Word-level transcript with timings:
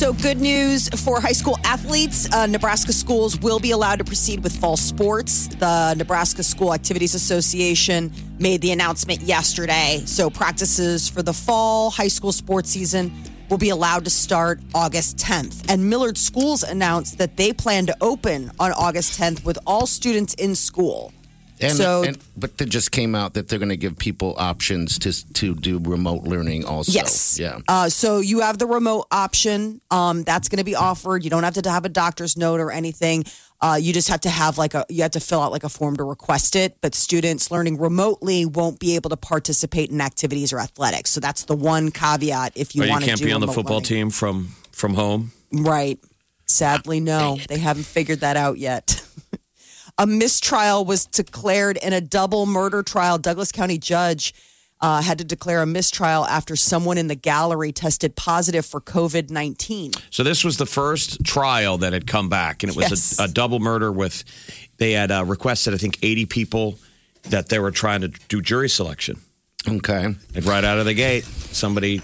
So, 0.00 0.14
good 0.14 0.40
news 0.40 0.88
for 1.04 1.20
high 1.20 1.32
school 1.32 1.58
athletes. 1.62 2.26
Uh, 2.32 2.46
Nebraska 2.46 2.90
schools 2.90 3.38
will 3.38 3.60
be 3.60 3.72
allowed 3.72 3.96
to 3.96 4.04
proceed 4.04 4.42
with 4.42 4.56
fall 4.56 4.78
sports. 4.78 5.48
The 5.48 5.92
Nebraska 5.92 6.42
School 6.42 6.72
Activities 6.72 7.14
Association 7.14 8.10
made 8.38 8.62
the 8.62 8.72
announcement 8.72 9.20
yesterday. 9.20 10.02
So, 10.06 10.30
practices 10.30 11.06
for 11.06 11.22
the 11.22 11.34
fall 11.34 11.90
high 11.90 12.08
school 12.08 12.32
sports 12.32 12.70
season 12.70 13.12
will 13.50 13.58
be 13.58 13.68
allowed 13.68 14.04
to 14.06 14.10
start 14.10 14.58
August 14.74 15.18
10th. 15.18 15.70
And 15.70 15.90
Millard 15.90 16.16
Schools 16.16 16.62
announced 16.62 17.18
that 17.18 17.36
they 17.36 17.52
plan 17.52 17.84
to 17.84 17.96
open 18.00 18.52
on 18.58 18.72
August 18.72 19.20
10th 19.20 19.44
with 19.44 19.58
all 19.66 19.86
students 19.86 20.32
in 20.32 20.54
school. 20.54 21.12
And, 21.62 21.72
So- 21.76 22.02
and 22.04 22.18
but 22.36 22.56
they 22.58 22.64
just 22.64 22.90
came 22.90 23.14
out 23.14 23.34
that 23.34 23.48
they're 23.48 23.58
going 23.58 23.68
to 23.68 23.76
give 23.76 23.98
people 23.98 24.34
options 24.38 24.98
to 25.00 25.12
to 25.34 25.54
do 25.54 25.78
remote 25.78 26.24
learning 26.24 26.64
also. 26.64 26.92
Yes. 26.92 27.38
Yeah. 27.38 27.58
Uh, 27.68 27.88
so 27.88 28.18
you 28.18 28.40
have 28.40 28.58
the 28.58 28.66
remote 28.66 29.06
option. 29.10 29.80
Um, 29.90 30.22
that's 30.22 30.48
going 30.48 30.58
to 30.58 30.64
be 30.64 30.74
offered. 30.74 31.22
You 31.24 31.30
don't 31.30 31.42
have 31.42 31.54
to 31.54 31.70
have 31.70 31.84
a 31.84 31.88
doctor's 31.90 32.36
note 32.36 32.60
or 32.60 32.70
anything. 32.70 33.24
Uh, 33.62 33.76
you 33.78 33.92
just 33.92 34.08
have 34.08 34.20
to 34.22 34.30
have 34.30 34.56
like 34.56 34.72
a 34.72 34.86
you 34.88 35.02
have 35.02 35.10
to 35.10 35.20
fill 35.20 35.42
out 35.42 35.52
like 35.52 35.64
a 35.64 35.68
form 35.68 35.94
to 35.98 36.04
request 36.04 36.56
it. 36.56 36.78
But 36.80 36.94
students 36.94 37.50
learning 37.50 37.78
remotely 37.78 38.46
won't 38.46 38.78
be 38.80 38.94
able 38.94 39.10
to 39.10 39.18
participate 39.18 39.90
in 39.90 40.00
activities 40.00 40.52
or 40.54 40.60
athletics. 40.60 41.10
So 41.10 41.20
that's 41.20 41.44
the 41.44 41.54
one 41.56 41.90
caveat 41.90 42.52
if 42.56 42.74
you 42.74 42.82
Or 42.82 42.86
you 42.86 42.90
want 42.92 43.04
to 43.04 43.10
can't 43.10 43.20
be 43.22 43.32
on 43.32 43.42
the 43.42 43.48
football 43.48 43.76
learning. 43.76 43.84
team 43.88 44.10
from 44.10 44.54
from 44.72 44.94
home. 44.94 45.32
Right. 45.52 45.98
Sadly, 46.46 46.98
no. 47.00 47.38
They 47.48 47.58
haven't 47.58 47.84
figured 47.84 48.20
that 48.20 48.36
out 48.36 48.58
yet. 48.58 49.04
a 49.98 50.06
mistrial 50.06 50.84
was 50.84 51.06
declared 51.06 51.76
in 51.78 51.92
a 51.92 52.00
double 52.00 52.46
murder 52.46 52.82
trial. 52.82 53.18
Douglas 53.18 53.52
County 53.52 53.78
judge 53.78 54.34
uh, 54.80 55.02
had 55.02 55.18
to 55.18 55.24
declare 55.24 55.60
a 55.60 55.66
mistrial 55.66 56.24
after 56.26 56.56
someone 56.56 56.96
in 56.96 57.06
the 57.08 57.14
gallery 57.14 57.70
tested 57.70 58.16
positive 58.16 58.64
for 58.64 58.80
COVID 58.80 59.28
19. 59.30 59.92
So 60.10 60.22
this 60.22 60.42
was 60.42 60.56
the 60.56 60.64
first 60.66 61.22
trial 61.24 61.76
that 61.78 61.92
had 61.92 62.06
come 62.06 62.28
back, 62.30 62.62
and 62.62 62.70
it 62.70 62.76
was 62.76 62.90
Yes. 62.90 63.18
a, 63.20 63.24
a 63.24 63.28
double 63.28 63.60
murder 63.60 63.92
with. 63.92 64.24
They 64.78 64.92
had 64.92 65.10
uh, 65.10 65.24
requested, 65.26 65.74
I 65.74 65.76
think, 65.76 65.98
eighty 66.02 66.24
people 66.24 66.78
that 67.24 67.50
they 67.50 67.58
were 67.58 67.70
trying 67.70 68.00
to 68.00 68.08
do 68.28 68.40
jury 68.40 68.70
selection. 68.70 69.20
Okay. 69.68 70.04
And 70.34 70.44
right 70.46 70.64
out 70.64 70.78
of 70.78 70.86
the 70.86 70.94
gate, 70.94 71.24
somebody 71.24 72.00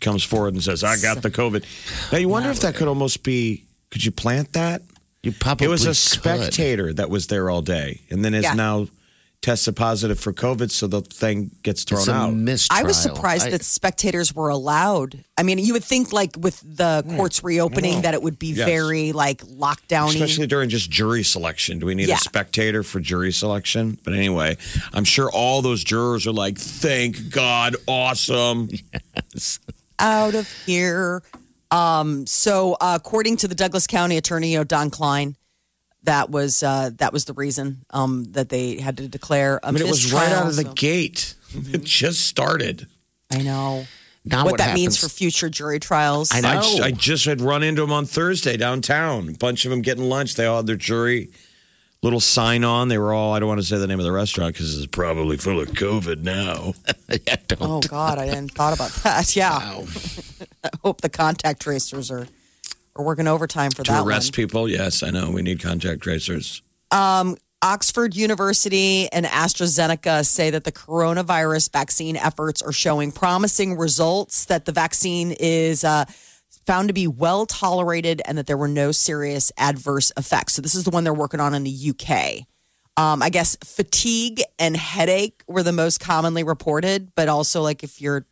comes 0.00 0.24
forward 0.24 0.54
and 0.54 0.62
says, 0.64 0.82
"I 0.82 0.96
got 1.02 1.20
the 1.20 1.30
COVID." 1.30 1.64
Now 2.10 2.16
you 2.18 2.30
wonder 2.30 2.48
if 2.50 2.60
that 2.60 2.74
could 2.76 2.88
almost 2.88 3.22
be. 3.22 3.64
Could 3.90 4.02
you 4.04 4.10
plant 4.12 4.54
that? 4.54 4.80
You 5.24 5.32
probably 5.32 5.66
It 5.66 5.70
was 5.70 5.84
a 5.84 5.88
could. 5.88 5.96
spectator 5.96 6.92
that 6.92 7.10
was 7.10 7.28
there 7.28 7.48
all 7.50 7.62
day, 7.62 8.00
and 8.10 8.24
then 8.24 8.34
is 8.34 8.44
Yeah. 8.44 8.54
now 8.54 8.88
tested 9.40 9.76
positive 9.76 10.18
for 10.18 10.32
COVID, 10.32 10.70
so 10.70 10.86
the 10.86 11.02
thing 11.02 11.50
gets 11.62 11.84
thrown 11.84 12.00
It's 12.00 12.08
a 12.08 12.12
out. 12.14 12.32
mistrial. 12.34 12.80
I 12.80 12.82
was 12.82 12.96
surprised 12.96 13.46
I- 13.48 13.50
that 13.50 13.62
spectators 13.62 14.34
were 14.34 14.48
allowed. 14.48 15.22
I 15.36 15.42
mean, 15.42 15.58
you 15.58 15.74
would 15.74 15.84
think 15.84 16.14
like 16.14 16.34
with 16.38 16.62
the 16.64 17.02
hmm. 17.06 17.16
courts 17.16 17.44
reopening 17.44 18.02
that 18.02 18.14
it 18.14 18.22
would 18.22 18.38
be 18.38 18.52
Yes. 18.52 18.66
very 18.66 19.12
like 19.12 19.42
lockdown, 19.44 20.08
Especially 20.08 20.46
during 20.46 20.70
just 20.70 20.88
jury 20.90 21.22
selection. 21.22 21.78
Do 21.78 21.84
we 21.84 21.94
need 21.94 22.08
Yeah. 22.08 22.14
a 22.14 22.18
spectator 22.20 22.82
for 22.82 23.00
jury 23.00 23.32
selection? 23.32 23.98
But 24.02 24.14
anyway, 24.14 24.56
I'm 24.94 25.04
sure 25.04 25.30
all 25.30 25.60
those 25.60 25.84
jurors 25.84 26.26
are 26.26 26.32
like, 26.32 26.56
thank 26.58 27.28
God, 27.28 27.76
awesome. 27.86 28.70
out 29.98 30.34
of 30.34 30.50
here. 30.64 31.22
Um, 31.74 32.26
so, 32.26 32.74
uh, 32.74 32.98
according 33.00 33.38
to 33.38 33.48
the 33.48 33.54
Douglas 33.54 33.86
County 33.86 34.16
Attorney, 34.16 34.52
you 34.52 34.58
know, 34.58 34.64
Don 34.64 34.90
Kleine, 34.90 35.34
that 36.04 36.30
was 36.30 36.62
uh, 36.62 36.90
that 36.96 37.12
was 37.12 37.24
the 37.24 37.32
reason 37.32 37.84
um, 37.90 38.24
that 38.32 38.48
they 38.48 38.76
had 38.76 38.98
to 38.98 39.08
declare 39.08 39.58
a 39.62 39.68
I 39.68 39.70
mean, 39.72 39.82
it 39.82 39.88
was 39.88 40.12
right 40.12 40.30
out 40.30 40.46
of 40.46 40.56
the 40.56 40.64
mistrial. 40.64 40.74
gate. 40.74 41.34
It 41.72 41.84
just 41.84 42.26
started. 42.26 42.88
I 43.30 43.40
know 43.42 43.86
now 44.24 44.42
what, 44.42 44.52
what, 44.52 44.58
that 44.58 44.74
means 44.74 44.98
for 44.98 45.08
future 45.08 45.48
jury 45.48 45.78
trials. 45.78 46.30
I 46.32 46.40
know. 46.40 46.82
I 46.82 46.90
just 46.90 47.26
had 47.26 47.40
run 47.40 47.62
into 47.62 47.82
them 47.82 47.92
on 47.92 48.06
Thursday 48.06 48.56
downtown. 48.56 49.28
A 49.28 49.32
bunch 49.34 49.64
of 49.64 49.70
them 49.70 49.80
getting 49.80 50.02
lunch. 50.02 50.34
They 50.34 50.46
all 50.46 50.56
had 50.56 50.66
their 50.66 50.74
jury 50.74 51.30
little 52.04 52.20
sign 52.20 52.62
on. 52.64 52.88
They 52.88 52.98
were 52.98 53.12
all, 53.12 53.32
I 53.32 53.40
don't 53.40 53.48
want 53.48 53.60
to 53.60 53.66
say 53.66 53.78
the 53.78 53.86
name 53.86 53.98
of 53.98 54.04
the 54.04 54.12
restaurant 54.12 54.54
because 54.54 54.76
it's 54.76 54.86
probably 54.86 55.36
full 55.36 55.58
of 55.60 55.68
COVID 55.70 56.22
now. 56.22 56.74
Yeah, 57.26 57.36
don't. 57.46 57.62
Oh 57.62 57.80
God, 57.80 58.18
I 58.18 58.26
didn't 58.26 58.52
thought 58.52 58.74
about 58.74 58.90
that. 59.02 59.36
Yeah, 59.36 59.52
I 60.64 60.70
hope 60.82 61.00
the 61.00 61.08
contact 61.08 61.62
tracers 61.62 62.10
are 62.10 62.26
are 62.96 63.04
working 63.04 63.28
overtime 63.28 63.70
for 63.70 63.82
to 63.84 63.92
that 63.92 64.04
arrest 64.04 64.28
one. 64.28 64.34
people, 64.34 64.68
yes, 64.68 65.02
I 65.02 65.10
know. 65.10 65.30
We 65.30 65.42
need 65.42 65.60
contact 65.60 66.02
tracers. 66.02 66.62
Oxford 67.64 68.14
University 68.14 69.10
and 69.10 69.24
AstraZeneca 69.24 70.26
say 70.26 70.50
that 70.50 70.64
the 70.64 70.72
coronavirus 70.72 71.72
vaccine 71.72 72.14
efforts 72.16 72.60
are 72.60 72.72
showing 72.72 73.10
promising 73.10 73.78
results, 73.78 74.44
that 74.46 74.66
the 74.66 74.72
vaccine 74.72 75.32
is 75.40 75.82
uh, 75.82 76.04
found 76.66 76.88
to 76.88 76.94
be 76.94 77.06
well 77.06 77.46
tolerated, 77.46 78.22
and 78.24 78.38
that 78.38 78.46
there 78.46 78.56
were 78.56 78.68
no 78.68 78.92
serious 78.92 79.52
adverse 79.56 80.12
effects. 80.16 80.54
So, 80.54 80.62
this 80.62 80.74
is 80.74 80.84
the 80.84 80.90
one 80.90 81.04
they're 81.04 81.14
working 81.14 81.40
on 81.40 81.54
in 81.54 81.64
the 81.64 81.90
UK. 81.90 82.46
Um, 82.96 83.22
I 83.22 83.28
guess 83.28 83.56
fatigue 83.64 84.42
and 84.58 84.76
headache 84.76 85.42
were 85.48 85.62
the 85.62 85.72
most 85.72 85.98
commonly 85.98 86.44
reported, 86.44 87.12
but 87.14 87.28
also, 87.28 87.60
like, 87.60 87.82
if 87.82 88.00
you're 88.00 88.26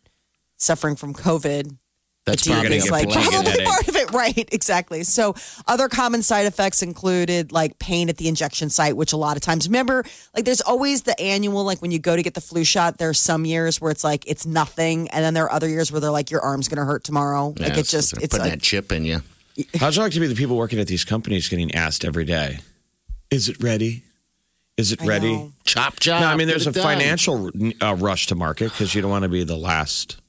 suffering 0.56 0.96
from 0.96 1.14
COVID, 1.14 1.76
That's 2.24 2.46
probably 2.46 2.76
is 2.76 2.88
like 2.88 3.10
probably 3.10 3.64
part 3.64 3.88
of 3.88 3.96
it, 3.96 4.10
right? 4.12 4.48
Exactly. 4.52 5.02
So 5.02 5.34
other 5.66 5.88
common 5.88 6.22
side 6.22 6.46
effects 6.46 6.80
included 6.80 7.50
like 7.50 7.80
pain 7.80 8.08
at 8.08 8.16
the 8.16 8.28
injection 8.28 8.70
site, 8.70 8.96
which 8.96 9.12
a 9.12 9.16
lot 9.16 9.36
of 9.36 9.42
times 9.42 9.66
remember, 9.66 10.04
like 10.34 10.44
there's 10.44 10.60
always 10.60 11.02
the 11.02 11.20
annual, 11.20 11.64
like 11.64 11.82
when 11.82 11.90
you 11.90 11.98
go 11.98 12.14
to 12.14 12.22
get 12.22 12.34
the 12.34 12.40
flu 12.40 12.62
shot, 12.62 12.98
there's 12.98 13.18
some 13.18 13.44
years 13.44 13.80
where 13.80 13.90
it's 13.90 14.04
like 14.04 14.24
it's 14.28 14.46
nothing, 14.46 15.08
and 15.10 15.24
then 15.24 15.34
there 15.34 15.44
are 15.44 15.52
other 15.52 15.68
years 15.68 15.90
where 15.90 16.00
they're 16.00 16.12
like 16.12 16.30
your 16.30 16.40
arm's 16.42 16.68
gonna 16.68 16.84
hurt 16.84 17.02
tomorrow. 17.02 17.48
like 17.48 17.58
Yeah, 17.58 17.78
it 17.78 17.86
just 17.86 18.14
they're 18.14 18.24
it's 18.24 18.34
putting 18.34 18.50
like, 18.50 18.60
that 18.60 18.62
chip 18.62 18.92
in 18.92 19.04
you. 19.04 19.22
How's 19.80 19.98
it 19.98 20.00
like 20.00 20.12
to 20.12 20.20
be 20.20 20.28
the 20.28 20.36
people 20.36 20.56
working 20.56 20.78
at 20.78 20.86
these 20.86 21.04
companies 21.04 21.48
getting 21.48 21.74
asked 21.74 22.04
every 22.04 22.24
day, 22.24 22.60
is 23.32 23.48
it 23.48 23.60
ready? 23.60 24.04
Is 24.76 24.92
it 24.92 25.02
I 25.02 25.06
ready? 25.06 25.32
know. 25.32 25.52
Chop 25.64 25.98
job. 25.98 26.20
No, 26.20 26.28
I 26.28 26.36
mean, 26.36 26.46
there's 26.46 26.68
a 26.68 26.72
done. 26.72 26.82
financial 26.82 27.50
uh, 27.80 27.94
rush 27.96 28.28
to 28.28 28.36
market 28.36 28.70
because 28.70 28.94
you 28.94 29.02
don't 29.02 29.10
want 29.10 29.24
to 29.24 29.28
be 29.28 29.42
the 29.42 29.56
last 29.56 30.20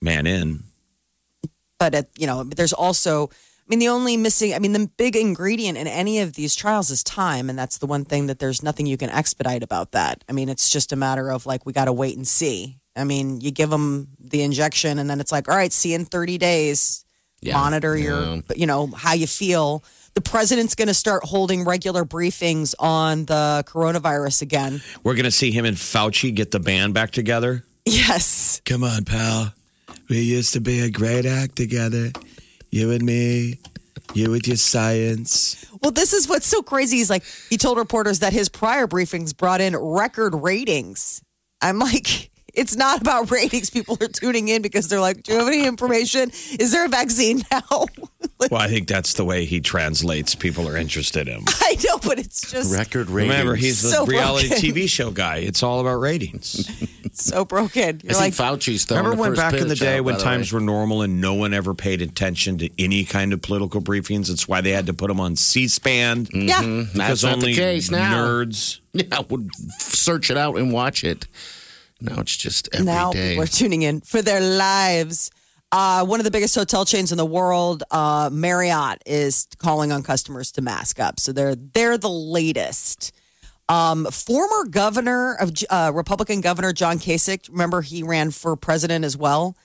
man 0.00 0.26
in. 0.26 0.64
But 1.82 1.94
it, 1.94 2.10
you 2.16 2.28
know, 2.28 2.44
there's 2.44 2.72
also. 2.72 3.28
I 3.28 3.68
mean, 3.68 3.78
the 3.78 3.88
only 3.88 4.16
missing, 4.16 4.54
I 4.54 4.58
mean, 4.58 4.72
the 4.72 4.90
big 4.96 5.14
ingredient 5.16 5.78
in 5.78 5.86
any 5.86 6.18
of 6.18 6.34
these 6.34 6.54
trials 6.54 6.90
is 6.90 7.04
time. 7.04 7.48
And 7.48 7.56
that's 7.56 7.78
the 7.78 7.86
one 7.86 8.04
thing 8.04 8.26
that 8.26 8.40
there's 8.40 8.60
nothing 8.60 8.86
you 8.86 8.96
can 8.96 9.08
expedite 9.08 9.62
about 9.62 9.92
that. 9.92 10.24
I 10.28 10.32
mean, 10.32 10.48
it's 10.48 10.68
just 10.68 10.92
a 10.92 10.96
matter 10.96 11.30
of 11.30 11.46
like, 11.46 11.64
we 11.64 11.72
got 11.72 11.84
to 11.84 11.92
wait 11.92 12.16
and 12.16 12.26
see. 12.26 12.80
I 12.96 13.04
mean, 13.04 13.40
you 13.40 13.52
give 13.52 13.70
them 13.70 14.08
the 14.18 14.42
injection 14.42 14.98
and 14.98 15.08
then 15.08 15.20
it's 15.20 15.30
like, 15.30 15.48
all 15.48 15.56
right, 15.56 15.72
see 15.72 15.94
in 15.94 16.04
30 16.04 16.38
days. 16.38 17.04
Yeah. 17.40 17.54
Monitor 17.54 17.96
your, 17.96 18.42
you 18.54 18.66
know, 18.66 18.88
how 18.88 19.14
you 19.14 19.28
feel. 19.28 19.84
The 20.14 20.20
president's 20.20 20.74
going 20.74 20.88
to 20.88 20.94
start 20.94 21.24
holding 21.24 21.64
regular 21.64 22.04
briefings 22.04 22.74
on 22.80 23.26
the 23.26 23.64
coronavirus 23.66 24.42
again. 24.42 24.82
We're 25.04 25.14
going 25.14 25.24
to 25.24 25.30
see 25.30 25.52
him 25.52 25.64
and 25.64 25.76
Fauci 25.76 26.34
get 26.34 26.50
the 26.50 26.60
band 26.60 26.94
back 26.94 27.12
together. 27.12 27.64
Yes. 27.86 28.60
Come 28.64 28.82
on, 28.84 29.04
pal. 29.04 29.54
We 30.12 30.20
used 30.20 30.52
to 30.52 30.60
be 30.60 30.80
a 30.80 30.90
great 30.90 31.24
act 31.24 31.56
together. 31.56 32.12
You 32.70 32.90
and 32.90 33.02
me. 33.02 33.58
You 34.12 34.30
with 34.30 34.46
your 34.46 34.58
science. 34.58 35.64
Well, 35.82 35.90
this 35.90 36.12
is 36.12 36.28
what's 36.28 36.44
so 36.44 36.60
crazy. 36.62 36.98
He's 36.98 37.08
like, 37.08 37.24
he 37.48 37.56
told 37.56 37.78
reporters 37.78 38.18
that 38.18 38.34
his 38.34 38.50
prior 38.50 38.86
briefings 38.86 39.34
brought 39.34 39.62
in 39.62 39.74
record 39.74 40.34
ratings. 40.34 41.22
I'm 41.62 41.78
like, 41.78 42.30
it's 42.52 42.76
not 42.76 43.00
about 43.00 43.30
ratings. 43.30 43.70
People 43.70 43.96
are 44.02 44.08
tuning 44.08 44.48
in 44.48 44.60
because 44.60 44.86
they're 44.88 45.00
like, 45.00 45.22
do 45.22 45.32
you 45.32 45.38
have 45.38 45.48
any 45.48 45.64
information? 45.64 46.30
Is 46.60 46.72
there 46.72 46.84
a 46.84 46.88
vaccine 46.88 47.42
now? 47.50 47.62
Like, 48.42 48.50
Well, 48.50 48.60
I 48.60 48.68
think 48.68 48.86
that's 48.88 49.14
the 49.14 49.24
way 49.24 49.44
he 49.44 49.60
translates. 49.60 50.34
People 50.34 50.68
are 50.68 50.76
interested 50.76 51.28
in 51.28 51.34
him. 51.38 51.44
I 51.48 51.76
know, 51.84 51.98
but 51.98 52.18
it's 52.18 52.50
just 52.50 52.74
Record 52.74 53.08
ratings. 53.10 53.32
Remember, 53.32 53.54
he's 53.54 53.80
the 53.82 53.88
So 53.88 54.06
reality 54.06 54.48
broken. 54.48 54.70
TV 54.70 54.88
show 54.88 55.10
guy. 55.10 55.36
It's 55.38 55.62
all 55.62 55.80
about 55.80 55.96
ratings. 55.96 56.70
so 57.12 57.44
broken. 57.44 58.00
You're 58.04 58.12
I 58.14 58.16
like, 58.18 58.34
think 58.34 58.60
Fauci's 58.60 58.84
throwing 58.84 59.04
Remember 59.04 59.20
when 59.22 59.30
first 59.32 59.40
back 59.40 59.54
in 59.60 59.68
the 59.68 59.74
day 59.76 59.98
out, 59.98 60.04
when 60.04 60.16
the 60.16 60.20
times 60.22 60.52
way. 60.52 60.58
were 60.58 60.64
normal 60.64 61.02
and 61.02 61.20
no 61.20 61.34
one 61.34 61.54
ever 61.54 61.74
paid 61.74 62.02
attention 62.02 62.58
to 62.58 62.70
any 62.82 63.04
kind 63.04 63.32
of 63.32 63.40
political 63.42 63.80
briefings? 63.80 64.30
It's 64.30 64.46
why 64.48 64.60
they 64.60 64.70
had 64.72 64.86
to 64.86 64.92
put 64.94 65.08
them 65.08 65.20
on 65.20 65.36
C-SPAN. 65.36 66.26
yeah. 66.32 66.62
Mm-hmm. 66.62 66.92
Because 66.92 66.94
That's 66.94 67.22
not 67.22 67.28
the 67.30 67.34
only 67.46 67.54
case 67.54 67.90
now. 67.90 68.14
nerds. 68.26 68.78
Yeah, 68.94 69.20
would 69.30 69.48
search 69.78 70.30
it 70.30 70.36
out 70.36 70.56
and 70.56 70.70
watch 70.70 71.02
it. 71.02 71.26
Now 72.02 72.18
it's 72.20 72.36
just 72.36 72.68
every 72.74 72.84
day. 72.84 72.92
now 72.92 73.12
people 73.12 73.44
are 73.44 73.46
tuning 73.46 73.80
in 73.82 74.02
for 74.02 74.20
their 74.20 74.40
lives. 74.42 75.30
Uh, 75.72 76.04
one 76.04 76.20
of 76.20 76.24
the 76.24 76.30
biggest 76.30 76.54
hotel 76.54 76.84
chains 76.84 77.12
in 77.12 77.18
the 77.18 77.24
world, 77.24 77.82
uh, 77.90 78.28
Marriott, 78.30 79.02
is 79.06 79.48
calling 79.56 79.90
on 79.90 80.02
customers 80.02 80.52
to 80.52 80.60
mask 80.60 81.00
up. 81.00 81.18
So 81.18 81.32
they're 81.32 81.54
they're 81.54 81.96
the 81.96 82.10
latest. 82.10 83.12
Um, 83.70 84.04
former 84.06 84.66
governor 84.68 85.34
of 85.34 85.52
uh, 85.70 85.92
Republican 85.94 86.42
Governor 86.42 86.74
John 86.74 86.98
Kasich, 86.98 87.48
remember 87.48 87.80
he 87.80 88.02
ran 88.02 88.30
for 88.30 88.54
president 88.54 89.02
as 89.02 89.16
well. 89.16 89.56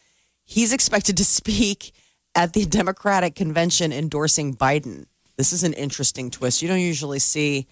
He's 0.45 0.71
expected 0.71 1.17
to 1.17 1.25
speak 1.39 1.91
at 2.33 2.53
the 2.53 2.65
Democratic 2.65 3.35
convention 3.35 3.91
endorsing 3.91 4.55
Biden. 4.55 5.07
This 5.35 5.51
is 5.51 5.63
an 5.63 5.73
interesting 5.73 6.31
twist. 6.31 6.61
You 6.61 6.69
don't 6.69 6.79
usually 6.79 7.19
see 7.19 7.67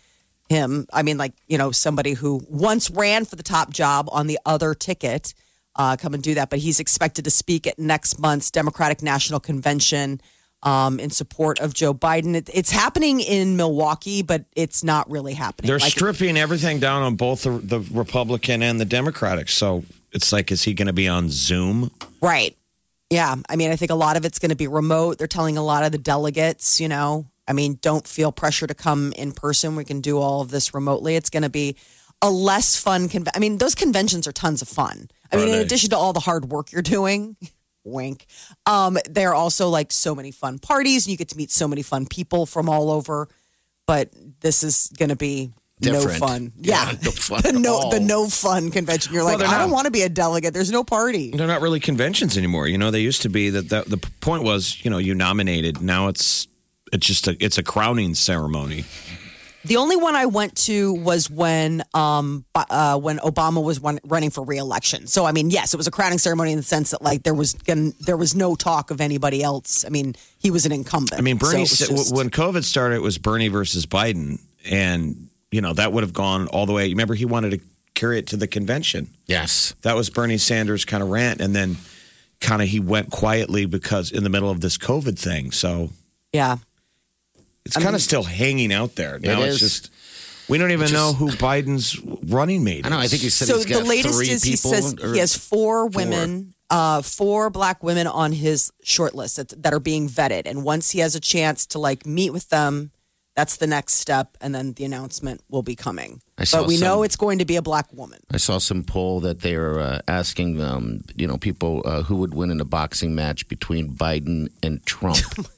him. 0.50 0.88
I 0.92 1.04
mean, 1.04 1.18
like 1.18 1.34
you 1.48 1.58
know, 1.58 1.72
somebody 1.72 2.14
who 2.14 2.42
once 2.50 2.90
ran 2.90 3.24
for 3.24 3.38
the 3.38 3.44
top 3.44 3.72
job 3.72 4.10
on 4.12 4.28
the 4.28 4.40
other 4.46 4.74
ticket 4.74 5.34
uh, 5.76 5.98
come 5.98 6.14
and 6.14 6.24
do 6.24 6.34
that. 6.36 6.50
But 6.50 6.60
he's 6.60 6.80
expected 6.80 7.26
to 7.26 7.32
speak 7.32 7.68
at 7.68 7.78
next 7.80 8.20
month's 8.20 8.52
Democratic 8.52 9.02
National 9.02 9.40
Convention 9.40 10.22
um, 10.64 11.00
in 11.00 11.10
support 11.10 11.60
of 11.60 11.74
Joe 11.74 11.94
Biden. 11.94 12.36
It, 12.36 12.50
it's 12.54 12.72
happening 12.72 13.20
in 13.20 13.56
Milwaukee, 13.56 14.24
but 14.24 14.46
it's 14.56 14.84
not 14.84 15.10
really 15.10 15.34
happening. 15.34 15.68
They're 15.68 15.80
Like, 15.80 15.92
stripping 15.92 16.38
everything 16.38 16.80
down 16.80 17.04
on 17.04 17.16
both 17.16 17.44
the, 17.44 17.52
the 17.52 17.80
Republican 17.92 18.64
and 18.64 18.80
the 18.80 18.86
Democratic. 18.86 19.50
So 19.50 19.84
it's 20.12 20.32
like, 20.32 20.52
is 20.52 20.64
he 20.64 20.74
going 20.74 20.88
to 20.88 20.94
be 20.94 21.08
on 21.08 21.30
Zoom? 21.30 21.92
Right. 22.22 22.58
Yeah. 23.12 23.36
I 23.48 23.56
mean, 23.56 23.70
I 23.70 23.76
think 23.76 23.92
a 23.92 23.96
lot 23.96 24.18
of 24.18 24.26
it's 24.26 24.40
going 24.40 24.50
to 24.50 24.56
be 24.56 24.68
remote. 24.68 25.20
They're 25.20 25.28
telling 25.28 25.58
a 25.58 25.64
lot 25.64 25.84
of 25.84 25.92
the 25.92 26.00
delegates, 26.00 26.82
you 26.82 26.88
know, 26.88 27.28
I 27.48 27.54
mean, 27.54 27.78
don't 27.82 28.08
feel 28.08 28.32
pressure 28.32 28.66
to 28.66 28.74
come 28.74 29.14
in 29.14 29.32
person. 29.32 29.76
We 29.76 29.86
can 29.86 30.02
do 30.02 30.18
all 30.18 30.42
of 30.42 30.50
this 30.50 30.74
remotely. 30.74 31.16
It's 31.16 31.30
going 31.30 31.44
to 31.44 31.50
be 31.50 31.76
a 32.22 32.32
less 32.32 32.76
fun 32.76 33.08
convention. 33.08 33.34
I 33.36 33.40
mean, 33.40 33.60
those 33.60 33.76
conventions 33.76 34.26
are 34.26 34.32
tons 34.32 34.64
of 34.64 34.68
fun. 34.68 35.10
I 35.36 35.46
mean, 35.46 35.54
in 35.56 35.60
addition 35.62 35.90
to 35.92 35.98
all 35.98 36.14
the 36.14 36.20
hard 36.20 36.46
work 36.46 36.72
you're 36.72 36.82
doing, 36.82 37.36
wink, 37.84 38.26
um, 38.66 38.98
they're 39.10 39.34
also 39.34 39.70
like 39.70 39.92
so 39.92 40.16
many 40.16 40.32
fun 40.32 40.60
parties 40.60 41.06
and 41.06 41.12
you 41.12 41.18
get 41.18 41.30
to 41.30 41.38
meet 41.38 41.52
so 41.52 41.68
many 41.68 41.82
fun 41.82 42.06
people 42.06 42.46
from 42.46 42.70
all 42.70 42.92
over. 42.92 43.28
But 43.86 44.10
this 44.42 44.64
is 44.64 44.92
going 44.98 45.10
to 45.10 45.16
be 45.16 45.52
Different. 45.80 46.20
no 46.20 46.28
fun. 46.28 46.52
Yeah, 46.58 46.92
no 47.04 47.12
fun 47.12 47.42
the 47.44 47.52
no, 47.54 47.90
the 47.92 48.00
no 48.00 48.28
fun 48.28 48.72
convention. 48.72 49.14
You're 49.14 49.24
like, 49.24 49.40
they're 49.40 49.48
I 49.48 49.60
don't 49.60 49.70
not. 49.70 49.76
want 49.76 49.86
to 49.86 49.92
be 49.92 50.04
a 50.04 50.10
delegate. 50.10 50.54
There's 50.54 50.72
no 50.72 50.84
party. 50.84 51.32
They're 51.32 51.48
not 51.48 51.62
really 51.62 51.80
conventions 51.82 52.38
anymore. 52.38 52.68
You 52.68 52.78
know, 52.78 52.92
they 52.92 53.02
used 53.02 53.22
to 53.24 53.30
be 53.30 53.50
that 53.50 53.70
the, 53.70 53.84
the 53.86 53.98
point 54.22 54.44
was, 54.44 54.84
you 54.86 54.90
know, 54.90 54.98
you 54.98 55.14
nominated. 55.14 55.82
Now 55.82 56.08
it's 56.08 56.48
it's 56.94 57.06
just 57.06 57.28
a 57.28 57.36
it's 57.44 57.58
a 57.58 57.64
crowning 57.64 58.16
ceremony. 58.16 58.86
The 59.66 59.78
only 59.78 59.96
one 59.96 60.16
I 60.16 60.26
went 60.28 60.56
to 60.66 60.94
was 60.94 61.30
when 61.30 61.84
um 61.94 62.46
uh, 62.56 63.00
when 63.00 63.18
Obama 63.20 63.64
was 63.64 63.80
run, 63.80 64.00
running 64.06 64.30
for 64.30 64.44
reelection. 64.44 65.08
So 65.08 65.26
I 65.26 65.32
mean, 65.32 65.50
yes, 65.50 65.74
it 65.74 65.78
was 65.78 65.88
a 65.88 65.92
crowning 65.92 66.18
ceremony 66.20 66.52
in 66.52 66.58
the 66.58 66.64
sense 66.64 66.92
that 66.92 67.02
like 67.02 67.24
there 67.24 67.34
was 67.34 67.54
gonna, 67.54 67.92
there 68.02 68.18
was 68.18 68.36
no 68.36 68.56
talk 68.56 68.92
of 68.92 69.02
anybody 69.02 69.42
else. 69.44 69.84
I 69.86 69.90
mean, 69.90 70.16
he 70.38 70.52
was 70.52 70.66
an 70.66 70.72
incumbent. 70.72 71.18
I 71.20 71.22
mean, 71.22 71.38
Bernie 71.38 71.62
was 71.62 71.78
said- 71.78 71.90
just- 71.90 72.14
when 72.16 72.30
COVID 72.30 72.64
started, 72.64 72.96
it 72.96 73.02
was 73.02 73.18
Bernie 73.18 73.48
versus 73.48 73.86
Biden, 73.86 74.40
and 74.70 75.30
you 75.52 75.62
know 75.62 75.74
that 75.74 75.92
would 75.94 76.04
have 76.04 76.14
gone 76.14 76.48
all 76.48 76.66
the 76.66 76.74
way. 76.74 76.90
Remember, 76.90 77.16
he 77.16 77.26
wanted 77.26 77.52
to 77.52 77.60
carry 77.96 78.20
it 78.20 78.28
to 78.28 78.38
the 78.38 78.48
convention. 78.48 79.08
yes. 79.26 79.74
That 79.84 79.96
was 79.96 80.10
Bernie 80.10 80.38
Sanders' 80.38 80.84
kind 80.86 81.02
of 81.02 81.10
rant, 81.10 81.40
and 81.42 81.56
then 81.56 81.78
kind 82.42 82.62
of 82.62 82.68
he 82.68 82.80
went 82.82 83.10
quietly 83.10 83.66
because 83.66 84.12
in 84.12 84.24
the 84.24 84.30
middle 84.30 84.50
of 84.52 84.60
this 84.62 84.78
COVID 84.78 85.18
thing. 85.18 85.52
So 85.52 85.90
yeah. 86.34 86.58
It's 87.66 87.78
kind 87.78 87.96
of 87.96 88.02
still 88.02 88.24
hanging 88.24 88.72
out 88.72 88.96
there. 88.96 89.20
Now 89.20 89.42
It 89.42 89.48
it's 89.48 89.62
is. 89.62 89.72
just 89.82 89.92
we 90.48 90.58
don't 90.58 90.72
even 90.72 90.92
know 90.92 91.14
who 91.14 91.30
Biden's 91.32 92.00
running 92.32 92.64
mate. 92.64 92.86
I 92.86 92.90
know. 92.90 93.00
I 93.00 93.08
think 93.08 93.24
he 93.24 93.30
said 93.30 93.48
So 93.48 93.56
he's 93.56 93.66
the 93.66 93.74
got 93.74 93.84
latest 93.88 94.16
three 94.16 94.30
is 94.30 94.44
he 94.44 94.56
says 94.56 94.96
he 95.02 95.18
has 95.18 95.36
four 95.36 95.88
women, 95.88 96.54
uh, 96.70 97.02
four 97.02 97.50
black 97.50 97.84
women 97.84 98.06
on 98.08 98.32
his 98.32 98.72
short 98.84 99.16
list 99.16 99.38
that, 99.38 99.64
that 99.64 99.74
are 99.74 99.80
being 99.80 100.08
vetted, 100.08 100.44
and 100.46 100.64
once 100.64 100.92
he 100.92 101.00
has 101.00 101.16
a 101.16 101.20
chance 101.20 101.66
to 101.68 101.80
like 101.80 102.06
meet 102.06 102.32
with 102.32 102.50
them. 102.50 102.92
That's 103.36 103.58
the 103.58 103.68
next 103.68 103.96
step, 103.96 104.38
and 104.40 104.56
then 104.56 104.72
the 104.72 104.86
announcement 104.86 105.42
will 105.50 105.62
be 105.62 105.76
coming. 105.76 106.22
I 106.38 106.46
saw 106.46 106.60
But 106.60 106.70
we 106.70 106.78
know 106.78 107.04
it's 107.04 107.18
going 107.18 107.40
to 107.40 107.46
be 107.46 107.58
a 107.58 107.62
black 107.62 107.92
woman. 107.92 108.20
I 108.32 108.38
saw 108.38 108.60
some 108.60 108.82
poll 108.86 109.20
that 109.20 109.42
they 109.42 109.56
are 109.56 109.78
uh, 109.78 110.00
asking, 110.08 110.62
um, 110.62 111.02
you 111.18 111.28
know, 111.28 111.38
people 111.38 111.82
uh, 111.84 112.04
who 112.04 112.16
would 112.16 112.34
win 112.34 112.50
in 112.50 112.62
a 112.62 112.64
boxing 112.64 113.14
match 113.14 113.50
between 113.50 113.90
Biden 113.94 114.48
and 114.64 114.86
Trump. 114.86 115.18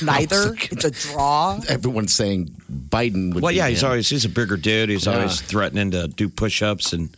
Neither. 0.00 0.54
It's 0.70 0.84
a 0.84 0.90
draw. 0.90 1.60
Everyone's 1.68 2.14
saying 2.14 2.48
Biden 2.70 3.34
would. 3.34 3.42
Well, 3.42 3.52
be 3.52 3.56
yeah, 3.56 3.68
he's 3.68 3.82
him. 3.82 3.90
always 3.90 4.08
he's 4.08 4.24
a 4.24 4.28
bigger 4.28 4.56
dude. 4.56 4.88
He's 4.88 5.06
Yeah. 5.06 5.14
always 5.16 5.40
threatening 5.40 5.90
to 5.90 6.08
do 6.08 6.28
push-ups 6.28 6.92
and 6.92 7.14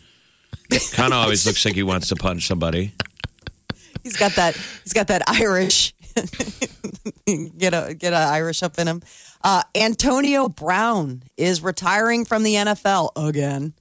kind 0.92 1.12
of 1.12 1.18
always 1.20 1.46
looks 1.46 1.64
like 1.64 1.74
he 1.74 1.82
wants 1.82 2.08
to 2.08 2.16
punch 2.16 2.46
somebody. 2.46 2.92
He's 4.02 4.16
got 4.16 4.32
that. 4.32 4.56
He's 4.82 4.92
got 4.92 5.06
that 5.08 5.22
Irish. 5.28 5.94
get 7.58 7.74
a 7.74 7.94
get 7.94 8.12
a 8.12 8.16
Irish 8.16 8.62
up 8.62 8.78
in 8.78 8.86
him. 8.88 9.02
Uh, 9.42 9.62
Antonio 9.74 10.48
Brown 10.48 11.22
is 11.36 11.62
retiring 11.62 12.24
from 12.24 12.42
the 12.42 12.54
NFL 12.54 13.10
again. 13.16 13.74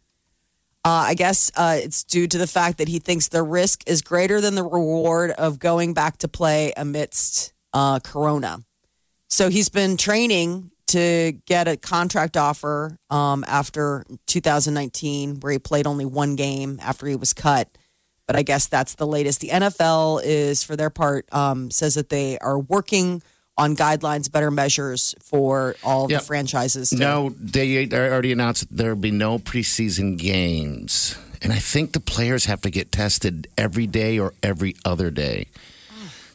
Uh, 0.85 1.07
I 1.07 1.13
guess 1.13 1.49
uh, 1.55 1.77
it's 1.81 2.03
due 2.03 2.27
to 2.27 2.37
the 2.37 2.47
fact 2.47 2.77
that 2.79 2.89
he 2.89 2.99
thinks 2.99 3.29
the 3.29 3.41
risk 3.43 3.83
is 3.87 4.01
greater 4.01 4.41
than 4.41 4.55
the 4.55 4.63
reward 4.63 5.31
of 5.31 5.57
going 5.57 5.93
back 5.93 6.17
to 6.17 6.27
play 6.27 6.73
amidst 6.75 7.53
uh, 7.73 7.99
Corona. 8.01 8.59
So 9.33 9.49
he's 9.49 9.67
been 9.69 9.97
training 9.97 10.69
to 10.89 11.31
get 11.47 11.67
a 11.67 11.75
contract 11.75 12.37
offer 12.37 12.99
um, 13.09 13.43
after 13.47 14.05
2019, 14.27 15.39
where 15.39 15.53
he 15.53 15.57
played 15.57 15.87
only 15.87 16.05
one 16.05 16.35
game 16.35 16.79
after 16.83 17.07
he 17.07 17.15
was 17.15 17.33
cut. 17.33 17.67
But 18.27 18.35
I 18.35 18.43
guess 18.43 18.67
that's 18.67 18.93
the 18.93 19.07
latest. 19.07 19.41
The 19.41 19.49
NFL 19.49 20.21
is, 20.23 20.63
for 20.63 20.75
their 20.75 20.91
part, 20.91 21.25
um, 21.33 21.71
says 21.71 21.95
that 21.95 22.09
they 22.09 22.37
are 22.37 22.59
working 22.59 23.23
on 23.57 23.75
guidelines, 23.75 24.31
better 24.31 24.51
measures 24.51 25.15
for 25.19 25.75
all 25.83 26.11
Yep. 26.11 26.21
the 26.21 26.25
franchises. 26.27 26.91
to- 26.91 26.95
No, 26.97 27.33
they 27.39 27.87
already 27.91 28.31
announced 28.33 28.67
there'll 28.69 28.95
be 28.95 29.09
no 29.09 29.39
preseason 29.39 30.15
games. 30.15 31.15
And 31.41 31.51
I 31.51 31.57
think 31.57 31.93
the 31.93 31.99
players 31.99 32.45
have 32.45 32.61
to 32.61 32.69
get 32.69 32.91
tested 32.91 33.47
every 33.57 33.87
day 33.87 34.19
or 34.19 34.33
every 34.43 34.75
other 34.85 35.09
day. 35.09 35.47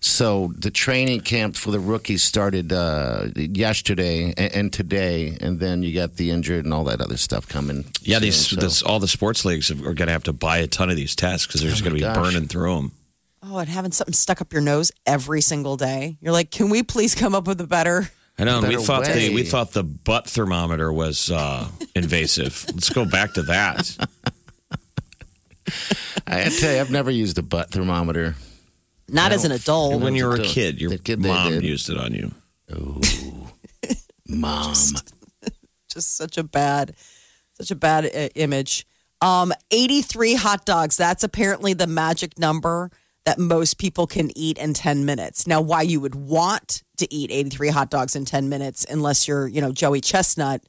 So 0.00 0.53
the 0.56 0.71
training 0.71 1.21
camp 1.23 1.56
for 1.56 1.71
the 1.71 1.81
rookies 1.81 2.23
started 2.23 2.73
uh, 2.73 3.27
yesterday 3.37 4.33
and, 4.37 4.55
and 4.55 4.73
today, 4.73 5.37
and 5.41 5.59
then 5.59 5.83
you 5.83 5.93
got 5.95 6.15
the 6.17 6.31
injured 6.31 6.65
and 6.65 6.73
all 6.73 6.85
that 6.85 7.00
other 7.00 7.17
stuff 7.17 7.49
coming. 7.49 7.85
Yeah, 8.03 8.17
soon, 8.19 8.23
these 8.23 8.49
so- 8.49 8.56
this, 8.56 8.83
all 8.83 9.00
the 9.00 9.09
sports 9.09 9.45
leagues 9.45 9.71
are 9.71 9.75
going 9.75 10.06
to 10.06 10.12
have 10.12 10.25
to 10.25 10.33
buy 10.33 10.59
a 10.59 10.67
ton 10.67 10.89
of 10.91 10.97
these 10.97 11.15
tests 11.17 11.47
because 11.47 11.61
they're 11.62 11.71
just 11.71 11.83
Oh 11.83 11.87
going 11.91 11.97
to 12.00 12.06
be 12.06 12.15
gosh. 12.15 12.17
burning 12.33 12.49
through 12.49 12.75
them. 12.76 12.93
Oh, 13.43 13.59
and 13.59 13.69
having 13.69 13.93
something 13.93 14.12
stuck 14.14 14.40
up 14.40 14.52
your 14.52 14.62
nose 14.62 14.93
every 15.07 15.40
single 15.40 15.76
day. 15.76 16.17
You're 16.21 16.33
like, 16.33 16.50
can 16.50 16.71
we 16.71 16.83
please 16.83 17.14
come 17.14 17.35
up 17.35 17.47
with 17.47 17.61
a 17.61 17.67
better? 17.67 18.11
I 18.38 18.45
know. 18.45 18.59
and 18.59 18.69
We 18.69 18.75
Better 18.75 18.87
thought 18.87 19.05
the 19.05 19.35
we 19.35 19.43
thought 19.43 19.73
the 19.73 19.83
butt 19.83 20.28
thermometer 20.28 20.93
was 20.93 21.31
uh, 21.31 21.67
invasive. 21.95 22.67
Let's 22.73 22.90
go 22.90 23.05
back 23.05 23.35
to 23.35 23.43
that. 23.43 23.97
I 26.26 26.43
I 26.45 26.49
tell 26.49 26.73
you, 26.75 26.81
I've 26.81 26.90
never 26.90 27.11
used 27.11 27.38
a 27.38 27.43
butt 27.43 27.71
thermometer. 27.71 28.37
Not 29.09 29.33
as 29.33 29.45
an 29.45 29.53
adult. 29.53 30.00
when 30.03 30.15
you 30.15 30.27
were 30.27 30.35
a 30.37 30.43
kid, 30.43 30.81
your 30.81 30.97
kid 30.99 31.23
they 31.23 31.29
mom 31.29 31.53
did. 31.53 31.65
used 31.65 31.88
it 31.91 31.97
on 31.99 32.12
you. 32.15 32.33
Mom. 34.27 34.75
just 35.93 36.17
such 36.17 36.37
a 36.37 36.45
bad, 36.45 36.95
such 37.55 37.71
a 37.71 37.75
bad 37.75 38.05
uh, 38.07 38.29
image. 38.35 38.87
Um, 39.23 39.53
83 39.71 40.35
hot 40.35 40.65
dogs. 40.67 40.97
That's 40.97 41.25
apparently 41.25 41.73
the 41.73 41.87
magic 41.87 42.38
number 42.38 42.91
that 43.25 43.38
most 43.38 43.79
people 43.79 44.07
can 44.07 44.31
eat 44.37 44.59
in 44.59 44.75
10 44.75 45.05
minutes. 45.05 45.47
Now, 45.47 45.61
why 45.61 45.83
you 45.83 46.00
would 46.00 46.15
want 46.15 46.83
to 46.99 47.12
eat 47.12 47.31
83 47.31 47.69
hot 47.69 47.91
dogs 47.91 48.15
in 48.17 48.25
10 48.25 48.49
minutes, 48.49 48.87
unless 48.88 49.27
you're, 49.27 49.47
you 49.49 49.61
know, 49.61 49.73
Joey 49.73 50.00
Chestnut, 50.00 50.62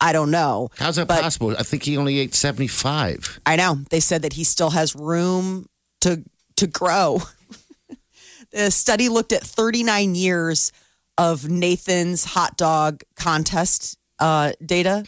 I 0.00 0.12
don't 0.12 0.30
know. 0.30 0.68
How's 0.78 0.96
that 0.96 1.08
But- 1.08 1.22
possible? 1.22 1.56
I 1.58 1.62
think 1.62 1.82
he 1.84 1.96
only 1.96 2.18
ate 2.18 2.34
75. 2.34 3.40
I 3.46 3.56
know. 3.56 3.80
They 3.90 4.00
said 4.00 4.22
that 4.22 4.34
he 4.34 4.44
still 4.44 4.70
has 4.70 4.94
room 4.94 5.66
to 6.02 6.22
to 6.56 6.66
grow. 6.66 7.22
the 8.50 8.70
study 8.70 9.08
looked 9.08 9.32
at 9.32 9.42
39 9.42 10.14
years 10.14 10.72
of 11.18 11.48
Nathan's 11.48 12.24
hot 12.24 12.56
dog 12.56 13.02
contest 13.14 13.98
uh, 14.18 14.52
data, 14.64 15.04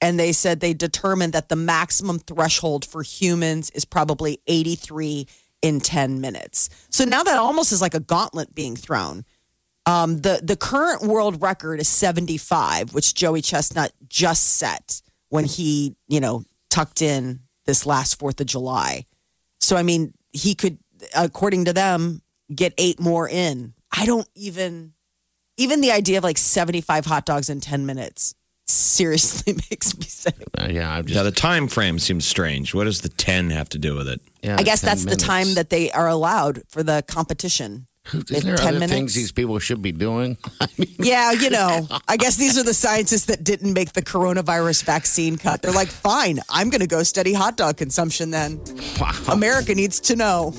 and 0.00 0.18
they 0.18 0.32
said 0.32 0.60
they 0.60 0.74
determined 0.74 1.32
that 1.32 1.48
the 1.48 1.56
maximum 1.56 2.18
threshold 2.18 2.84
for 2.84 3.02
humans 3.02 3.70
is 3.70 3.84
probably 3.84 4.40
83 4.46 5.26
in 5.62 5.80
10 5.80 6.20
minutes. 6.20 6.70
So 6.88 7.04
now 7.04 7.22
that 7.22 7.38
almost 7.38 7.72
is 7.72 7.80
like 7.80 7.94
a 7.94 8.00
gauntlet 8.00 8.54
being 8.54 8.76
thrown. 8.76 9.24
Um, 9.86 10.20
the 10.20 10.40
the 10.42 10.56
current 10.56 11.02
world 11.02 11.42
record 11.42 11.80
is 11.80 11.88
75, 11.88 12.94
which 12.94 13.14
Joey 13.14 13.42
Chestnut 13.42 13.92
just 14.08 14.56
set 14.56 15.02
when 15.30 15.44
he, 15.44 15.96
you 16.06 16.20
know, 16.20 16.44
tucked 16.68 17.02
in 17.02 17.40
this 17.66 17.86
last 17.86 18.18
Fourth 18.18 18.40
of 18.40 18.46
July. 18.46 19.06
So 19.58 19.76
I 19.76 19.82
mean, 19.82 20.12
he 20.32 20.54
could, 20.54 20.78
according 21.14 21.64
to 21.64 21.72
them, 21.72 22.22
get 22.54 22.74
eight 22.78 23.00
more 23.00 23.28
in. 23.28 23.74
I 23.96 24.06
don't 24.06 24.28
even, 24.34 24.92
even 25.56 25.80
the 25.80 25.92
idea 25.92 26.18
of 26.18 26.24
like 26.24 26.38
75 26.38 27.06
hot 27.06 27.26
dogs 27.26 27.48
in 27.50 27.60
10 27.60 27.86
minutes 27.86 28.34
seriously 28.66 29.52
makes 29.70 29.96
me 29.98 30.04
sick. 30.04 30.34
Uh, 30.58 30.68
yeah, 30.70 30.90
I'm 30.92 31.04
just. 31.04 31.16
Yeah, 31.16 31.22
the 31.22 31.32
time 31.32 31.68
frame 31.68 31.98
seems 31.98 32.26
strange. 32.26 32.74
What 32.74 32.84
does 32.84 33.00
the 33.00 33.08
10 33.08 33.50
have 33.50 33.68
to 33.70 33.78
do 33.78 33.94
with 33.96 34.08
it? 34.08 34.20
yeah, 34.42 34.56
I 34.58 34.62
guess 34.62 34.80
10 34.80 34.88
that's 34.88 35.04
the 35.04 35.16
time 35.16 35.54
that 35.54 35.70
they 35.70 35.90
are 35.90 36.08
allowed 36.08 36.62
for 36.68 36.82
the 36.82 37.04
competition. 37.08 37.86
Isn't 38.14 38.30
there 38.46 38.56
10 38.56 38.66
other 38.68 38.72
minutes? 38.78 38.92
things 38.92 39.14
these 39.14 39.30
people 39.32 39.58
should 39.58 39.82
be 39.82 39.92
doing? 39.92 40.38
I 40.60 40.66
mean, 40.78 40.94
Yeah, 40.98 41.32
you 41.32 41.50
know, 41.50 41.86
I 42.08 42.16
guess 42.16 42.36
these 42.36 42.56
are 42.58 42.62
the 42.62 42.72
scientists 42.72 43.26
that 43.26 43.44
didn't 43.44 43.74
make 43.74 43.92
the 43.92 44.02
coronavirus 44.02 44.84
vaccine 44.84 45.36
cut. 45.36 45.60
They're 45.60 45.70
like, 45.72 45.88
fine, 45.88 46.40
I'm 46.48 46.70
going 46.70 46.80
to 46.80 46.86
go 46.86 47.02
study 47.02 47.34
hot 47.34 47.56
dog 47.58 47.76
consumption 47.76 48.30
then. 48.30 48.58
wow. 48.98 49.12
America 49.28 49.74
needs 49.74 50.00
to 50.00 50.16
know. 50.16 50.54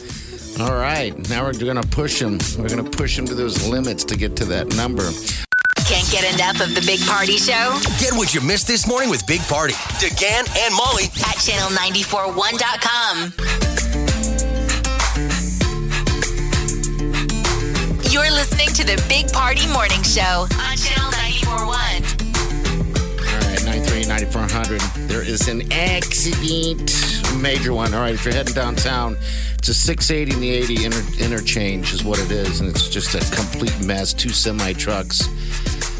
All 0.59 0.75
right, 0.75 1.17
now 1.29 1.43
we're 1.45 1.53
going 1.53 1.81
to 1.81 1.87
push 1.87 2.21
him. 2.21 2.37
We're 2.57 2.69
going 2.69 2.83
to 2.83 2.89
push 2.97 3.17
him 3.17 3.25
to 3.25 3.33
those 3.35 3.67
limits 3.67 4.03
to 4.05 4.17
get 4.17 4.35
to 4.37 4.45
that 4.45 4.75
number. 4.75 5.09
Can't 5.85 6.09
get 6.11 6.33
enough 6.35 6.61
of 6.61 6.75
the 6.75 6.81
Big 6.85 7.01
Party 7.01 7.37
Show 7.37 7.77
Get 7.99 8.13
what 8.13 8.33
you 8.33 8.41
missed 8.41 8.67
this 8.67 8.87
morning 8.87 9.09
with 9.09 9.25
Big 9.27 9.41
Party, 9.41 9.73
DeGan 9.99 10.47
and 10.65 10.75
Molly 10.75 11.05
at 11.05 11.37
channel941.com. 11.41 13.33
You're 18.11 18.31
listening 18.31 18.67
to 18.69 18.85
the 18.85 19.03
Big 19.09 19.31
Party 19.31 19.67
Morning 19.71 20.03
Show 20.03 20.47
on 20.51 20.77
channel 20.77 21.11
941. 21.11 22.10
All 24.11 24.17
right, 24.17 24.27
938 24.27 24.81
9400. 24.81 24.81
There 25.07 25.21
is 25.23 25.47
an 25.47 25.71
accident, 25.71 27.31
a 27.31 27.35
major 27.37 27.73
one. 27.73 27.93
All 27.93 28.01
right, 28.01 28.13
if 28.13 28.25
you're 28.25 28.33
heading 28.33 28.53
downtown, 28.53 29.15
it's 29.57 29.69
a 29.69 29.73
680 29.73 30.33
and 30.33 30.43
the 30.43 30.51
80 30.51 30.85
inter- 30.85 31.23
interchange, 31.23 31.93
is 31.93 32.03
what 32.03 32.19
it 32.19 32.29
is. 32.29 32.59
And 32.59 32.69
it's 32.69 32.89
just 32.89 33.15
a 33.15 33.35
complete 33.35 33.85
mess. 33.85 34.13
Two 34.13 34.29
semi 34.29 34.73
trucks 34.73 35.25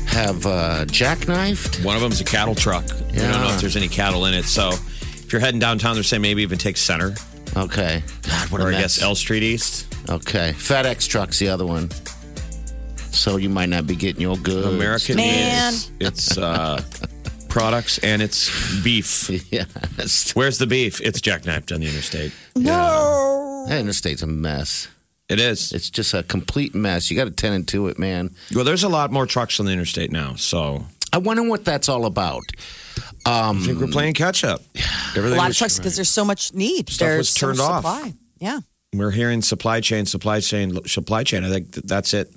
have 0.08 0.46
uh, 0.46 0.86
jackknifed. 0.88 1.86
One 1.86 1.96
of 1.96 2.01
them 2.01 2.12
is 2.12 2.20
a 2.20 2.25
cattle 2.25 2.56
truck. 2.56 2.84
We 3.12 3.18
don't 3.20 3.32
know 3.32 3.50
if 3.53 3.62
there's 3.62 3.77
any 3.77 3.88
cattle 3.88 4.25
in 4.25 4.34
it. 4.34 4.44
So 4.44 4.70
if 4.72 5.32
you're 5.32 5.39
heading 5.39 5.60
downtown, 5.60 5.94
they're 5.96 6.03
saying 6.03 6.22
maybe 6.22 6.41
even 6.41 6.58
take 6.58 6.75
center 6.77 7.15
Okay. 7.56 8.03
God, 8.24 8.50
what 8.51 8.62
a 8.62 8.65
or 8.65 8.68
I 8.70 8.72
guess 8.72 9.01
L 9.01 9.15
Street 9.15 9.44
East. 9.44 9.94
Okay. 10.10 10.53
FedEx 10.53 11.08
truck's 11.08 11.39
the 11.39 11.50
other 11.50 11.65
one. 11.65 11.89
So 13.12 13.36
you 13.38 13.50
might 13.50 13.70
not 13.70 13.86
be 13.88 13.96
getting 13.96 14.22
your 14.22 14.38
goods. 14.38 14.68
American 14.68 15.18
Man. 15.18 15.74
is 15.74 15.91
its 16.00 16.38
uh, 16.38 16.82
products 17.51 17.98
and 18.00 18.22
its 18.22 18.50
beef. 18.81 19.29
Yes. 19.51 20.31
Where's 20.34 20.58
the 20.58 20.65
beef? 20.67 21.01
It's 21.01 21.20
jackknifed 21.20 21.74
on 21.74 21.81
the 21.81 21.88
interstate. 21.88 22.31
No. 22.55 23.65
That 23.67 23.79
interstate's 23.79 24.22
a 24.24 24.27
mess. 24.27 24.88
It 25.29 25.39
is. 25.39 25.72
It's 25.74 25.89
just 25.89 26.13
a 26.13 26.24
complete 26.24 26.74
mess. 26.74 27.10
You 27.12 27.17
got 27.17 27.25
to 27.25 27.31
tend 27.31 27.67
to 27.70 27.88
it, 27.88 28.00
man. 28.00 28.31
Well, 28.55 28.65
there's 28.65 28.84
a 28.84 28.89
lot 28.89 29.12
more 29.12 29.25
trucks 29.25 29.60
on 29.60 29.65
the 29.65 29.72
interstate 29.72 30.12
now, 30.12 30.36
so 30.36 30.86
I 31.13 31.17
wonder 31.20 31.43
what 31.43 31.63
that's 31.65 31.88
all 31.89 32.05
about. 32.05 32.43
Um, 33.25 33.58
I 33.58 33.65
think 33.65 33.79
we're 33.79 33.88
playing 33.88 34.13
catch 34.13 34.43
up. 34.43 34.62
Everything 35.15 35.34
A 35.34 35.36
lot 35.38 35.43
of 35.46 35.50
was- 35.50 35.58
trucks 35.58 35.77
because 35.77 35.96
there's 35.96 36.10
so 36.10 36.25
much 36.25 36.53
need. 36.53 36.89
Stuff 36.89 37.05
there's 37.08 37.17
was 37.20 37.29
so 37.29 37.48
turned 37.48 37.58
much 37.60 37.70
off. 37.70 37.84
Supply. 37.86 38.13
Yeah. 38.39 38.60
We're 38.93 39.12
hearing 39.12 39.41
supply 39.41 39.79
chain, 39.81 40.05
supply 40.05 40.39
chain, 40.41 40.84
supply 40.86 41.24
chain. 41.24 41.43
I 41.46 41.50
think 41.50 41.74
th- 41.74 41.86
that's 41.86 42.13
it. 42.13 42.29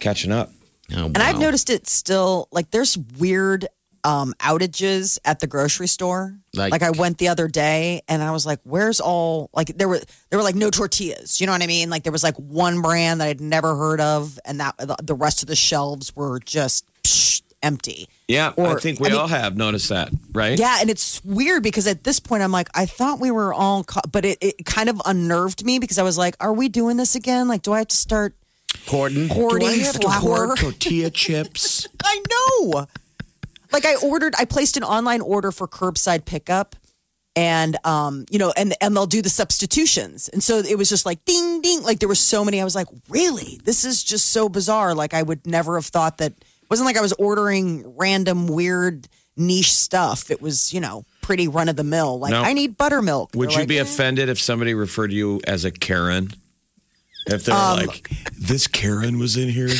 Catching 0.00 0.32
up. 0.32 0.50
Oh, 0.92 1.04
And 1.06 1.18
I've 1.18 1.38
noticed 1.38 1.70
it 1.70 1.86
still 1.88 2.48
like 2.50 2.70
there's 2.70 2.98
weird 3.18 3.66
um, 4.04 4.34
outages 4.40 5.18
at 5.24 5.40
the 5.40 5.46
grocery 5.46 5.86
store. 5.86 6.36
Like- 6.54 6.72
Like, 6.72 6.82
I 6.82 6.90
went 6.90 7.18
the 7.18 7.28
other 7.28 7.48
day 7.48 8.02
and 8.06 8.22
I 8.22 8.30
was 8.30 8.44
like, 8.46 8.60
"Where's 8.64 9.00
all 9.00 9.48
like 9.54 9.76
there 9.78 9.88
were 9.88 10.00
there 10.30 10.38
were 10.38 10.42
like 10.44 10.54
no 10.54 10.70
tortillas." 10.70 11.40
You 11.40 11.46
know 11.46 11.52
what 11.52 11.62
I 11.62 11.66
mean? 11.66 11.88
Like 11.90 12.02
there 12.02 12.12
was 12.12 12.22
like 12.22 12.36
one 12.36 12.82
brand 12.82 13.20
that 13.20 13.28
I'd 13.28 13.40
never 13.40 13.74
heard 13.76 14.00
of, 14.00 14.38
and 14.44 14.60
that 14.60 14.74
the, 14.78 15.14
rest 15.14 15.42
of 15.42 15.48
the 15.48 15.56
shelves 15.56 16.14
were 16.14 16.38
just 16.40 16.84
psh, 17.02 17.42
empty. 17.62 18.08
Yeah, 18.28 18.52
I 18.58 18.74
think 18.76 19.00
we 19.00 19.08
I 19.08 19.10
mean- 19.12 19.20
all 19.20 19.26
have 19.28 19.56
noticed 19.56 19.88
that, 19.88 20.10
right? 20.32 20.58
Yeah, 20.58 20.78
and 20.80 20.90
it's 20.90 21.24
weird 21.24 21.62
because 21.62 21.86
at 21.86 22.04
this 22.04 22.20
point 22.20 22.42
I'm 22.42 22.52
like, 22.52 22.68
I 22.74 22.86
thought 22.86 23.20
we 23.20 23.30
were 23.30 23.52
all, 23.54 23.84
but 24.12 24.24
it, 24.24 24.38
it 24.40 24.64
kind 24.66 24.88
of 24.88 25.00
unnerved 25.04 25.64
me 25.64 25.78
because 25.78 25.98
I 25.98 26.02
was 26.02 26.18
like, 26.18 26.36
"Are 26.40 26.52
we 26.52 26.68
doing 26.68 26.96
this 26.98 27.14
again? 27.14 27.48
Like, 27.48 27.62
do 27.62 27.72
I 27.72 27.78
have 27.78 27.88
to 27.88 27.96
start 27.96 28.34
Gordon. 28.90 29.28
hoarding 29.28 29.68
Do 29.68 29.74
I 29.74 29.78
have 29.78 30.00
to 30.00 30.08
hoard 30.10 30.58
tortilla 30.58 31.10
chips? 31.10 31.86
I 32.04 32.22
know. 32.30 32.86
Like 33.74 33.84
I 33.84 33.96
ordered, 33.96 34.34
I 34.38 34.44
placed 34.46 34.76
an 34.76 34.84
online 34.84 35.20
order 35.20 35.50
for 35.52 35.68
curbside 35.68 36.24
pickup, 36.24 36.76
and 37.36 37.76
um, 37.84 38.24
you 38.30 38.38
know, 38.38 38.52
and 38.56 38.74
and 38.80 38.96
they'll 38.96 39.06
do 39.06 39.20
the 39.20 39.28
substitutions, 39.28 40.28
and 40.28 40.42
so 40.42 40.58
it 40.58 40.78
was 40.78 40.88
just 40.88 41.04
like 41.04 41.24
ding 41.24 41.60
ding, 41.60 41.82
like 41.82 41.98
there 41.98 42.08
were 42.08 42.14
so 42.14 42.44
many. 42.44 42.60
I 42.60 42.64
was 42.64 42.76
like, 42.76 42.86
really, 43.08 43.60
this 43.64 43.84
is 43.84 44.02
just 44.02 44.28
so 44.28 44.48
bizarre. 44.48 44.94
Like 44.94 45.12
I 45.12 45.22
would 45.22 45.46
never 45.46 45.74
have 45.74 45.86
thought 45.86 46.18
that. 46.18 46.32
It 46.32 46.70
wasn't 46.70 46.86
like 46.86 46.96
I 46.96 47.02
was 47.02 47.12
ordering 47.14 47.84
random 47.98 48.46
weird 48.46 49.06
niche 49.36 49.74
stuff. 49.74 50.30
It 50.30 50.40
was 50.40 50.72
you 50.72 50.80
know 50.80 51.04
pretty 51.20 51.48
run 51.48 51.68
of 51.68 51.76
the 51.76 51.84
mill. 51.84 52.18
Like 52.18 52.30
No. 52.30 52.42
I 52.42 52.52
need 52.52 52.76
buttermilk. 52.78 53.30
Would 53.34 53.50
They're 53.50 53.62
you 53.62 53.66
be 53.66 53.78
eh. 53.78 53.82
offended 53.82 54.28
if 54.28 54.40
somebody 54.40 54.72
referred 54.74 55.08
to 55.08 55.14
you 55.14 55.40
as 55.46 55.64
a 55.64 55.70
Karen? 55.72 56.30
If 57.26 57.44
they're 57.44 57.54
Um, 57.54 57.78
like, 57.78 58.10
this 58.38 58.66
Karen 58.66 59.18
was 59.18 59.36
in 59.36 59.48
here 59.48 59.68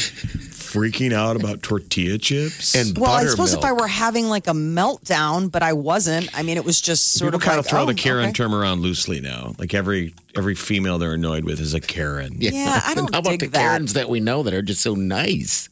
freaking 0.74 1.12
out 1.12 1.36
about 1.36 1.62
tortilla 1.62 2.18
chips? 2.18 2.74
And 2.74 2.98
Well, 2.98 3.12
I 3.12 3.24
suppose 3.26 3.54
if 3.54 3.64
I 3.64 3.72
were 3.72 3.86
having 3.86 4.28
like 4.28 4.48
a 4.48 4.52
meltdown, 4.52 5.50
but 5.50 5.62
I 5.62 5.72
wasn't. 5.72 6.36
I 6.36 6.42
mean, 6.42 6.56
it 6.56 6.64
was 6.64 6.80
just 6.80 7.12
sort 7.12 7.28
People 7.28 7.36
of 7.36 7.42
kind 7.42 7.56
like, 7.58 7.66
of 7.66 7.70
throw 7.70 7.82
oh, 7.82 7.86
the 7.86 7.94
Karen 7.94 8.24
okay. 8.24 8.32
term 8.32 8.54
around 8.54 8.80
loosely 8.80 9.20
now. 9.20 9.54
Like 9.58 9.72
every 9.72 10.14
every 10.36 10.54
female 10.54 10.98
they're 10.98 11.14
annoyed 11.14 11.44
with 11.44 11.60
is 11.60 11.74
a 11.74 11.80
Karen. 11.80 12.36
Yeah, 12.38 12.80
I 12.84 12.94
don't 12.96 13.12
How 13.14 13.20
about 13.20 13.30
dig 13.30 13.40
the 13.40 13.46
that. 13.48 13.58
Karens 13.58 13.92
that 13.92 14.08
we 14.08 14.20
know 14.20 14.42
that 14.42 14.52
are 14.52 14.62
just 14.62 14.82
so 14.82 14.94
nice? 14.94 15.68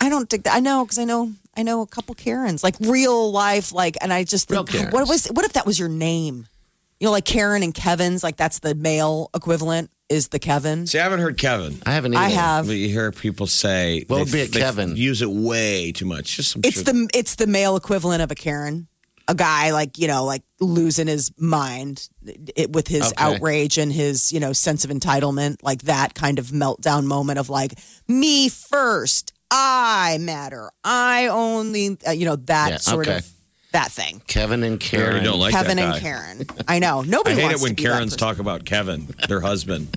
I 0.00 0.08
don't 0.08 0.30
think 0.30 0.44
that. 0.44 0.54
I 0.54 0.60
know 0.60 0.84
because 0.84 0.98
I 0.98 1.04
know 1.04 1.32
I 1.56 1.62
know 1.62 1.80
a 1.80 1.86
couple 1.86 2.14
Karens, 2.14 2.62
like 2.62 2.76
real 2.80 3.32
life, 3.32 3.72
like, 3.72 3.96
and 4.00 4.12
I 4.12 4.24
just 4.24 4.48
think, 4.48 4.70
what 4.92 5.08
was 5.08 5.26
what 5.26 5.44
if 5.44 5.54
that 5.54 5.66
was 5.66 5.78
your 5.78 5.88
name? 5.88 6.46
You 7.00 7.06
know, 7.06 7.10
like 7.10 7.24
Karen 7.24 7.62
and 7.62 7.74
Kevin's, 7.74 8.22
like 8.22 8.36
that's 8.36 8.60
the 8.60 8.74
male 8.74 9.30
equivalent 9.34 9.90
is 10.08 10.28
the 10.28 10.38
Kevin. 10.38 10.86
See, 10.86 10.98
I 10.98 11.02
haven't 11.02 11.20
heard 11.20 11.36
Kevin. 11.38 11.78
I 11.84 11.92
haven't. 11.92 12.14
I 12.16 12.28
have. 12.28 12.66
But 12.66 12.72
you 12.76 12.88
hear 12.88 13.10
people 13.12 13.46
say 13.46 14.04
What 14.06 14.20
would 14.20 14.32
be 14.32 14.40
a 14.42 14.48
Kevin? 14.48 14.96
Use 14.96 15.22
it 15.22 15.30
way 15.30 15.92
too 15.92 16.04
much. 16.06 16.36
Just 16.36 16.52
some 16.52 16.62
It's 16.64 16.76
shit. 16.76 16.86
the 16.86 17.08
it's 17.14 17.34
the 17.36 17.46
male 17.46 17.76
equivalent 17.76 18.22
of 18.22 18.30
a 18.30 18.34
Karen, 18.34 18.88
a 19.28 19.34
guy 19.34 19.72
like 19.72 19.98
you 19.98 20.06
know 20.08 20.24
like 20.24 20.42
losing 20.60 21.06
his 21.08 21.32
mind 21.38 22.08
it, 22.54 22.72
with 22.72 22.88
his 22.88 23.02
Okay. 23.04 23.14
outrage 23.18 23.78
and 23.78 23.92
his 23.92 24.32
you 24.32 24.40
know 24.40 24.52
sense 24.52 24.84
of 24.84 24.90
entitlement, 24.90 25.56
like 25.62 25.82
that 25.82 26.14
kind 26.14 26.38
of 26.38 26.46
meltdown 26.46 27.04
moment 27.04 27.38
of 27.38 27.48
like 27.50 27.74
me 28.08 28.48
first, 28.48 29.32
I 29.50 30.18
matter, 30.20 30.70
I 30.84 31.26
only, 31.28 31.96
uh, 32.06 32.12
you 32.12 32.24
know 32.26 32.36
that 32.36 32.68
Yeah, 32.70 32.76
sort 32.78 33.08
okay. 33.08 33.18
of 33.18 33.30
that 33.76 33.92
thing. 33.92 34.22
Kevin 34.26 34.62
and 34.62 34.80
Karen. 34.80 35.10
already 35.10 35.24
don't 35.26 35.38
like 35.38 35.52
Kevin 35.52 35.76
that 35.76 35.82
and 35.84 35.92
guy. 35.94 36.00
Karen. 36.00 36.46
I 36.66 36.78
know. 36.78 37.00
I 37.04 37.06
Nobody 37.06 37.36
hate 37.36 37.44
wants 37.44 37.60
it 37.60 37.62
when 37.62 37.70
to 37.70 37.76
be 37.76 37.82
that 37.84 37.92
Karens 37.92 38.14
person. 38.14 38.28
talk 38.28 38.38
about 38.38 38.64
Kevin, 38.64 39.06
their 39.28 39.40
husband. 39.40 39.88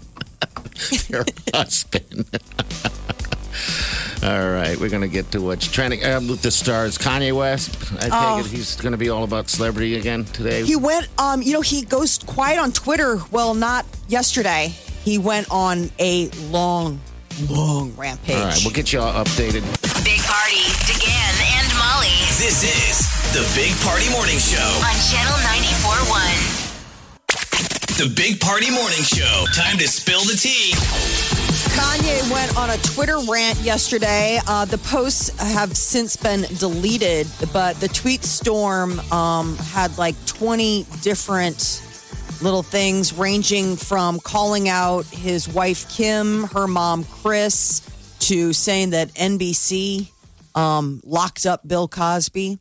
your 1.09 1.25
husband. 1.53 2.25
all 4.23 4.51
right, 4.51 4.77
we're 4.79 4.89
gonna 4.89 5.07
get 5.07 5.31
to 5.31 5.39
what's 5.41 5.67
trending 5.69 6.03
um, 6.05 6.27
with 6.27 6.41
the 6.41 6.51
stars. 6.51 6.97
Kanye 6.97 7.33
West. 7.33 7.75
I 8.01 8.35
take 8.37 8.45
it 8.45 8.51
he's 8.51 8.75
gonna 8.75 8.97
be 8.97 9.09
all 9.09 9.23
about 9.23 9.49
celebrity 9.49 9.95
again 9.95 10.25
today. 10.25 10.61
Oh. 10.61 10.65
He 10.65 10.75
went, 10.75 11.07
um, 11.17 11.41
you 11.41 11.53
know, 11.53 11.61
he 11.61 11.83
goes 11.83 12.17
quiet 12.19 12.59
on 12.59 12.71
Twitter. 12.71 13.19
Well, 13.31 13.53
not 13.53 13.85
yesterday. 14.07 14.73
He 15.03 15.17
went 15.17 15.49
on 15.51 15.89
a 15.99 16.29
long, 16.51 16.99
long 17.49 17.95
rampage. 17.95 18.35
all 18.35 18.43
right, 18.43 18.59
we'll 18.63 18.73
get 18.73 18.91
you 18.91 18.99
all 18.99 19.13
updated. 19.23 19.63
Big 20.03 20.19
Party, 20.21 20.63
DeGan 20.87 21.57
and 21.57 21.67
Molly 21.77 22.07
This 22.37 22.63
is 22.63 23.08
the 23.33 23.45
Big 23.53 23.77
Party 23.81 24.09
Morning 24.09 24.39
Show. 24.39 24.57
on 24.57 24.97
channel 25.05 25.37
941. 25.45 26.09
The 28.01 28.11
Big 28.15 28.39
Party 28.39 28.71
Morning 28.71 29.03
Show. 29.03 29.45
Time 29.53 29.77
to 29.77 29.87
spill 29.87 30.21
the 30.21 30.33
tea. 30.33 30.73
Kanye 31.77 32.31
went 32.33 32.57
on 32.57 32.71
a 32.71 32.77
Twitter 32.77 33.19
rant 33.29 33.59
yesterday. 33.59 34.39
Uh, 34.47 34.65
the 34.65 34.79
posts 34.79 35.29
have 35.39 35.77
since 35.77 36.15
been 36.15 36.41
deleted, 36.57 37.27
but 37.53 37.79
the 37.79 37.87
tweet 37.89 38.23
storm 38.23 38.99
um, 39.11 39.55
had 39.57 39.95
like 39.99 40.15
20 40.25 40.87
different 41.01 41.83
little 42.41 42.63
things, 42.63 43.13
ranging 43.13 43.75
from 43.75 44.19
calling 44.19 44.69
out 44.69 45.05
his 45.05 45.47
wife 45.47 45.87
Kim, 45.95 46.45
her 46.45 46.65
mom 46.67 47.03
Kris, 47.03 47.81
to 48.21 48.53
saying 48.53 48.89
that 48.89 49.13
NBC 49.13 50.09
um, 50.55 50.99
locked 51.05 51.45
up 51.45 51.67
Bill 51.67 51.87
Cosby. 51.87 52.57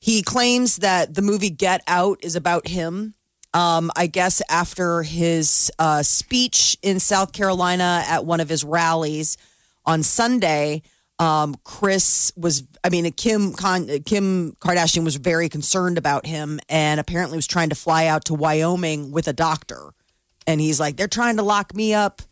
He 0.00 0.22
claims 0.22 0.76
that 0.76 1.14
the 1.14 1.22
movie 1.22 1.50
Get 1.50 1.82
Out 1.86 2.18
is 2.22 2.34
about 2.34 2.66
him. 2.66 3.14
Um, 3.52 3.90
I 3.96 4.06
guess 4.06 4.40
after 4.48 5.02
his 5.02 5.70
uh, 5.78 6.02
speech 6.02 6.78
in 6.82 7.00
South 7.00 7.32
Carolina 7.32 8.02
at 8.06 8.24
one 8.24 8.40
of 8.40 8.48
his 8.48 8.64
rallies 8.64 9.36
on 9.84 10.02
Sunday, 10.02 10.82
um, 11.18 11.56
Kris 11.64 12.32
was, 12.34 12.62
I 12.82 12.88
mean, 12.88 13.12
Kim 13.12 13.52
Con, 13.52 13.88
Kim 14.06 14.52
Kardashian 14.60 15.04
was 15.04 15.16
very 15.16 15.50
concerned 15.50 15.98
about 15.98 16.24
him, 16.26 16.60
and 16.68 16.98
apparently 16.98 17.36
was 17.36 17.46
trying 17.46 17.68
to 17.68 17.74
fly 17.74 18.06
out 18.06 18.24
to 18.26 18.34
Wyoming 18.34 19.12
with 19.12 19.28
a 19.28 19.34
doctor. 19.34 19.90
And 20.46 20.62
he's 20.62 20.80
like, 20.80 20.96
"They're 20.96 21.08
trying 21.08 21.36
to 21.36 21.42
lock 21.42 21.74
me 21.74 21.92
up." 21.92 22.22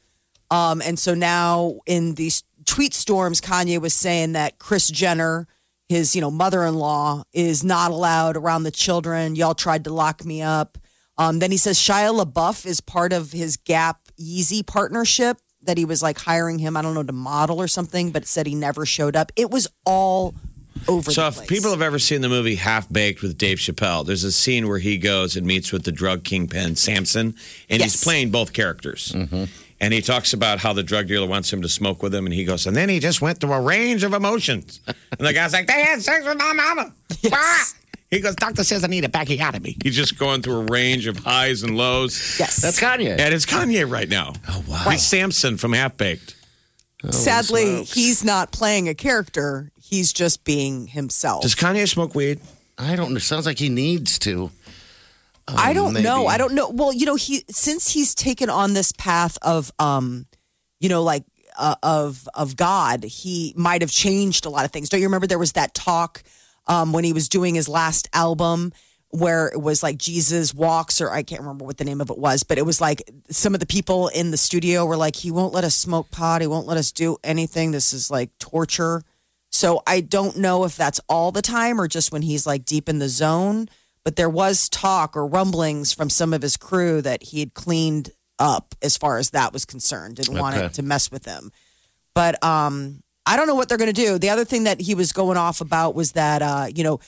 Um, 0.51 0.81
and 0.81 0.99
so 0.99 1.13
now 1.15 1.81
in 1.85 2.15
these 2.15 2.45
tweet 2.65 2.95
storms, 2.95 3.43
Kanye 3.43 3.79
was 3.79 3.93
saying 3.93 4.33
that 4.33 4.59
Kris 4.59 4.89
Jenner 4.89 5.47
his, 5.89 6.15
you 6.15 6.21
know, 6.21 6.31
mother-in-law 6.31 7.23
is 7.33 7.65
not 7.65 7.91
allowed 7.91 8.37
around 8.37 8.63
the 8.65 8.71
children. 8.71 9.35
Y'all 9.37 9.55
tried 9.55 9.85
to 9.85 9.93
lock 9.93 10.25
me 10.25 10.43
up. 10.43 10.79
Um, 11.17 11.39
then 11.41 11.51
he 11.51 11.57
says 11.57 11.79
Shia 11.79 12.13
LaBeouf 12.25 12.65
is 12.67 12.81
part 12.81 13.13
of 13.13 13.33
his 13.33 13.57
Gap 13.57 14.01
Yeezy 14.21 14.65
partnership 14.67 15.39
that 15.63 15.77
he 15.79 15.85
was 15.85 16.03
like 16.03 16.19
hiring 16.19 16.59
him, 16.59 16.77
I 16.77 16.83
don't 16.83 16.95
know, 16.95 17.03
to 17.03 17.13
model 17.13 17.61
or 17.61 17.67
something, 17.69 18.11
but 18.13 18.27
said 18.27 18.47
he 18.47 18.55
never 18.55 18.87
showed 18.87 19.17
up. 19.17 19.33
It 19.35 19.51
was 19.51 19.67
all 19.85 20.35
over 20.87 21.11
So 21.11 21.23
the 21.23 21.27
if 21.29 21.35
place. 21.37 21.49
people 21.49 21.71
have 21.71 21.83
ever 21.83 21.99
seen 21.99 22.21
the 22.21 22.29
movie 22.29 22.55
Half 22.55 22.89
Baked 22.93 23.21
with 23.23 23.37
Dave 23.37 23.59
Chappelle, 23.59 24.07
there's 24.07 24.23
a 24.23 24.31
scene 24.31 24.69
where 24.69 24.79
he 24.79 24.97
goes 24.97 25.37
and 25.37 25.45
meets 25.47 25.73
with 25.73 25.83
the 25.83 25.91
drug 25.93 26.23
kingpin 26.23 26.77
Samson, 26.77 27.35
and 27.69 27.81
Yes. 27.81 27.93
he's 27.95 28.05
playing 28.05 28.31
both 28.31 28.53
characters. 28.53 29.13
And 29.81 29.95
he 29.95 30.01
talks 30.01 30.33
about 30.33 30.59
how 30.59 30.73
the 30.73 30.83
drug 30.83 31.07
dealer 31.07 31.29
wants 31.29 31.53
him 31.53 31.63
to 31.63 31.69
smoke 31.69 32.03
with 32.03 32.13
him, 32.15 32.27
and 32.27 32.35
he 32.35 32.45
goes, 32.45 32.67
and 32.67 32.77
then 32.77 32.89
he 32.89 32.99
just 32.99 33.21
went 33.23 33.41
through 33.41 33.53
a 33.53 33.61
range 33.61 34.03
of 34.03 34.13
emotions. 34.13 34.81
And 34.87 35.27
the 35.27 35.33
guy's 35.33 35.53
like, 35.53 35.69
they 35.69 35.83
had 35.83 36.03
sex 36.03 36.25
with 36.27 36.37
my 36.39 36.53
mama. 36.53 36.93
Ah! 37.33 37.65
He 38.11 38.21
goes, 38.21 38.35
doctor 38.37 38.65
says 38.65 38.83
I 38.85 38.87
need 38.87 39.05
a 39.05 39.09
backiotomy. 39.09 39.83
He's 39.83 39.95
just 39.95 40.19
going 40.19 40.41
through 40.41 40.61
a 40.61 40.65
range 40.65 41.07
of 41.07 41.19
highs 41.19 41.63
and 41.63 41.77
lows. 41.77 42.37
yes. 42.41 42.57
That's 42.57 42.81
Kanye. 42.81 43.19
And 43.21 43.35
it's 43.35 43.45
Kanye 43.45 43.89
right 43.89 44.09
now. 44.09 44.33
Oh, 44.49 44.65
wow. 44.67 44.89
He's 44.91 45.03
Samson 45.07 45.59
from 45.59 45.75
Half 45.75 45.99
Baked. 45.99 46.35
Sadly, 47.11 47.85
he's 47.85 48.25
not 48.25 48.51
playing 48.51 48.89
a 48.89 48.95
character. 48.95 49.71
He's 49.81 50.13
just 50.13 50.43
being 50.45 50.87
himself. 50.89 51.43
Does 51.43 51.55
Kanye 51.55 51.87
smoke 51.89 52.15
weed? 52.15 52.41
I 52.79 52.97
don't 52.97 53.13
know. 53.13 53.19
Sounds 53.19 53.47
like 53.47 53.59
he 53.59 53.69
needs 53.69 54.19
to. 54.21 54.51
I 55.57 55.73
don't 55.73 55.95
know. 56.03 56.27
I 56.27 56.39
don't 56.39 56.55
know. 56.55 56.69
Well, 56.71 56.93
you 56.93 57.07
know, 57.07 57.15
he 57.15 57.45
since 57.51 57.91
he's 57.91 58.15
taken 58.15 58.51
on 58.51 58.75
this 58.75 58.93
path 58.93 59.39
of 59.43 59.73
um, 59.79 60.27
you 60.81 60.89
know, 60.89 61.03
like 61.03 61.25
uh, 61.57 61.77
of 61.83 62.29
of 62.35 62.57
God, 62.57 63.05
he 63.05 63.55
might 63.57 63.83
have 63.83 63.91
changed 63.91 64.47
a 64.47 64.51
lot 64.51 64.65
of 64.65 64.71
things. 64.71 64.89
Don't 64.89 65.01
you 65.01 65.07
remember 65.07 65.27
there 65.27 65.39
was 65.39 65.53
that 65.53 65.75
talk 65.75 66.23
um 66.67 66.93
when 66.93 67.05
he 67.05 67.13
was 67.13 67.29
doing 67.29 67.55
his 67.55 67.69
last 67.69 68.09
album 68.13 68.73
where 69.11 69.49
it 69.49 69.61
was 69.61 69.83
like 69.83 69.97
Jesus 69.97 70.53
walks 70.53 71.01
or 71.01 71.11
I 71.11 71.23
can't 71.23 71.41
remember 71.41 71.65
what 71.65 71.79
the 71.79 71.85
name 71.85 72.01
of 72.01 72.11
it 72.11 72.19
was, 72.19 72.43
but 72.43 72.59
it 72.59 72.67
was 72.67 72.81
like 72.81 73.11
some 73.31 73.55
of 73.55 73.61
the 73.61 73.67
people 73.67 74.09
in 74.09 74.31
the 74.31 74.37
studio 74.37 74.85
were 74.85 74.99
like 74.99 75.17
he 75.17 75.31
won't 75.31 75.55
let 75.55 75.65
us 75.65 75.75
smoke 75.75 76.11
pot, 76.11 76.43
he 76.43 76.47
won't 76.47 76.67
let 76.67 76.77
us 76.77 76.93
do 76.93 77.17
anything. 77.25 77.71
This 77.71 77.93
is 77.93 78.11
like 78.11 78.31
torture. 78.39 79.03
So 79.51 79.83
I 79.87 80.03
don't 80.03 80.37
know 80.37 80.65
if 80.65 80.77
that's 80.77 81.01
all 81.09 81.33
the 81.33 81.41
time 81.41 81.81
or 81.81 81.89
just 81.89 82.13
when 82.13 82.21
he's 82.23 82.47
like 82.47 82.67
deep 82.67 82.89
in 82.89 82.99
the 82.99 83.09
zone. 83.09 83.69
But 84.09 84.17
there 84.17 84.31
was 84.31 84.71
talk 84.71 85.19
or 85.19 85.27
rumblings 85.27 85.93
from 85.93 86.09
some 86.09 86.33
of 86.33 86.41
his 86.41 86.57
crew 86.57 87.03
that 87.03 87.23
he 87.23 87.41
had 87.41 87.53
cleaned 87.53 88.09
up 88.39 88.75
as 88.81 88.97
far 88.97 89.19
as 89.19 89.29
that 89.33 89.53
was 89.53 89.67
concerned. 89.67 90.17
Didn't 90.17 90.39
want 90.39 90.57
it 90.57 90.73
to 90.73 90.83
mess 90.83 91.11
with 91.11 91.27
him. 91.27 91.53
But 92.15 92.43
um, 92.43 93.03
I 93.27 93.37
don't 93.37 93.47
know 93.47 93.55
what 93.55 93.69
they're 93.69 93.77
going 93.77 93.93
to 93.93 94.03
do. 94.07 94.19
The 94.19 94.31
other 94.31 94.47
thing 94.47 94.65
that 94.65 94.81
he 94.81 94.95
was 94.95 95.13
going 95.13 95.37
off 95.37 95.61
about 95.61 95.95
was 95.95 96.13
that 96.13 96.41
uh, 96.41 96.69
you 96.75 96.85
know 96.85 97.01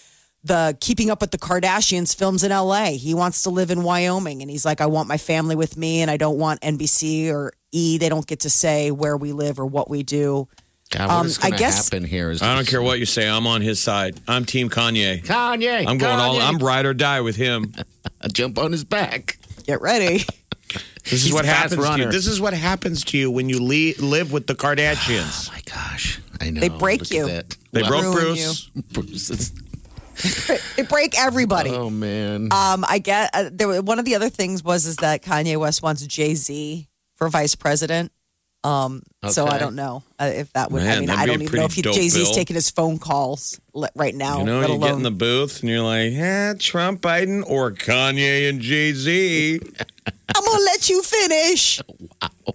the 0.44 0.76
Keeping 0.82 1.10
Up 1.10 1.22
with 1.22 1.30
the 1.30 1.38
Kardashians 1.38 2.14
films 2.14 2.44
in 2.44 2.52
L.A. 2.52 2.98
He 2.98 3.14
wants 3.14 3.44
to 3.44 3.48
live 3.50 3.70
in 3.70 3.82
Wyoming, 3.82 4.42
and 4.42 4.50
he's 4.50 4.66
like, 4.66 4.82
I 4.82 4.86
want 4.86 5.08
my 5.08 5.16
family 5.16 5.56
with 5.56 5.78
me, 5.78 6.02
and 6.02 6.10
I 6.10 6.18
don't 6.18 6.36
want 6.36 6.60
NBC 6.60 7.32
or 7.32 7.54
E. 7.72 7.96
They 7.96 8.10
don't 8.10 8.26
get 8.26 8.40
to 8.40 8.50
say 8.50 8.90
where 8.90 9.16
we 9.16 9.32
live 9.32 9.58
or 9.58 9.64
what 9.64 9.88
we 9.88 10.02
do. 10.02 10.48
God, 10.90 11.06
what 11.08 11.10
Um, 11.20 11.26
is 11.26 11.38
I 11.40 11.50
guess- 11.50 11.88
happen 11.88 12.04
here? 12.04 12.30
Is 12.30 12.42
I 12.42 12.54
don't 12.54 12.66
care 12.66 12.82
what 12.82 12.98
you 12.98 13.06
say. 13.06 13.28
I'm 13.28 13.46
on 13.46 13.62
his 13.62 13.78
side. 13.80 14.18
I'm 14.26 14.44
Team 14.44 14.68
Kanye. 14.68 15.24
Kanye. 15.24 15.86
I'm 15.86 15.98
going 15.98 16.18
all. 16.18 16.40
I'm 16.40 16.58
ride 16.58 16.84
or 16.84 16.94
die 16.94 17.20
with 17.20 17.36
him. 17.36 17.72
I 18.20 18.28
jump 18.28 18.58
on 18.58 18.72
his 18.72 18.84
back. 18.84 19.38
Get 19.66 19.80
ready. 19.80 20.24
This 21.10 21.24
is 21.24 21.32
what 21.32 21.44
a 21.44 21.48
fast 21.48 21.74
happens 21.74 21.88
to 21.96 21.98
you. 21.98 22.12
This 22.12 22.26
is 22.26 22.40
what 22.40 22.52
happens 22.54 23.02
to 23.06 23.18
you 23.18 23.30
when 23.30 23.48
you 23.48 23.58
le- 23.60 23.98
live 24.04 24.30
with 24.32 24.46
the 24.46 24.54
Kardashians. 24.54 25.48
Oh 25.50 25.52
my 25.54 25.62
gosh, 25.64 26.20
I 26.40 26.50
know. 26.50 26.60
They 26.60 26.68
break 26.68 27.00
Look 27.00 27.10
you. 27.10 27.26
that. 27.26 27.56
They 27.72 27.80
Well, 27.82 27.90
broke 28.02 28.14
ruin 28.16 28.34
Bruce. 28.34 28.66
Bruce 28.92 29.30
is- 29.30 29.52
they 30.76 30.82
break 30.82 31.18
everybody. 31.18 31.70
Oh 31.70 31.88
man. 31.90 32.48
Um, 32.52 32.84
I 32.86 32.98
get 32.98 33.30
uh, 33.32 33.48
there. 33.50 33.66
were- 33.66 33.80
One 33.82 33.98
of 33.98 34.04
the 34.04 34.14
other 34.14 34.28
things 34.28 34.62
was 34.62 34.84
is 34.86 34.96
that 34.96 35.22
Kanye 35.22 35.56
West 35.56 35.82
wants 35.82 36.06
Jay 36.06 36.34
Z 36.34 36.86
for 37.16 37.28
vice 37.30 37.54
president. 37.54 38.12
Um, 38.62 39.02
so 39.28 39.46
I 39.46 39.58
don't 39.58 39.74
know 39.74 40.02
uh, 40.18 40.30
if 40.34 40.52
that 40.52 40.70
would. 40.70 40.82
I 40.82 41.00
mean, 41.00 41.08
I 41.10 41.24
don't 41.26 41.40
even 41.40 41.56
know 41.58 41.64
if 41.64 41.74
Jay 41.74 42.08
Z's 42.08 42.30
taking 42.32 42.54
his 42.54 42.68
phone 42.70 42.98
calls 42.98 43.58
right 43.94 44.14
now. 44.14 44.40
You 44.40 44.44
know, 44.44 44.66
you 44.66 44.78
get 44.78 44.94
in 44.94 45.02
the 45.02 45.10
booth 45.10 45.60
and 45.60 45.70
you're 45.70 45.80
like, 45.80 46.12
yeah, 46.12 46.52
Trump, 46.58 47.00
Biden, 47.00 47.42
or 47.46 47.70
Kanye 47.72 48.48
and 48.50 48.60
Jay 48.60 48.92
Z. 48.92 49.60
I'm 50.36 50.44
gonna 50.44 50.62
let 50.64 50.88
you 50.88 51.02
finish. 51.02 51.80
Wow. 52.22 52.54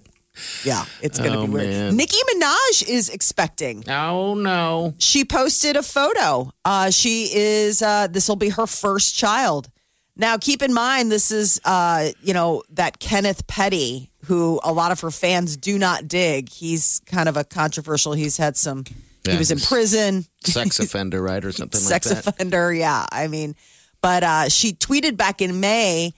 Yeah, 0.66 0.84
it's 1.02 1.18
gonna 1.18 1.40
Oh, 1.40 1.46
be 1.48 1.54
weird. 1.54 1.70
man. 1.70 1.96
Nicki 1.96 2.18
Minaj 2.34 2.90
is 2.90 3.10
expecting. 3.10 3.90
oh 3.90 4.34
no. 4.36 4.94
She 5.00 5.24
posted 5.24 5.78
a 5.78 5.82
photo. 5.82 6.52
Uh, 6.66 6.90
she 6.92 7.30
is. 7.34 7.82
Uh, 7.82 8.08
this 8.08 8.28
will 8.28 8.36
be 8.36 8.50
her 8.50 8.68
first 8.68 9.16
child. 9.16 9.70
Now, 10.18 10.38
keep 10.38 10.62
in 10.62 10.74
mind, 10.74 11.12
this 11.12 11.32
is 11.32 11.60
uh, 11.66 12.10
you 12.22 12.34
know 12.34 12.64
that 12.72 13.00
Kenneth 13.00 13.48
Petty, 13.48 14.10
who 14.26 14.60
a 14.64 14.72
lot 14.72 14.92
of 14.92 15.00
her 15.02 15.12
fans 15.12 15.58
do 15.58 15.78
not 15.78 16.08
dig. 16.08 16.50
He's 16.50 17.02
kind 17.06 17.28
of 17.28 17.36
a 17.38 17.44
controversial. 17.44 18.14
He's 18.14 18.38
had 18.38 18.56
some. 18.56 18.86
he 19.28 19.38
was 19.38 19.52
in 19.52 19.60
prison. 19.60 20.26
Sex 20.44 20.80
offender, 20.80 21.22
right, 21.22 21.44
or 21.44 21.52
something 21.52 21.82
sex 21.82 22.08
like 22.08 22.24
that. 22.24 22.28
offender. 22.34 22.74
Yeah, 22.74 23.06
I 23.12 23.28
mean, 23.28 23.56
but 24.02 24.24
uh, 24.24 24.50
she 24.50 24.72
tweeted 24.74 25.18
back 25.18 25.42
in 25.42 25.60
May 25.60 26.14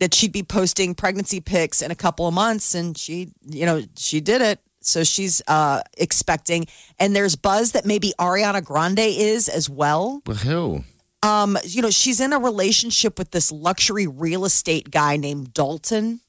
that 0.00 0.12
she'd 0.14 0.32
be 0.32 0.42
posting 0.42 0.94
pregnancy 0.94 1.40
pics 1.40 1.80
in 1.80 1.90
a 1.90 1.94
couple 1.94 2.26
of 2.26 2.34
months, 2.34 2.74
and 2.74 2.96
she, 2.96 3.30
you 3.46 3.64
know, 3.66 3.82
she 3.96 4.20
did 4.20 4.42
it. 4.42 4.58
So 4.82 5.04
she's 5.04 5.42
uh, 5.46 5.82
expecting, 5.98 6.66
and 6.98 7.14
there's 7.14 7.36
buzz 7.36 7.72
that 7.72 7.84
maybe 7.84 8.12
Ariana 8.18 8.64
Grande 8.64 8.98
is 9.00 9.48
as 9.48 9.68
well. 9.68 10.22
With 10.26 10.40
who? 10.42 10.84
Um, 11.22 11.58
you 11.64 11.82
know, 11.82 11.90
she's 11.90 12.20
in 12.20 12.32
a 12.32 12.38
relationship 12.38 13.18
with 13.18 13.30
this 13.30 13.52
luxury 13.52 14.06
real 14.06 14.44
estate 14.44 14.90
guy 14.90 15.16
named 15.16 15.52
Dalton. 15.52 16.20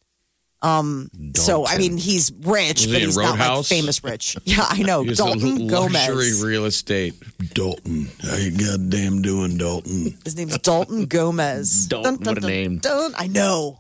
Um, 0.64 1.10
so 1.36 1.66
I 1.66 1.78
mean, 1.80 1.98
he's 1.98 2.32
rich, 2.32 2.82
Was 2.82 2.84
he 2.84 2.92
but 2.92 3.02
in 3.02 3.08
he's 3.08 3.18
not 3.18 3.40
like 3.40 3.66
famous 3.66 4.04
rich. 4.04 4.38
Yeah, 4.44 4.64
I 4.70 4.84
know. 4.84 5.02
He's 5.06 5.18
Dalton 5.18 5.62
a 5.62 5.66
Gomez. 5.68 6.08
luxury 6.08 6.48
real 6.48 6.66
estate. 6.66 7.16
Dalton, 7.56 8.08
how 8.22 8.36
you 8.36 8.52
goddamn 8.52 9.24
doing, 9.24 9.58
Dalton? 9.58 10.16
His 10.24 10.36
name's 10.36 10.60
Dalton 10.60 11.06
Gomez. 11.08 11.88
Dalton, 11.88 12.18
what 12.24 12.38
a 12.38 12.42
name. 12.46 12.78
Dun, 12.78 13.14
I 13.18 13.26
know. 13.26 13.80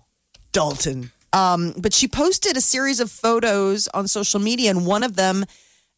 Dalton. 0.54 1.12
Um, 1.34 1.76
but 1.78 1.94
she 1.94 2.08
posted 2.08 2.58
a 2.58 2.62
series 2.62 3.00
of 3.00 3.12
photos 3.12 3.88
on 3.90 4.08
social 4.08 4.40
media, 4.40 4.72
and 4.72 4.84
one 4.88 5.04
of 5.04 5.16
them 5.16 5.46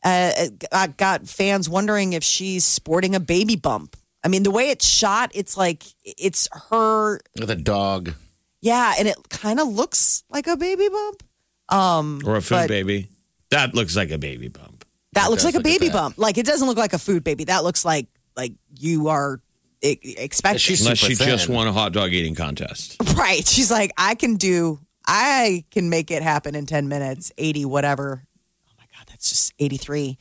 uh, 0.04 0.32
got, 0.70 0.98
got 0.98 1.28
fans 1.30 1.70
wondering 1.70 2.12
if 2.12 2.26
she's 2.26 2.66
sporting 2.66 3.16
a 3.16 3.22
baby 3.22 3.56
bump. 3.56 3.96
I 4.24 4.30
mean, 4.30 4.44
the 4.44 4.52
way 4.52 4.70
it's 4.70 4.88
shot, 4.88 5.32
it's 5.34 5.58
like 5.58 5.84
it's 6.04 6.48
her. 6.70 7.20
With 7.40 7.50
a 7.50 7.56
dog. 7.56 8.14
Yeah, 8.62 8.94
and 8.98 9.08
it 9.08 9.18
kind 9.30 9.60
of 9.60 9.68
looks 9.68 10.24
like 10.30 10.48
a 10.48 10.56
baby 10.56 10.88
bump. 10.90 11.24
Um, 11.70 12.22
Or 12.26 12.38
a 12.38 12.42
food 12.42 12.68
baby. 12.68 13.10
That 13.52 13.74
looks 13.76 13.96
like 13.96 14.12
a 14.12 14.18
baby 14.18 14.48
bump. 14.48 14.86
that 15.14 15.28
It 15.28 15.30
looks 15.30 15.44
like 15.44 15.56
a 15.56 15.58
look 15.58 15.66
at 15.68 15.80
baby 15.80 15.90
bump. 15.92 16.18
Like 16.18 16.38
it 16.38 16.46
doesn't 16.46 16.68
look 16.68 16.78
like 16.78 16.94
a 16.94 17.00
food 17.00 17.24
baby. 17.24 17.44
That 17.46 17.64
looks 17.64 17.84
like 17.84 18.08
like 18.36 18.54
you 18.80 19.10
are 19.10 19.42
expecting. 19.82 20.60
She's 20.60 20.82
Unless 20.82 21.02
super 21.02 21.24
she 21.24 21.30
just 21.30 21.50
won 21.50 21.68
a 21.68 21.74
hot 21.74 21.94
dog 21.94 22.12
eating 22.14 22.36
contest. 22.36 22.98
Right. 23.16 23.46
She's 23.46 23.70
like, 23.72 23.92
I 23.98 24.16
can 24.16 24.36
do, 24.36 24.80
I 25.06 25.66
can 25.72 25.90
make 25.90 26.10
it 26.12 26.24
happen 26.24 26.56
in 26.56 26.66
10 26.66 26.88
minutes, 26.88 27.32
80, 27.38 27.66
whatever. 27.66 28.24
Oh 28.68 28.72
my 28.78 28.86
God, 28.98 29.08
that's 29.08 29.30
just 29.30 29.54
83 29.60 30.18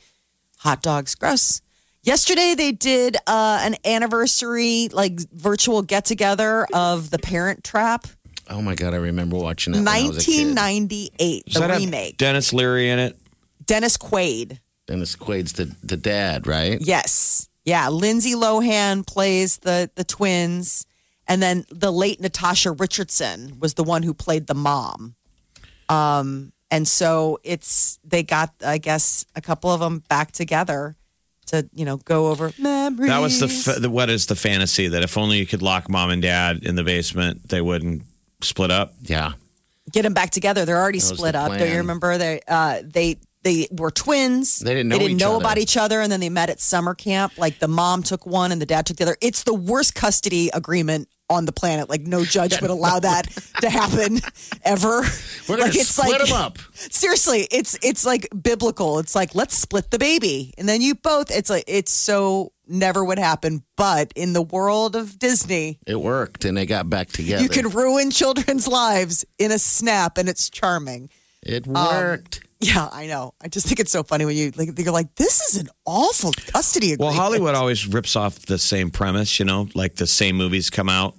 hot 0.57 0.81
dogs. 0.81 1.15
Gross. 1.15 1.61
Yesterday, 2.03 2.53
they 2.55 2.71
did 2.73 3.15
uh, 3.27 3.59
an 3.63 3.75
anniversary, 3.85 4.89
like 4.91 5.19
virtual 5.31 5.81
get 5.81 6.05
together 6.05 6.67
of 6.73 7.09
The 7.09 7.19
Parent 7.19 7.63
Trap, 7.63 8.07
Oh 8.49 8.61
my 8.61 8.75
god, 8.75 8.93
I 8.93 8.97
remember 8.97 9.37
watching 9.37 9.73
that. 9.73 9.79
when 9.79 9.87
I 9.87 10.07
was 10.07 10.17
a 10.17 10.31
kid. 10.31 10.55
1998, 10.55 11.45
the 11.53 11.59
that 11.59 11.77
remake. 11.77 12.17
Denis 12.17 12.51
Leary 12.51 12.89
in 12.89 12.99
it. 12.99 13.17
Dennis 13.65 13.97
Quaid. 13.97 14.59
Dennis 14.85 15.15
Quaid's 15.15 15.53
the 15.53 15.73
the 15.81 15.95
dad, 15.95 16.45
right? 16.45 16.79
Yes. 16.81 17.47
Yeah. 17.63 17.87
Lindsay 17.89 18.33
Lohan 18.33 19.07
plays 19.07 19.59
the, 19.59 19.89
the 19.95 20.03
twins. 20.03 20.85
And 21.25 21.41
then 21.41 21.63
the 21.69 21.91
late 21.91 22.19
Natasha 22.19 22.71
Richardson 22.71 23.59
was 23.59 23.75
the 23.75 23.83
one 23.85 24.03
who 24.03 24.13
played 24.13 24.47
the 24.47 24.53
mom. 24.53 25.15
Um, 25.87 26.51
and 26.69 26.85
so 26.85 27.39
it's 27.43 27.97
they 28.03 28.23
got, 28.23 28.53
I 28.65 28.77
guess, 28.77 29.25
a 29.35 29.41
couple 29.41 29.71
of 29.71 29.79
them 29.79 29.99
back 30.09 30.33
together 30.33 30.97
to, 31.47 31.67
you 31.73 31.85
know, 31.85 31.97
go 31.97 32.27
over 32.27 32.51
memories. 32.57 33.09
That 33.09 33.19
was 33.19 33.39
the, 33.39 33.47
fa- 33.47 33.79
the 33.79 33.89
what 33.89 34.09
is 34.09 34.25
the 34.27 34.35
fantasy 34.35 34.87
that 34.87 35.03
if 35.03 35.17
only 35.17 35.37
you 35.37 35.45
could 35.45 35.61
lock 35.61 35.89
mom 35.89 36.09
and 36.09 36.21
dad 36.21 36.63
in 36.63 36.75
the 36.75 36.83
basement, 36.83 37.49
they 37.49 37.61
wouldn't 37.61 38.03
split 38.41 38.71
up. 38.71 38.93
Yeah. 39.01 39.33
get 39.91 40.03
them 40.03 40.13
back 40.13 40.29
together. 40.31 40.65
They're 40.65 40.81
already 40.81 40.99
split 40.99 41.33
the 41.33 41.39
up. 41.39 41.57
Do 41.57 41.67
you 41.67 41.77
remember 41.77 42.17
they 42.17 42.41
uh 42.47 42.81
they 42.83 43.17
they 43.43 43.67
were 43.71 43.91
twins. 43.91 44.59
They 44.59 44.73
didn't 44.73 44.89
know 44.89 44.95
They 44.97 45.03
didn't 45.05 45.17
each 45.17 45.21
know 45.21 45.35
other. 45.35 45.43
about 45.45 45.57
each 45.57 45.77
other, 45.77 46.01
and 46.01 46.11
then 46.11 46.19
they 46.19 46.29
met 46.29 46.49
at 46.49 46.59
summer 46.59 46.95
camp. 46.95 47.37
Like 47.37 47.59
the 47.59 47.67
mom 47.67 48.03
took 48.03 48.25
one 48.25 48.51
and 48.51 48.61
the 48.61 48.65
dad 48.65 48.85
took 48.85 48.97
the 48.97 49.03
other. 49.03 49.17
It's 49.21 49.43
the 49.43 49.53
worst 49.53 49.95
custody 49.95 50.49
agreement 50.53 51.09
on 51.29 51.45
the 51.45 51.51
planet. 51.51 51.89
Like 51.89 52.01
no 52.01 52.23
judge 52.25 52.59
would 52.61 52.69
allow 52.69 52.99
that 52.99 53.23
to 53.61 53.69
happen 53.69 54.19
ever. 54.63 55.01
We're 55.47 55.57
gonna 55.57 55.69
like 55.69 55.75
it's 55.75 55.89
split 55.89 56.19
like 56.19 56.27
them 56.27 56.35
up. 56.37 56.57
seriously, 56.73 57.47
it's 57.51 57.77
it's 57.81 58.05
like 58.05 58.27
biblical. 58.41 58.99
It's 58.99 59.15
like 59.15 59.35
let's 59.35 59.55
split 59.55 59.91
the 59.91 59.99
baby, 59.99 60.53
and 60.57 60.67
then 60.67 60.81
you 60.81 60.95
both. 60.95 61.31
It's 61.31 61.49
like 61.49 61.63
it's 61.67 61.91
so 61.91 62.51
never 62.67 63.03
would 63.03 63.19
happen. 63.19 63.63
But 63.75 64.11
in 64.15 64.33
the 64.33 64.41
world 64.41 64.95
of 64.95 65.19
Disney, 65.19 65.79
It 65.85 65.99
worked, 65.99 66.45
and 66.45 66.55
they 66.55 66.65
got 66.65 66.89
back 66.89 67.09
together. 67.09 67.41
you 67.43 67.49
can 67.49 67.67
ruin 67.69 68.11
children's 68.11 68.67
lives 68.67 69.25
in 69.39 69.51
a 69.51 69.59
snap, 69.59 70.17
and 70.17 70.29
it's 70.29 70.49
charming. 70.49 71.09
it 71.41 71.67
Um, 71.67 71.73
worked. 71.73 72.41
Yeah, 72.63 72.89
I 72.91 73.07
know. 73.07 73.33
I 73.41 73.47
just 73.47 73.67
think 73.67 73.79
it's 73.79 73.91
so 73.91 74.03
funny 74.03 74.25
when 74.25 74.35
you 74.35 74.51
like 74.55 74.77
you're 74.79 74.93
like, 74.93 75.15
this 75.15 75.41
is 75.41 75.61
an 75.61 75.69
awful 75.85 76.31
custody 76.47 76.95
Well. 76.97 77.11
Hollywood 77.11 77.55
always 77.55 77.87
rips 77.87 78.15
off 78.15 78.39
the 78.39 78.57
same 78.57 78.89
premise, 78.91 79.39
you 79.39 79.45
know, 79.45 79.67
like 79.75 79.95
the 79.95 80.07
same 80.07 80.35
movies 80.35 80.69
come 80.69 80.89
out. 80.89 81.15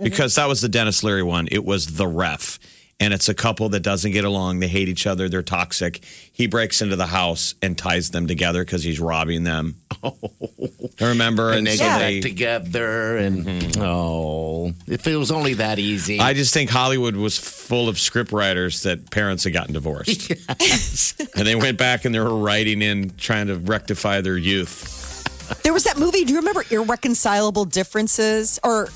Because 0.00 0.36
that 0.36 0.46
was 0.46 0.60
the 0.60 0.68
Denis 0.68 1.02
Leary 1.02 1.24
one. 1.24 1.48
It 1.50 1.64
was 1.64 1.96
The 1.96 2.06
Ref. 2.06 2.60
And 3.00 3.14
it's 3.14 3.28
a 3.28 3.34
couple 3.34 3.68
that 3.68 3.80
doesn't 3.80 4.10
get 4.10 4.24
along. 4.24 4.58
They 4.58 4.66
hate 4.66 4.88
each 4.88 5.06
other. 5.06 5.28
They're 5.28 5.42
toxic. 5.42 6.04
He 6.32 6.48
breaks 6.48 6.82
into 6.82 6.96
the 6.96 7.06
house 7.06 7.54
and 7.62 7.78
ties 7.78 8.10
them 8.10 8.26
together 8.26 8.64
because 8.64 8.82
he's 8.82 8.98
robbing 8.98 9.44
them. 9.44 9.76
Oh. 10.02 10.16
Remember? 11.00 11.52
and 11.52 11.64
they 11.64 11.76
so 11.76 11.84
get 11.84 11.98
they- 11.98 12.20
back 12.20 12.22
together, 12.28 13.16
and 13.18 13.44
mm-hmm. 13.44 13.82
oh, 13.82 14.72
if 14.88 15.06
it 15.06 15.14
was 15.14 15.30
only 15.30 15.54
that 15.54 15.78
easy. 15.78 16.18
I 16.18 16.34
just 16.34 16.52
think 16.52 16.70
Hollywood 16.70 17.14
was 17.14 17.38
full 17.38 17.88
of 17.88 18.00
script 18.00 18.32
writers 18.32 18.82
that 18.82 19.10
parents 19.10 19.44
had 19.44 19.52
gotten 19.52 19.74
divorced. 19.74 20.30
and 21.36 21.46
they 21.46 21.54
went 21.54 21.78
back 21.78 22.04
and 22.04 22.12
they 22.12 22.18
were 22.18 22.36
writing 22.36 22.82
in 22.82 23.10
trying 23.16 23.46
to 23.46 23.56
rectify 23.56 24.20
their 24.20 24.36
youth. 24.36 25.62
There 25.62 25.72
was 25.72 25.84
that 25.84 25.98
movie. 25.98 26.24
Do 26.24 26.32
you 26.32 26.38
remember 26.40 26.64
Irreconcilable 26.70 27.64
Differences? 27.64 28.58
Or 28.64 28.88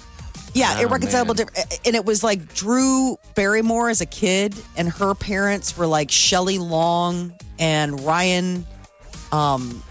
yeah, 0.55 0.77
Oh, 0.79 0.83
Irreconcilable 0.83 1.35
man. 1.35 1.47
And 1.85 1.95
it 1.97 2.05
was 2.05 2.23
like 2.23 2.55
Drew 2.55 3.17
Barrymore 3.35 3.91
as 3.91 4.01
a 4.01 4.07
kid, 4.07 4.55
and 4.77 4.89
her 4.89 5.15
parents 5.15 5.77
were 5.77 5.87
like 5.87 6.11
Shelley 6.11 6.59
Long 6.59 7.33
and 7.59 8.01
Ryan. 8.01 8.67
Um, 9.31 9.83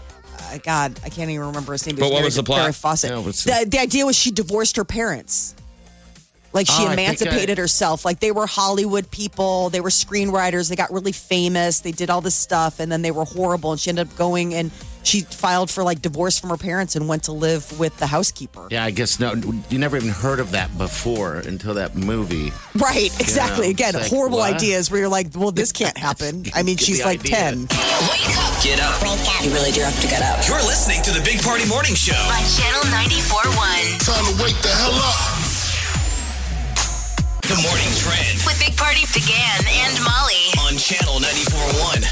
God, 0.62 1.00
I 1.04 1.08
can't 1.08 1.30
even 1.30 1.46
remember 1.46 1.72
his 1.72 1.86
name. 1.86 1.96
But 1.96 2.12
what 2.12 2.22
was 2.24 2.36
the 2.36 2.42
plot? 2.42 2.60
Barry 2.60 2.72
Fawcett. 2.72 3.10
Yeah, 3.10 3.64
the, 3.64 3.70
the 3.70 3.78
idea 3.78 4.04
was 4.06 4.16
she 4.16 4.30
divorced 4.30 4.76
her 4.76 4.84
parents. 4.84 5.54
Like 6.52 6.66
she 6.66 6.84
Oh, 6.86 6.90
emancipated 6.90 7.58
I- 7.58 7.62
herself. 7.62 8.04
Like 8.04 8.20
they 8.20 8.30
were 8.32 8.46
Hollywood 8.46 9.10
people. 9.10 9.70
They 9.70 9.80
were 9.80 9.88
screenwriters. 9.90 10.68
They 10.68 10.76
got 10.76 10.92
really 10.92 11.12
famous. 11.12 11.80
They 11.80 11.92
did 11.92 12.10
all 12.10 12.20
this 12.20 12.34
stuff, 12.34 12.78
and 12.80 12.90
then 12.92 13.02
they 13.02 13.10
were 13.10 13.24
horrible. 13.24 13.72
And 13.72 13.80
she 13.80 13.88
ended 13.90 14.08
up 14.08 14.16
going 14.16 14.52
and 14.54 14.70
she 15.04 15.22
filed 15.22 15.68
for 15.68 15.82
like 15.82 16.00
divorce 16.00 16.38
from 16.38 16.50
her 16.50 16.56
parents 16.56 16.94
and 16.94 17.08
went 17.08 17.24
to 17.24 17.32
live 17.32 17.76
with 17.80 17.96
the 17.98 18.06
housekeeper. 18.06 18.68
yeah, 18.70 18.84
I 18.84 18.90
guess 18.92 19.18
no. 19.18 19.34
You 19.68 19.78
never 19.78 19.96
even 19.96 20.10
heard 20.10 20.38
of 20.38 20.52
that 20.52 20.76
before 20.78 21.36
until 21.38 21.74
that 21.74 21.96
movie. 21.96 22.52
Right, 22.76 23.10
exactly. 23.18 23.66
Yeah, 23.66 23.72
Again, 23.72 23.94
like, 23.94 24.06
horrible 24.06 24.38
what? 24.38 24.54
ideas 24.54 24.90
where 24.92 25.00
you're 25.00 25.08
like, 25.08 25.28
well, 25.34 25.50
this 25.50 25.72
can't 25.72 25.96
happen. 25.98 26.44
I 26.54 26.62
mean, 26.62 26.76
she's 26.76 27.04
like 27.04 27.18
idea. 27.20 27.34
10. 27.34 27.60
Wake 27.62 28.38
up. 28.38 28.62
Get 28.62 28.78
up. 28.78 29.02
You 29.42 29.50
really 29.52 29.72
do 29.72 29.80
have 29.80 29.98
to 30.02 30.06
get 30.06 30.22
up. 30.22 30.46
You're 30.46 30.62
listening 30.62 31.02
to 31.02 31.10
the 31.10 31.22
Big 31.24 31.42
Party 31.42 31.66
Morning 31.68 31.94
Show. 31.96 32.14
On 32.14 32.44
Channel 32.54 32.82
94.1 32.94 34.06
Time 34.06 34.36
to 34.36 34.42
wake 34.44 34.60
the 34.62 34.68
hell 34.68 34.92
up. 34.94 35.51
The 37.52 37.60
morning 37.68 37.92
trend 37.96 38.40
with 38.46 38.58
Big 38.60 38.74
Party 38.78 39.02
DeGan 39.12 39.66
and 39.84 40.02
Molly. 40.02 40.48
on 40.66 40.78
Channel 40.78 41.20
94.1. 41.20 42.02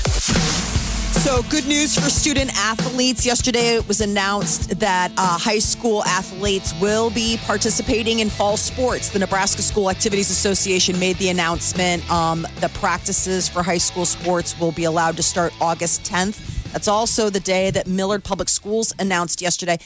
So, 1.19 1.43
good 1.45 1.67
news 1.67 1.95
for 1.99 2.11
student 2.11 2.51
athletes. 2.55 3.25
Yesterday, 3.25 3.77
it 3.77 3.89
was 3.89 4.03
announced 4.03 4.79
that 4.81 5.13
uh, 5.17 5.39
high 5.39 5.59
school 5.59 6.05
athletes 6.05 6.79
will 6.79 7.09
be 7.09 7.39
participating 7.47 8.19
in 8.19 8.29
fall 8.29 8.59
sports. 8.59 9.09
The 9.09 9.19
Nebraska 9.19 9.63
School 9.63 9.89
Activities 9.89 10.31
Association 10.31 11.01
made 11.01 11.17
the 11.17 11.31
announcement. 11.31 12.07
Um, 12.11 12.47
the 12.61 12.69
practices 12.75 13.49
for 13.49 13.63
high 13.63 13.79
school 13.79 14.05
sports 14.05 14.61
will 14.61 14.73
be 14.73 14.85
allowed 14.85 15.17
to 15.17 15.23
start 15.23 15.55
August 15.59 16.03
10th. 16.05 16.61
That's 16.73 16.87
also 16.87 17.31
the 17.31 17.41
day 17.41 17.71
that 17.71 17.87
Millard 17.87 18.25
Public 18.25 18.51
Schools 18.51 18.93
announced 18.99 19.41
yesterday. 19.41 19.79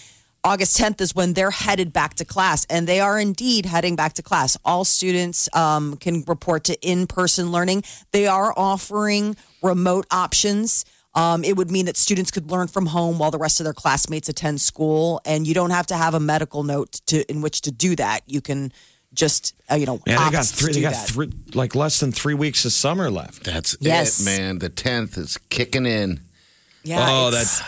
August 0.45 0.77
10th 0.77 1.01
is 1.01 1.15
when 1.15 1.33
they're 1.33 1.51
headed 1.51 1.91
back 1.93 2.15
to 2.15 2.25
class, 2.25 2.67
and 2.69 2.87
they 2.87 3.01
are 3.01 3.19
indeed 3.19 3.65
heading 3.65 3.97
back 3.97 4.13
to 4.13 4.23
class. 4.23 4.59
All 4.63 4.85
students 4.85 5.49
um, 5.57 5.97
can 5.97 6.23
report 6.27 6.65
to 6.65 6.79
in 6.87 7.07
person 7.07 7.51
learning. 7.51 7.83
They 8.13 8.27
are 8.27 8.53
offering 8.55 9.37
remote 9.63 10.07
options. 10.11 10.85
Um, 11.15 11.45
it 11.45 11.57
would 11.57 11.71
mean 11.71 11.87
that 11.87 11.97
students 11.97 12.31
could 12.31 12.51
learn 12.51 12.67
from 12.69 12.87
home 12.87 13.19
while 13.19 13.31
the 13.31 13.39
rest 13.39 13.59
of 13.59 13.65
their 13.65 13.73
classmates 13.73 14.29
attend 14.29 14.61
school, 14.61 15.23
and 15.25 15.47
you 15.47 15.55
don't 15.55 15.71
have 15.71 15.87
to 15.87 15.97
have 15.97 16.13
a 16.13 16.21
medical 16.21 16.63
note 16.63 17.01
to 17.07 17.25
in 17.31 17.41
which 17.41 17.63
to 17.63 17.71
do 17.71 17.97
that. 17.97 18.21
You 18.27 18.43
can 18.43 18.71
just, 19.15 19.55
uh, 19.71 19.77
you 19.77 19.87
know, 19.87 20.01
Man, 20.07 20.23
they 20.27 20.31
got 20.31 20.45
three. 20.45 20.73
They 20.75 20.81
got 20.83 20.93
that. 20.93 21.09
three, 21.09 21.33
like 21.55 21.75
less 21.75 22.01
than 22.01 22.13
three 22.13 22.35
weeks 22.35 22.67
of 22.67 22.73
summer 22.73 23.11
left. 23.11 23.45
That's 23.45 23.77
Yes. 23.81 24.21
it, 24.21 24.25
man. 24.25 24.59
The 24.59 24.69
tenth 24.69 25.17
is 25.17 25.39
kicking 25.49 25.87
in. 25.87 26.21
Yeah, 26.83 27.07
oh, 27.09 27.31
that's 27.31 27.63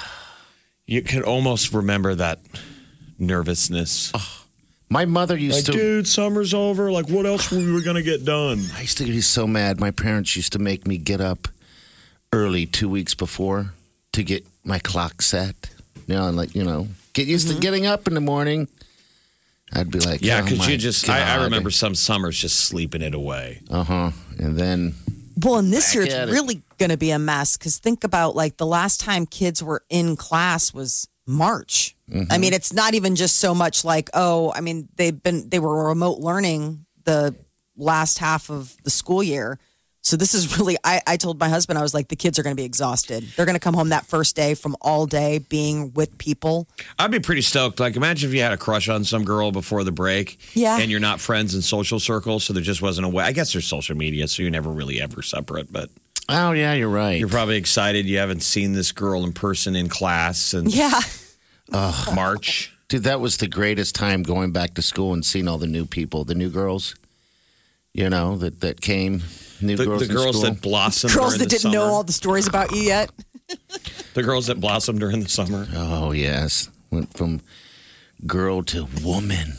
you 0.87 1.03
can 1.03 1.23
almost 1.23 1.73
remember 1.73 2.15
that 2.15 2.39
nervousness. 3.19 4.13
My 4.89 5.05
mother 5.05 5.37
used 5.37 5.69
like, 5.69 5.77
to. 5.77 5.83
dude, 5.83 6.09
summer's 6.09 6.55
over. 6.55 6.93
Like, 6.93 7.09
what 7.09 7.27
else 7.27 7.51
were 7.51 7.59
we 7.59 7.83
gonna 7.83 8.03
get 8.03 8.25
done? 8.25 8.63
I 8.77 8.83
used 8.83 8.99
to 8.99 9.05
be 9.05 9.21
so 9.21 9.47
mad. 9.47 9.81
My 9.81 9.91
parents 9.91 10.37
used 10.37 10.53
to 10.53 10.61
make 10.61 10.87
me 10.87 10.97
get 10.97 11.21
up 11.21 11.49
early 12.33 12.67
two 12.67 12.89
weeks 12.89 13.15
before 13.15 13.73
to 14.13 14.23
get 14.23 14.47
my 14.65 14.79
clock 14.79 15.23
set. 15.23 15.71
You 16.07 16.15
know, 16.15 16.29
and 16.29 16.37
like 16.37 16.55
you 16.55 16.63
know, 16.63 16.87
get 17.15 17.27
used 17.27 17.49
to 17.49 17.59
getting 17.59 17.87
up 17.87 18.07
in 18.07 18.15
the 18.15 18.21
morning. 18.21 18.69
I'd 19.73 19.91
be 19.91 19.99
like, 19.99 20.23
Yeah, 20.23 20.39
oh 20.39 20.45
because 20.45 20.61
my 20.61 20.69
you 20.69 20.79
just. 20.79 21.09
I, 21.09 21.35
I 21.35 21.43
remember 21.43 21.71
some 21.71 21.97
summers 21.97 22.39
just 22.39 22.61
sleeping 22.61 23.03
it 23.03 23.15
away. 23.15 23.63
Uh 23.69 23.83
huh. 23.83 24.11
And 24.39 24.57
then 24.57 24.95
Well, 25.43 25.57
and 25.57 25.73
this 25.73 25.89
Back 25.89 25.95
year 25.95 26.05
it's 26.05 26.15
it. 26.15 26.29
really 26.33 26.63
going 26.79 26.91
to 26.91 26.97
be 26.97 27.11
a 27.11 27.19
mess 27.19 27.57
because 27.57 27.79
think 27.79 28.05
about 28.05 28.35
like 28.35 28.57
the 28.57 28.67
last 28.67 29.01
time 29.01 29.27
kids 29.27 29.63
were 29.63 29.83
in 29.91 30.17
class 30.17 30.73
was 30.73 31.09
March. 31.27 31.97
Mm-hmm. 32.11 32.33
I 32.33 32.39
mean, 32.39 32.53
it's 32.53 32.73
not 32.73 32.95
even 32.95 33.17
just 33.17 33.37
so 33.37 33.55
much 33.55 33.85
like, 33.85 34.09
oh, 34.15 34.53
I 34.55 34.61
mean, 34.61 34.89
they've 34.97 35.23
been, 35.23 35.49
they 35.49 35.59
were 35.59 35.89
remote 35.89 36.19
learning 36.19 36.87
the 37.05 37.35
last 37.77 38.19
half 38.19 38.51
of 38.51 38.77
the 38.85 38.91
school 38.91 39.23
year. 39.23 39.59
So 40.07 40.17
this 40.17 40.35
is 40.35 40.57
really, 40.59 40.77
I, 40.85 41.01
I 41.05 41.17
told 41.17 41.41
my 41.41 41.49
husband, 41.49 41.81
I 41.81 41.83
was 41.83 41.93
like, 41.93 42.07
the 42.07 42.15
kids 42.17 42.39
are 42.39 42.45
going 42.45 42.55
to 42.55 42.61
be 42.61 42.65
exhausted. 42.65 43.25
They're 43.35 43.45
going 43.45 43.57
to 43.57 43.61
come 43.61 43.75
home 43.75 43.89
that 43.89 44.07
first 44.07 44.37
day 44.37 44.55
from 44.55 44.77
all 44.81 45.05
day 45.05 45.39
being 45.39 45.93
with 45.95 46.17
people. 46.17 46.69
I'd 46.97 47.11
be 47.11 47.19
pretty 47.19 47.43
stoked. 47.43 47.81
Like, 47.81 47.97
imagine 47.97 48.31
if 48.31 48.35
you 48.35 48.41
had 48.41 48.53
a 48.53 48.57
crush 48.57 48.89
on 48.89 49.03
some 49.03 49.25
girl 49.25 49.51
before 49.51 49.83
the 49.83 49.91
break. 49.91 50.39
Yeah. 50.55 50.79
And 50.79 50.93
you're 50.93 51.01
not 51.01 51.19
friends 51.21 51.57
in 51.57 51.63
social 51.63 51.99
circles, 51.99 52.45
so 52.45 52.53
there 52.53 52.63
just 52.63 52.81
wasn't 52.83 53.05
a 53.07 53.09
way. 53.11 53.25
I 53.25 53.33
guess 53.33 53.53
there's 53.53 53.67
social 53.67 53.97
media, 53.97 54.29
so 54.29 54.43
you're 54.43 54.53
never 54.53 54.71
really 54.71 55.01
ever 55.03 55.23
separate. 55.23 55.73
But 55.73 55.91
oh 56.29 56.53
yeah, 56.53 56.73
you're 56.75 56.89
right. 56.89 57.19
you're 57.19 57.29
probably 57.29 57.57
excited 57.57 58.07
you 58.07 58.19
haven't 58.19 58.45
seen 58.45 58.75
this 58.75 58.93
girl 58.93 59.25
in 59.25 59.33
person 59.33 59.75
in 59.75 59.89
class 59.89 60.39
since 60.39 60.75
Yeah. 60.77 61.01
March. 62.15 62.73
Dude, 62.89 63.03
that 63.03 63.21
was 63.21 63.39
the 63.39 63.49
greatest 63.49 63.97
time 63.97 64.23
going 64.23 64.53
back 64.53 64.75
to 64.75 64.83
school 64.83 65.13
and 65.13 65.25
seeing 65.25 65.49
all 65.49 65.59
the 65.59 65.67
new 65.67 65.85
people, 65.85 66.25
the 66.25 66.35
new 66.37 66.49
girls. 66.49 66.95
You 67.93 68.09
know 68.11 68.37
that 68.37 68.61
that 68.61 68.81
came, 68.81 69.23
new 69.61 69.77
The, 69.77 69.85
girls. 69.85 70.07
the 70.07 70.15
girls 70.15 70.43
that 70.43 70.61
blossomed 70.61 71.15
Girls 71.15 71.39
that 71.39 71.45
the 71.45 71.47
didn't 71.51 71.73
know 71.73 71.85
all 71.85 72.03
the 72.05 72.13
stories 72.13 72.47
about 72.47 72.73
you 72.75 72.83
yet. 72.83 73.11
the 74.15 74.23
girls 74.23 74.47
that 74.47 74.61
blossomed 74.61 75.01
during 75.01 75.21
the 75.21 75.29
summer. 75.29 75.67
Oh 75.75 76.13
yes, 76.13 76.69
went 76.91 77.17
from 77.17 77.41
girl 78.27 78.63
to 78.65 78.87
woman. 79.03 79.55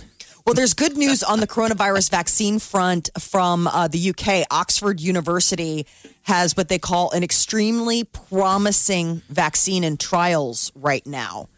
Well, 0.45 0.53
there's 0.53 0.73
good 0.73 0.95
news 0.95 1.23
on 1.23 1.41
the 1.41 1.47
coronavirus 1.47 2.09
vaccine 2.09 2.59
front 2.59 3.09
from 3.19 3.67
uh, 3.67 3.89
the 3.89 4.11
UK. 4.11 4.45
Oxford 4.49 5.01
University 5.01 5.85
has 6.21 6.55
what 6.55 6.69
they 6.69 6.79
call 6.79 7.11
an 7.11 7.21
extremely 7.21 8.05
promising 8.05 9.21
vaccine 9.29 9.83
in 9.83 9.97
trials 9.97 10.71
right 10.73 11.05
now. 11.05 11.49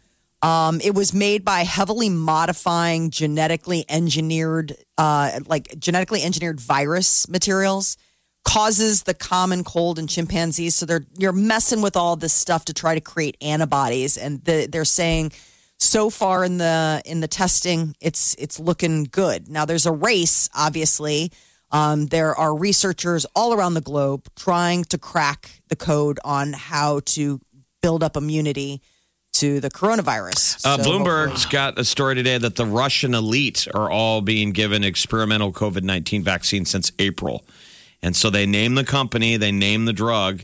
Um, 0.42 0.80
it 0.82 0.94
was 0.94 1.12
made 1.12 1.44
by 1.44 1.60
heavily 1.60 2.08
modifying 2.08 3.10
genetically 3.10 3.84
engineered, 3.88 4.74
uh, 4.98 5.38
like 5.46 5.78
genetically 5.78 6.22
engineered 6.22 6.58
virus 6.58 7.28
materials, 7.28 7.96
causes 8.44 9.02
the 9.04 9.14
common 9.14 9.64
cold 9.64 9.98
in 9.98 10.06
chimpanzees. 10.06 10.74
So 10.74 10.86
they're 10.86 11.04
you're 11.18 11.32
messing 11.32 11.82
with 11.82 11.96
all 11.96 12.16
this 12.16 12.32
stuff 12.32 12.64
to 12.66 12.74
try 12.74 12.94
to 12.94 13.00
create 13.00 13.36
antibodies, 13.40 14.16
and 14.16 14.42
the, 14.44 14.66
they're 14.70 14.84
saying 14.84 15.32
so 15.78 16.10
far 16.10 16.44
in 16.44 16.58
the 16.58 17.02
in 17.04 17.20
the 17.20 17.28
testing, 17.28 17.96
it's 18.00 18.34
it's 18.38 18.60
looking 18.60 19.04
good. 19.04 19.48
Now 19.48 19.64
there's 19.64 19.86
a 19.86 19.92
race, 19.92 20.48
obviously. 20.54 21.32
Um, 21.72 22.06
there 22.06 22.34
are 22.34 22.54
researchers 22.54 23.26
all 23.36 23.54
around 23.54 23.74
the 23.74 23.80
globe 23.80 24.26
trying 24.34 24.82
to 24.84 24.98
crack 24.98 25.62
the 25.68 25.76
code 25.76 26.18
on 26.24 26.52
how 26.52 27.00
to 27.06 27.40
build 27.80 28.02
up 28.02 28.16
immunity 28.16 28.82
to 29.34 29.60
the 29.60 29.70
coronavirus. 29.70 30.66
Uh, 30.66 30.82
So 30.82 30.90
Bloomberg's 30.90 31.46
got 31.46 31.78
a 31.78 31.84
story 31.84 32.16
today 32.16 32.38
that 32.38 32.56
the 32.56 32.66
Russian 32.66 33.14
elite 33.14 33.68
are 33.72 33.88
all 33.88 34.20
being 34.20 34.50
given 34.50 34.82
experimental 34.82 35.52
COVID 35.52 35.82
19 35.82 36.24
vaccine 36.24 36.64
since 36.64 36.90
April. 36.98 37.44
And 38.02 38.16
so 38.16 38.30
they 38.30 38.46
name 38.46 38.74
the 38.74 38.84
company, 38.84 39.36
they 39.36 39.52
name 39.52 39.84
the 39.84 39.92
drug, 39.92 40.42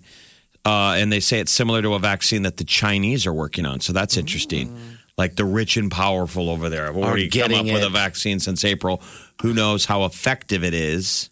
uh, 0.64 0.96
and 0.98 1.10
they 1.12 1.20
say 1.20 1.38
it's 1.38 1.52
similar 1.52 1.80
to 1.82 1.94
a 1.94 1.98
vaccine 1.98 2.42
that 2.42 2.56
the 2.58 2.64
Chinese 2.64 3.26
are 3.26 3.32
working 3.32 3.64
on. 3.64 3.80
So 3.80 3.92
that's 3.92 4.16
interesting. 4.16 4.76
Like 5.16 5.36
the 5.36 5.44
rich 5.46 5.76
and 5.78 5.90
powerful 5.90 6.50
over 6.50 6.68
there 6.68 6.86
have 6.86 6.96
already 6.96 7.30
come 7.30 7.42
up 7.44 7.48
getting 7.50 7.72
with 7.72 7.82
a 7.84 7.88
vaccine 7.88 8.38
since 8.40 8.64
April. 8.64 9.00
Who 9.40 9.54
knows 9.54 9.86
how 9.86 10.04
effective 10.04 10.62
it 10.62 10.74
is? 10.74 11.30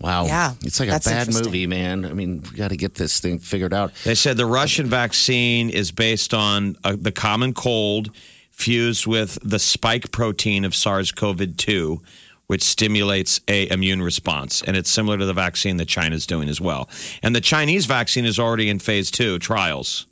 Wow. 0.00 0.26
Yeah, 0.26 0.54
It's 0.62 0.80
like 0.80 0.88
a 0.88 0.98
bad 0.98 1.32
movie, 1.32 1.66
man. 1.66 2.04
I 2.04 2.12
mean, 2.12 2.42
we 2.42 2.56
got 2.56 2.68
to 2.68 2.76
get 2.76 2.96
this 2.96 3.20
thing 3.20 3.38
figured 3.38 3.72
out. 3.72 3.92
They 4.04 4.16
said 4.16 4.36
the 4.36 4.46
Russian 4.46 4.86
vaccine 4.86 5.70
is 5.70 5.92
based 5.92 6.34
on 6.34 6.76
uh, 6.82 6.96
the 6.98 7.12
common 7.12 7.54
cold 7.54 8.10
fused 8.50 9.06
with 9.06 9.38
the 9.42 9.58
spike 9.60 10.10
protein 10.10 10.64
of 10.64 10.74
SARS-CoV-2, 10.74 12.00
which 12.46 12.62
stimulates 12.62 13.40
a 13.48 13.68
immune 13.70 14.02
response, 14.02 14.62
and 14.62 14.76
it's 14.76 14.90
similar 14.90 15.18
to 15.18 15.24
the 15.26 15.32
vaccine 15.32 15.76
that 15.78 15.88
China's 15.88 16.26
doing 16.26 16.48
as 16.48 16.60
well. 16.60 16.88
And 17.22 17.34
the 17.34 17.40
Chinese 17.40 17.86
vaccine 17.86 18.24
is 18.24 18.38
already 18.38 18.68
in 18.68 18.78
phase 18.78 19.10
two 19.10 19.38
trials. 19.38 20.06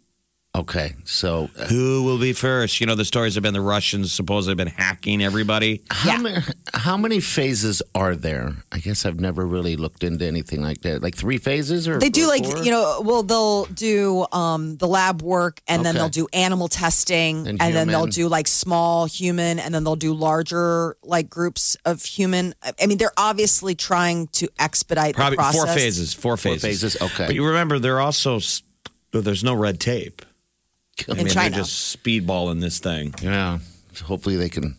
Okay, 0.53 0.97
so 1.05 1.49
uh, 1.57 1.67
Who 1.67 2.03
will 2.03 2.19
be 2.19 2.33
first? 2.33 2.81
You 2.81 2.87
know, 2.89 2.97
the 2.97 3.05
stories 3.05 3.35
have 3.37 3.43
been 3.45 3.55
the 3.55 3.61
Russians 3.61 4.11
supposedly 4.13 4.51
have 4.51 4.59
been 4.59 4.67
hacking 4.85 5.23
everybody. 5.23 5.81
how, 5.91 6.19
many, 6.19 6.39
how 6.75 6.97
many 6.97 7.21
phases 7.21 7.83
are 7.95 8.17
there? 8.17 8.57
I 8.73 8.79
guess 8.79 9.07
I've 9.07 9.21
never 9.21 9.47
really 9.47 9.77
looked 9.77 10.03
into 10.03 10.27
anything 10.27 10.61
like 10.61 10.81
that. 10.81 11.05
Like 11.05 11.15
three 11.15 11.39
phases, 11.39 11.87
or 11.87 12.01
They 12.01 12.11
do 12.11 12.25
or 12.25 12.29
like 12.29 12.45
four? 12.45 12.65
you 12.65 12.73
know, 12.73 13.01
well 13.05 13.23
they'll 13.23 13.67
do 13.67 14.27
um, 14.33 14.77
the 14.79 14.89
lab 14.89 15.23
work, 15.23 15.61
and 15.69 15.87
then 15.87 15.95
they'll 15.95 16.09
do 16.09 16.27
animal 16.33 16.67
testing, 16.67 17.47
And 17.47 17.63
and, 17.63 17.73
then 17.73 17.87
they'll 17.87 18.07
do 18.07 18.27
like 18.27 18.49
small 18.49 19.07
human, 19.07 19.61
and 19.61 19.73
then 19.73 19.85
they'll 19.85 19.95
do 19.95 20.13
larger 20.13 20.97
like 21.05 21.31
groups 21.31 21.77
of 21.85 22.03
human. 22.03 22.55
I 22.61 22.73
I 22.83 22.87
mean, 22.87 22.99
they're 22.99 23.13
obviously 23.17 23.77
trying 23.77 24.27
to 24.29 24.49
expedite 24.59 25.15
Probably 25.15 25.37
the 25.37 25.43
process. 25.43 25.65
four 25.65 25.67
phases. 25.69 26.13
Four 26.15 26.37
phases. 26.37 26.63
phases, 26.63 27.01
okay. 27.01 27.27
But 27.27 27.37
you 27.37 27.47
remember, 27.47 27.79
they're 27.79 28.01
also 28.01 28.41
there's 29.13 29.45
no 29.45 29.55
red 29.55 29.79
tape. 29.79 30.23
I 31.09 31.15
mean, 31.15 31.29
China. 31.29 31.51
they're 31.51 31.61
just 31.65 31.97
speedballing 32.03 32.61
this 32.61 32.79
thing. 32.79 33.15
Yeah, 33.23 33.59
hopefully 34.05 34.37
they 34.37 34.49
can 34.49 34.77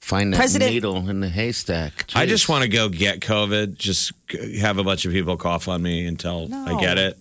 find 0.00 0.32
that 0.32 0.38
President- 0.38 0.72
needle 0.72 1.08
in 1.08 1.20
the 1.20 1.28
haystack. 1.28 2.06
I 2.14 2.26
Jeez. 2.26 2.28
just 2.30 2.48
want 2.48 2.62
to 2.62 2.68
go 2.68 2.88
get 2.88 3.20
COVID. 3.20 3.76
Just 3.76 4.12
g- 4.28 4.58
have 4.58 4.78
a 4.78 4.84
bunch 4.84 5.04
of 5.04 5.12
people 5.12 5.36
cough 5.36 5.68
on 5.68 5.82
me 5.82 6.06
until 6.06 6.44
I 6.52 6.72
No. 6.72 6.80
get 6.80 6.98
it. 6.98 7.18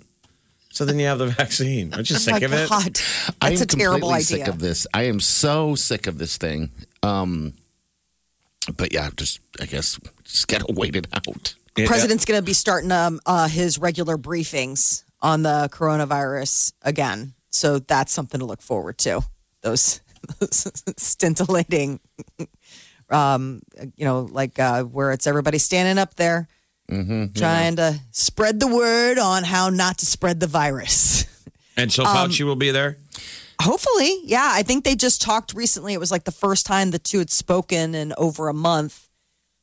So 0.72 0.86
then 0.86 1.00
you 1.00 1.08
have 1.08 1.18
the 1.20 1.28
vaccine. 1.38 1.94
Aren't 1.94 2.10
you 2.10 2.16
Oh 2.18 2.20
sick 2.20 2.34
my 2.34 2.40
of 2.40 2.54
it? 2.54 2.70
God, 2.70 3.00
I 3.42 3.50
that's 3.50 3.62
am 3.62 3.64
a 3.64 3.66
terrible 3.66 4.10
completely 4.10 4.36
idea. 4.36 4.46
Sick 4.46 4.48
of 4.54 4.60
this. 4.60 4.88
I 4.94 5.04
am 5.04 5.20
so 5.20 5.74
sick 5.76 6.06
of 6.08 6.18
this 6.20 6.38
thing. 6.38 6.70
Um, 7.04 7.54
but 8.78 8.92
yeah, 8.94 9.10
just 9.16 9.40
I 9.60 9.66
guess 9.66 10.00
just 10.24 10.48
gotta 10.48 10.66
wait 10.70 10.96
it 10.96 11.08
out. 11.14 11.56
Yeah. 11.78 11.88
President's 11.88 12.26
going 12.26 12.40
to 12.40 12.46
be 12.46 12.54
starting 12.54 12.92
um, 12.92 13.20
uh, 13.28 13.48
his 13.48 13.78
regular 13.78 14.18
briefings 14.18 15.04
on 15.22 15.44
the 15.44 15.70
coronavirus 15.72 16.74
again, 16.82 17.34
so 17.50 17.80
that's 17.80 18.12
something 18.12 18.40
to 18.40 18.46
look 18.46 18.62
forward 18.62 18.98
to. 19.00 19.22
Those, 19.62 20.02
those 20.40 20.72
scintillating, 20.98 22.00
um, 23.10 23.62
you 23.96 24.06
know, 24.06 24.22
like 24.32 24.60
uh, 24.60 24.84
where 24.84 25.12
it's 25.12 25.28
everybody 25.28 25.58
standing 25.58 25.98
up 25.98 26.16
there 26.16 26.48
trying 27.36 27.76
to 27.76 28.00
spread 28.12 28.60
the 28.62 28.68
word 28.68 29.20
on 29.20 29.44
how 29.44 29.70
not 29.70 29.98
to 29.98 30.06
spread 30.06 30.40
the 30.40 30.48
virus. 30.48 31.26
And 31.80 31.94
so 31.94 32.04
Um, 32.04 32.32
Fauci 32.32 32.44
will 32.44 32.56
be 32.56 32.72
there. 32.72 32.98
Hopefully, 33.62 34.22
yeah. 34.24 34.50
I 34.52 34.64
think 34.64 34.84
they 34.84 34.96
just 34.96 35.22
talked 35.22 35.54
recently. 35.54 35.94
It 35.94 36.00
was 36.00 36.10
like 36.10 36.24
the 36.24 36.32
first 36.32 36.66
time 36.66 36.90
the 36.90 36.98
two 36.98 37.20
had 37.20 37.30
spoken 37.30 37.94
in 37.94 38.16
over 38.18 38.50
a 38.50 38.54
month. 38.54 39.08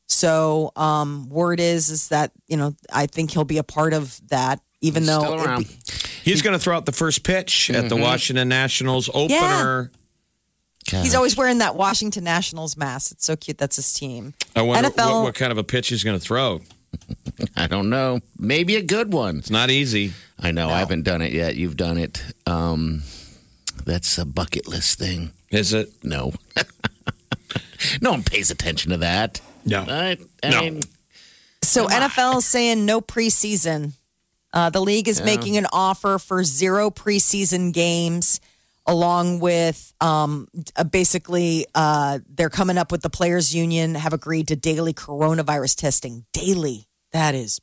So, 0.07 0.71
um, 0.77 1.29
word 1.29 1.59
is 1.59 1.91
is 1.91 2.09
that 2.11 2.31
you 2.47 2.57
know 2.57 2.77
I 2.93 3.07
think 3.07 3.33
he'll 3.33 3.43
be 3.43 3.59
a 3.59 3.65
part 3.65 3.95
of 3.95 4.21
that, 4.29 4.61
even 4.87 5.07
though 5.07 5.21
Still 5.21 5.35
around. 5.45 5.67
be- 5.69 5.77
He's 6.23 6.43
going 6.43 6.53
to 6.55 6.59
throw 6.59 6.77
out 6.77 6.87
the 6.87 6.93
first 6.93 7.23
pitch 7.25 7.71
at 7.71 7.77
Mm-hmm. 7.77 7.89
the 7.89 7.97
Washington 7.97 8.49
Nationals 8.49 9.11
opener. 9.13 9.91
he's 10.87 11.15
always 11.15 11.37
wearing 11.37 11.59
that 11.59 11.77
Washington 11.77 12.25
Nationals 12.25 12.77
mask. 12.77 13.13
It's 13.13 13.25
so 13.25 13.37
cute. 13.37 13.59
That's 13.59 13.77
his 13.77 13.93
team. 13.93 14.35
I 14.57 14.63
wonder 14.63 14.89
NFL 14.91 15.17
what, 15.17 15.23
what 15.25 15.35
kind 15.35 15.53
of 15.53 15.59
a 15.59 15.65
pitch 15.65 15.89
he's 15.89 16.05
going 16.05 16.19
to 16.19 16.25
throw. 16.25 16.61
I 17.57 17.67
don't 17.67 17.91
know. 17.91 18.21
Maybe 18.39 18.77
a 18.77 18.83
good 18.83 19.13
one. 19.13 19.39
It's 19.39 19.51
not 19.51 19.71
easy. 19.71 20.13
I 20.41 20.51
know. 20.53 20.69
I 20.71 20.79
haven't 20.79 21.03
done 21.03 21.23
it 21.23 21.33
yet. 21.33 21.57
You've 21.57 21.77
done 21.77 21.99
it. 21.99 22.23
Um, 22.47 23.03
that's 23.85 24.17
a 24.19 24.25
bucket 24.25 24.67
list 24.69 24.99
thing. 24.99 25.33
Is 25.51 25.73
it? 25.73 25.91
No. 26.03 26.33
no 28.01 28.13
one 28.13 28.23
pays 28.23 28.51
attention 28.51 28.91
to 28.93 28.97
that. 28.99 29.41
No. 29.65 29.85
I, 29.89 30.17
I 30.43 30.49
No. 30.51 30.61
mean, 30.61 30.81
So 31.63 31.87
NFL 31.89 32.39
is 32.39 32.47
saying 32.47 32.85
no 32.87 33.01
preseason. 33.01 33.93
Uh, 34.55 34.71
the 34.71 34.81
league 34.81 35.09
is 35.09 35.21
making 35.21 35.57
an 35.57 35.67
offer 35.73 36.19
for 36.19 36.43
zero 36.45 36.89
preseason 36.91 37.73
games, 37.73 38.41
along 38.87 39.41
with 39.41 39.93
um, 40.01 40.47
uh, 40.77 40.85
basically 40.85 41.67
uh, 41.75 42.21
they're 42.29 42.49
coming 42.51 42.79
up 42.79 42.93
with 42.93 43.03
the 43.03 43.11
players' 43.11 43.55
union 43.55 43.97
have 43.97 44.13
agreed 44.13 44.47
to 44.49 44.57
daily 44.57 44.95
coronavirus 44.95 45.75
testing. 45.77 46.25
Daily, 46.33 46.87
that 47.13 47.35
is 47.35 47.61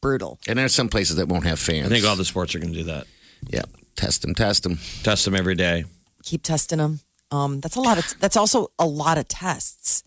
brutal. 0.00 0.38
and 0.48 0.58
there's 0.58 0.74
some 0.74 0.88
places 0.88 1.16
that 1.16 1.28
won't 1.28 1.44
have 1.44 1.58
fans. 1.60 1.86
I 1.86 1.90
think 1.90 2.04
all 2.06 2.16
the 2.16 2.24
sports 2.24 2.54
are 2.54 2.58
going 2.58 2.72
to 2.72 2.78
do 2.78 2.84
that. 2.86 3.06
Yeah. 3.48 3.62
Test 3.94 4.22
them. 4.22 4.34
Test 4.34 4.62
them. 4.62 4.78
Test 5.02 5.26
them 5.26 5.34
every 5.36 5.54
day. 5.54 5.84
Keep 6.24 6.42
testing 6.44 6.78
them. 6.78 7.00
Um, 7.30 7.60
that's 7.60 7.76
a 7.76 7.80
lot 7.80 7.98
of. 7.98 8.14
That's 8.20 8.36
also 8.36 8.68
a 8.78 8.86
lot 8.86 9.18
of 9.18 9.28
tests. 9.28 10.02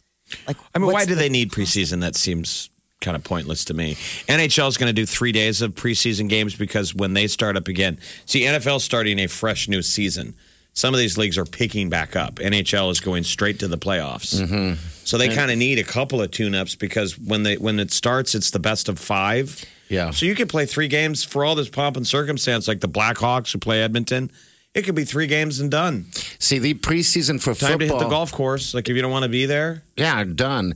Like, 0.48 0.58
I 0.74 0.80
mean, 0.80 0.92
why 0.92 1.06
do 1.06 1.14
the- 1.14 1.20
they 1.22 1.30
need 1.30 1.52
preseason? 1.52 2.02
That 2.02 2.16
seems 2.16 2.70
kind 3.02 3.16
of 3.16 3.24
pointless 3.24 3.66
to 3.66 3.74
me. 3.74 3.96
NHL 4.28 4.68
is 4.68 4.78
going 4.78 4.90
to 4.90 4.94
do 4.94 5.06
three 5.06 5.32
days 5.32 5.62
of 5.62 5.76
preseason 5.76 6.30
games 6.30 6.56
because 6.56 6.96
when 6.96 7.14
they 7.14 7.28
start 7.28 7.58
up 7.58 7.68
again, 7.68 8.00
see, 8.26 8.42
NFL 8.42 8.82
starting 8.82 9.20
a 9.20 9.28
fresh 9.28 9.68
new 9.68 9.82
season. 9.82 10.34
Some 10.74 10.94
of 10.94 11.00
these 11.00 11.18
leagues 11.18 11.38
are 11.38 11.46
picking 11.46 11.90
back 11.90 12.18
up. 12.18 12.36
NHL 12.36 12.92
is 12.92 13.00
going 13.00 13.24
straight 13.24 13.60
to 13.60 13.70
the 13.70 13.78
playoffs, 13.78 14.36
mm-hmm. 14.36 14.74
so 15.06 15.18
they 15.18 15.34
kind 15.34 15.50
of 15.50 15.58
need 15.58 15.80
a 15.80 15.86
couple 15.86 16.22
of 16.22 16.32
tune-ups 16.32 16.76
because 16.76 17.18
when 17.18 17.44
they 17.44 17.56
when 17.56 17.80
it 17.80 17.92
starts, 17.92 18.36
it's 18.36 18.52
the 18.52 18.60
best 18.60 18.90
of 18.90 19.00
five. 19.00 19.64
Yeah. 19.88 20.12
So 20.12 20.26
you 20.26 20.36
can 20.36 20.50
play 20.50 20.66
three 20.66 20.90
games 20.90 21.24
for 21.24 21.46
all 21.46 21.56
this 21.56 21.70
pomp 21.70 21.96
and 21.96 22.06
circumstance, 22.06 22.68
like 22.68 22.82
the 22.82 22.90
Blackhawks 22.90 23.54
who 23.54 23.60
play 23.60 23.84
Edmonton. 23.84 24.30
It 24.76 24.84
could 24.84 24.94
be 24.94 25.06
three 25.06 25.28
games 25.28 25.62
and 25.62 25.72
done. 25.72 26.06
See, 26.38 26.60
the 26.60 26.74
preseason 26.74 27.42
for 27.42 27.56
Time 27.56 27.80
to 27.80 27.86
football. 27.86 28.00
hit 28.00 28.04
the 28.04 28.10
golf 28.10 28.34
course. 28.34 28.74
Like 28.74 28.90
if 28.90 28.96
you 28.96 29.02
don't 29.02 29.12
want 29.12 29.24
to 29.24 29.30
be 29.30 29.46
there, 29.46 29.84
Yeah, 29.96 30.24
done. 30.26 30.76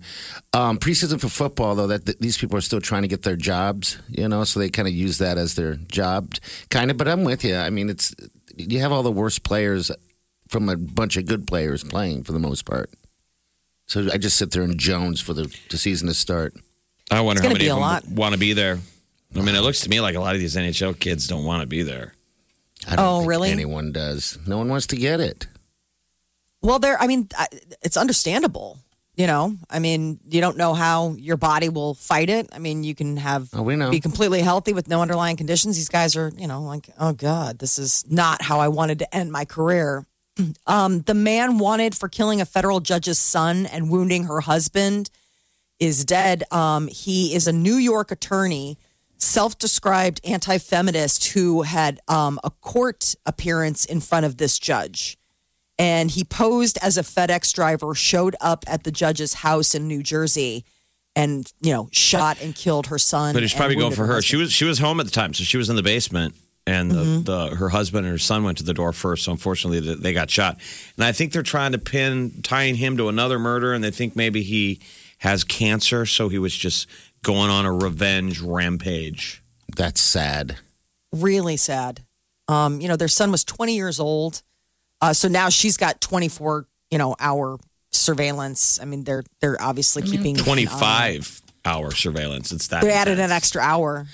Um, 0.53 0.79
preseason 0.79 1.19
for 1.19 1.27
football, 1.27 1.75
though, 1.75 1.87
that, 1.87 2.05
that 2.05 2.21
these 2.21 2.37
people 2.37 2.57
are 2.57 2.61
still 2.61 2.79
trying 2.79 3.01
to 3.01 3.09
get 3.09 3.23
their 3.23 3.35
jobs, 3.35 3.97
you 4.07 4.27
know, 4.29 4.45
so 4.45 4.59
they 4.59 4.69
kind 4.69 4.87
of 4.87 4.93
use 4.93 5.17
that 5.17 5.37
as 5.37 5.55
their 5.55 5.75
job, 5.75 6.33
kind 6.69 6.89
of. 6.89 6.95
But 6.97 7.09
I'm 7.09 7.25
with 7.25 7.43
you. 7.43 7.57
I 7.57 7.69
mean, 7.69 7.89
it's 7.89 8.15
you 8.55 8.79
have 8.79 8.93
all 8.93 9.03
the 9.03 9.11
worst 9.11 9.43
players 9.43 9.91
from 10.47 10.69
a 10.69 10.77
bunch 10.77 11.17
of 11.17 11.25
good 11.25 11.45
players 11.45 11.83
playing 11.83 12.23
for 12.23 12.31
the 12.31 12.39
most 12.39 12.65
part. 12.65 12.89
So 13.85 14.07
I 14.13 14.17
just 14.17 14.37
sit 14.37 14.51
there 14.51 14.63
and 14.63 14.79
Jones 14.79 15.19
for 15.19 15.33
the, 15.33 15.53
the 15.69 15.77
season 15.77 16.07
to 16.07 16.13
start. 16.13 16.53
I 17.11 17.21
wonder 17.21 17.41
how 17.41 17.49
many 17.49 17.65
be 17.65 17.69
of 17.69 17.77
them 17.79 18.15
want 18.15 18.33
to 18.33 18.39
be 18.39 18.53
there. 18.53 18.79
I 19.35 19.41
mean, 19.41 19.55
it 19.55 19.61
looks 19.61 19.81
to 19.81 19.89
me 19.89 19.99
like 19.99 20.15
a 20.15 20.19
lot 20.19 20.35
of 20.35 20.39
these 20.41 20.55
NHL 20.55 20.99
kids 20.99 21.27
don't 21.27 21.43
want 21.43 21.61
to 21.61 21.67
be 21.67 21.83
there. 21.83 22.13
I 22.89 22.95
don't 22.95 23.05
Oh, 23.05 23.25
really? 23.25 23.51
anyone 23.51 23.91
does. 23.91 24.37
No 24.47 24.57
one 24.57 24.67
wants 24.69 24.87
to 24.87 24.95
get 24.95 25.19
it. 25.19 25.47
Well, 26.61 26.79
there. 26.79 27.01
I 27.01 27.07
mean, 27.07 27.29
it's 27.81 27.97
understandable. 27.97 28.77
You 29.15 29.27
know, 29.27 29.57
I 29.69 29.79
mean, 29.79 30.19
you 30.29 30.39
don't 30.39 30.55
know 30.55 30.73
how 30.73 31.09
your 31.19 31.35
body 31.35 31.67
will 31.67 31.93
fight 31.93 32.29
it. 32.29 32.47
I 32.53 32.59
mean, 32.59 32.85
you 32.85 32.95
can 32.95 33.17
have 33.17 33.49
Oh, 33.53 33.61
we 33.63 33.75
know. 33.75 33.91
be 33.91 33.99
completely 33.99 34.39
healthy 34.41 34.71
with 34.71 34.87
no 34.87 35.01
underlying 35.01 35.35
conditions. 35.35 35.75
These 35.75 35.89
guys 35.89 36.15
are, 36.15 36.31
you 36.37 36.47
know, 36.47 36.61
like, 36.63 36.89
oh 36.97 37.11
god, 37.11 37.59
this 37.59 37.77
is 37.77 38.05
not 38.09 38.41
how 38.41 38.61
I 38.61 38.69
wanted 38.69 38.99
to 38.99 39.13
end 39.15 39.31
my 39.31 39.43
career. 39.45 40.05
Um, 40.65 41.01
the 41.01 41.13
man 41.13 41.57
wanted 41.57 41.95
for 41.95 42.07
killing 42.07 42.39
a 42.39 42.45
federal 42.45 42.79
judge's 42.79 43.19
son 43.19 43.65
and 43.65 43.89
wounding 43.91 44.23
her 44.23 44.39
husband 44.39 45.09
is 45.81 46.05
dead. 46.05 46.45
Um, 46.49 46.87
he 46.87 47.35
is 47.35 47.45
a 47.45 47.51
New 47.51 47.75
York 47.75 48.09
attorney, 48.11 48.77
self-described 49.19 50.21
anti-feminist 50.23 51.27
who 51.29 51.61
had 51.61 51.99
um, 52.07 52.39
a 52.43 52.49
court 52.49 53.15
appearance 53.25 53.85
in 53.85 53.99
front 53.99 54.25
of 54.25 54.37
this 54.37 54.57
judge 54.57 55.19
and 55.79 56.11
he 56.11 56.25
posed 56.25 56.77
as 56.81 56.97
a 56.97 57.01
FedEx 57.01 57.53
driver, 57.53 57.95
showed 57.95 58.35
up 58.41 58.65
at 58.67 58.83
the 58.83 58.91
judge's 58.91 59.35
house 59.35 59.73
in 59.73 59.87
New 59.87 60.03
Jersey, 60.03 60.65
and 61.15 61.51
you 61.61 61.71
know 61.71 61.87
shot 61.91 62.39
and 62.41 62.53
killed 62.53 62.87
her 62.87 62.99
son. 62.99 63.33
But 63.33 63.41
he's 63.41 63.53
probably 63.53 63.77
going 63.77 63.95
for 63.95 64.05
her. 64.05 64.21
She 64.21 64.35
was 64.35 64.51
she 64.51 64.65
was 64.65 64.77
home 64.77 64.99
at 64.99 65.05
the 65.05 65.11
time, 65.11 65.33
so 65.33 65.43
she 65.45 65.57
was 65.57 65.69
in 65.69 65.77
the 65.77 65.81
basement, 65.81 66.35
and 66.67 66.91
the, 66.91 67.21
the 67.23 67.55
her 67.55 67.69
husband 67.69 68.05
and 68.05 68.11
her 68.11 68.19
son 68.19 68.43
went 68.43 68.57
to 68.59 68.63
the 68.63 68.73
door 68.73 68.91
first. 68.91 69.23
So 69.23 69.31
unfortunately, 69.31 69.95
they 69.95 70.11
got 70.11 70.29
shot. 70.29 70.59
And 70.97 71.05
I 71.05 71.13
think 71.13 71.31
they're 71.31 71.41
trying 71.43 71.71
to 71.71 71.79
pin 71.79 72.41
tying 72.43 72.75
him 72.75 72.97
to 72.97 73.07
another 73.07 73.39
murder, 73.39 73.73
and 73.73 73.81
they 73.81 73.91
think 73.91 74.17
maybe 74.17 74.43
he 74.43 74.81
has 75.19 75.43
cancer, 75.43 76.05
so 76.05 76.29
he 76.29 76.37
was 76.37 76.55
just 76.55 76.87
going 77.23 77.49
on 77.49 77.65
a 77.65 77.73
revenge 77.73 78.39
rampage. 78.41 79.43
That's 79.75 80.01
sad. 80.01 80.57
really 81.11 81.57
sad. 81.57 82.01
Um, 82.47 82.81
you 82.81 82.87
know, 82.87 82.95
their 82.95 83.07
son 83.07 83.31
was 83.31 83.43
20 83.43 83.75
years 83.75 83.99
old, 83.99 84.41
uh, 85.01 85.13
so 85.13 85.27
now 85.27 85.49
she's 85.49 85.77
got 85.77 86.01
24, 86.01 86.65
you 86.89 86.97
know, 86.97 87.15
hour 87.19 87.59
surveillance. 87.91 88.79
I 88.81 88.85
mean, 88.85 89.03
they're 89.03 89.23
they're 89.39 89.61
obviously 89.61 90.01
keeping 90.01 90.35
an 90.35 90.37
eye 90.37 90.39
on 90.39 90.45
Twenty 90.45 90.63
it. 90.63 90.69
five 90.69 91.41
hour 91.63 91.91
surveillance. 91.91 92.51
It's 92.51 92.67
that. 92.69 92.81
They 92.83 92.91
added 92.91 93.19
an 93.19 93.31
extra 93.31 93.61
hour. 93.61 94.07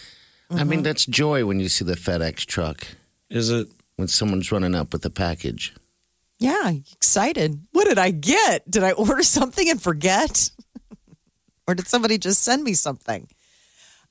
I 0.51 0.63
mean, 0.63 0.83
that's 0.83 1.05
joy 1.05 1.45
when 1.45 1.59
you 1.59 1.69
see 1.69 1.83
the 1.85 1.95
FedEx 1.95 2.45
truck 2.45 2.85
Is 3.29 3.49
it? 3.49 3.67
when 3.95 4.07
someone's 4.07 4.51
running 4.51 4.75
up 4.75 4.93
with 4.93 5.03
a 5.05 5.09
package. 5.09 5.73
Yeah, 6.37 6.71
excited. 6.91 7.61
What 7.71 7.85
did 7.87 7.97
I 7.97 8.11
get? 8.11 8.69
Did 8.69 8.83
I 8.83 8.91
order 8.91 9.23
something 9.23 9.67
and 9.69 9.81
forget? 9.81 10.51
Or 11.67 11.75
did 11.75 11.87
somebody 11.87 12.17
just 12.17 12.43
send 12.43 12.63
me 12.63 12.73
something? 12.73 13.27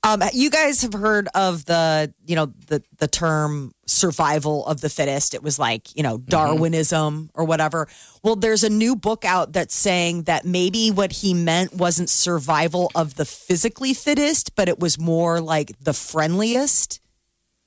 Um, 0.05 0.23
you 0.35 0.51
guys 0.51 0.83
have 0.83 0.93
heard 0.93 1.29
of 1.35 1.65
the, 1.65 2.13
you 2.27 2.37
know, 2.37 2.53
the 2.67 2.83
the 2.99 3.09
term 3.09 3.73
survival 3.87 4.67
of 4.67 4.83
the 4.83 4.91
fittest. 4.91 5.33
It 5.33 5.43
was 5.43 5.59
like, 5.59 5.97
you 5.97 6.03
know, 6.03 6.19
Darwinism 6.19 7.31
or 7.33 7.45
whatever. 7.47 7.89
Well, 8.23 8.37
there's 8.37 8.65
a 8.65 8.69
new 8.69 8.97
book 8.97 9.25
out 9.25 9.55
that's 9.55 9.75
saying 9.75 10.25
that 10.25 10.45
maybe 10.45 10.91
what 10.91 11.11
he 11.11 11.33
meant 11.33 11.73
wasn't 11.73 12.11
survival 12.11 12.91
of 12.95 13.15
the 13.15 13.25
physically 13.25 13.95
fittest, 13.95 14.55
but 14.55 14.69
it 14.69 14.79
was 14.79 14.99
more 14.99 15.41
like 15.41 15.73
the 15.81 15.95
friendliest. 15.95 17.01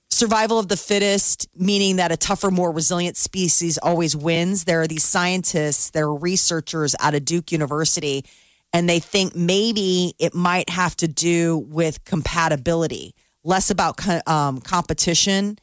Survival 0.09 0.59
of 0.59 0.67
the 0.67 0.77
fittest, 0.77 1.47
meaning 1.55 1.95
that 1.95 2.11
a 2.11 2.17
tougher, 2.17 2.51
more 2.51 2.71
resilient 2.71 3.17
species 3.17 3.79
always 3.79 4.15
wins. 4.15 4.65
There 4.65 4.81
are 4.81 4.87
these 4.87 5.03
scientists, 5.03 5.89
there 5.89 6.05
are 6.05 6.15
researchers 6.15 6.95
out 6.99 7.15
of 7.15 7.25
Duke 7.25 7.51
University, 7.51 8.25
and 8.73 8.89
they 8.89 8.99
think 8.99 9.35
maybe 9.35 10.13
it 10.19 10.33
might 10.33 10.69
have 10.69 10.95
to 10.97 11.07
do 11.07 11.57
with 11.69 12.03
compatibility, 12.05 13.13
less 13.43 13.69
about 13.69 13.99
um, 14.27 14.59
competition 14.59 15.57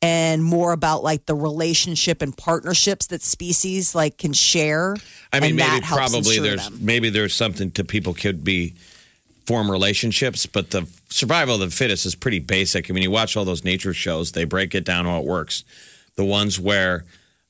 and 0.00 0.44
more 0.44 0.72
about 0.72 1.02
like 1.02 1.26
the 1.26 1.34
relationship 1.34 2.22
and 2.22 2.36
partnerships 2.36 3.08
that 3.08 3.22
species 3.22 3.94
like 3.94 4.18
can 4.18 4.32
share. 4.32 4.96
I 5.32 5.40
mean, 5.40 5.56
maybe 5.56 5.84
probably 5.84 6.38
there's 6.38 6.68
them. 6.68 6.78
maybe 6.80 7.10
there's 7.10 7.34
something 7.34 7.70
to 7.72 7.84
people 7.84 8.14
could 8.14 8.44
be 8.44 8.74
form 9.46 9.70
relationships, 9.70 10.46
but 10.46 10.70
the 10.70 10.86
survival 11.08 11.54
of 11.54 11.60
the 11.60 11.70
fittest 11.70 12.06
is 12.06 12.14
pretty 12.14 12.38
basic. 12.38 12.90
I 12.90 12.92
mean, 12.92 13.02
you 13.02 13.10
watch 13.10 13.36
all 13.36 13.44
those 13.44 13.64
nature 13.64 13.94
shows; 13.94 14.32
they 14.32 14.44
break 14.44 14.74
it 14.74 14.84
down 14.84 15.04
how 15.04 15.18
it 15.18 15.24
works. 15.24 15.64
The 16.14 16.24
ones 16.24 16.60
where 16.60 17.04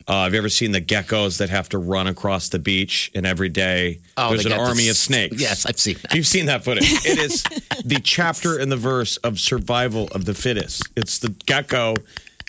uh, 0.09 0.25
have 0.25 0.33
you 0.33 0.39
ever 0.39 0.49
seen 0.49 0.73
the 0.73 0.81
geckos 0.81 1.39
that 1.39 1.51
have 1.51 1.69
to 1.69 1.79
run 1.79 2.07
across 2.07 2.49
the 2.49 2.59
beach 2.59 3.11
and 3.15 3.27
every 3.27 3.49
day 3.49 4.01
Oh, 4.17 4.31
there's 4.31 4.47
an 4.47 4.51
got 4.51 4.59
the 4.59 4.65
army 4.65 4.89
of 4.89 4.97
snakes? 4.97 5.41
Yes, 5.41 5.67
I've 5.67 5.79
seen 5.79 5.97
that. 6.03 6.15
You've 6.15 6.27
seen 6.27 6.47
that 6.47 6.65
footage. 6.65 6.91
It 7.05 7.19
is 7.19 7.43
the 7.85 8.01
chapter 8.03 8.59
in 8.59 8.71
the 8.71 8.77
verse 8.77 9.19
of 9.19 9.39
survival 9.39 10.09
of 10.09 10.25
the 10.25 10.35
fittest. 10.35 10.83
It's 10.97 11.19
the 11.19 11.29
gecko 11.47 11.95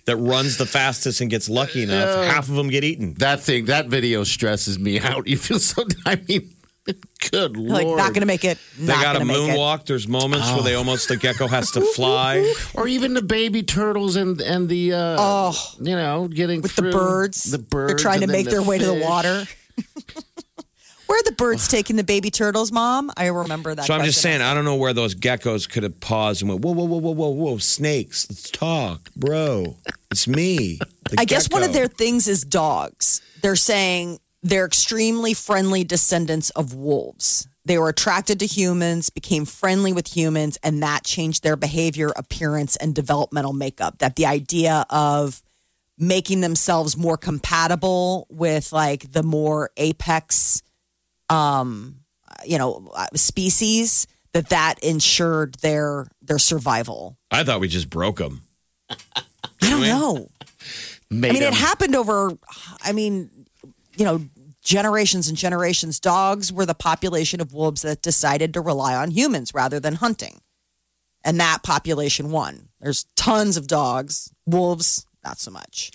that 0.05 0.17
runs 0.17 0.57
the 0.57 0.65
fastest 0.65 1.21
and 1.21 1.29
gets 1.29 1.49
lucky 1.49 1.83
enough. 1.83 2.25
Half 2.25 2.49
of 2.49 2.55
them 2.55 2.69
get 2.69 2.83
eaten. 2.83 3.13
That 3.15 3.41
thing, 3.41 3.65
that 3.65 3.87
video 3.87 4.23
stresses 4.23 4.79
me 4.79 4.99
out. 4.99 5.27
You 5.27 5.37
feel 5.37 5.59
so. 5.59 5.83
I 6.05 6.19
mean, 6.27 6.49
good 7.31 7.57
like 7.57 7.85
lord. 7.85 7.97
not 7.97 8.09
going 8.13 8.21
to 8.21 8.25
make 8.25 8.43
it. 8.43 8.57
They 8.77 8.87
got 8.87 9.15
a 9.15 9.19
gonna 9.19 9.33
it. 9.33 9.37
moonwalk. 9.37 9.85
There's 9.85 10.07
moments 10.07 10.51
where 10.51 10.63
they 10.63 10.75
almost 10.75 11.07
the 11.07 11.17
gecko 11.17 11.47
has 11.47 11.71
to 11.71 11.81
fly. 11.81 12.53
or 12.73 12.87
even 12.87 13.13
the 13.13 13.21
baby 13.21 13.63
turtles 13.63 14.15
and 14.15 14.39
and 14.41 14.69
the 14.69 14.93
uh, 14.93 15.15
Oh. 15.19 15.73
you 15.79 15.95
know, 15.95 16.27
getting 16.27 16.61
with 16.61 16.75
the 16.75 16.83
birds. 16.83 17.43
The 17.43 17.59
birds. 17.59 17.91
They're 17.91 17.97
trying 17.97 18.19
to 18.19 18.23
and 18.23 18.31
then 18.33 18.43
make 18.43 18.49
their 18.49 18.63
way 18.63 18.77
to 18.77 18.85
the 18.85 18.93
water. 18.95 19.45
Where 21.09 21.17
are 21.17 21.23
the 21.23 21.31
birds 21.31 21.67
taking 21.67 21.95
the 21.95 22.03
baby 22.03 22.29
turtles, 22.29 22.71
Mom? 22.71 23.09
I 23.17 23.27
remember 23.27 23.73
that. 23.73 23.85
So 23.85 23.95
I'm 23.95 24.05
just 24.05 24.21
saying, 24.21 24.41
I 24.41 24.53
don't 24.53 24.63
know 24.63 24.75
where 24.75 24.93
those 24.93 25.15
geckos 25.15 25.67
could 25.67 25.81
have 25.81 25.99
paused 25.99 26.43
and 26.43 26.49
went, 26.49 26.61
whoa, 26.63 26.71
whoa, 26.71 26.83
whoa, 26.85 26.99
whoa, 26.99 27.11
whoa, 27.13 27.29
whoa, 27.29 27.57
snakes, 27.57 28.29
let's 28.29 28.51
talk, 28.51 29.11
bro. 29.15 29.77
It's 30.11 30.27
me. 30.27 30.77
the 31.09 31.15
I 31.17 31.25
guess 31.25 31.49
one 31.49 31.63
of 31.63 31.73
their 31.73 31.87
things 31.87 32.27
is 32.27 32.43
dogs. 32.43 33.23
They're 33.41 33.55
saying 33.55 34.19
they're 34.41 34.65
extremely 34.65 35.33
friendly 35.33 35.83
descendants 35.83 36.49
of 36.51 36.73
wolves. 36.73 37.47
They 37.65 37.77
were 37.77 37.89
attracted 37.89 38.39
to 38.39 38.45
humans, 38.45 39.09
became 39.09 39.45
friendly 39.45 39.93
with 39.93 40.07
humans, 40.15 40.57
and 40.63 40.81
that 40.81 41.03
changed 41.03 41.43
their 41.43 41.55
behavior, 41.55 42.11
appearance, 42.15 42.75
and 42.77 42.95
developmental 42.95 43.53
makeup. 43.53 43.99
That 43.99 44.15
the 44.15 44.25
idea 44.25 44.85
of 44.89 45.43
making 45.97 46.41
themselves 46.41 46.95
more 46.95 47.17
compatible 47.17 48.25
with 48.29 48.71
like 48.71 49.11
the 49.11 49.23
more 49.23 49.69
apex, 49.77 50.63
um, 51.29 51.97
you 52.45 52.57
know, 52.57 52.89
uh, 52.95 53.07
species 53.15 54.07
that 54.31 54.49
that 54.49 54.79
ensured 54.79 55.55
their 55.55 56.07
their 56.21 56.39
survival. 56.39 57.17
I 57.29 57.43
thought 57.43 57.59
we 57.59 57.67
just 57.67 57.89
broke 57.89 58.17
them. 58.17 58.41
I 58.89 59.69
don't 59.69 59.81
know. 59.81 60.29
Made 61.11 61.31
I 61.31 61.33
mean, 61.33 61.43
it 61.43 61.53
happened 61.53 61.95
over, 61.95 62.37
I 62.83 62.91
mean, 62.91 63.31
you 63.99 64.05
know, 64.05 64.21
generations 64.63 65.27
and 65.27 65.37
generations. 65.37 65.99
Dogs 65.99 66.51
were 66.51 66.65
the 66.65 66.73
population 66.73 67.41
of 67.41 67.53
wolves 67.53 67.81
that 67.83 68.01
decided 68.01 68.53
to 68.55 68.61
rely 68.61 68.95
on 68.95 69.11
humans 69.11 69.53
rather 69.53 69.79
than 69.79 69.95
hunting. 69.95 70.41
And 71.23 71.39
that 71.39 71.63
population 71.63 72.31
won. 72.31 72.69
There's 72.79 73.05
tons 73.17 73.57
of 73.57 73.67
dogs, 73.67 74.31
wolves, 74.45 75.05
not 75.23 75.37
so 75.37 75.51
much. 75.51 75.91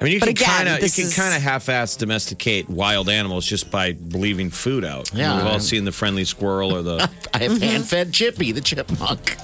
I 0.00 0.04
mean, 0.04 0.12
you 0.14 0.20
But 0.20 0.26
can 0.28 0.36
kind 0.36 0.68
of 0.68 0.74
you 0.82 0.90
can 0.90 1.04
is- 1.06 1.16
kind 1.16 1.34
of 1.34 1.42
half-ass 1.42 1.96
domesticate 1.96 2.68
wild 2.70 3.08
animals 3.08 3.46
just 3.46 3.70
by 3.70 3.96
leaving 4.10 4.50
food 4.50 4.84
out. 4.84 5.10
Yeah. 5.14 5.36
we've 5.36 5.46
all 5.46 5.60
seen 5.60 5.84
the 5.84 5.92
friendly 5.92 6.24
squirrel 6.24 6.74
or 6.74 6.82
the. 6.82 6.96
I 7.34 7.38
have 7.38 7.52
Mm-hmm. 7.52 7.62
hand-fed 7.62 8.12
Chippy, 8.12 8.52
the 8.52 8.60
chipmunk. 8.60 9.36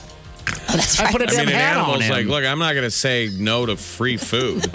Oh, 0.48 0.76
that's 0.76 0.98
I 1.00 1.10
put 1.12 1.22
a 1.22 1.24
I 1.24 1.28
damn 1.28 1.46
mean, 1.46 1.54
an 1.54 1.60
hat 1.60 1.76
on 1.76 1.84
animal's 1.84 2.04
him. 2.04 2.10
like, 2.12 2.26
look, 2.26 2.44
I'm 2.44 2.58
not 2.58 2.72
going 2.72 2.84
to 2.84 2.90
say 2.90 3.30
no 3.36 3.66
to 3.66 3.76
free 3.76 4.16
food. 4.16 4.62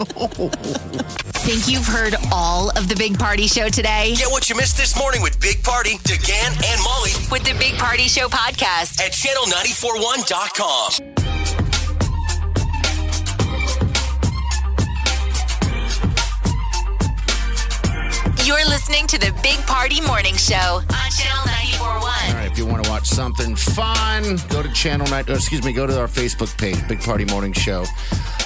Think 1.41 1.67
you've 1.67 1.87
heard 1.87 2.15
all 2.31 2.69
of 2.77 2.87
the 2.87 2.95
Big 2.95 3.17
Party 3.17 3.47
Show 3.47 3.67
today? 3.69 4.13
Get 4.15 4.29
what 4.31 4.49
you 4.49 4.55
missed 4.55 4.77
this 4.77 4.97
morning 4.97 5.21
with 5.21 5.39
Big 5.41 5.63
Party, 5.63 5.97
DeGan, 6.03 6.63
and 6.71 6.83
Molly 6.83 7.11
With 7.31 7.43
the 7.43 7.53
Big 7.57 7.75
Party 7.77 8.03
Show 8.03 8.27
podcast. 8.27 9.01
at 9.01 9.11
channel941.com. 9.13 11.20
You're 18.51 18.67
listening 18.67 19.07
to 19.07 19.17
the 19.17 19.33
Big 19.41 19.57
Party 19.65 20.01
Morning 20.01 20.35
Show 20.35 20.55
on 20.55 21.11
Channel 21.11 21.45
941. 21.45 22.35
right, 22.35 22.51
if 22.51 22.57
you 22.57 22.65
want 22.65 22.83
to 22.83 22.89
watch 22.89 23.07
something 23.07 23.55
fun, 23.55 24.37
go 24.49 24.61
to 24.61 24.69
channel 24.73 25.07
nine. 25.07 25.23
Or 25.29 25.35
excuse 25.35 25.63
me, 25.63 25.71
go 25.71 25.87
to 25.87 25.97
our 25.97 26.07
Facebook 26.07 26.55
page, 26.57 26.85
Big 26.89 26.99
Party 26.99 27.23
Morning 27.25 27.53
Show, 27.53 27.83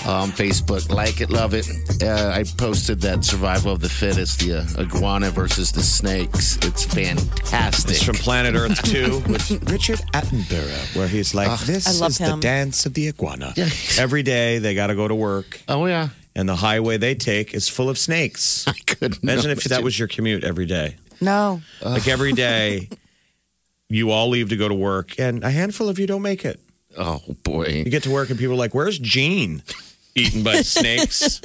um, 0.05 0.31
Facebook. 0.31 0.91
Like 0.91 1.21
it, 1.21 1.31
love 1.31 1.55
it. 1.55 1.67
Uh, 2.03 2.29
I 2.29 2.43
posted 2.55 3.01
that 3.01 3.25
survival 3.25 3.71
of 3.73 3.81
the 3.81 3.89
fittest, 3.89 4.41
the 4.41 4.59
uh, 4.59 4.83
iguana 4.83 5.31
versus 5.31 5.71
the 5.71 5.81
snakes. 5.81 6.57
It's 6.57 6.85
fantastic. 6.85 7.91
It's 7.95 8.03
from 8.03 8.15
Planet 8.15 8.53
Earth 8.53 8.83
2 8.83 9.23
with 9.27 9.49
Richard 9.71 9.99
Attenborough, 10.13 10.95
where 10.95 11.07
he's 11.07 11.33
like, 11.33 11.59
this 11.61 11.87
I 11.87 11.99
love 11.99 12.11
is 12.11 12.19
him. 12.19 12.39
the 12.39 12.41
dance 12.43 12.85
of 12.85 12.93
the 12.93 13.07
iguana. 13.07 13.53
Yeah. 13.57 13.69
Every 13.97 14.21
day 14.21 14.59
they 14.59 14.75
got 14.75 14.87
to 14.87 14.95
go 14.95 15.07
to 15.07 15.15
work, 15.15 15.59
oh 15.67 15.87
yeah, 15.87 16.09
and 16.35 16.47
the 16.49 16.55
highway 16.55 16.97
they 16.97 17.15
take 17.15 17.53
is 17.53 17.69
full 17.69 17.89
of 17.89 17.97
snakes. 17.97 18.67
I 18.67 18.73
couldn't. 18.85 19.23
Imagine 19.23 19.51
if 19.51 19.63
that 19.65 19.83
was 19.83 19.97
your 19.97 20.07
commute 20.07 20.43
every 20.43 20.65
day. 20.65 20.95
No. 21.21 21.61
Like 21.81 22.07
every 22.07 22.33
day, 22.33 22.89
you 23.89 24.11
all 24.11 24.29
leave 24.29 24.49
to 24.49 24.57
go 24.57 24.67
to 24.67 24.75
work, 24.75 25.19
and 25.19 25.43
a 25.43 25.49
handful 25.49 25.89
of 25.89 25.99
you 25.99 26.07
don't 26.07 26.21
make 26.21 26.43
it. 26.45 26.59
Oh 26.97 27.21
boy. 27.43 27.83
You 27.85 27.91
get 27.91 28.03
to 28.03 28.11
work, 28.11 28.29
and 28.29 28.39
people 28.39 28.53
are 28.53 28.57
like, 28.57 28.73
"Where's 28.73 28.99
Gene?" 28.99 29.61
Eaten 30.17 30.43
by 30.43 30.61
snakes. 30.61 31.41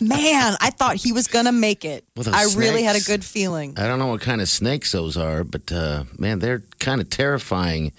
Man, 0.00 0.56
I 0.62 0.70
thought 0.70 0.96
he 0.96 1.12
was 1.12 1.26
going 1.28 1.44
to 1.44 1.52
make 1.52 1.84
it. 1.84 2.04
Well, 2.16 2.24
those 2.24 2.34
I 2.34 2.58
really 2.58 2.82
had 2.82 2.96
a 2.96 3.00
snakes- 3.00 3.06
good 3.06 3.24
feeling. 3.24 3.74
I 3.78 3.86
don't 3.86 3.98
know 3.98 4.06
what 4.06 4.22
kind 4.22 4.40
of 4.40 4.48
snakes 4.48 4.92
those 4.92 5.18
are, 5.18 5.44
but 5.44 5.70
uh, 5.70 6.04
man, 6.18 6.38
they're 6.38 6.62
kind 6.78 7.02
of 7.02 7.10
terrifying. 7.10 7.92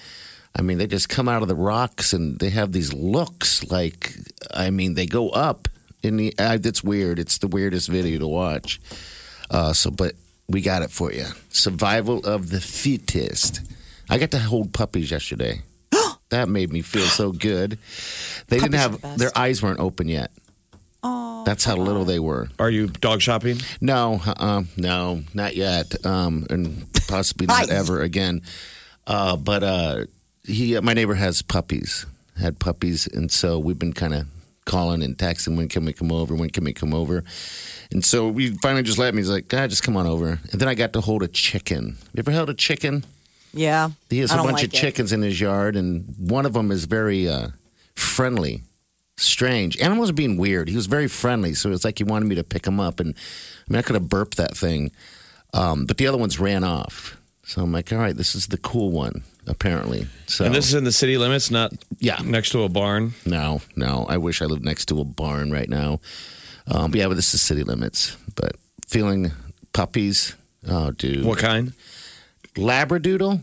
I 0.55 0.63
mean, 0.63 0.79
they 0.79 0.87
just 0.87 1.09
come 1.09 1.29
out 1.29 1.43
of 1.43 1.47
the 1.47 1.53
rocks 1.55 2.11
and 2.11 2.39
they 2.39 2.49
have 2.49 2.71
these 2.71 2.91
looks 2.91 3.63
like, 3.69 4.15
I 4.51 4.71
mean, 4.71 4.95
they 4.95 5.05
go 5.05 5.29
up 5.29 5.67
in 6.03 6.17
the. 6.17 6.33
Uh, 6.37 6.57
it's 6.63 6.83
weird. 6.83 7.19
It's 7.19 7.37
the 7.39 7.47
weirdest 7.47 7.89
video 7.89 8.19
to 8.19 8.27
watch. 8.27 8.79
Uh, 9.49 9.73
so, 9.73 9.91
but 9.91 10.13
we 10.47 10.61
got 10.61 10.81
it 10.81 10.91
for 10.91 11.11
you. 11.11 11.25
Survival 11.49 12.25
of 12.25 12.49
the 12.49 12.61
fittest. 12.61 13.61
I 14.09 14.17
got 14.17 14.31
to 14.31 14.39
hold 14.39 14.73
puppies 14.73 15.11
yesterday. 15.11 15.61
that 16.29 16.49
made 16.49 16.71
me 16.71 16.81
feel 16.81 17.05
so 17.05 17.31
good. 17.31 17.77
They 18.47 18.57
didn't 18.59 18.71
Puppies 18.73 18.79
are 18.79 18.81
have 18.81 18.91
the 18.93 18.97
best. 18.99 19.19
their 19.19 19.37
eyes 19.37 19.61
weren't 19.61 19.79
open 19.79 20.07
yet. 20.07 20.31
Oh, 21.01 21.43
That's 21.45 21.63
how 21.63 21.77
little 21.77 22.03
they 22.03 22.19
were. 22.19 22.49
Are 22.59 22.69
you 22.69 22.87
dog 22.87 23.21
shopping? 23.21 23.59
No, 23.79 24.19
uh, 24.25 24.63
no, 24.75 25.21
not 25.33 25.55
yet, 25.55 26.05
um, 26.05 26.45
and 26.49 26.85
possibly 27.07 27.47
not 27.47 27.69
Hi. 27.69 27.73
ever 27.75 28.01
again. 28.01 28.41
Uh, 29.07 29.37
but 29.37 29.63
uh, 29.63 30.05
he, 30.43 30.77
my 30.81 30.93
neighbor 30.93 31.13
has 31.15 31.41
puppies, 31.41 32.05
had 32.37 32.59
puppies, 32.59 33.07
and 33.07 33.31
so 33.31 33.57
we've 33.57 33.79
been 33.79 33.93
kind 33.93 34.13
of 34.13 34.27
calling 34.69 35.01
and 35.03 35.17
texting. 35.17 35.57
When 35.57 35.67
can 35.67 35.83
we 35.83 35.93
come 35.93 36.11
over? 36.11 36.35
When 36.35 36.49
can 36.49 36.63
we 36.63 36.73
come 36.73 36.93
over? 36.93 37.23
And 37.91 38.05
so 38.05 38.27
we 38.27 38.51
finally 38.57 38.83
just 38.83 38.99
let 38.99 39.13
me. 39.15 39.21
He's 39.21 39.29
like, 39.29 39.47
God, 39.47 39.69
just 39.69 39.83
come 39.83 39.97
on 39.97 40.05
over. 40.05 40.39
And 40.51 40.61
then 40.61 40.67
I 40.67 40.75
got 40.75 40.93
to 40.93 41.01
hold 41.01 41.23
a 41.23 41.27
chicken. 41.27 41.97
You 42.13 42.19
ever 42.19 42.31
held 42.31 42.49
a 42.49 42.53
chicken? 42.53 43.03
yeah. 43.53 43.89
He 44.09 44.19
has 44.19 44.31
a 44.31 44.35
bunch 44.37 44.51
like 44.53 44.65
of 44.65 44.73
it. 44.73 44.77
chickens 44.77 45.11
in 45.11 45.21
his 45.23 45.41
yard, 45.41 45.75
and 45.75 46.13
one 46.17 46.45
of 46.45 46.53
them 46.53 46.71
is 46.71 46.85
very 46.85 47.27
uh, 47.27 47.47
friendly, 47.95 48.61
strange. 49.17 49.75
Animals 49.79 49.99
wasn't 50.03 50.17
being 50.17 50.37
weird. 50.37 50.69
He 50.69 50.75
was 50.75 50.85
very 50.85 51.07
friendly, 51.07 51.55
so 51.55 51.71
it's 51.71 51.83
like 51.83 51.97
he 51.97 52.03
wanted 52.03 52.27
me 52.27 52.35
to 52.35 52.43
pick 52.43 52.67
him 52.67 52.79
up. 52.79 52.99
And 52.99 53.15
I 53.15 53.73
mean, 53.73 53.79
I 53.79 53.81
could 53.81 53.95
have 53.95 54.07
burped 54.07 54.37
that 54.37 54.55
thing, 54.55 54.91
um, 55.53 55.85
but 55.85 55.97
the 55.97 56.05
other 56.07 56.17
ones 56.17 56.39
ran 56.39 56.63
off. 56.63 57.17
So 57.43 57.63
I'm 57.63 57.71
like, 57.71 57.91
all 57.91 57.97
right, 57.97 58.15
this 58.15 58.35
is 58.35 58.47
the 58.47 58.57
cool 58.59 58.91
one, 58.91 59.23
apparently. 59.49 60.07
So 60.27 60.45
And 60.45 60.53
this 60.55 60.67
is 60.67 60.73
in 60.75 60.83
the 60.85 60.91
city 60.91 61.17
limits, 61.17 61.51
not 61.51 61.73
Yeah. 61.99 62.19
next 62.23 62.51
to 62.51 62.63
a 62.63 62.69
barn. 62.69 63.13
no, 63.25 63.61
no. 63.75 64.05
I 64.07 64.17
wish 64.17 64.41
I 64.41 64.45
lived 64.45 64.63
next 64.63 64.85
to 64.87 65.01
a 65.01 65.05
barn 65.05 65.51
right 65.51 65.69
now. 65.69 65.99
Um, 66.67 66.91
but 66.91 66.99
yeah, 66.99 67.07
but 67.07 67.15
this 67.15 67.33
is 67.33 67.41
city 67.41 67.63
limits. 67.63 68.15
But 68.35 68.53
feeling 68.87 69.31
puppies. 69.73 70.35
Oh, 70.67 70.91
dude. 70.91 71.25
What 71.25 71.39
kind? 71.39 71.73
Labradoodle? 72.55 73.41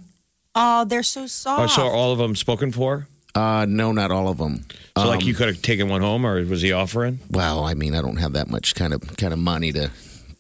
Oh, 0.55 0.85
they're 0.85 1.03
so 1.03 1.27
soft. 1.27 1.63
Oh, 1.63 1.67
so 1.67 1.87
are 1.87 1.93
all 1.93 2.13
of 2.13 2.19
them 2.19 2.35
spoken 2.37 2.73
for? 2.73 3.07
Uh, 3.35 3.67
no, 3.69 3.93
not 3.93 4.11
all 4.11 4.29
of 4.29 4.39
them. 4.39 4.65
So, 4.97 5.07
like, 5.07 5.25
you 5.27 5.35
could 5.35 5.49
have 5.49 5.61
taken 5.61 5.89
one 5.91 6.01
home, 6.01 6.25
or 6.25 6.43
was 6.47 6.63
he 6.63 6.73
offering? 6.73 7.19
Well, 7.31 7.65
I 7.65 7.75
mean, 7.75 7.95
I 7.95 8.01
don't 8.01 8.17
have 8.17 8.33
that 8.33 8.49
much 8.49 8.75
kind 8.75 8.95
of 8.95 9.03
kind 9.19 9.33
of 9.35 9.39
money 9.39 9.73
to. 9.73 9.91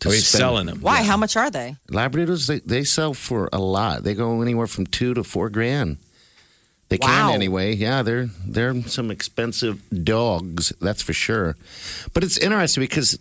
To 0.01 0.09
Oh, 0.09 0.11
he's 0.13 0.27
spend. 0.27 0.41
selling 0.41 0.67
them. 0.67 0.81
Why? 0.81 1.03
How 1.03 1.17
much 1.17 1.37
are 1.37 1.51
they? 1.51 1.77
Labradoodles, 1.91 2.47
they, 2.47 2.59
they 2.61 2.85
sell 2.85 3.15
for 3.15 3.49
a 3.53 3.59
lot. 3.59 4.03
They 4.05 4.15
go 4.15 4.43
anywhere 4.43 4.67
from 4.67 4.87
two 4.87 5.15
to 5.15 5.23
four 5.25 5.49
grand. 5.51 5.99
They 6.89 6.99
Wow. 7.01 7.09
can 7.29 7.35
anyway. 7.35 7.75
Yeah, 7.75 8.03
they're 8.03 8.29
they're 8.47 8.81
some 8.83 9.11
expensive 9.11 9.83
dogs, 10.05 10.73
that's 10.81 11.03
for 11.03 11.13
sure. 11.13 11.57
But 12.13 12.23
it's 12.25 12.39
interesting 12.39 12.83
because 12.83 13.19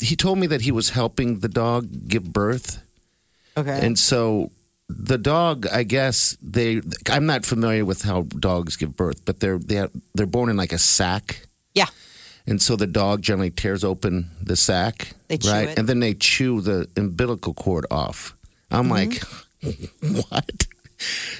he 0.00 0.16
told 0.16 0.38
me 0.38 0.46
that 0.48 0.62
he 0.62 0.72
was 0.72 0.90
helping 0.90 1.38
the 1.40 1.48
dog 1.48 2.08
give 2.08 2.32
birth, 2.32 2.82
Okay. 3.56 3.78
and 3.86 3.96
so 3.98 4.50
the 4.88 5.18
dog, 5.18 5.66
I 5.72 5.84
guess 5.84 6.36
they. 6.42 6.80
I'm 7.08 7.26
not 7.26 7.44
familiar 7.46 7.84
with 7.84 8.02
how 8.02 8.22
dogs 8.22 8.76
give 8.76 8.96
birth, 8.96 9.24
but 9.24 9.38
they're 9.40 9.58
they 9.58 9.78
are, 9.78 9.90
they're 10.14 10.26
born 10.26 10.50
in 10.50 10.56
like 10.56 10.72
a 10.72 10.78
sack. 10.78 11.46
Yeah. 12.46 12.52
And 12.52 12.62
so 12.62 12.76
the 12.76 12.86
dog 12.86 13.22
generally 13.22 13.50
tears 13.50 13.84
open 13.84 14.30
the 14.42 14.56
sack, 14.56 15.12
They 15.28 15.38
chew 15.38 15.50
right? 15.50 15.68
it. 15.68 15.78
And 15.78 15.88
then 15.88 16.00
they 16.00 16.14
chew 16.14 16.60
the 16.60 16.88
umbilical 16.96 17.54
cord 17.54 17.86
off. 17.90 18.36
I'm 18.70 18.88
mm-hmm. 18.88 19.62
like, 19.62 20.24
what? 20.30 20.66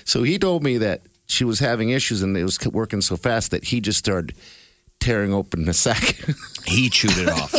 So 0.04 0.22
he 0.22 0.38
told 0.38 0.62
me 0.62 0.78
that 0.78 1.02
she 1.26 1.44
was 1.44 1.58
having 1.58 1.90
issues 1.90 2.22
and 2.22 2.36
it 2.36 2.42
was 2.42 2.58
working 2.66 3.00
so 3.00 3.16
fast 3.16 3.50
that 3.50 3.64
he 3.64 3.80
just 3.80 3.98
started 3.98 4.34
tearing 5.00 5.32
open 5.32 5.64
the 5.64 5.74
sack. 5.74 6.16
He 6.66 6.90
chewed 6.90 7.16
it 7.16 7.28
off. 7.28 7.54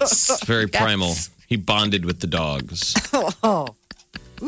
It's 0.00 0.44
very 0.46 0.66
primal. 0.66 1.14
He 1.46 1.56
bonded 1.56 2.04
with 2.04 2.18
the 2.18 2.26
dogs. 2.26 2.92
oh. 3.44 3.68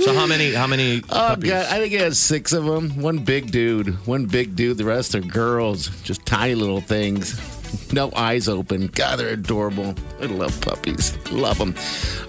So 0.00 0.12
how 0.12 0.26
many? 0.26 0.52
How 0.52 0.66
many? 0.66 0.98
oh 0.98 1.14
puppies? 1.14 1.50
god, 1.50 1.66
I 1.66 1.78
think 1.78 1.92
he 1.92 1.98
has 1.98 2.18
six 2.18 2.52
of 2.52 2.64
them. 2.64 3.00
One 3.00 3.18
big 3.18 3.52
dude, 3.52 4.04
one 4.04 4.26
big 4.26 4.56
dude. 4.56 4.78
The 4.78 4.84
rest 4.84 5.14
are 5.14 5.20
girls, 5.20 5.88
just 6.02 6.26
tiny 6.26 6.56
little 6.56 6.80
things. 6.80 7.38
No 7.92 8.12
eyes 8.14 8.48
open. 8.48 8.88
God, 8.88 9.18
they're 9.18 9.30
adorable. 9.30 9.94
I 10.20 10.26
love 10.26 10.60
puppies. 10.60 11.16
Love 11.32 11.58
them. 11.58 11.74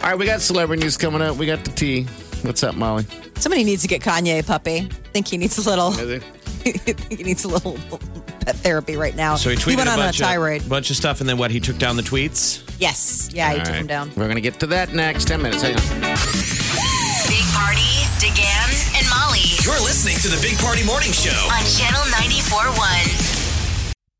All 0.01 0.09
right, 0.09 0.17
we 0.17 0.25
got 0.25 0.41
celebrity 0.41 0.83
news 0.83 0.97
coming 0.97 1.21
up. 1.21 1.35
We 1.37 1.45
got 1.45 1.63
the 1.65 1.71
tea. 1.71 2.03
What's 2.43 2.63
up, 2.63 2.75
Molly? 2.75 3.05
Somebody 3.35 3.63
needs 3.63 3.81
to 3.81 3.87
get 3.87 4.01
Kanye 4.01 4.39
a 4.39 4.43
puppy. 4.43 4.77
I 4.77 4.87
think 5.11 5.27
he 5.27 5.37
needs 5.37 5.57
a 5.57 5.69
little. 5.69 5.89
I 5.89 6.19
think 6.19 7.09
he 7.11 7.23
needs 7.23 7.43
a 7.43 7.47
little 7.49 7.77
pet 8.41 8.55
therapy 8.57 8.95
right 8.97 9.15
now. 9.15 9.35
So 9.35 9.49
he 9.49 9.55
tweeted 9.57 9.77
went 9.77 9.89
a 9.89 9.93
on 9.93 9.99
a 9.99 10.03
bunch, 10.03 10.19
tirade. 10.19 10.61
Of, 10.61 10.69
bunch 10.69 10.89
of 10.89 10.95
stuff, 10.95 11.19
and 11.19 11.29
then 11.29 11.37
what? 11.37 11.51
He 11.51 11.59
took 11.59 11.77
down 11.77 11.95
the 11.97 12.01
tweets. 12.01 12.63
yes. 12.79 13.29
Yeah, 13.33 13.51
he 13.53 13.59
All 13.59 13.65
took 13.65 13.75
them 13.75 13.87
down. 13.87 14.09
We're 14.15 14.25
going 14.25 14.35
to 14.35 14.41
get 14.41 14.59
to 14.61 14.67
that 14.67 14.93
next. 14.93 15.25
10 15.27 15.41
minutes. 15.41 15.61
Hang 15.61 15.75
on. 15.75 15.81
Big 17.27 17.45
Party, 17.53 17.91
DeGan, 18.19 18.97
and 18.97 19.05
Molly 19.09 19.39
You're 19.63 19.79
listening 19.83 20.17
to 20.19 20.27
the 20.29 20.39
Big 20.41 20.57
Party 20.59 20.83
Morning 20.85 21.11
Show. 21.11 21.31
on 21.51 21.63
Channel 21.67 22.01
94.1. 22.11 23.28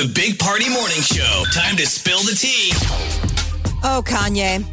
The 0.00 0.10
Big 0.14 0.38
Party 0.38 0.66
Morning 0.70 1.02
Show. 1.02 1.44
Time 1.52 1.76
to 1.76 1.84
spill 1.84 2.20
the 2.20 2.34
tea. 2.34 2.70
Oh, 3.84 4.02
Kanye. 4.02 4.64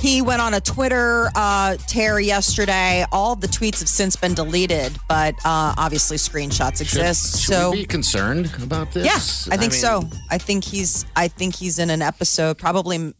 He 0.00 0.22
went 0.22 0.40
on 0.40 0.54
a 0.54 0.60
Twitter 0.62 1.28
uh, 1.34 1.76
tear 1.86 2.18
yesterday. 2.18 3.04
All 3.12 3.36
the 3.36 3.46
tweets 3.46 3.80
have 3.80 3.90
since 3.90 4.16
been 4.16 4.32
deleted, 4.32 4.96
but 5.06 5.34
uh, 5.44 5.74
obviously 5.76 6.16
screenshots 6.16 6.80
exist. 6.80 7.42
Should 7.42 7.52
so 7.52 7.70
we 7.72 7.80
be 7.80 7.84
concerned 7.84 8.50
about 8.62 8.90
this? 8.92 9.04
Yeah, 9.04 9.52
I 9.52 9.58
think 9.58 9.72
mean, 9.72 9.80
so. 9.82 10.04
I 10.30 10.38
think 10.38 10.64
he's. 10.64 11.04
I 11.14 11.28
think 11.28 11.56
he's 11.56 11.78
in 11.78 11.90
an 11.90 12.00
episode, 12.00 12.56
probably 12.56 13.12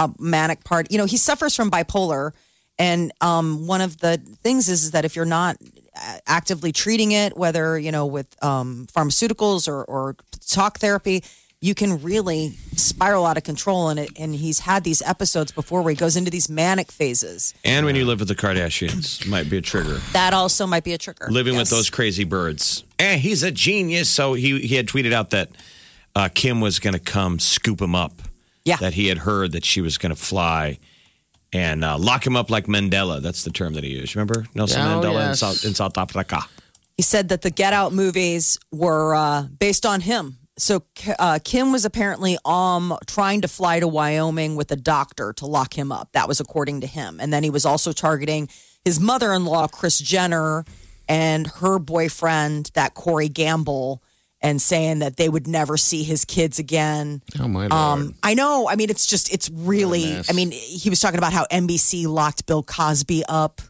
a 0.00 0.10
manic 0.18 0.64
part. 0.64 0.90
You 0.90 0.98
know, 0.98 1.04
he 1.04 1.16
suffers 1.16 1.54
from 1.54 1.70
bipolar, 1.70 2.32
and 2.76 3.12
um, 3.20 3.68
one 3.68 3.82
of 3.82 3.98
the 3.98 4.16
things 4.42 4.68
is, 4.68 4.82
is 4.82 4.90
that 4.90 5.04
if 5.04 5.14
you're 5.14 5.24
not 5.24 5.58
uh, 5.94 6.18
actively 6.26 6.72
treating 6.72 7.12
it, 7.12 7.36
whether 7.36 7.78
you 7.78 7.92
know 7.92 8.06
with 8.06 8.26
um, 8.42 8.88
pharmaceuticals 8.92 9.68
or, 9.68 9.84
or 9.84 10.16
talk 10.48 10.78
therapy, 10.78 11.22
you 11.60 11.74
can 11.74 12.00
really 12.02 12.56
spiral 12.76 13.26
out 13.26 13.36
of 13.36 13.42
control. 13.42 13.88
And 13.88 13.98
it, 14.00 14.10
and 14.18 14.34
he's 14.34 14.60
had 14.60 14.84
these 14.84 15.02
episodes 15.02 15.50
before 15.52 15.82
where 15.82 15.90
he 15.90 15.96
goes 15.96 16.16
into 16.16 16.30
these 16.30 16.48
manic 16.48 16.92
phases. 16.92 17.52
And 17.64 17.84
when 17.84 17.96
you 17.96 18.04
live 18.04 18.20
with 18.20 18.28
the 18.28 18.36
Kardashians, 18.36 19.26
might 19.28 19.50
be 19.50 19.56
a 19.56 19.60
trigger. 19.60 20.00
That 20.12 20.34
also 20.34 20.66
might 20.66 20.84
be 20.84 20.92
a 20.92 20.98
trigger. 20.98 21.26
Living 21.30 21.56
with 21.56 21.68
those 21.70 21.90
crazy 21.90 22.24
birds. 22.24 22.84
And 22.98 23.20
he's 23.20 23.42
a 23.42 23.50
genius. 23.50 24.08
So 24.08 24.34
he 24.34 24.60
he 24.60 24.76
had 24.76 24.86
tweeted 24.86 25.12
out 25.12 25.30
that 25.30 25.50
uh, 26.14 26.28
Kim 26.32 26.60
was 26.60 26.78
going 26.78 26.94
to 26.94 27.00
come 27.00 27.38
scoop 27.38 27.80
him 27.80 27.94
up. 27.94 28.12
Yeah. 28.64 28.76
That 28.76 28.94
he 28.94 29.08
had 29.08 29.18
heard 29.18 29.52
that 29.52 29.64
she 29.64 29.80
was 29.80 29.98
going 29.98 30.14
to 30.14 30.20
fly 30.20 30.78
and 31.52 31.82
uh, 31.84 31.96
lock 31.98 32.26
him 32.26 32.36
up 32.36 32.50
like 32.50 32.66
Mandela. 32.66 33.22
That's 33.22 33.42
the 33.42 33.50
term 33.50 33.72
that 33.74 33.82
he 33.82 33.90
used. 33.90 34.14
Remember 34.14 34.44
Nelson 34.54 34.82
Oh, 34.82 35.00
Mandela 35.00 35.30
in. 35.30 35.34
South, 35.34 35.64
in 35.64 35.74
South 35.74 35.96
Africa. 35.96 36.40
He 36.98 37.02
said 37.02 37.28
that 37.28 37.42
the 37.42 37.50
Get 37.50 37.72
Out 37.72 37.92
movies 37.92 38.58
were 38.72 39.14
uh, 39.14 39.42
based 39.44 39.86
on 39.86 40.00
him. 40.00 40.36
So 40.58 40.82
uh, 41.20 41.38
Kim 41.44 41.70
was 41.70 41.84
apparently 41.84 42.36
um 42.44 42.98
trying 43.06 43.42
to 43.42 43.48
fly 43.48 43.78
to 43.78 43.86
Wyoming 43.86 44.56
with 44.56 44.72
a 44.72 44.76
doctor 44.76 45.32
to 45.34 45.46
lock 45.46 45.72
him 45.78 45.92
up. 45.92 46.08
That 46.12 46.26
was 46.26 46.40
according 46.40 46.80
to 46.80 46.88
him. 46.88 47.20
And 47.20 47.32
then 47.32 47.44
he 47.44 47.50
was 47.50 47.64
also 47.64 47.92
targeting 47.92 48.48
his 48.84 48.98
mother-in-law, 48.98 49.68
Kris 49.68 50.00
Jenner, 50.00 50.64
and 51.08 51.46
her 51.46 51.78
boyfriend, 51.78 52.72
that 52.74 52.94
Corey 52.94 53.28
Gamble, 53.28 54.02
and 54.40 54.60
saying 54.60 54.98
that 54.98 55.16
they 55.16 55.28
would 55.28 55.46
never 55.46 55.76
see 55.76 56.02
his 56.02 56.24
kids 56.24 56.58
again. 56.58 57.22
Oh 57.38 57.46
my 57.46 57.68
lord! 57.68 57.72
Um, 57.72 58.14
I 58.24 58.34
know. 58.34 58.68
I 58.68 58.74
mean, 58.74 58.90
it's 58.90 59.06
just, 59.06 59.32
it's 59.32 59.48
really. 59.50 60.20
I 60.28 60.32
mean, 60.32 60.50
he 60.50 60.90
was 60.90 60.98
talking 60.98 61.18
about 61.18 61.32
how 61.32 61.46
NBC 61.52 62.08
locked 62.08 62.46
Bill 62.46 62.64
Cosby 62.64 63.22
up. 63.28 63.62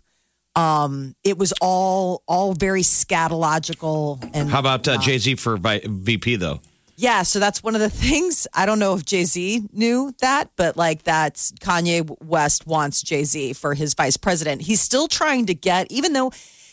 Um, 0.56 1.14
it 1.24 1.38
was 1.38 1.52
all, 1.60 2.22
all 2.26 2.52
very 2.54 2.82
scatological. 2.82 4.28
And 4.34 4.50
How 4.50 4.58
about 4.60 4.86
uh, 4.88 4.98
Jay 4.98 5.18
Z 5.18 5.36
for 5.36 5.56
vi- 5.56 5.82
VP 5.84 6.36
though? 6.36 6.60
yeah, 6.96 7.22
so 7.22 7.38
that's 7.38 7.62
one 7.62 7.76
of 7.76 7.80
the 7.80 7.90
things. 8.06 8.48
I 8.54 8.66
don't 8.66 8.80
know 8.80 8.94
if 8.94 9.04
Jay 9.04 9.22
Z 9.24 9.62
knew 9.72 10.12
that, 10.20 10.50
but 10.56 10.76
like 10.76 11.04
that's 11.04 11.52
Kanye 11.52 12.16
West 12.24 12.66
wants 12.66 13.02
Jay 13.02 13.22
Z 13.24 13.52
for 13.52 13.74
his 13.74 13.94
vice 13.94 14.16
president. 14.16 14.62
He's 14.62 14.80
still 14.80 15.06
trying 15.06 15.46
to 15.46 15.54
get, 15.54 15.86
even 15.92 16.12
though 16.12 16.32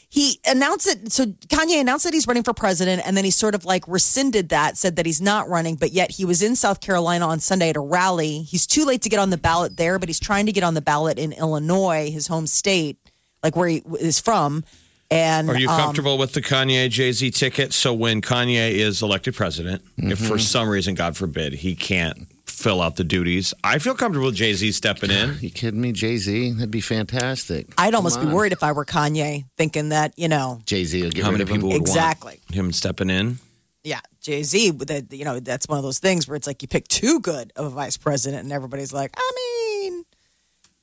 he 0.10 0.40
announced 0.48 0.88
it. 0.88 1.12
So 1.12 1.26
Kanye 1.26 1.80
announced 1.82 2.06
that 2.06 2.14
he's 2.14 2.26
running 2.26 2.44
for 2.44 2.54
president, 2.54 3.04
and 3.06 3.16
then 3.16 3.24
he 3.26 3.32
sort 3.32 3.54
of 3.54 3.66
like 3.66 3.88
rescinded 3.88 4.50
that, 4.50 4.78
said 4.78 4.96
that 4.96 5.06
he's 5.06 5.22
not 5.22 5.48
running, 5.48 5.76
but 5.76 5.92
yet 5.92 6.10
he 6.12 6.26
was 6.26 6.42
in 6.42 6.56
South 6.56 6.80
Carolina 6.82 7.28
on 7.28 7.40
Sunday 7.40 7.70
at 7.70 7.76
a 7.76 7.80
rally. 7.82 8.42
He's 8.42 8.66
too 8.66 8.86
late 8.86 9.02
to 9.04 9.10
get 9.10 9.20
on 9.20 9.30
the 9.30 9.38
ballot 9.38 9.78
there, 9.78 10.00
but 10.00 10.10
he's 10.10 10.20
trying 10.20 10.48
to 10.48 10.52
get 10.52 10.64
on 10.64 10.74
the 10.74 10.82
ballot 10.82 11.20
in 11.20 11.34
Illinois, 11.34 12.10
his 12.12 12.28
home 12.28 12.48
state, 12.48 12.98
like 13.44 13.56
where 13.56 13.68
he 13.70 13.84
is 14.00 14.20
from. 14.20 14.64
And 15.12 15.50
Are 15.50 15.58
you 15.58 15.70
um, 15.70 15.80
comfortable 15.80 16.18
with 16.18 16.34
the 16.34 16.42
Kanye 16.42 16.90
Jay 16.90 17.12
Z 17.12 17.30
ticket? 17.32 17.74
So 17.74 17.94
when 17.94 18.22
Kanye 18.22 18.72
is 18.72 19.04
elected 19.04 19.36
president, 19.36 19.84
if 19.98 20.18
Mm-hmm. 20.20 20.28
for 20.28 20.40
some 20.40 20.68
reason, 20.68 20.96
God 20.96 21.16
forbid, 21.16 21.54
he 21.54 21.76
can't 21.76 22.28
fill 22.48 22.82
out 22.82 22.96
the 22.96 23.04
duties, 23.04 23.54
I 23.64 23.78
feel 23.78 23.94
comfortable 23.94 24.28
with 24.28 24.36
Jay 24.36 24.54
Z 24.54 24.72
stepping 24.72 25.12
in. 25.12 25.38
you 25.42 25.52
kidding 25.52 25.80
me, 25.80 25.92
Jay 25.92 26.18
Z? 26.18 26.52
That'd 26.54 26.72
be 26.72 26.82
fantastic. 26.82 27.68
I'd 27.78 27.94
almost 27.94 28.20
be 28.20 28.26
worried 28.28 28.52
if 28.54 28.64
I 28.64 28.72
were 28.72 28.86
Kanye, 28.86 29.46
thinking 29.58 29.90
that 29.90 30.14
you 30.18 30.28
know 30.28 30.60
Jay 30.66 30.84
Z 30.86 31.00
will 31.04 31.12
get 31.12 31.24
How 31.24 31.30
rid 31.30 31.34
many 31.40 31.44
of 31.44 31.50
him. 31.50 31.56
people 31.58 31.70
would 31.70 31.82
exactly. 31.82 32.40
want 32.50 32.56
him 32.56 32.72
stepping 32.72 33.10
in? 33.12 33.38
yeah, 33.84 34.00
Jay 34.22 34.42
Z. 34.42 34.72
That 34.72 35.14
you 35.14 35.24
know, 35.26 35.40
that's 35.40 35.68
one 35.68 35.78
of 35.78 35.84
those 35.84 36.00
things 36.00 36.28
where 36.28 36.36
it's 36.36 36.48
like 36.48 36.64
you 36.64 36.68
pick 36.68 36.88
too 36.88 37.20
good 37.20 37.54
of 37.56 37.66
a 37.68 37.70
vice 37.70 37.98
president, 37.98 38.42
and 38.44 38.52
everybody's 38.52 38.92
like, 38.92 39.12
I 39.16 39.32
mean, 39.36 40.04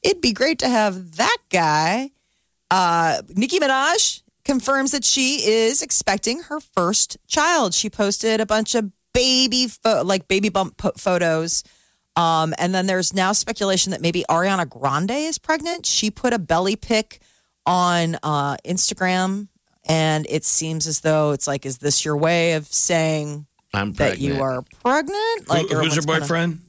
it'd 0.04 0.22
be 0.22 0.32
great 0.32 0.60
to 0.60 0.68
have 0.68 1.16
that 1.16 1.38
guy. 1.50 2.10
Uh, 2.72 3.20
Nicki 3.36 3.58
Minaj 3.60 4.22
confirms 4.44 4.92
that 4.92 5.04
she 5.04 5.46
is 5.46 5.82
expecting 5.82 6.40
her 6.44 6.58
first 6.58 7.18
child. 7.28 7.74
She 7.74 7.90
posted 7.90 8.40
a 8.40 8.46
bunch 8.46 8.74
of 8.74 8.90
baby, 9.12 9.68
pho- 9.68 10.02
like 10.04 10.26
baby 10.26 10.48
bump 10.48 10.78
po- 10.78 10.92
photos. 10.96 11.62
Um, 12.16 12.54
and 12.58 12.74
then 12.74 12.86
there's 12.86 13.12
now 13.14 13.32
speculation 13.32 13.90
that 13.92 14.00
maybe 14.00 14.24
Ariana 14.28 14.66
Grande 14.68 15.10
is 15.10 15.38
pregnant. 15.38 15.84
She 15.86 16.10
put 16.10 16.32
a 16.32 16.38
belly 16.38 16.76
pic 16.76 17.20
on 17.66 18.16
uh, 18.22 18.56
Instagram, 18.64 19.48
and 19.86 20.26
it 20.28 20.44
seems 20.44 20.86
as 20.86 21.00
though 21.00 21.32
it's 21.32 21.46
like, 21.46 21.64
is 21.66 21.78
this 21.78 22.04
your 22.04 22.16
way 22.16 22.54
of 22.54 22.66
saying 22.66 23.46
I'm 23.74 23.92
that 23.94 24.18
you 24.18 24.40
are 24.42 24.62
pregnant? 24.82 25.48
Like, 25.48 25.68
Who- 25.68 25.76
who's 25.78 25.94
your 25.94 26.00
everyone's 26.02 26.06
kinda- 26.06 26.20
boyfriend? 26.20 26.60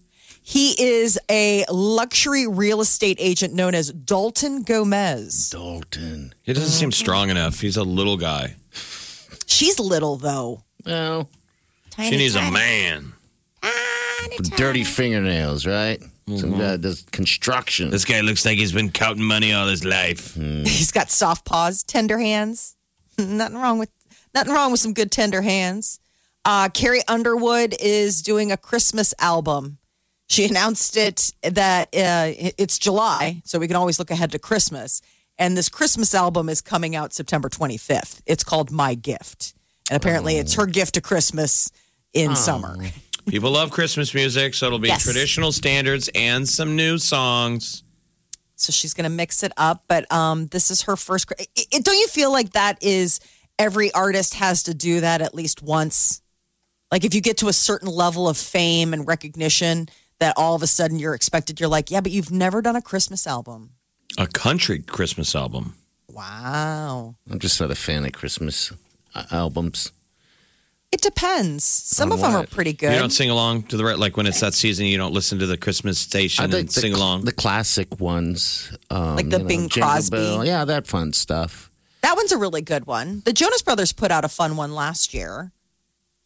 He 0.46 0.72
is 0.82 1.18
a 1.32 1.64
luxury 1.72 2.46
real 2.48 2.82
estate 2.82 3.18
agent 3.20 3.54
known 3.54 3.74
as 3.74 3.92
Dalton 3.92 4.64
Gomez. 4.64 5.50
Dalton. 5.50 6.34
He 6.44 6.52
doesn't 6.52 6.70
seem 6.70 6.92
strong 6.92 7.30
enough. 7.30 7.62
He's 7.62 7.78
a 7.78 7.84
little 7.84 8.18
guy. 8.18 8.56
She's 9.48 9.80
little 9.80 10.18
though. 10.18 10.64
Well, 10.86 11.30
She 11.98 12.12
needs 12.18 12.36
a 12.36 12.52
man. 12.52 13.14
dirty 14.58 14.84
fingernails, 14.84 15.66
right? 15.66 16.02
Some 16.36 16.58
guy 16.58 16.78
does 16.78 17.04
construction. 17.12 17.90
This 17.90 18.06
guy 18.06 18.22
looks 18.22 18.46
like 18.46 18.58
he's 18.58 18.72
been 18.74 18.92
counting 18.92 19.24
money 19.24 19.54
all 19.54 19.68
his 19.68 19.84
life. 19.86 20.36
He's 20.36 20.92
got 20.92 21.10
soft 21.10 21.46
paws, 21.46 21.84
tender 21.84 22.18
hands. 22.20 22.76
nothing 23.18 23.58
wrong 23.58 23.80
with 23.80 23.92
nothing 24.34 24.54
wrong 24.54 24.72
with 24.72 24.80
some 24.82 24.94
good 24.94 25.12
tender 25.12 25.42
hands. 25.42 26.00
Uh, 26.46 26.68
Carrie 26.70 27.02
Underwood 27.08 27.76
is 27.80 28.22
doing 28.22 28.52
a 28.52 28.58
Christmas 28.58 29.14
album. 29.20 29.78
She 30.34 30.46
announced 30.46 30.98
it 30.98 31.32
that 31.44 31.90
uh, 31.96 32.34
it's 32.58 32.80
July, 32.80 33.44
so 33.46 33.60
we 33.60 33.68
can 33.68 33.76
always 33.76 34.00
look 34.00 34.10
ahead 34.10 34.32
to 34.32 34.40
Christmas. 34.40 35.00
And 35.38 35.56
this 35.56 35.70
Christmas 35.70 36.16
album 36.16 36.50
is 36.50 36.60
coming 36.60 36.96
out 36.96 37.14
September 37.14 37.50
25th. 37.50 38.22
It's 38.26 38.44
called 38.44 38.72
My 38.72 38.96
Gift, 38.96 39.54
and 39.92 39.96
apparently, 40.02 40.38
it's 40.38 40.56
her 40.56 40.66
gift 40.66 40.96
to 40.96 41.02
Christmas 41.02 41.72
in 42.14 42.36
summer. 42.36 42.76
People 43.28 43.52
love 43.52 43.70
Christmas 43.70 44.12
music, 44.16 44.56
so 44.56 44.66
it'll 44.66 44.80
be 44.80 44.88
Yes. 44.88 45.04
traditional 45.04 45.52
standards 45.52 46.10
and 46.16 46.50
some 46.50 46.76
new 46.76 46.98
songs. 46.98 47.84
so 48.56 48.72
she's 48.72 48.96
going 48.96 49.04
to 49.04 49.16
mix 49.16 49.44
it 49.44 49.52
up. 49.56 49.84
But 49.88 50.12
um, 50.12 50.48
this 50.48 50.72
is 50.72 50.82
her 50.84 50.96
first. 50.96 51.32
It, 51.38 51.48
it- 51.72 51.84
don't 51.86 51.98
you 52.00 52.08
feel 52.08 52.32
like 52.32 52.54
that 52.54 52.82
is 52.82 53.20
every 53.60 53.92
artist 53.94 54.34
has 54.36 54.64
to 54.64 54.74
do 54.74 55.02
that 55.02 55.22
at 55.22 55.36
least 55.36 55.62
once? 55.62 56.22
Like 56.92 57.04
if 57.04 57.14
you 57.14 57.22
get 57.22 57.38
to 57.38 57.50
a 57.50 57.54
certain 57.54 57.88
level 57.88 58.28
of 58.28 58.36
fame 58.38 58.94
and 58.94 59.08
recognition, 59.08 59.90
that 60.24 60.34
all 60.38 60.56
of 60.56 60.64
a 60.64 60.68
sudden 60.68 61.00
you're 61.00 61.14
expected. 61.14 61.60
You're 61.60 61.70
like, 61.70 61.92
yeah, 61.92 62.00
but 62.00 62.12
you've 62.12 62.32
never 62.32 62.62
done 62.62 62.78
a 62.78 62.82
Christmas 62.82 63.28
album. 63.28 63.72
A 64.18 64.26
country 64.26 64.80
Christmas 64.80 65.36
album. 65.36 65.76
Wow. 66.10 67.16
I'm 67.30 67.40
just 67.40 67.60
not 67.60 67.72
a 67.72 67.76
fan 67.76 68.06
of 68.06 68.14
Christmas 68.14 68.72
uh, 69.14 69.26
albums. 69.32 69.92
It 70.94 71.02
depends. 71.02 71.64
Some 71.64 72.12
On 72.12 72.18
of 72.18 72.22
them 72.22 72.36
are 72.36 72.46
pretty 72.46 72.72
good. 72.72 72.94
You 72.94 73.00
don't 73.00 73.10
sing 73.10 73.32
along 73.32 73.64
to 73.64 73.78
the 73.78 73.84
right, 73.84 73.98
like 73.98 74.16
when 74.16 74.28
it's 74.28 74.40
that 74.40 74.54
season. 74.54 74.86
You 74.86 74.98
don't 74.98 75.14
listen 75.14 75.40
to 75.40 75.46
the 75.46 75.58
Christmas 75.58 76.00
station 76.00 76.46
and 76.46 76.54
the, 76.54 76.72
sing 76.72 76.94
along. 76.94 77.26
the 77.26 77.32
classic 77.32 78.00
ones, 78.00 78.72
um, 78.92 79.16
Like 79.16 79.30
the 79.30 79.38
you 79.38 79.44
know, 79.44 79.48
Bing 79.50 79.70
Jingle 79.70 79.90
Crosby. 79.90 80.18
Bell. 80.18 80.46
Yeah, 80.46 80.64
that 80.66 80.88
fun 80.88 81.12
stuff. 81.12 81.70
That 82.02 82.16
one's 82.16 82.32
a 82.32 82.38
really 82.38 82.62
good 82.62 82.86
one. 82.86 83.24
The 83.26 83.34
Jonas 83.34 83.62
Brothers 83.62 83.92
put 83.92 84.12
out 84.12 84.24
a 84.24 84.30
fun 84.30 84.56
one 84.56 84.74
last 84.74 85.14
year. 85.14 85.52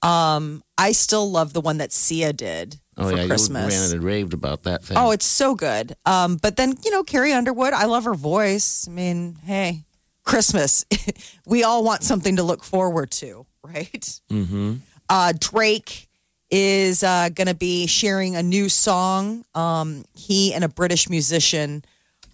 Um, 0.02 0.64
I 0.78 0.92
still 0.92 1.30
love 1.30 1.54
the 1.54 1.62
one 1.62 1.78
that 1.78 1.92
Sia 1.92 2.34
did 2.34 2.80
Oh 2.98 3.10
for 3.10 3.18
yeah, 3.18 3.28
Christmas. 3.28 3.74
you 3.74 3.82
ran 3.82 3.92
and 3.92 4.04
raved 4.04 4.34
about 4.34 4.64
that 4.64 4.84
thing. 4.84 4.98
Oh, 4.98 5.12
it's 5.12 5.26
so 5.26 5.54
good. 5.56 5.96
Um, 6.06 6.38
but 6.38 6.56
then, 6.58 6.76
you 6.84 6.92
know, 6.92 7.04
Carrie 7.04 7.34
Underwood, 7.34 7.74
I 7.74 7.86
love 7.86 8.06
her 8.06 8.16
voice. 8.16 8.88
I 8.88 8.92
mean, 8.92 9.38
hey, 9.46 9.86
Christmas. 10.24 10.86
we 11.46 11.64
all 11.64 11.84
want 11.84 12.04
something 12.04 12.38
to 12.38 12.44
look 12.44 12.64
forward 12.64 13.12
to, 13.12 13.46
right? 13.64 14.20
Mm-hmm. 14.32 14.76
Uh, 15.10 15.34
Drake 15.40 16.10
is 16.50 17.04
uh, 17.04 17.30
going 17.30 17.48
to 17.48 17.56
be 17.56 17.88
sharing 17.88 18.36
a 18.36 18.44
new 18.44 18.68
song. 18.68 19.46
Um, 19.54 20.06
he 20.14 20.54
and 20.54 20.64
a 20.64 20.70
British 20.70 21.10
musician 21.10 21.84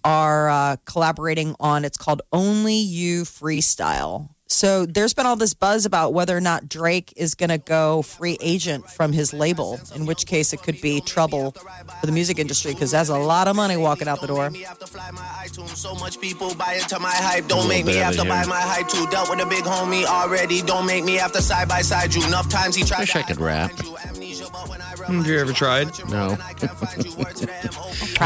are 0.02 0.48
uh, 0.48 0.76
collaborating 0.86 1.56
on. 1.60 1.84
It's 1.84 1.98
called 1.98 2.22
Only 2.32 2.76
You 2.76 3.22
Freestyle. 3.22 4.30
So 4.54 4.86
there's 4.86 5.14
been 5.14 5.26
all 5.26 5.34
this 5.34 5.52
buzz 5.52 5.84
about 5.84 6.12
whether 6.12 6.36
or 6.36 6.40
not 6.40 6.68
Drake 6.68 7.12
is 7.16 7.34
going 7.34 7.50
to 7.50 7.58
go 7.58 8.02
free 8.02 8.38
agent 8.40 8.88
from 8.88 9.12
his 9.12 9.32
label, 9.32 9.80
in 9.96 10.06
which 10.06 10.26
case 10.26 10.52
it 10.52 10.62
could 10.62 10.80
be 10.80 11.00
trouble 11.00 11.50
for 11.50 12.06
the 12.06 12.12
music 12.12 12.38
industry 12.38 12.72
because 12.72 12.92
that's 12.92 13.08
a 13.08 13.18
lot 13.18 13.48
of 13.48 13.56
money 13.56 13.76
walking 13.76 14.06
out 14.06 14.20
the 14.20 14.28
door. 14.28 14.50
Me 14.50 14.60
have 14.60 14.78
to 14.78 14.86
fly 14.86 15.10
my 15.10 15.20
iTunes. 15.44 15.76
So 15.76 15.96
much 15.96 16.20
people 16.20 16.54
buy 16.54 16.74
into 16.74 17.00
my 17.00 17.10
hype. 17.10 17.48
Don't 17.48 17.66
little 17.66 17.68
make 17.68 17.84
me 17.84 17.96
have 17.96 18.14
to 18.14 18.24
buy 18.24 18.46
my 18.46 18.60
hype 18.60 18.86
too. 18.86 19.04
Dealt 19.08 19.28
with 19.28 19.40
a 19.40 19.46
big 19.46 19.64
homie 19.64 20.04
already. 20.04 20.62
Don't 20.62 20.86
make 20.86 21.04
me 21.04 21.14
have 21.14 21.32
to 21.32 21.42
side 21.42 21.68
by 21.68 21.82
side 21.82 22.14
you. 22.14 22.24
Enough 22.24 22.48
times 22.48 22.76
he 22.76 22.84
tried 22.84 23.00
Wish 23.00 23.16
I 23.16 23.22
could 23.22 23.40
rap. 23.40 23.72
Hmm, 23.72 25.18
have 25.18 25.26
you 25.26 25.40
ever 25.40 25.52
tried? 25.52 25.88
No. 26.08 26.28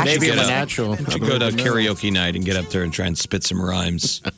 Maybe 0.04 0.30
I'm 0.30 0.36
Get 0.36 0.44
a 0.44 0.46
natural. 0.46 0.96
You 0.96 1.20
go 1.20 1.38
to 1.38 1.48
karaoke 1.56 2.12
night 2.12 2.36
and 2.36 2.44
get 2.44 2.56
up 2.56 2.66
there 2.66 2.82
and 2.82 2.92
try 2.92 3.06
and 3.06 3.16
spit 3.16 3.44
some 3.44 3.62
rhymes. 3.62 4.20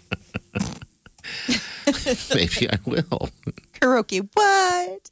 Maybe 2.35 2.71
I 2.71 2.79
will. 2.85 3.31
karaoke. 3.75 4.29
What? 4.33 5.11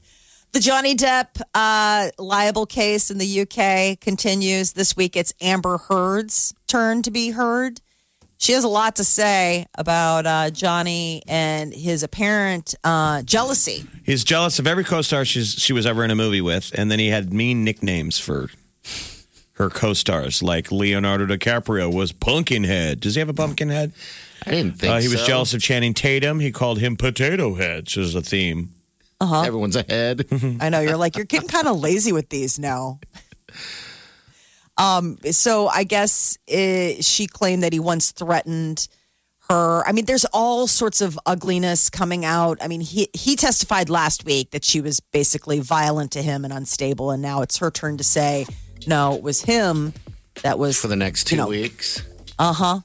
The 0.53 0.61
Johnny 0.61 0.95
Depp 0.95 1.41
uh, 1.55 2.11
liable 2.19 2.67
case 2.67 3.11
in 3.11 3.19
the 3.19 3.41
UK 3.43 4.01
continues. 4.01 4.73
This 4.73 4.97
week 4.97 5.17
it's 5.17 5.35
Amber 5.41 5.79
Heard's 5.79 6.55
turn 6.67 7.03
to 7.03 7.11
be 7.11 7.31
heard. 7.31 7.81
She 8.39 8.53
has 8.53 8.65
a 8.65 8.69
lot 8.69 8.97
to 8.97 9.05
say 9.05 9.67
about 9.75 10.25
uh, 10.25 10.51
Johnny 10.51 11.23
and 11.27 11.75
his 11.75 12.03
apparent 12.03 12.75
uh, 12.85 13.23
jealousy. 13.23 13.85
He's 14.05 14.23
jealous 14.25 14.59
of 14.59 14.67
every 14.67 14.85
co-star 14.85 15.25
she's 15.25 15.55
she 15.55 15.73
was 15.73 15.87
ever 15.87 16.05
in 16.05 16.11
a 16.11 16.15
movie 16.15 16.41
with, 16.41 16.73
and 16.79 16.91
then 16.91 16.99
he 17.01 17.09
had 17.09 17.33
mean 17.33 17.65
nicknames 17.65 18.19
for 18.19 18.49
her 19.55 19.69
co-stars, 19.69 20.41
like 20.41 20.71
Leonardo 20.71 21.27
DiCaprio 21.27 21.93
was 21.93 22.13
Pumpkinhead. 22.13 23.01
Does 23.01 23.17
he 23.17 23.19
have 23.19 23.29
a 23.29 23.35
pumpkin 23.35 23.71
head? 23.71 23.93
I 24.47 24.51
didn't 24.51 24.79
think 24.79 24.93
Uh, 24.93 24.99
he 24.99 25.09
was 25.09 25.21
so. 25.21 25.27
jealous 25.27 25.55
of 25.55 25.61
Channing 25.61 25.95
Tatum. 25.95 26.41
He 26.41 26.51
called 26.53 26.79
him 26.79 26.97
Potato 26.97 27.55
Heads 27.55 27.97
which 27.97 28.07
is 28.07 28.15
a 28.15 28.23
theme. 28.23 28.71
Everyone's 29.21 29.77
ahead. 29.77 30.27
I 30.61 30.69
know 30.69 30.81
you're 30.81 30.97
like 30.97 31.17
you're 31.17 31.25
getting 31.27 31.49
kind 31.49 31.67
of 31.67 31.79
lazy 31.81 32.13
with 32.13 32.29
these 32.29 32.59
now. 32.59 33.01
Um, 34.77 35.19
so 35.33 35.67
I 35.69 35.85
guess 35.85 36.39
uh 36.53 37.01
she 37.03 37.27
claimed 37.27 37.63
that 37.65 37.73
he 37.73 37.81
once 37.81 38.13
threatened 38.13 38.87
her. 39.51 39.83
I 39.87 39.93
mean, 39.93 40.05
there's 40.05 40.25
all 40.27 40.67
sorts 40.69 41.01
of 41.01 41.19
ugliness 41.27 41.91
coming 41.91 42.25
out. 42.25 42.59
I 42.61 42.69
mean, 42.69 42.81
he 42.81 43.09
he 43.13 43.35
testified 43.35 43.91
last 43.91 44.25
week 44.25 44.53
that 44.53 44.65
she 44.65 44.81
was 44.81 45.01
basically 45.01 45.59
violent 45.59 46.13
to 46.13 46.23
him 46.23 46.45
and 46.45 46.53
unstable, 46.53 47.11
and 47.11 47.21
now 47.21 47.43
it's 47.43 47.57
her 47.59 47.71
turn 47.73 47.97
to 47.97 48.05
say, 48.05 48.47
no, 48.87 49.15
it 49.15 49.23
was 49.23 49.43
him 49.43 49.95
that 50.43 50.59
was 50.61 50.79
For 50.79 50.87
the 50.87 50.95
next 50.97 51.25
two 51.27 51.35
You 51.35 51.43
know. 51.43 51.49
weeks. 51.49 52.03
uh 52.39 52.53
huh. 52.53 52.81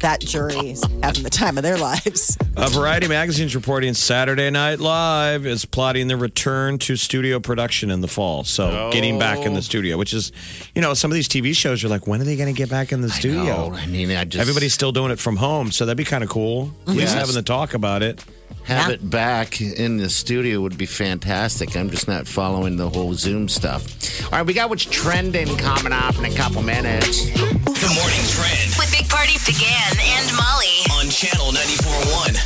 That 0.00 0.20
jury's 0.20 0.82
having 1.02 1.22
the 1.22 1.30
time 1.30 1.56
of 1.56 1.62
their 1.62 1.78
lives. 1.78 2.36
A 2.56 2.68
Variety 2.68 3.08
magazine's 3.08 3.54
reporting 3.54 3.94
Saturday 3.94 4.50
Night 4.50 4.80
Live 4.80 5.46
is 5.46 5.64
plotting 5.64 6.08
the 6.08 6.16
return 6.16 6.78
to 6.78 6.96
studio 6.96 7.38
production 7.40 7.90
in 7.90 8.00
the 8.00 8.08
fall. 8.08 8.44
So 8.44 8.90
getting 8.92 9.18
back 9.18 9.46
in 9.46 9.52
the 9.52 9.58
oh. 9.58 9.62
studio, 9.62 9.96
which 9.96 10.12
is, 10.12 10.32
you 10.74 10.82
know, 10.82 10.94
some 10.94 11.10
of 11.10 11.14
these 11.14 11.28
TV 11.28 11.54
shows, 11.54 11.82
you're 11.82 11.90
like, 11.90 12.06
when 12.06 12.20
are 12.20 12.24
they 12.24 12.36
going 12.36 12.52
to 12.52 12.58
get 12.58 12.68
back 12.70 12.92
in 12.92 13.00
the 13.00 13.10
studio? 13.10 13.68
No, 13.70 13.74
I 13.74 13.86
mean, 13.86 14.10
I 14.10 14.24
just 14.24 14.40
Everybody's 14.40 14.74
still 14.74 14.92
doing 14.92 15.10
it 15.12 15.18
from 15.18 15.36
home, 15.36 15.70
so 15.70 15.86
that'd 15.86 15.96
be 15.96 16.04
kind 16.04 16.24
of 16.24 16.30
cool. 16.30 16.72
At 16.82 16.88
least 16.88 17.00
Yes. 17.00 17.14
having 17.14 17.34
the 17.34 17.42
talk 17.42 17.74
about 17.74 18.02
it. 18.02 18.22
Have 18.64 18.88
Yeah. 18.88 18.94
it 18.94 19.10
back 19.10 19.60
in 19.60 19.96
the 19.96 20.08
studio 20.08 20.60
would 20.60 20.78
be 20.78 20.86
fantastic. 20.86 21.76
I'm 21.76 21.90
just 21.90 22.06
not 22.08 22.26
following 22.28 22.76
the 22.76 22.88
whole 22.88 23.14
Zoom 23.14 23.48
stuff. 23.48 23.84
All 24.24 24.30
right, 24.32 24.46
we 24.46 24.54
got 24.54 24.70
what's 24.70 24.84
trending 24.84 25.56
coming 25.56 25.92
up 25.92 26.16
in 26.18 26.24
a 26.24 26.34
couple 26.34 26.62
minutes. 26.62 27.24
The 27.26 27.92
morning 27.94 28.24
trend 28.28 28.74
With 28.78 28.92
Big 28.96 29.08
Party 29.08 29.32
DeGan 29.34 29.98
and 29.98 30.36
Molly. 30.36 31.00
on 31.00 31.10
channel 31.10 31.52
94.1. 31.52 32.36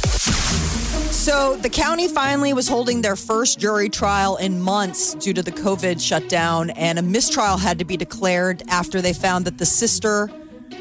So 1.12 1.56
the 1.56 1.68
county 1.68 2.08
finally 2.08 2.52
was 2.54 2.68
holding 2.68 3.02
their 3.02 3.16
first 3.16 3.58
jury 3.58 3.88
trial 3.88 4.36
in 4.36 4.60
months 4.60 5.14
due 5.14 5.32
to 5.34 5.42
the 5.42 5.50
COVID 5.52 6.00
shutdown, 6.00 6.70
and 6.70 6.98
a 6.98 7.02
mistrial 7.02 7.56
had 7.56 7.78
to 7.80 7.84
be 7.84 7.96
declared 7.96 8.62
after 8.68 9.00
they 9.02 9.12
found 9.12 9.44
that 9.44 9.58
the 9.58 9.66
sister 9.66 10.30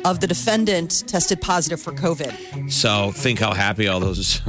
of 0.03 0.19
the 0.19 0.27
defendant 0.27 1.03
tested 1.07 1.41
positive 1.41 1.81
for 1.81 1.93
COVID. 1.93 2.71
So 2.71 3.11
think 3.11 3.39
how 3.39 3.53
happy 3.53 3.87
all 3.87 3.99
those 3.99 4.41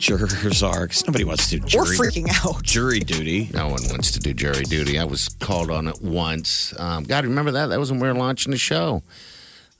jurors 0.00 0.62
are, 0.62 0.82
because 0.86 1.06
nobody 1.06 1.24
wants 1.24 1.50
to 1.50 1.58
do 1.60 1.78
We're 1.78 1.84
freaking 1.84 2.28
out. 2.44 2.62
jury 2.62 3.00
duty. 3.00 3.50
No 3.52 3.68
one 3.68 3.82
wants 3.88 4.10
to 4.12 4.20
do 4.20 4.34
jury 4.34 4.64
duty. 4.64 4.98
I 4.98 5.04
was 5.04 5.28
called 5.40 5.70
on 5.70 5.86
it 5.88 6.00
once. 6.02 6.74
Um, 6.78 7.04
God, 7.04 7.24
remember 7.24 7.52
that? 7.52 7.66
That 7.66 7.78
was 7.78 7.90
when 7.90 8.00
we 8.00 8.08
were 8.08 8.14
launching 8.14 8.50
the 8.50 8.58
show. 8.58 9.02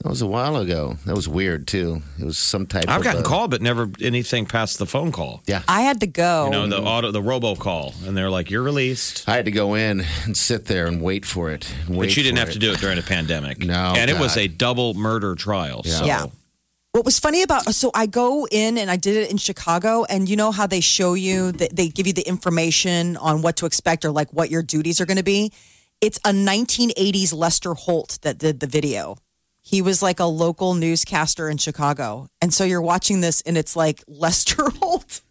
That 0.03 0.09
was 0.09 0.21
a 0.23 0.27
while 0.27 0.55
ago. 0.57 0.97
That 1.05 1.15
was 1.15 1.29
weird 1.29 1.67
too. 1.67 2.01
It 2.19 2.25
was 2.25 2.39
some 2.39 2.65
type. 2.65 2.85
I've 2.87 3.01
of 3.01 3.03
gotten 3.03 3.21
uh, 3.21 3.27
called, 3.27 3.51
but 3.51 3.61
never 3.61 3.87
anything 4.01 4.47
past 4.47 4.79
the 4.79 4.87
phone 4.87 5.11
call. 5.11 5.43
Yeah, 5.45 5.61
I 5.67 5.81
had 5.81 5.99
to 5.99 6.07
go. 6.07 6.45
You 6.45 6.51
know, 6.51 6.67
the 6.67 6.81
auto, 6.81 7.11
the 7.11 7.21
robo 7.21 7.55
call, 7.55 7.93
and 8.07 8.17
they're 8.17 8.31
like, 8.31 8.49
"You're 8.49 8.63
released." 8.63 9.25
I 9.29 9.35
had 9.35 9.45
to 9.45 9.51
go 9.51 9.75
in 9.75 10.03
and 10.25 10.35
sit 10.35 10.65
there 10.65 10.87
and 10.87 11.03
wait 11.03 11.23
for 11.23 11.51
it. 11.51 11.71
and 11.85 11.95
Wait 11.97 12.07
But 12.07 12.17
you 12.17 12.23
didn't 12.23 12.37
for 12.39 12.45
have 12.45 12.53
to 12.53 12.57
do 12.59 12.71
it 12.71 12.79
during 12.79 12.97
a 12.97 13.03
pandemic. 13.03 13.59
No, 13.59 13.93
and 13.95 14.09
it 14.09 14.17
was 14.17 14.37
a 14.37 14.47
double 14.47 14.95
murder 14.95 15.35
trial. 15.35 15.83
Yeah. 15.85 15.91
So 15.93 16.05
Yeah. 16.05 16.25
What 16.93 17.05
was 17.05 17.19
funny 17.19 17.41
about 17.41 17.73
so 17.73 17.89
I 17.93 18.05
go 18.05 18.45
in 18.51 18.77
and 18.77 18.91
I 18.91 18.97
did 18.97 19.15
it 19.15 19.31
in 19.31 19.37
Chicago, 19.37 20.03
and 20.03 20.27
you 20.27 20.35
know 20.35 20.51
how 20.51 20.67
they 20.67 20.81
show 20.81 21.13
you 21.13 21.53
that 21.53 21.73
they 21.73 21.87
give 21.87 22.05
you 22.05 22.11
the 22.11 22.27
information 22.27 23.15
on 23.15 23.41
what 23.41 23.55
to 23.57 23.65
expect 23.65 24.03
or 24.03 24.11
like 24.11 24.29
what 24.33 24.51
your 24.51 24.61
duties 24.61 24.99
are 24.99 25.05
going 25.05 25.15
to 25.15 25.23
be. 25.23 25.53
It's 26.01 26.17
a 26.25 26.31
1980s 26.31 27.33
Lester 27.33 27.75
Holt 27.75 28.19
that 28.23 28.37
did 28.37 28.59
the 28.59 28.67
video. 28.67 29.15
He 29.61 29.81
was 29.81 30.01
like 30.01 30.19
a 30.19 30.25
local 30.25 30.73
newscaster 30.73 31.49
in 31.49 31.57
Chicago, 31.57 32.27
and 32.41 32.53
so 32.53 32.65
you're 32.65 32.81
watching 32.81 33.21
this, 33.21 33.39
and 33.39 33.57
it's 33.57 33.77
like 33.77 34.03
Lester 34.07 34.69
Holt 34.81 35.21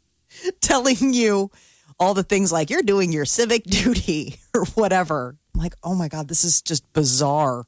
telling 0.63 1.13
you 1.13 1.51
all 1.99 2.15
the 2.15 2.23
things 2.23 2.51
like 2.51 2.71
you're 2.71 2.81
doing 2.81 3.13
your 3.13 3.27
civic 3.27 3.65
duty 3.67 4.37
or 4.55 4.65
whatever. 4.77 5.37
I'm 5.55 5.61
like, 5.61 5.75
oh 5.83 5.95
my 5.95 6.09
god, 6.09 6.27
this 6.27 6.43
is 6.43 6.63
just 6.63 6.91
bizarre. 6.95 7.67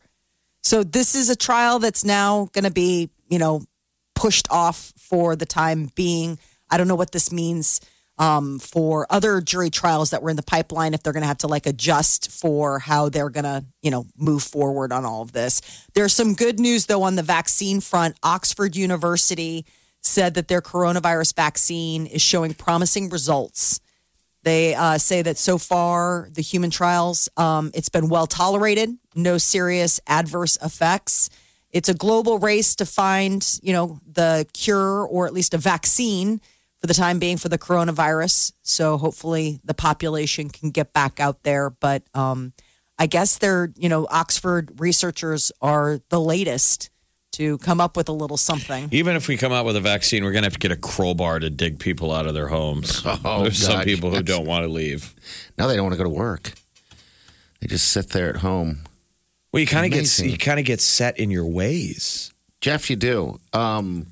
So 0.63 0.83
this 0.83 1.15
is 1.15 1.29
a 1.29 1.37
trial 1.37 1.79
that's 1.79 2.07
now 2.07 2.49
going 2.53 2.65
to 2.65 2.71
be, 2.71 3.11
you 3.29 3.39
know, 3.39 3.65
pushed 4.15 4.47
off 4.51 4.93
for 4.99 5.37
the 5.37 5.47
time 5.47 5.91
being. 5.95 6.39
I 6.71 6.79
don't 6.79 6.89
know 6.89 6.95
what 6.95 7.13
this 7.13 7.33
means 7.33 7.81
um, 8.19 8.59
for 8.59 9.07
other 9.11 9.41
jury 9.41 9.71
trials 9.71 10.11
that 10.11 10.23
were 10.23 10.31
in 10.31 10.37
the 10.37 10.43
pipeline. 10.43 10.95
If 10.95 11.03
they're 11.03 11.13
going 11.13 11.23
to 11.23 11.29
have 11.29 11.39
to 11.39 11.49
like 11.49 11.67
adjust 11.67 12.31
for 12.31 12.79
how 12.79 13.09
they're 13.09 13.31
going 13.31 13.45
to, 13.45 13.65
you 13.83 13.91
know, 13.91 14.07
move 14.17 14.43
forward 14.43 14.93
on 14.93 15.05
all 15.05 15.23
of 15.23 15.33
this. 15.33 15.61
There's 15.95 16.13
some 16.13 16.35
good 16.35 16.61
news 16.61 16.87
though 16.87 17.03
on 17.03 17.17
the 17.17 17.23
vaccine 17.23 17.81
front. 17.81 18.17
Oxford 18.23 18.77
University 18.77 19.65
said 20.03 20.35
that 20.35 20.49
their 20.49 20.61
coronavirus 20.61 21.35
vaccine 21.35 22.07
is 22.07 22.23
showing 22.23 22.55
promising 22.55 23.09
results. 23.09 23.81
They 24.45 24.75
uh, 24.75 24.99
say 24.99 25.23
that 25.23 25.39
so 25.39 25.57
far, 25.57 26.29
the 26.33 26.43
human 26.43 26.71
trials, 26.71 27.29
um, 27.37 27.71
it's 27.75 27.89
been 27.89 28.09
well 28.09 28.27
tolerated, 28.27 28.91
no 29.15 29.39
serious 29.39 30.01
adverse 30.07 30.59
effects. 30.63 31.31
It's 31.73 31.89
a 31.89 31.95
global 31.95 32.39
race 32.39 32.75
to 32.77 32.87
find, 32.87 33.47
you 33.63 33.73
know, 33.73 33.99
the 34.11 34.47
cure 34.53 35.07
or 35.07 35.27
at 35.27 35.33
least 35.33 35.55
a 35.55 35.59
vaccine 35.59 36.41
for 36.79 36.87
the 36.87 36.95
time 36.95 37.19
being 37.19 37.37
for 37.37 37.49
the 37.49 37.59
coronavirus. 37.59 38.53
So 38.63 38.99
hopefully 38.99 39.61
the 39.65 39.73
population 39.75 40.51
can 40.51 40.71
get 40.71 40.93
back 40.93 41.21
out 41.21 41.45
there. 41.45 41.71
But 41.71 42.03
um, 42.15 42.53
I 42.99 43.07
guess 43.07 43.39
they're, 43.39 43.73
you 43.77 43.89
know, 43.89 44.07
Oxford 44.11 44.81
researchers 44.81 45.51
are 45.63 46.01
the 46.11 46.21
latest 46.21 46.91
to 47.33 47.57
come 47.59 47.81
up 47.81 47.97
with 47.97 48.09
a 48.09 48.13
little 48.13 48.37
something. 48.37 48.89
Even 48.93 49.17
if 49.17 49.27
we 49.27 49.39
come 49.39 49.53
out 49.53 49.65
with 49.65 49.77
a 49.77 49.81
vaccine, 49.81 50.23
we're 50.23 50.33
going 50.33 50.43
to 50.43 50.47
have 50.47 50.53
to 50.55 50.59
get 50.59 50.71
a 50.73 50.77
crowbar 50.77 51.39
to 51.39 51.49
dig 51.49 51.79
people 51.79 52.13
out 52.13 52.27
of 52.27 52.35
their 52.35 52.49
homes. 52.49 53.03
Oh, 53.25 53.43
There's 53.43 53.59
some 53.59 53.77
God, 53.77 53.85
people 53.85 54.11
who 54.11 54.23
don't 54.23 54.45
want 54.45 54.65
to 54.65 54.69
leave. 54.69 55.15
Now 55.57 55.69
they 55.69 55.77
don't 55.77 55.85
want 55.85 55.95
to 55.95 55.99
go 55.99 56.05
to 56.05 56.11
work. 56.11 56.53
They 57.61 57.69
just 57.69 57.89
sit 57.89 58.11
there 58.11 58.29
at 58.29 58.37
home. 58.37 58.81
Well, 59.53 59.61
you 59.61 59.67
kind 59.67 59.85
of 59.85 59.93
get 59.93 59.99
Amazing. 59.99 60.31
you 60.31 60.39
kind 60.39 60.59
of 60.59 60.67
get 60.67 60.81
set 60.81 61.19
in 61.19 61.31
your 61.31 61.45
ways. 61.47 62.33
Jeff, 62.61 62.89
you 62.91 62.97
do. 62.97 63.39
Um, 63.53 64.07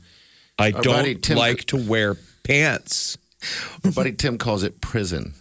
I 0.58 0.72
Our 0.72 0.82
don't 0.82 0.94
buddy 0.94 1.14
Tim- 1.14 1.38
like 1.38 1.64
to 1.66 1.76
wear 1.76 2.16
pants. 2.42 3.16
our 3.84 3.90
buddy 3.92 4.12
Tim 4.12 4.36
calls 4.38 4.62
it 4.62 4.80
prison. 4.80 5.34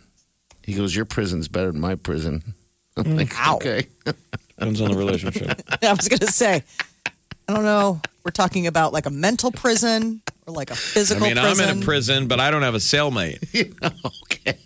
He 0.64 0.74
goes, 0.74 0.95
"Your 0.95 1.06
prison's 1.06 1.47
better 1.47 1.72
than 1.72 1.82
my 1.82 1.95
prison." 1.95 2.54
I'm 2.97 3.18
like, 3.18 3.34
Ow. 3.38 3.56
okay. 3.56 3.88
Depends 4.58 4.82
on 4.82 4.91
the 4.91 4.97
relationship. 4.97 5.60
I 5.84 5.93
was 5.93 6.08
going 6.08 6.20
to 6.20 6.28
say, 6.28 6.64
I 7.47 7.54
don't 7.54 7.64
know. 7.64 8.02
We're 8.26 8.32
talking 8.32 8.68
about 8.68 8.91
like 8.93 9.06
a 9.06 9.10
mental 9.10 9.52
prison 9.52 10.22
or 10.45 10.54
like 10.54 10.70
a 10.70 10.74
I 10.74 10.76
physical 10.76 11.22
prison. 11.22 11.38
I 11.38 11.41
mean, 11.41 11.50
prison. 11.56 11.70
I'm 11.70 11.78
in 11.78 11.82
a 11.84 11.86
prison, 11.86 12.28
but 12.28 12.39
I 12.41 12.52
don't 12.52 12.62
have 12.64 12.76
a 12.76 12.80
cellmate. 12.80 13.39
okay. 14.26 14.58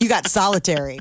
You 0.00 0.08
got 0.08 0.26
solitary. 0.26 1.00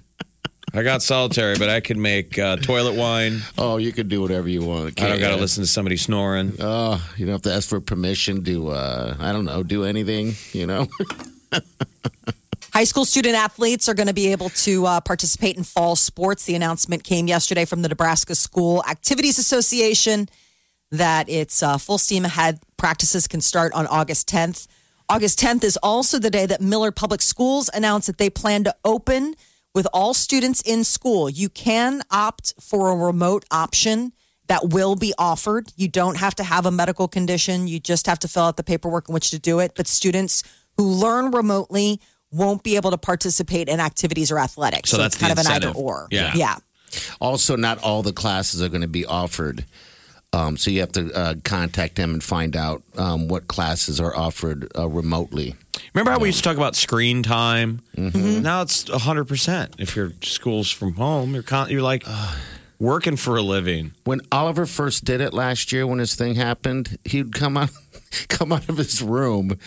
I 0.76 0.82
got 0.82 1.04
solitary, 1.04 1.56
but 1.60 1.70
I 1.70 1.82
can 1.82 2.02
make 2.02 2.40
uh, 2.40 2.56
toilet 2.56 2.96
wine. 2.96 3.42
Oh, 3.60 3.78
you 3.78 3.92
can 3.92 4.08
do 4.08 4.22
whatever 4.24 4.50
you 4.50 4.64
want. 4.66 5.00
I 5.00 5.08
don't 5.08 5.20
got 5.20 5.30
to 5.30 5.36
listen 5.36 5.62
to 5.62 5.68
somebody 5.68 5.98
snoring. 5.98 6.54
Oh, 6.60 7.00
you 7.16 7.28
don't 7.28 7.34
have 7.34 7.44
to 7.44 7.54
ask 7.54 7.70
for 7.70 7.80
permission 7.80 8.44
to, 8.46 8.70
uh, 8.72 9.16
I 9.20 9.32
don't 9.32 9.46
know, 9.46 9.62
do 9.62 9.84
anything, 9.84 10.34
you 10.52 10.66
know? 10.66 10.88
High 12.74 12.86
school 12.86 13.06
student 13.06 13.36
athletes 13.36 13.88
are 13.88 13.94
going 13.94 14.08
to 14.08 14.16
be 14.16 14.32
able 14.32 14.50
to 14.50 14.88
uh, 14.88 15.00
participate 15.02 15.58
in 15.58 15.64
fall 15.64 15.96
sports. 15.96 16.46
The 16.46 16.56
announcement 16.56 17.04
came 17.04 17.28
yesterday 17.28 17.66
from 17.66 17.84
the 17.84 17.90
Nebraska 17.90 18.34
School 18.34 18.84
Activities 18.90 19.38
Association 19.38 20.28
that 20.90 21.30
it's 21.30 21.62
uh, 21.62 21.78
full 21.78 22.00
steam 22.00 22.26
ahead. 22.26 22.60
Practices 22.78 23.28
can 23.28 23.42
start 23.42 23.74
on 23.74 23.86
August 23.86 24.28
10th. 24.28 24.68
August 25.08 25.40
10th 25.40 25.64
is 25.64 25.78
also 25.84 26.18
the 26.18 26.32
day 26.32 26.48
that 26.48 26.62
Millard 26.62 26.96
Public 26.96 27.22
Schools 27.22 27.70
announced 27.76 28.08
that 28.08 28.18
they 28.18 28.32
plan 28.32 28.64
to 28.64 28.76
open 28.84 29.36
with 29.74 29.88
all 29.94 30.14
students 30.14 30.62
in 30.62 30.84
school. 30.84 31.30
You 31.30 31.50
can 31.50 32.02
opt 32.12 32.54
for 32.60 32.90
a 32.90 32.96
remote 32.96 33.46
option 33.52 34.14
that 34.48 34.70
will 34.70 34.96
be 34.96 35.14
offered. 35.18 35.72
You 35.76 35.88
don't 35.88 36.18
have 36.18 36.36
to 36.36 36.44
have 36.44 36.66
a 36.66 36.72
medical 36.72 37.08
condition. 37.08 37.68
You 37.68 37.80
just 37.80 38.08
have 38.08 38.20
to 38.20 38.28
fill 38.28 38.44
out 38.44 38.58
the 38.58 38.64
paperwork 38.64 39.10
in 39.10 39.14
which 39.14 39.32
to 39.32 39.40
do 39.40 39.60
it. 39.60 39.74
But 39.76 39.88
students 39.88 40.44
who 40.78 40.86
learn 40.86 41.32
remotely 41.32 42.00
won't 42.32 42.64
be 42.64 42.76
able 42.76 42.92
to 42.92 42.98
participate 42.98 43.70
in 43.70 43.80
activities 43.80 44.32
or 44.32 44.40
athletics. 44.40 44.90
So 44.90 44.98
that's 44.98 45.16
it's 45.16 45.22
kind 45.24 45.36
the 45.36 45.42
of 45.42 45.48
an 45.48 45.52
either 45.54 45.70
or. 45.70 46.08
Yeah. 46.12 46.34
Yeah. 46.36 46.58
Also, 47.20 47.56
not 47.56 47.82
all 47.82 48.04
the 48.04 48.14
classes 48.14 48.62
are 48.62 48.70
going 48.70 48.82
to 48.82 48.88
be 48.88 49.06
offered. 49.06 49.66
Um, 50.34 50.58
so 50.58 50.72
you 50.72 50.80
have 50.80 50.92
to 50.94 51.14
uh, 51.14 51.36
contact 51.44 51.96
them 51.96 52.12
and 52.12 52.24
find 52.24 52.56
out 52.56 52.82
um, 52.98 53.28
what 53.28 53.48
classes 53.48 54.02
are 54.02 54.16
offered 54.16 54.68
uh, 54.78 54.88
remotely. 54.88 55.56
Remember 55.94 56.12
how 56.12 56.20
we 56.20 56.30
used 56.30 56.40
to 56.40 56.44
talk 56.44 56.58
about 56.58 56.76
screen 56.76 57.22
time? 57.22 57.82
Mm-hmm. 57.96 58.42
Now 58.42 58.64
it's 58.64 58.86
100%. 58.86 59.76
If 59.80 59.96
your 59.96 60.12
school's 60.22 60.72
from 60.72 60.94
home, 60.96 61.34
you're, 61.36 61.44
con- 61.44 61.70
you're 61.70 61.84
like 61.84 62.04
working 62.80 63.16
for 63.16 63.38
a 63.38 63.42
living. 63.42 63.92
When 64.04 64.22
Oliver 64.32 64.66
first 64.66 65.06
did 65.06 65.22
it 65.22 65.34
last 65.34 65.72
year, 65.72 65.86
when 65.88 66.00
this 66.00 66.16
thing 66.16 66.36
happened, 66.36 66.98
he'd 67.06 67.34
come 67.34 67.58
out, 67.58 67.70
come 68.30 68.52
out 68.52 68.68
of 68.70 68.78
his 68.78 69.02
room, 69.02 69.58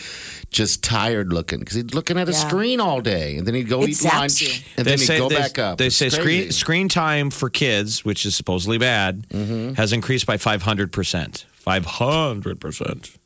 just 0.51 0.83
tired 0.83 1.33
looking 1.33 1.59
because 1.61 1.75
he's 1.77 1.95
looking 1.95 2.19
at 2.19 2.29
a 2.29 2.33
Yeah. 2.33 2.39
screen 2.39 2.81
all 2.81 3.01
day, 3.01 3.37
and 3.37 3.47
then 3.47 3.55
he'd 3.55 3.69
go 3.69 3.83
It 3.83 3.91
eat 3.91 4.05
lunch, 4.05 4.41
you. 4.43 4.49
and 4.77 4.87
then 4.87 4.99
he'd 4.99 5.07
go 5.19 5.29
they, 5.29 5.37
back 5.37 5.59
up. 5.59 5.79
They 5.79 5.87
It's 5.87 5.97
say 5.97 6.09
screen 6.09 6.51
screen 6.53 6.89
time 6.89 7.31
for 7.31 7.51
kids, 7.51 8.05
which 8.05 8.25
is 8.27 8.35
supposedly 8.35 8.79
bad, 8.79 9.27
Mm-hmm. 9.29 9.75
has 9.75 9.93
increased 9.93 10.27
by 10.27 10.37
500%. 10.37 11.45
500%. 11.67 13.17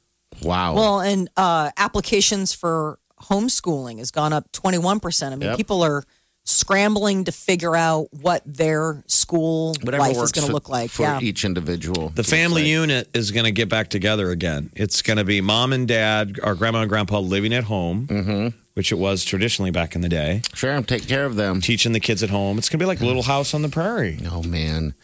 Wow. 0.43 0.75
Well, 0.75 1.01
and 1.01 1.29
uh, 1.37 1.71
applications 1.77 2.53
for 2.55 2.99
homeschooling 3.25 3.99
has 3.99 4.11
gone 4.11 4.33
up 4.33 4.51
21%. 4.53 5.27
I 5.27 5.31
mean, 5.31 5.41
Yep. 5.43 5.57
people 5.57 5.83
are 5.83 6.05
scrambling 6.51 7.25
to 7.25 7.33
figure 7.33 7.75
out 7.77 8.09
what 8.13 8.43
their 8.47 9.03
school 9.07 9.75
Whatever 9.83 10.03
life 10.03 10.13
is 10.13 10.19
works 10.19 10.33
going 10.33 10.43
to 10.43 10.49
for- 10.49 10.53
look 10.55 10.69
like. 10.69 10.91
for 10.91 11.03
Yeah. 11.03 11.21
each 11.21 11.45
individual. 11.45 12.11
The 12.15 12.25
family 12.25 12.69
unit 12.69 13.09
is 13.15 13.31
going 13.31 13.45
to 13.45 13.53
get 13.53 13.69
back 13.69 13.89
together 13.89 14.31
again. 14.31 14.71
It's 14.75 15.03
going 15.03 15.17
to 15.19 15.25
be 15.25 15.41
mom 15.41 15.73
and 15.73 15.87
dad, 15.89 16.39
or 16.43 16.55
grandma 16.55 16.81
and 16.81 16.89
grandpa 16.89 17.19
living 17.21 17.53
at 17.55 17.65
home, 17.65 18.07
Mm-hmm. 18.09 18.49
which 18.75 18.93
it 18.93 18.97
was 18.99 19.25
traditionally 19.25 19.71
back 19.71 19.95
in 19.95 20.01
the 20.01 20.09
day, 20.09 20.43
Sure, 20.55 20.81
take 20.83 21.07
care 21.07 21.25
of 21.25 21.37
them. 21.37 21.61
teaching 21.61 21.93
the 21.93 22.01
kids 22.01 22.23
at 22.23 22.31
home. 22.31 22.59
It's 22.59 22.69
going 22.69 22.79
to 22.79 22.83
be 22.83 22.87
like 22.87 23.01
a 23.01 23.07
Little 23.07 23.23
House 23.25 23.53
on 23.55 23.63
the 23.63 23.69
Prairie. 23.69 24.19
Oh 24.31 24.43
man, 24.43 24.95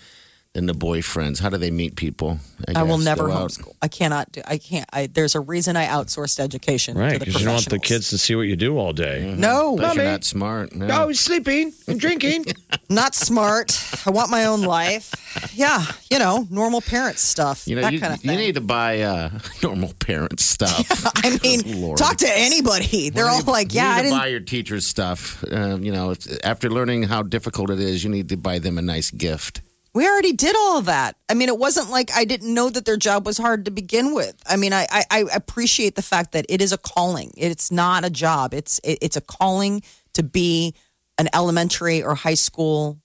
then 0.57 0.65
the 0.67 0.73
boyfriends. 0.75 1.41
How 1.41 1.51
do 1.51 1.59
they 1.59 1.71
meet 1.71 1.97
people? 1.97 2.39
I 2.75 2.83
will 2.83 2.97
guess, 2.97 3.05
never 3.05 3.27
go 3.27 3.33
out. 3.33 3.51
homeschool. 3.51 3.75
I 3.83 3.89
cannot 3.89 4.33
do. 4.33 4.41
I 4.47 4.57
can't. 4.57 4.89
I, 4.93 5.07
there's 5.07 5.35
a 5.35 5.41
reason 5.41 5.77
I 5.77 5.87
outsourced 5.87 6.41
education 6.41 6.95
to 6.95 7.01
Right, 7.01 7.13
the 7.13 7.27
because 7.27 7.35
you 7.41 7.45
don't 7.45 7.55
want 7.55 7.69
the 7.69 7.79
kids 7.79 8.09
to 8.11 8.19
see 8.19 8.35
what 8.35 8.43
you 8.49 8.57
do 8.57 8.79
all 8.79 8.93
day. 8.95 9.35
No, 9.37 9.77
But 9.77 9.95
you're 9.97 10.05
not 10.05 10.25
smart. 10.25 10.75
no. 10.75 10.89
Oh, 10.91 11.09
he's 11.09 11.21
sleeping 11.21 11.73
and 11.87 12.01
drinking. 12.01 12.47
not 12.89 13.15
smart. 13.15 13.79
I 14.07 14.11
want 14.11 14.31
my 14.31 14.47
own 14.47 14.63
life. 14.63 15.13
Yeah, 15.55 15.85
you 16.11 16.19
know, 16.19 16.47
normal 16.51 16.81
parent 16.81 17.19
stuff. 17.19 17.69
You 17.69 17.77
know, 17.77 17.83
that 17.83 17.93
you, 17.93 18.01
kind 18.01 18.15
of 18.15 18.21
thing. 18.21 18.31
you 18.31 18.39
need 18.39 18.55
to 18.55 18.61
buy 18.63 19.03
uh, 19.03 19.31
normal 19.63 19.93
parent 19.99 20.41
stuff. 20.41 21.05
I 21.25 21.39
mean, 21.43 21.95
talk 21.97 22.17
to 22.19 22.31
anybody. 22.35 23.11
They're 23.11 23.27
You 23.27 23.31
all 23.31 23.39
need- 23.39 23.47
like, 23.47 23.75
you 23.75 23.81
"Yeah, 23.81 23.89
need 23.89 23.93
I 23.93 23.97
to 23.97 24.03
didn't." 24.05 24.19
buy 24.19 24.27
your 24.29 24.41
teachers 24.41 24.87
stuff. 24.87 25.45
Uh, 25.45 25.77
you 25.79 25.93
know, 25.93 26.15
after 26.43 26.71
learning 26.71 27.03
how 27.05 27.23
difficult 27.23 27.69
it 27.71 27.81
is, 27.81 28.03
you 28.03 28.09
need 28.11 28.31
to 28.31 28.37
buy 28.39 28.59
them 28.59 28.79
a 28.79 28.83
nice 28.83 29.11
gift. 29.11 29.61
We 29.97 30.07
already 30.07 30.35
did 30.35 30.55
all 30.55 30.77
of 30.77 30.85
that. 30.85 31.17
I 31.27 31.33
mean, 31.33 31.49
it 31.49 31.59
wasn't 31.59 31.89
like 31.89 32.11
I 32.15 32.27
didn't 32.27 32.53
know 32.53 32.69
that 32.69 32.85
their 32.85 32.99
job 32.99 33.25
was 33.25 33.39
hard 33.39 33.65
to 33.65 33.71
begin 33.71 34.15
with. 34.15 34.35
I 34.47 34.57
mean, 34.57 34.75
I 34.75 34.87
I, 34.91 35.05
I 35.11 35.25
appreciate 35.35 35.95
the 35.95 36.03
fact 36.03 36.33
that 36.33 36.45
it 36.51 36.61
is 36.61 36.71
a 36.71 36.77
calling. 36.77 37.33
It's 37.35 37.73
not 37.73 38.05
a 38.05 38.11
job. 38.11 38.53
It's 38.53 38.79
it, 38.85 38.99
it's 39.01 39.17
a 39.17 39.23
calling 39.23 39.81
to 40.13 40.23
be 40.23 40.75
an 41.17 41.31
elementary 41.33 42.03
or 42.03 42.15
high 42.15 42.35
school 42.35 42.99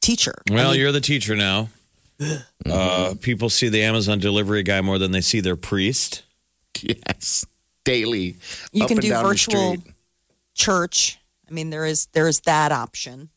teacher. 0.00 0.40
I 0.48 0.54
Well, 0.54 0.70
mean, 0.70 0.80
you're 0.80 0.92
the 0.92 1.00
teacher 1.00 1.34
now. 1.34 1.70
Uh, 2.64 3.14
people 3.20 3.50
see 3.50 3.68
the 3.68 3.82
Amazon 3.82 4.20
delivery 4.20 4.62
guy 4.62 4.80
more 4.80 4.98
than 4.98 5.10
they 5.10 5.20
see 5.20 5.40
their 5.40 5.56
priest. 5.56 6.22
Yes, 6.80 7.44
daily. 7.82 8.36
you 8.70 8.82
up 8.84 8.88
can 8.88 8.98
and 8.98 9.02
do 9.02 9.08
down 9.08 9.24
virtual 9.24 9.76
church. 10.54 11.18
I 11.48 11.52
mean, 11.52 11.70
there 11.70 11.84
is 11.84 12.06
there 12.12 12.28
is 12.28 12.40
that 12.42 12.70
option, 12.70 13.30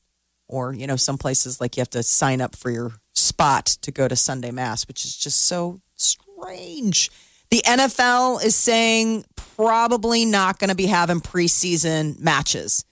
or 0.51 0.73
you 0.73 0.85
know, 0.85 0.95
some 0.95 1.17
places 1.17 1.59
like 1.59 1.77
you 1.77 1.81
have 1.81 1.89
to 1.91 2.03
sign 2.03 2.41
up 2.41 2.55
for 2.55 2.69
your 2.69 2.91
spot 3.13 3.65
to 3.81 3.91
go 3.91 4.07
to 4.07 4.15
Sunday 4.15 4.51
mass, 4.51 4.87
which 4.87 5.05
is 5.05 5.17
just 5.17 5.45
so 5.45 5.79
strange. 5.95 7.09
The 7.49 7.61
NFL 7.65 8.43
is 8.43 8.55
saying 8.55 9.25
probably 9.35 10.25
not 10.25 10.59
going 10.59 10.69
to 10.69 10.75
be 10.75 10.85
having 10.85 11.19
preseason 11.19 12.19
matches. 12.19 12.85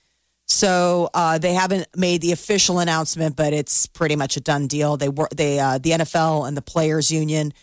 So 0.47 1.09
uh, 1.13 1.37
they 1.37 1.53
haven't 1.53 1.87
made 1.95 2.21
the 2.21 2.31
official 2.31 2.79
announcement, 2.79 3.35
but 3.35 3.53
it's 3.53 3.85
pretty 3.85 4.15
much 4.15 4.35
a 4.35 4.41
done 4.41 4.67
deal. 4.67 4.97
They 4.97 5.09
were 5.09 5.29
they 5.35 5.59
uh, 5.59 5.77
the 5.77 5.91
NFL 5.91 6.47
and 6.47 6.57
the 6.57 6.61
players 6.61 7.11
union 7.11 7.53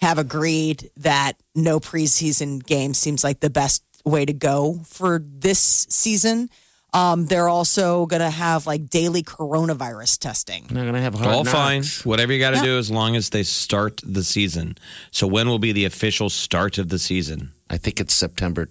have 0.00 0.18
agreed 0.18 0.90
that 0.98 1.34
no 1.54 1.80
preseason 1.80 2.64
game 2.64 2.94
seems 2.94 3.24
like 3.24 3.40
the 3.40 3.50
best 3.50 3.82
way 4.04 4.24
to 4.24 4.32
go 4.32 4.80
for 4.84 5.20
this 5.22 5.86
season. 5.90 6.48
Um, 6.96 7.26
they're 7.26 7.48
also 7.48 8.06
going 8.06 8.22
to 8.22 8.30
have 8.30 8.66
like 8.66 8.88
daily 8.88 9.22
coronavirus 9.22 10.18
testing. 10.18 10.66
They're 10.70 10.86
gonna 10.86 11.02
have 11.02 11.14
hard 11.14 11.34
All 11.34 11.44
fine. 11.44 11.82
Whatever 12.04 12.32
you 12.32 12.38
got 12.40 12.50
to 12.50 12.56
Yeah. 12.56 12.62
do 12.72 12.78
as 12.78 12.90
long 12.90 13.16
as 13.16 13.30
they 13.30 13.42
start 13.42 14.00
the 14.02 14.24
season. 14.24 14.78
So 15.10 15.26
when 15.26 15.46
will 15.48 15.58
be 15.58 15.72
the 15.72 15.84
official 15.84 16.30
start 16.30 16.78
of 16.78 16.88
the 16.88 16.98
season? 16.98 17.52
I 17.68 17.76
think 17.76 18.00
it's 18.00 18.14
September 18.14 18.68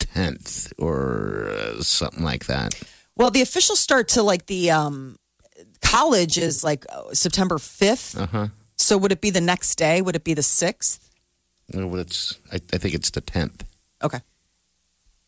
10th 0.00 0.72
or 0.78 1.50
uh, 1.50 1.82
something 1.82 2.24
like 2.24 2.46
that. 2.46 2.74
Well, 3.16 3.30
the 3.30 3.42
official 3.42 3.76
start 3.76 4.08
to 4.08 4.22
like 4.22 4.46
the 4.46 4.70
um, 4.72 5.16
college 5.80 6.36
is 6.38 6.64
like 6.64 6.84
uh, 6.92 7.12
September 7.14 7.58
5th. 7.58 8.18
Uh-huh. 8.20 8.48
So 8.76 8.98
would 8.98 9.12
it 9.12 9.20
be 9.20 9.30
the 9.30 9.40
next 9.40 9.76
day? 9.76 10.02
Would 10.02 10.16
it 10.16 10.24
be 10.24 10.34
the 10.34 10.42
6th? 10.42 10.98
No, 11.74 11.94
it's. 11.96 12.34
I, 12.52 12.56
I 12.72 12.78
think 12.78 12.94
it's 12.94 13.10
the 13.10 13.20
10th. 13.22 13.60
Okay. 14.02 14.20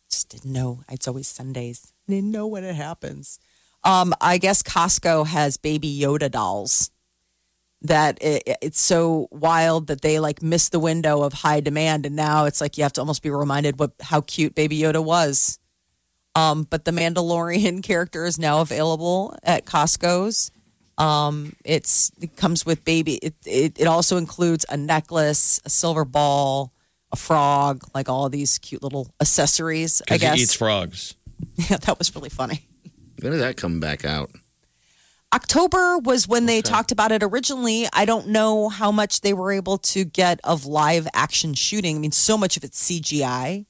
Just 0.09 0.29
didn't 0.29 0.51
know. 0.51 0.79
It's 0.89 1.07
always 1.07 1.27
Sundays. 1.27 1.93
Didn't 2.11 2.31
know 2.31 2.47
when 2.47 2.63
it 2.63 2.75
happens. 2.75 3.39
Um, 3.83 4.13
I 4.21 4.37
guess 4.37 4.61
Costco 4.61 5.27
has 5.27 5.57
baby 5.57 5.99
Yoda 5.99 6.29
dolls. 6.29 6.91
That 7.83 8.19
it, 8.21 8.43
it's 8.61 8.79
so 8.79 9.27
wild 9.31 9.87
that 9.87 10.01
they 10.01 10.19
like 10.19 10.43
missed 10.43 10.71
the 10.71 10.79
window 10.79 11.23
of 11.23 11.33
high 11.33 11.61
demand, 11.61 12.05
and 12.05 12.15
now 12.15 12.45
it's 12.45 12.61
like 12.61 12.77
you 12.77 12.83
have 12.83 12.93
to 12.93 13.01
almost 13.01 13.23
be 13.23 13.31
reminded 13.31 13.79
what 13.79 13.93
how 13.99 14.21
cute 14.21 14.53
Baby 14.53 14.79
Yoda 14.79 15.03
was. 15.03 15.57
Um, 16.35 16.67
but 16.69 16.85
the 16.85 16.91
Mandalorian 16.91 17.81
character 17.91 18.25
is 18.25 18.37
now 18.37 18.61
available 18.61 19.35
at 19.41 19.65
Costco's. 19.65 20.51
Um, 20.99 21.55
it's 21.65 22.11
it 22.21 22.35
comes 22.35 22.67
with 22.67 22.85
baby. 22.85 23.15
It, 23.15 23.33
it 23.47 23.79
it 23.79 23.87
also 23.87 24.17
includes 24.17 24.63
a 24.69 24.77
necklace, 24.77 25.59
a 25.65 25.69
silver 25.71 26.05
ball, 26.05 26.71
a 27.11 27.15
frog, 27.15 27.83
like 27.95 28.09
all 28.09 28.29
these 28.29 28.59
cute 28.59 28.83
little 28.83 29.11
accessories. 29.19 30.03
I 30.09 30.17
guess 30.17 30.35
he 30.35 30.43
eats 30.43 30.53
frogs. 30.53 31.15
yeah, 31.55 31.77
that 31.77 31.97
was 31.97 32.15
really 32.15 32.29
funny. 32.29 32.67
When 33.19 33.31
did 33.31 33.41
that 33.41 33.57
come 33.57 33.79
back 33.79 34.05
out? 34.05 34.31
October 35.33 35.97
was 35.99 36.27
when 36.27 36.45
they 36.45 36.61
talked 36.61 36.91
about 36.91 37.11
it 37.13 37.23
originally. 37.23 37.87
I 37.93 38.03
don't 38.03 38.27
know 38.27 38.67
how 38.67 38.91
much 38.91 39.21
they 39.21 39.33
were 39.33 39.51
able 39.51 39.77
to 39.77 40.03
get 40.03 40.41
of 40.43 40.65
live 40.65 41.07
action 41.13 41.53
shooting. 41.53 41.95
I 41.95 41.99
mean, 41.99 42.11
so 42.11 42.37
much 42.37 42.57
of 42.57 42.65
it's 42.65 42.83
CGI. 42.89 43.65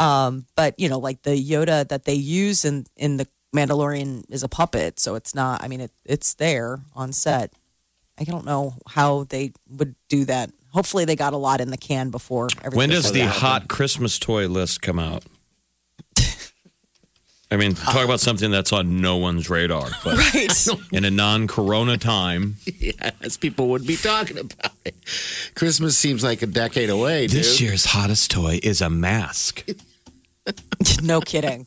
Um, 0.00 0.46
but 0.54 0.78
you 0.78 0.88
know, 0.88 0.98
like 0.98 1.22
the 1.22 1.32
Yoda 1.32 1.86
that 1.88 2.04
they 2.04 2.14
use 2.14 2.64
in 2.64 2.86
in 2.96 3.18
the 3.18 3.26
Mandalorian 3.54 4.24
is 4.30 4.42
a 4.42 4.48
puppet, 4.48 5.00
so 5.00 5.14
it's 5.14 5.34
not. 5.34 5.62
I 5.62 5.68
mean, 5.68 5.82
it 5.82 5.92
it's 6.04 6.34
there 6.34 6.80
on 6.94 7.12
set. 7.12 7.52
I 8.18 8.24
don't 8.24 8.44
know 8.44 8.74
how 8.88 9.24
they 9.24 9.52
would 9.68 9.94
do 10.08 10.24
that. 10.26 10.50
Hopefully, 10.70 11.04
they 11.04 11.16
got 11.16 11.32
a 11.32 11.36
lot 11.38 11.60
in 11.60 11.70
the 11.70 11.76
can 11.76 12.10
before 12.10 12.48
everything. 12.58 12.76
When 12.78 12.90
does 12.90 13.12
the 13.12 13.26
hot 13.26 13.68
Christmas 13.68 14.18
toy 14.18 14.46
list 14.48 14.80
come 14.82 14.98
out? 14.98 15.24
I 17.50 17.56
mean, 17.56 17.74
talk 17.74 18.04
about 18.04 18.20
something 18.20 18.50
that's 18.50 18.74
on 18.74 19.00
no 19.00 19.16
one's 19.16 19.48
radar, 19.48 19.88
but 20.04 20.16
right? 20.34 20.66
in 20.92 21.04
a 21.06 21.10
non-corona 21.10 21.96
time, 21.96 22.56
Yes, 22.78 23.38
people 23.38 23.68
would 23.68 23.86
be 23.86 23.96
talking 23.96 24.36
about 24.38 24.72
it. 24.84 24.94
Christmas 25.54 25.96
seems 25.96 26.22
like 26.22 26.42
a 26.42 26.46
decade 26.46 26.90
away, 26.90 27.26
dude. 27.26 27.38
this 27.38 27.58
year's 27.60 27.86
hottest 27.86 28.30
toy 28.30 28.60
is 28.62 28.82
a 28.82 28.90
mask. 28.90 29.66
no 31.02 31.20
kidding. 31.22 31.66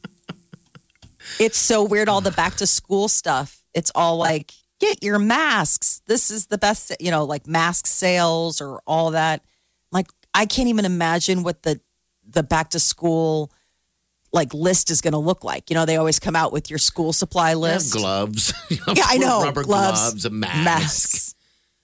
It's 1.39 1.57
so 1.57 1.84
weird. 1.84 2.09
All 2.09 2.21
the 2.21 2.32
back 2.32 2.55
to 2.57 2.67
school 2.67 3.07
stuff. 3.07 3.63
It's 3.73 3.91
all 3.95 4.17
like, 4.17 4.51
get 4.79 5.03
your 5.03 5.17
masks. 5.17 6.01
This 6.05 6.29
is 6.29 6.47
the 6.47 6.57
best, 6.57 6.95
you 6.99 7.09
know, 7.09 7.23
like 7.23 7.47
mask 7.47 7.88
sales 7.88 8.61
or 8.61 8.82
all 8.86 9.11
that. 9.11 9.41
Like, 9.91 10.07
I 10.34 10.45
can't 10.45 10.67
even 10.69 10.86
imagine 10.86 11.41
what 11.43 11.63
the 11.63 11.79
the 12.27 12.43
back 12.43 12.69
to 12.69 12.79
school 12.79 13.51
like 14.34 14.53
list 14.53 14.89
is 14.91 15.01
going 15.01 15.13
to 15.13 15.17
look 15.19 15.43
like. 15.43 15.69
You 15.69 15.75
know, 15.75 15.86
they 15.86 15.97
always 15.97 16.19
come 16.19 16.36
out 16.36 16.51
with 16.53 16.69
your 16.69 16.79
school 16.79 17.13
supply 17.13 17.53
list. 17.53 17.93
gloves. 17.93 18.53
Yeah, 18.69 19.03
I 19.05 19.17
know. 19.17 19.43
Rubber 19.43 19.63
gloves, 19.63 19.99
gloves, 19.99 20.25
a 20.25 20.29
mask. 20.29 20.63
masks, 20.63 21.36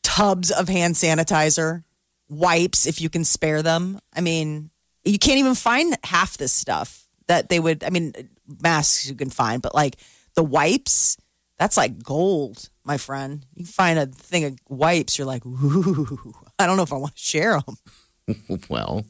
tubs 0.04 0.52
of 0.52 0.70
hand 0.70 0.96
sanitizer, 0.96 1.84
wipes 2.30 2.86
if 2.88 3.02
you 3.02 3.10
can 3.10 3.24
spare 3.26 3.62
them. 3.62 4.00
I 4.16 4.22
mean, 4.22 4.70
you 5.04 5.20
can't 5.20 5.40
even 5.40 5.56
find 5.56 5.98
half 6.04 6.38
this 6.38 6.54
stuff 6.54 7.08
that 7.28 7.50
they 7.50 7.60
would. 7.60 7.84
I 7.84 7.90
mean, 7.90 8.14
masks 8.62 9.08
you 9.10 9.16
can 9.16 9.30
find, 9.30 9.62
but 9.62 9.76
like 9.76 9.98
the 10.36 10.44
wipes, 10.44 11.18
that's 11.60 11.76
like 11.78 12.02
gold, 12.04 12.70
my 12.86 12.98
friend. 12.98 13.46
You 13.56 13.66
find 13.66 14.00
a 14.00 14.06
thing 14.06 14.46
of 14.46 14.58
wipes, 14.70 15.18
you're 15.18 15.28
like, 15.28 15.46
ooh, 15.46 16.34
I 16.58 16.66
don't 16.66 16.78
know 16.78 16.84
if 16.84 16.94
I 16.94 16.98
want 16.98 17.16
to 17.16 17.22
share 17.22 17.60
them, 17.60 18.48
Well, 18.70 19.06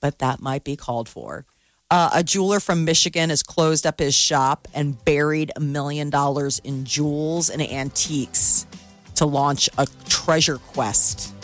but 0.00 0.18
that 0.20 0.40
might 0.40 0.62
be 0.64 0.76
called 0.76 1.08
for. 1.08 1.44
Uh, 1.92 2.08
a 2.14 2.24
jeweler 2.24 2.58
from 2.58 2.86
Michigan 2.86 3.28
has 3.28 3.42
closed 3.42 3.86
up 3.86 3.98
his 3.98 4.14
shop 4.14 4.66
and 4.72 5.04
buried 5.04 5.52
a 5.56 5.60
million 5.60 6.08
dollars 6.08 6.58
in 6.64 6.86
jewels 6.86 7.50
and 7.50 7.60
antiques 7.60 8.66
to 9.14 9.26
launch 9.26 9.68
a 9.76 9.86
treasure 10.08 10.56
quest. 10.56 11.34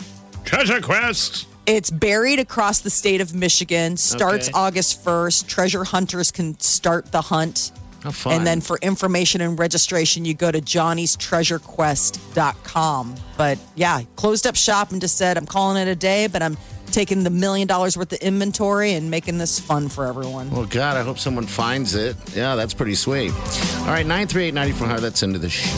Treasure 0.45 0.81
Quest. 0.81 1.45
It's 1.67 1.91
buried 1.91 2.39
across 2.39 2.79
the 2.79 2.89
state 2.89 3.21
of 3.21 3.35
Michigan. 3.35 3.95
Starts 3.95 4.47
Okay. 4.47 4.57
August 4.57 5.05
1st. 5.05 5.47
Treasure 5.47 5.83
hunters 5.83 6.31
can 6.31 6.59
start 6.59 7.11
the 7.11 7.21
hunt. 7.21 7.71
how 8.01 8.09
fun. 8.09 8.33
And 8.33 8.47
then 8.47 8.59
for 8.59 8.79
information 8.81 9.41
and 9.41 9.59
registration, 9.59 10.25
you 10.25 10.33
go 10.33 10.51
to 10.51 10.61
johnnystreasurequest.com. 10.61 13.15
But 13.37 13.59
yeah, 13.75 14.01
closed 14.15 14.47
up 14.47 14.55
shop 14.55 14.91
and 14.91 14.99
just 14.99 15.15
said, 15.15 15.37
I'm 15.37 15.45
calling 15.45 15.79
it 15.79 15.87
a 15.87 15.95
day, 15.95 16.25
but 16.25 16.41
I'm 16.41 16.57
taking 16.91 17.23
the 17.23 17.29
million 17.29 17.67
dollars 17.67 17.97
worth 17.97 18.11
of 18.13 18.19
inventory 18.19 18.93
and 18.93 19.09
making 19.09 19.37
this 19.37 19.59
fun 19.59 19.89
for 19.89 20.05
everyone. 20.07 20.49
Well, 20.51 20.65
God, 20.65 20.97
I 20.97 21.03
hope 21.03 21.19
someone 21.19 21.45
finds 21.45 21.95
it. 21.95 22.15
Yeah, 22.35 22.55
that's 22.55 22.73
pretty 22.73 22.95
sweet. 22.95 23.31
All 23.31 23.87
right, 23.87 24.05
938 24.05 24.53
9400. 24.53 25.01
That's 25.01 25.23
into 25.23 25.39
the 25.39 25.49
show. 25.49 25.69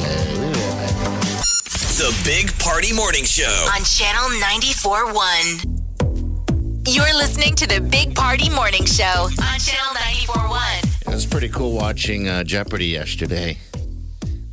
The 2.01 2.21
Big 2.25 2.57
Party 2.57 2.93
Morning 2.93 3.23
Show. 3.23 3.67
On 3.75 3.83
Channel 3.83 4.29
94.1. 4.41 6.87
You're 6.87 7.13
listening 7.15 7.53
to 7.55 7.67
the 7.67 7.79
Big 7.79 8.15
Party 8.15 8.49
Morning 8.49 8.85
Show 8.85 9.03
on 9.05 9.59
Channel 9.59 9.93
94.1. 9.95 11.07
It 11.07 11.13
was 11.13 11.27
pretty 11.27 11.49
cool 11.49 11.73
watching 11.75 12.27
uh, 12.27 12.43
Jeopardy 12.43 12.87
yesterday. 12.87 13.59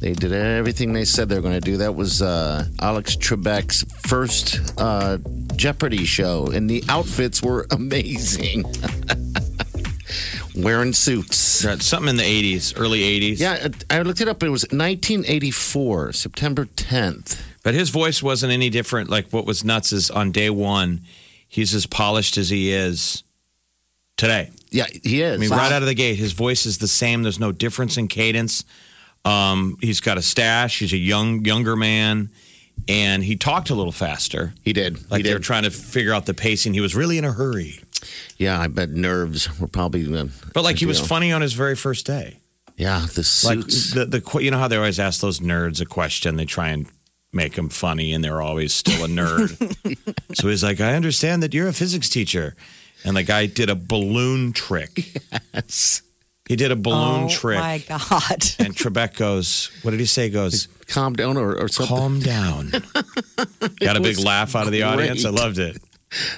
They 0.01 0.13
did 0.13 0.33
everything 0.33 0.93
they 0.93 1.05
said 1.05 1.29
they 1.29 1.35
were 1.35 1.43
going 1.43 1.55
to 1.55 1.61
do. 1.61 1.79
That 1.79 1.95
was 1.95 2.23
uh, 2.23 2.67
Alex 2.81 3.17
Trebek's 3.17 3.85
first 4.07 4.61
uh, 4.79 5.19
Jeopardy 5.57 6.05
show, 6.05 6.47
and 6.47 6.71
the 6.71 6.85
outfits 6.89 7.43
were 7.43 7.67
amazing. 7.71 8.65
Wearing 10.57 10.93
suits. 10.93 11.65
Right, 11.65 11.81
Something 11.83 12.11
in 12.11 12.17
the 12.17 12.23
80s, 12.23 12.75
early 12.77 13.01
80s. 13.01 13.39
Yeah, 13.41 13.69
I 13.91 14.03
looked 14.03 14.21
it 14.21 14.29
up. 14.29 14.43
It 14.43 14.51
was 14.51 14.63
1984, 14.65 16.13
September 16.13 16.65
10th. 16.65 17.41
But 17.63 17.75
his 17.75 17.91
voice 17.91 18.23
wasn't 18.23 18.53
any 18.53 18.71
different. 18.71 19.11
Like 19.11 19.29
what 19.31 19.47
was 19.47 19.65
nuts 19.65 19.93
is 19.93 20.11
on 20.11 20.33
day 20.33 20.51
one, 20.51 21.03
he's 21.49 21.75
as 21.75 21.87
polished 21.87 22.39
as 22.39 22.49
he 22.51 22.73
is 22.73 23.23
today. 24.17 24.51
Yeah, 24.71 24.87
he 25.03 25.23
is. 25.23 25.35
I 25.35 25.39
mean, 25.39 25.51
right 25.51 25.73
out 25.73 25.83
of 25.83 25.89
the 25.89 25.95
gate, 25.95 26.17
his 26.17 26.33
voice 26.33 26.67
is 26.67 26.79
the 26.79 26.89
same. 26.89 27.23
There's 27.23 27.41
no 27.41 27.53
difference 27.53 27.97
in 27.97 28.09
cadence. 28.09 28.65
Um, 29.25 29.77
he's 29.81 30.01
got 30.01 30.19
a 30.19 30.23
stash. 30.23 30.79
He's 30.79 30.93
a 30.93 30.97
young, 30.99 31.45
younger 31.45 31.77
man, 31.77 32.31
and 32.89 33.23
he 33.23 33.37
talked 33.37 33.71
a 33.71 33.75
little 33.75 33.93
faster. 33.93 34.55
he 34.65 34.73
did. 34.73 35.11
Like 35.11 35.19
he 35.19 35.23
they 35.29 35.35
were 35.35 35.41
trying 35.41 35.65
to 35.65 35.71
figure 35.71 36.13
out 36.15 36.27
the 36.27 36.35
pacing. 36.35 36.75
He 36.75 36.81
was 36.81 36.95
really 36.95 37.19
in 37.19 37.25
a 37.25 37.33
hurry, 37.33 37.81
Yeah, 38.39 38.59
I 38.59 38.69
bet 38.69 38.91
nerves 38.91 39.59
were 39.61 39.67
probably. 39.69 40.07
Uh, 40.17 40.27
but 40.55 40.63
like 40.65 40.77
he 40.79 40.87
was 40.87 41.01
funny 41.01 41.33
on 41.33 41.43
his 41.43 41.53
very 41.53 41.75
first 41.77 42.07
day. 42.07 42.39
Yeah, 42.77 43.01
the 43.13 43.21
Like 43.45 43.63
suits. 43.63 43.93
the 43.93 44.07
the 44.07 44.39
you 44.41 44.51
know 44.51 44.59
how 44.59 44.69
they 44.69 44.77
always 44.77 45.01
ask 45.01 45.21
those 45.21 45.41
nerds 45.41 45.81
a 45.81 45.87
question. 45.87 46.37
They 46.37 46.45
try 46.45 46.69
and 46.69 46.87
make 47.33 47.55
them 47.57 47.69
funny, 47.69 48.13
and 48.15 48.25
they're 48.25 48.41
always 48.41 48.73
still 48.73 49.05
a 49.05 49.09
nerd. 49.09 49.51
so 50.35 50.49
he's 50.49 50.63
like, 50.63 50.81
"I 50.81 50.95
understand 50.95 51.43
that 51.43 51.53
you're 51.53 51.67
a 51.69 51.73
physics 51.73 52.09
teacher," 52.09 52.55
and 53.05 53.17
the 53.17 53.25
guy 53.25 53.47
did 53.47 53.69
a 53.69 53.75
balloon 53.75 54.53
trick. 54.53 55.21
Yes. 55.53 56.03
He 56.49 56.57
did 56.57 56.73
a 56.73 56.77
balloon 56.77 57.25
oh 57.25 57.29
trick. 57.29 57.59
my 57.59 57.79
God. 57.87 58.01
And 58.59 58.75
Trebek 58.75 59.17
goes, 59.17 59.71
what 59.83 59.91
did 59.93 60.01
he 60.01 60.07
say? 60.07 60.25
He 60.25 60.31
goes, 60.31 60.67
Calm 60.89 61.13
down 61.15 61.37
or, 61.37 61.55
or 61.55 61.69
something. 61.69 61.95
calm 61.97 62.21
down. 62.21 62.71
Got 63.81 63.97
a 63.97 64.01
big 64.01 64.17
was 64.17 64.25
laugh 64.25 64.57
out 64.57 64.67
of 64.67 64.73
the 64.73 64.83
audience. 64.83 65.25
I 65.25 65.31
great. 65.31 65.41
loved 65.41 65.59
it. 65.59 65.83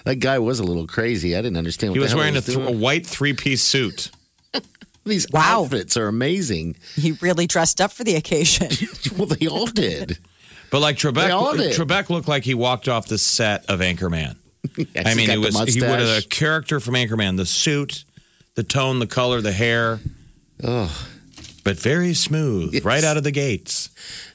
That 0.04 0.16
guy 0.16 0.40
was 0.40 0.58
a 0.58 0.64
little 0.64 0.86
crazy. 0.88 1.36
I 1.36 1.42
didn't 1.42 1.56
understand. 1.56 1.92
What 1.92 1.94
He 1.94 1.98
the 2.00 2.02
was 2.04 2.11
hell 2.11 2.18
wearing 2.18 2.36
a, 2.36 2.40
he 2.40 2.54
th- 2.54 2.68
a 2.68 2.72
white 2.72 3.06
three 3.06 3.32
piece 3.34 3.62
suit. 3.62 4.11
These 5.04 5.28
Wow. 5.32 5.62
outfits 5.62 5.96
are 5.96 6.08
amazing. 6.08 6.74
He 6.96 7.12
really 7.12 7.46
dressed 7.46 7.80
up 7.80 7.92
for 7.92 8.02
the 8.04 8.16
occasion. 8.16 8.68
well, 9.16 9.26
they 9.26 9.46
all 9.46 9.66
did. 9.66 10.18
But 10.72 10.80
like 10.80 10.98
They 10.98 11.08
all 11.30 11.54
Trebek, 11.54 11.56
did. 11.56 11.76
Trebek 11.76 12.11
looked 12.11 12.26
like 12.28 12.42
he 12.44 12.54
walked 12.54 12.88
off 12.88 13.06
the 13.06 13.18
set 13.18 13.64
of 13.70 13.78
Anchorman. 13.80 14.36
Yes, 14.76 15.06
I 15.06 15.14
mean, 15.14 15.28
got 15.28 15.34
it 15.36 15.38
was 15.38 15.74
he 15.74 15.80
would 15.80 16.00
have 16.00 16.18
a 16.18 16.22
character 16.28 16.80
from 16.80 16.94
Anchorman. 16.94 17.36
The 17.36 17.46
suit, 17.46 18.04
the 18.61 18.64
tone, 18.68 18.98
the 18.98 19.06
color, 19.06 19.40
the 19.40 19.52
hair. 19.52 20.00
Oh, 20.62 20.94
But 21.64 21.78
very 21.78 22.12
smooth, 22.12 22.74
Yes. 22.74 22.84
right 22.84 23.02
out 23.04 23.16
of 23.16 23.24
the 23.24 23.30
gates. 23.30 23.88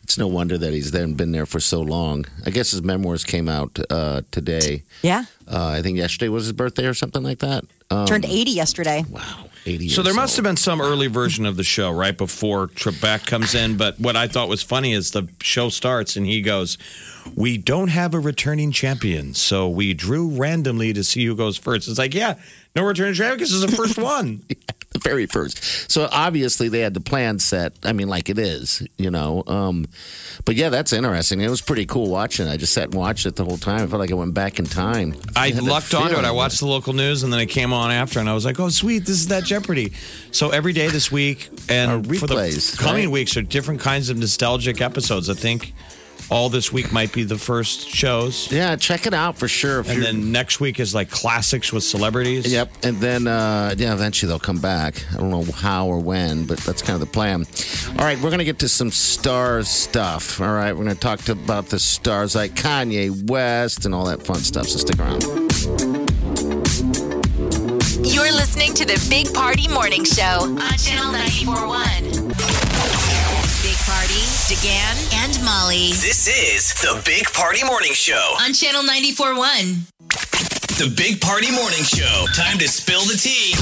It's 0.04 0.18
no 0.18 0.26
wonder 0.28 0.58
that 0.58 0.74
he's 0.74 0.90
then 0.92 1.14
been 1.14 1.32
there 1.32 1.46
for 1.46 1.60
so 1.60 1.80
long. 1.82 2.26
I 2.44 2.50
guess 2.50 2.72
his 2.72 2.82
memoirs 2.82 3.24
came 3.24 3.48
out 3.48 3.78
uh, 3.92 4.22
today. 4.32 4.82
Yeah. 5.04 5.26
Uh, 5.48 5.68
I 5.68 5.84
think 5.84 5.98
yesterday 6.00 6.30
was 6.30 6.46
his 6.46 6.54
birthday 6.54 6.86
or 6.88 6.96
something 6.96 7.22
like 7.22 7.40
that. 7.40 7.66
Um, 7.92 8.08
Turned 8.08 8.26
80 8.26 8.50
yesterday. 8.52 9.06
Wow, 9.12 9.46
80 9.68 9.90
So 9.90 10.02
there 10.02 10.10
years 10.12 10.16
must 10.16 10.36
have 10.38 10.44
been 10.44 10.58
some 10.58 10.82
early 10.82 11.06
version 11.08 11.46
of 11.46 11.56
the 11.56 11.64
show 11.64 11.92
right 11.92 12.18
before 12.18 12.68
Trebek 12.70 13.28
comes 13.28 13.54
in. 13.54 13.78
But 13.78 14.00
what 14.00 14.16
I 14.16 14.28
thought 14.28 14.50
was 14.50 14.64
funny 14.64 14.94
is 14.94 15.12
the 15.12 15.28
show 15.42 15.70
starts 15.70 16.16
and 16.16 16.26
he 16.26 16.42
goes, 16.42 16.80
"We 17.36 17.58
don't 17.58 17.88
have 17.90 18.14
a 18.14 18.20
returning 18.20 18.72
champion, 18.72 19.34
so 19.34 19.68
we 19.70 19.94
drew 19.94 20.30
randomly 20.30 20.94
to 20.94 21.04
see 21.04 21.26
who 21.26 21.36
goes 21.36 21.58
first. 21.58 21.88
It's 21.88 21.98
like, 21.98 22.14
yeah, 22.14 22.36
no 22.76 22.84
returning 22.84 23.14
champion 23.16 23.38
because 23.38 23.64
it's 23.64 23.72
the 23.72 23.78
first 23.78 23.98
one. 24.00 24.44
the 24.96 25.00
very 25.00 25.26
first. 25.26 25.92
So 25.92 26.08
obviously 26.12 26.70
they 26.70 26.80
had 26.80 26.94
the 26.94 27.02
plan 27.02 27.40
set. 27.40 27.74
I 27.84 27.94
mean, 27.94 28.08
like 28.08 28.30
it 28.30 28.40
is, 28.40 28.86
you 28.98 29.12
know. 29.12 29.44
Um, 29.48 29.86
but 30.46 30.56
yeah, 30.56 30.70
that's 30.70 30.94
interesting. 30.94 31.42
It 31.42 31.50
was 31.50 31.62
pretty 31.62 31.86
cool 31.86 32.10
watching. 32.10 32.48
I 32.48 32.58
just 32.58 32.74
sat 32.74 32.86
and 32.86 32.96
watched 32.96 33.26
it 33.26 33.36
the 33.36 33.44
whole 33.46 33.58
time. 33.58 33.82
I 33.84 33.88
felt 33.88 34.00
like 34.00 34.12
I 34.12 34.16
went 34.16 34.34
back 34.34 34.60
in 34.60 34.66
time. 34.66 35.16
I 35.36 35.52
that 35.52 35.64
lucked 35.64 35.94
onto 35.94 36.16
it. 36.18 36.26
I 36.26 36.32
watched 36.32 36.60
the 36.60 36.68
local 36.68 36.94
news 36.94 37.24
and 37.24 37.32
then 37.32 37.40
I 37.40 37.46
came 37.46 37.74
on 37.74 37.92
after 37.92 38.20
and 38.20 38.30
I 38.30 38.34
was 38.34 38.46
like, 38.46 38.60
oh, 38.60 38.70
sweet, 38.70 39.00
this 39.00 39.18
is 39.18 39.28
that 39.28 39.44
Jeopardy. 39.44 39.94
So 40.32 40.50
every 40.50 40.74
day 40.74 40.88
this 40.88 41.12
week 41.12 41.50
and 41.70 42.08
Are 42.08 42.14
for 42.16 42.28
the 42.28 42.76
coming 42.78 43.06
right? 43.06 43.12
weeks 43.12 43.38
are 43.38 43.42
different 43.42 43.82
kinds 43.82 44.10
of 44.10 44.18
nostalgic 44.18 44.82
episodes. 44.82 45.30
I 45.30 45.34
think 45.34 45.74
all 46.30 46.50
this 46.50 46.72
week 46.74 46.92
might 46.92 47.14
be 47.14 47.24
the 47.24 47.38
first 47.38 47.88
shows. 47.90 48.52
Yeah, 48.52 48.76
check 48.76 49.06
it 49.06 49.14
out 49.14 49.38
for 49.38 49.48
sure. 49.48 49.80
And 49.80 49.88
you're- 49.90 50.02
then 50.06 50.32
next 50.32 50.60
week 50.60 50.80
is 50.80 50.94
like 50.96 51.10
classics 51.10 51.72
with 51.72 51.84
celebrities. 51.84 52.52
Yep, 52.52 52.72
and 52.84 52.98
then 52.98 53.28
uh, 53.28 53.76
yeah, 53.78 53.94
eventually 53.94 54.30
they'll 54.30 54.40
come 54.40 54.60
back. 54.60 55.06
I 55.14 55.18
don't 55.18 55.30
know 55.30 55.44
how 55.52 55.88
or 55.88 56.00
when, 56.00 56.46
but 56.46 56.58
that's 56.60 56.82
kind 56.82 56.96
of 56.96 57.00
the 57.00 57.12
plan. 57.12 57.46
All 58.00 58.06
right, 58.06 58.20
we're 58.20 58.32
gonna 58.32 58.44
get 58.44 58.60
to 58.60 58.70
some 58.70 58.92
stars 58.92 59.68
stuff. 59.68 60.42
All 60.42 60.54
right, 60.54 60.74
we're 60.74 60.84
gonna 60.84 60.96
talk 60.96 61.22
to, 61.24 61.34
about 61.34 61.68
the 61.68 61.80
stars 61.80 62.36
like 62.36 62.54
Kanye 62.56 63.30
West 63.30 63.86
and 63.86 63.94
all 63.94 64.06
that 64.06 64.24
fun 64.26 64.38
stuff. 64.40 64.68
So 64.68 64.80
stick 64.80 65.00
around. 65.00 65.24
You're 68.06 68.32
listening 68.32 68.74
to 68.76 68.86
the 68.86 69.04
Big 69.10 69.34
Party 69.34 69.68
Morning 69.68 70.04
Show 70.06 70.24
on 70.24 70.78
Channel 70.78 71.12
941. 71.12 72.32
Big 73.64 73.78
Party, 73.82 74.22
DeGan, 74.46 74.96
and 75.14 75.15
Molly 75.46 75.90
This 76.02 76.28
is 76.28 76.74
the 76.82 77.00
Big 77.06 77.26
Party 77.32 77.64
Morning 77.64 77.94
Show. 77.94 78.36
on 78.42 78.52
Channel 78.54 78.82
941. 78.82 79.86
The 80.80 80.92
Big 80.98 81.22
Party 81.22 81.52
Morning 81.52 81.84
Show. 81.84 82.26
Time 82.34 82.58
to 82.58 82.68
spill 82.68 83.02
the 83.02 83.16
tea. 83.16 83.54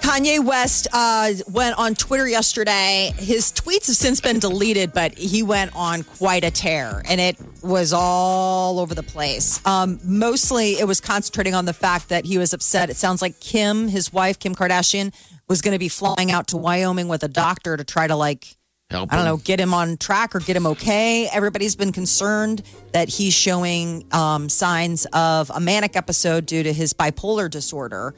Kanye 0.00 0.42
West 0.42 0.88
uh, 0.94 1.32
went 1.48 1.76
on 1.78 1.94
Twitter 1.94 2.26
yesterday. 2.26 3.12
His 3.18 3.52
tweets 3.52 3.88
have 3.88 3.96
since 3.96 4.20
been 4.22 4.38
deleted, 4.38 4.94
but 4.94 5.18
he 5.18 5.42
went 5.42 5.72
on 5.76 6.02
quite 6.02 6.44
a 6.44 6.50
tear, 6.50 7.02
and 7.06 7.20
it 7.20 7.36
was 7.62 7.92
all 7.92 8.80
over 8.80 8.94
the 8.94 9.02
place. 9.02 9.60
Um, 9.66 10.00
mostly, 10.02 10.78
it 10.78 10.86
was 10.86 11.02
concentrating 11.02 11.54
on 11.54 11.66
the 11.66 11.74
fact 11.74 12.08
that 12.08 12.24
he 12.24 12.38
was 12.38 12.54
upset. 12.54 12.88
It 12.88 12.96
sounds 12.96 13.20
like 13.20 13.38
Kim, 13.40 13.88
his 13.88 14.12
wife, 14.14 14.38
Kim 14.38 14.54
Kardashian, 14.54 15.12
was 15.48 15.60
going 15.60 15.72
to 15.72 15.78
be 15.78 15.88
flying 15.88 16.30
out 16.30 16.48
to 16.48 16.56
Wyoming 16.56 17.08
with 17.08 17.22
a 17.22 17.28
doctor 17.28 17.76
to 17.76 17.84
try 17.84 18.06
to 18.06 18.16
like 18.16 18.55
Help. 18.90 19.12
I 19.12 19.16
don't 19.16 19.24
him. 19.24 19.32
know, 19.32 19.36
get 19.38 19.58
him 19.58 19.74
on 19.74 19.96
track 19.96 20.36
or 20.36 20.40
get 20.40 20.56
him 20.56 20.66
okay. 20.66 21.28
Everybody's 21.32 21.74
been 21.74 21.90
concerned 21.90 22.62
that 22.92 23.08
he's 23.08 23.34
showing 23.34 24.04
um, 24.12 24.48
signs 24.48 25.06
of 25.12 25.50
a 25.50 25.58
manic 25.58 25.96
episode 25.96 26.46
due 26.46 26.62
to 26.62 26.72
his 26.72 26.92
bipolar 26.92 27.50
disorder. 27.50 28.14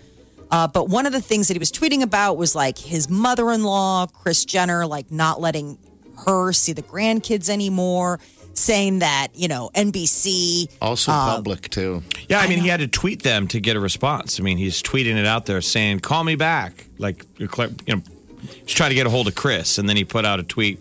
Uh, 0.50 0.68
but 0.68 0.88
one 0.88 1.06
of 1.06 1.12
the 1.12 1.22
things 1.22 1.48
that 1.48 1.54
he 1.54 1.58
was 1.58 1.72
tweeting 1.72 2.02
about 2.02 2.36
was 2.36 2.54
like 2.54 2.76
his 2.76 3.08
mother 3.08 3.50
in 3.50 3.62
law, 3.64 4.06
Kris 4.06 4.44
Jenner, 4.44 4.86
like 4.86 5.10
not 5.10 5.40
letting 5.40 5.78
her 6.26 6.52
see 6.52 6.74
the 6.74 6.82
grandkids 6.82 7.48
anymore, 7.48 8.20
saying 8.52 8.98
that, 8.98 9.28
you 9.34 9.48
know, 9.48 9.70
NBC. 9.74 10.70
Also 10.82 11.12
uh, 11.12 11.36
public 11.36 11.70
too. 11.70 12.02
Yeah, 12.28 12.40
I 12.40 12.46
mean, 12.48 12.58
he 12.58 12.68
had 12.68 12.80
to 12.80 12.88
tweet 12.88 13.22
them 13.22 13.48
to 13.48 13.60
get 13.60 13.74
a 13.74 13.80
response. 13.80 14.38
I 14.38 14.42
mean, 14.42 14.58
he's 14.58 14.82
tweeting 14.82 15.16
it 15.16 15.24
out 15.24 15.46
there 15.46 15.62
saying, 15.62 16.00
call 16.00 16.24
me 16.24 16.34
back. 16.34 16.88
Like, 16.98 17.24
you 17.38 17.48
know, 17.88 18.02
he's 18.40 18.74
trying 18.74 18.90
to 18.90 18.94
get 18.94 19.06
a 19.06 19.10
hold 19.10 19.28
of 19.28 19.34
Kris. 19.34 19.78
And 19.78 19.88
then 19.88 19.96
he 19.96 20.04
put 20.04 20.24
out 20.24 20.40
a 20.40 20.42
tweet, 20.42 20.80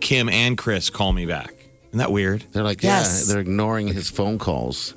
Kim 0.00 0.28
and 0.28 0.56
Kris, 0.58 0.90
call 0.90 1.12
me 1.12 1.26
back. 1.26 1.54
Isn't 1.88 1.98
that 1.98 2.12
weird? 2.12 2.44
They're 2.52 2.62
like, 2.64 2.82
Yes. 2.82 3.24
yeah, 3.26 3.32
they're 3.34 3.40
ignoring 3.42 3.88
his 3.88 4.10
phone 4.10 4.38
calls. 4.38 4.94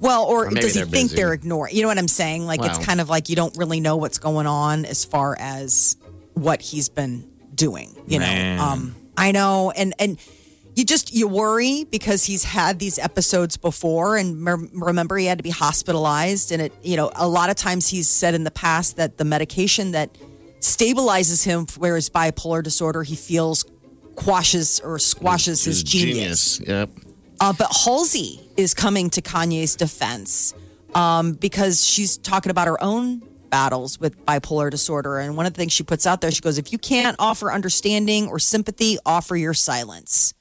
Well, 0.00 0.24
or, 0.24 0.46
Or 0.46 0.50
maybe 0.50 0.60
does 0.62 0.74
he 0.74 0.80
they're 0.80 0.86
think 0.86 1.10
busy. 1.10 1.16
they're 1.16 1.32
ignoring? 1.32 1.74
You 1.74 1.82
know 1.82 1.88
what 1.88 1.98
I'm 1.98 2.08
saying? 2.08 2.44
Like 2.46 2.60
it's 2.62 2.78
Wow. 2.78 2.84
kind 2.84 3.00
of 3.00 3.08
like 3.08 3.28
you 3.28 3.36
don't 3.36 3.56
really 3.56 3.80
know 3.80 3.96
what's 3.96 4.18
going 4.18 4.46
on 4.46 4.84
as 4.84 5.04
far 5.04 5.36
as 5.38 5.96
what 6.34 6.60
he's 6.60 6.88
been 6.88 7.26
doing. 7.54 7.94
You 8.06 8.18
Man. 8.18 8.56
know, 8.58 8.62
um, 8.64 8.94
I 9.16 9.32
know, 9.32 9.70
and 9.70 9.94
and 9.98 10.18
you 10.74 10.84
just 10.84 11.14
you 11.14 11.28
worry 11.28 11.84
because 11.84 12.24
he's 12.24 12.42
had 12.44 12.80
these 12.80 12.98
episodes 12.98 13.56
before, 13.56 14.16
and 14.16 14.40
mer- 14.40 14.68
remember 14.72 15.16
he 15.16 15.26
had 15.26 15.38
to 15.38 15.44
be 15.44 15.50
hospitalized, 15.50 16.50
and 16.52 16.60
it 16.60 16.72
you 16.82 16.96
know 16.96 17.10
a 17.14 17.28
lot 17.28 17.48
of 17.48 17.56
times 17.56 17.86
he's 17.88 18.08
said 18.08 18.34
in 18.34 18.42
the 18.44 18.50
past 18.50 18.96
that 18.96 19.16
the 19.16 19.24
medication 19.24 19.92
that 19.92 20.10
stabilizes 20.64 21.44
him 21.44 21.66
where 21.76 21.94
his 21.94 22.08
bipolar 22.08 22.62
disorder 22.62 23.02
he 23.02 23.14
feels 23.14 23.66
quashes 24.16 24.80
or 24.80 24.98
squashes 24.98 25.62
his 25.62 25.82
genius. 25.82 26.58
Yep. 26.66 26.88
Uh, 27.38 27.52
but 27.52 27.68
Halsey 27.84 28.40
is 28.56 28.72
coming 28.72 29.10
to 29.10 29.20
Kanye's 29.20 29.76
defense 29.76 30.54
um, 30.94 31.32
because 31.34 31.84
she's 31.84 32.16
talking 32.16 32.48
about 32.50 32.66
her 32.66 32.82
own 32.82 33.22
battles 33.50 34.00
with 34.00 34.24
bipolar 34.24 34.70
disorder. 34.70 35.18
And 35.18 35.36
one 35.36 35.44
of 35.44 35.52
the 35.52 35.58
things 35.58 35.72
she 35.72 35.82
puts 35.82 36.06
out 36.06 36.22
there, 36.22 36.30
she 36.30 36.40
goes, 36.40 36.56
if 36.56 36.72
you 36.72 36.78
can't 36.78 37.14
offer 37.18 37.52
understanding 37.52 38.28
or 38.28 38.38
sympathy, 38.38 38.96
offer 39.04 39.36
your 39.36 39.52
silence. 39.54 40.32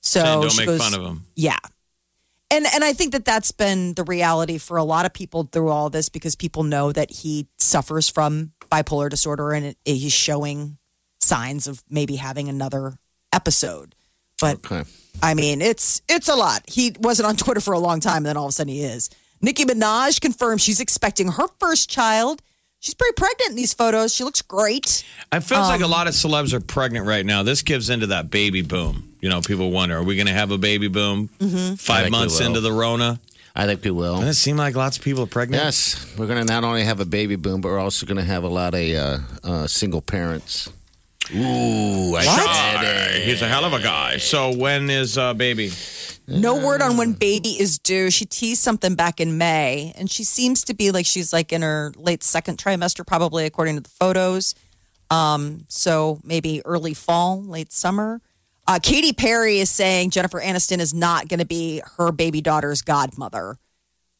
So 0.00 0.20
Saying 0.20 0.40
don't 0.40 0.50
she 0.52 0.58
make 0.58 0.66
goes, 0.68 0.80
fun 0.80 0.94
of 0.98 1.06
him. 1.06 1.26
Yeah. 1.36 1.58
And 2.50 2.66
and 2.74 2.82
I 2.82 2.94
think 2.94 3.12
that 3.12 3.24
that's 3.24 3.52
been 3.52 3.94
the 3.94 4.04
reality 4.04 4.56
for 4.56 4.78
a 4.78 4.84
lot 4.84 5.04
of 5.04 5.12
people 5.12 5.48
through 5.52 5.68
all 5.68 5.90
this 5.90 6.08
because 6.08 6.34
people 6.34 6.62
know 6.62 6.90
that 6.92 7.10
he 7.10 7.46
suffers 7.58 8.08
from 8.08 8.52
bipolar 8.70 9.08
disorder 9.10 9.52
and 9.52 9.66
it, 9.66 9.76
he's 9.84 10.12
showing 10.12 10.78
signs 11.20 11.66
of 11.66 11.82
maybe 11.90 12.16
having 12.16 12.48
another 12.48 12.94
episode. 13.32 13.94
But 14.40 14.56
Okay. 14.64 14.84
I 15.22 15.34
mean, 15.34 15.60
it's 15.60 16.00
it's 16.08 16.28
a 16.28 16.34
lot. 16.36 16.62
He 16.68 16.94
wasn't 17.00 17.28
on 17.28 17.36
Twitter 17.42 17.60
for 17.60 17.74
a 17.74 17.78
long 17.78 18.00
time, 18.00 18.18
and 18.18 18.26
then 18.26 18.36
all 18.36 18.46
of 18.46 18.50
a 18.50 18.52
sudden 18.52 18.72
he 18.72 18.82
is. 18.82 19.10
Nicki 19.42 19.64
Minaj 19.64 20.20
confirmed 20.20 20.60
she's 20.60 20.80
expecting 20.80 21.28
her 21.32 21.46
first 21.58 21.90
child. 21.90 22.42
She's 22.78 22.94
pretty 22.94 23.12
pregnant 23.14 23.50
in 23.50 23.56
these 23.56 23.74
photos. 23.74 24.14
She 24.14 24.24
looks 24.24 24.40
great. 24.40 25.04
It 25.32 25.40
feels 25.40 25.68
like 25.68 25.82
a 25.82 25.84
Um, 25.84 25.90
lot 25.90 26.06
of 26.06 26.14
celebs 26.14 26.54
are 26.54 26.60
pregnant 26.60 27.04
right 27.06 27.26
now. 27.26 27.42
This 27.42 27.60
gives 27.60 27.90
into 27.90 28.06
that 28.06 28.30
baby 28.30 28.62
boom. 28.62 29.14
You 29.20 29.28
know, 29.28 29.42
people 29.42 29.70
wonder, 29.70 29.98
are 29.98 30.02
we 30.02 30.16
going 30.16 30.28
to 30.28 30.32
have 30.32 30.50
a 30.50 30.56
baby 30.56 30.88
boom 30.88 31.28
Mm-hmm. 31.38 31.74
Five 31.74 32.10
months 32.10 32.40
into 32.40 32.60
the 32.62 32.72
Rona? 32.72 33.20
I 33.54 33.66
think 33.66 33.84
we 33.84 33.90
will. 33.90 34.14
Doesn't 34.16 34.28
it 34.28 34.34
seem 34.34 34.56
like 34.56 34.76
lots 34.76 34.96
of 34.96 35.04
people 35.04 35.24
are 35.24 35.26
pregnant? 35.26 35.62
Yes, 35.62 36.14
we're 36.16 36.26
going 36.26 36.44
to 36.44 36.52
not 36.52 36.64
only 36.64 36.84
have 36.84 37.00
a 37.00 37.04
baby 37.04 37.36
boom, 37.36 37.60
but 37.60 37.68
we're 37.68 37.80
also 37.80 38.06
going 38.06 38.16
to 38.18 38.24
have 38.24 38.44
a 38.44 38.48
lot 38.48 38.74
of 38.74 38.80
uh, 38.80 39.18
uh, 39.42 39.66
single 39.66 40.00
parents. 40.00 40.70
Ooh, 41.34 42.16
I 42.16 42.22
said 42.22 43.16
it. 43.16 43.22
He's 43.24 43.42
a 43.42 43.48
hell 43.48 43.64
of 43.64 43.72
a 43.72 43.80
guy. 43.80 44.16
So 44.16 44.56
when 44.56 44.90
is 44.90 45.16
uh, 45.16 45.34
baby? 45.34 45.70
No 46.26 46.64
word 46.64 46.80
on 46.80 46.96
when 46.96 47.12
baby 47.12 47.50
is 47.60 47.78
due. 47.78 48.10
She 48.10 48.24
teased 48.24 48.62
something 48.62 48.94
back 48.94 49.20
in 49.20 49.36
May, 49.36 49.92
and 49.96 50.10
she 50.10 50.22
seems 50.24 50.64
to 50.64 50.74
be 50.74 50.90
like 50.92 51.06
she's 51.06 51.32
like 51.32 51.52
in 51.52 51.62
her 51.62 51.92
late 51.96 52.22
second 52.22 52.58
trimester, 52.58 53.06
probably 53.06 53.46
according 53.46 53.76
to 53.76 53.80
the 53.80 53.90
photos. 53.90 54.54
Um, 55.10 55.64
so 55.68 56.20
maybe 56.22 56.62
early 56.64 56.94
fall, 56.94 57.42
late 57.42 57.72
summer. 57.72 58.20
Uh, 58.66 58.78
Katy 58.82 59.12
Perry 59.12 59.58
is 59.58 59.70
saying 59.70 60.10
Jennifer 60.10 60.40
Aniston 60.40 60.78
is 60.78 60.94
not 60.94 61.28
going 61.28 61.40
to 61.40 61.46
be 61.46 61.82
her 61.96 62.12
baby 62.12 62.40
daughter's 62.40 62.82
godmother. 62.82 63.56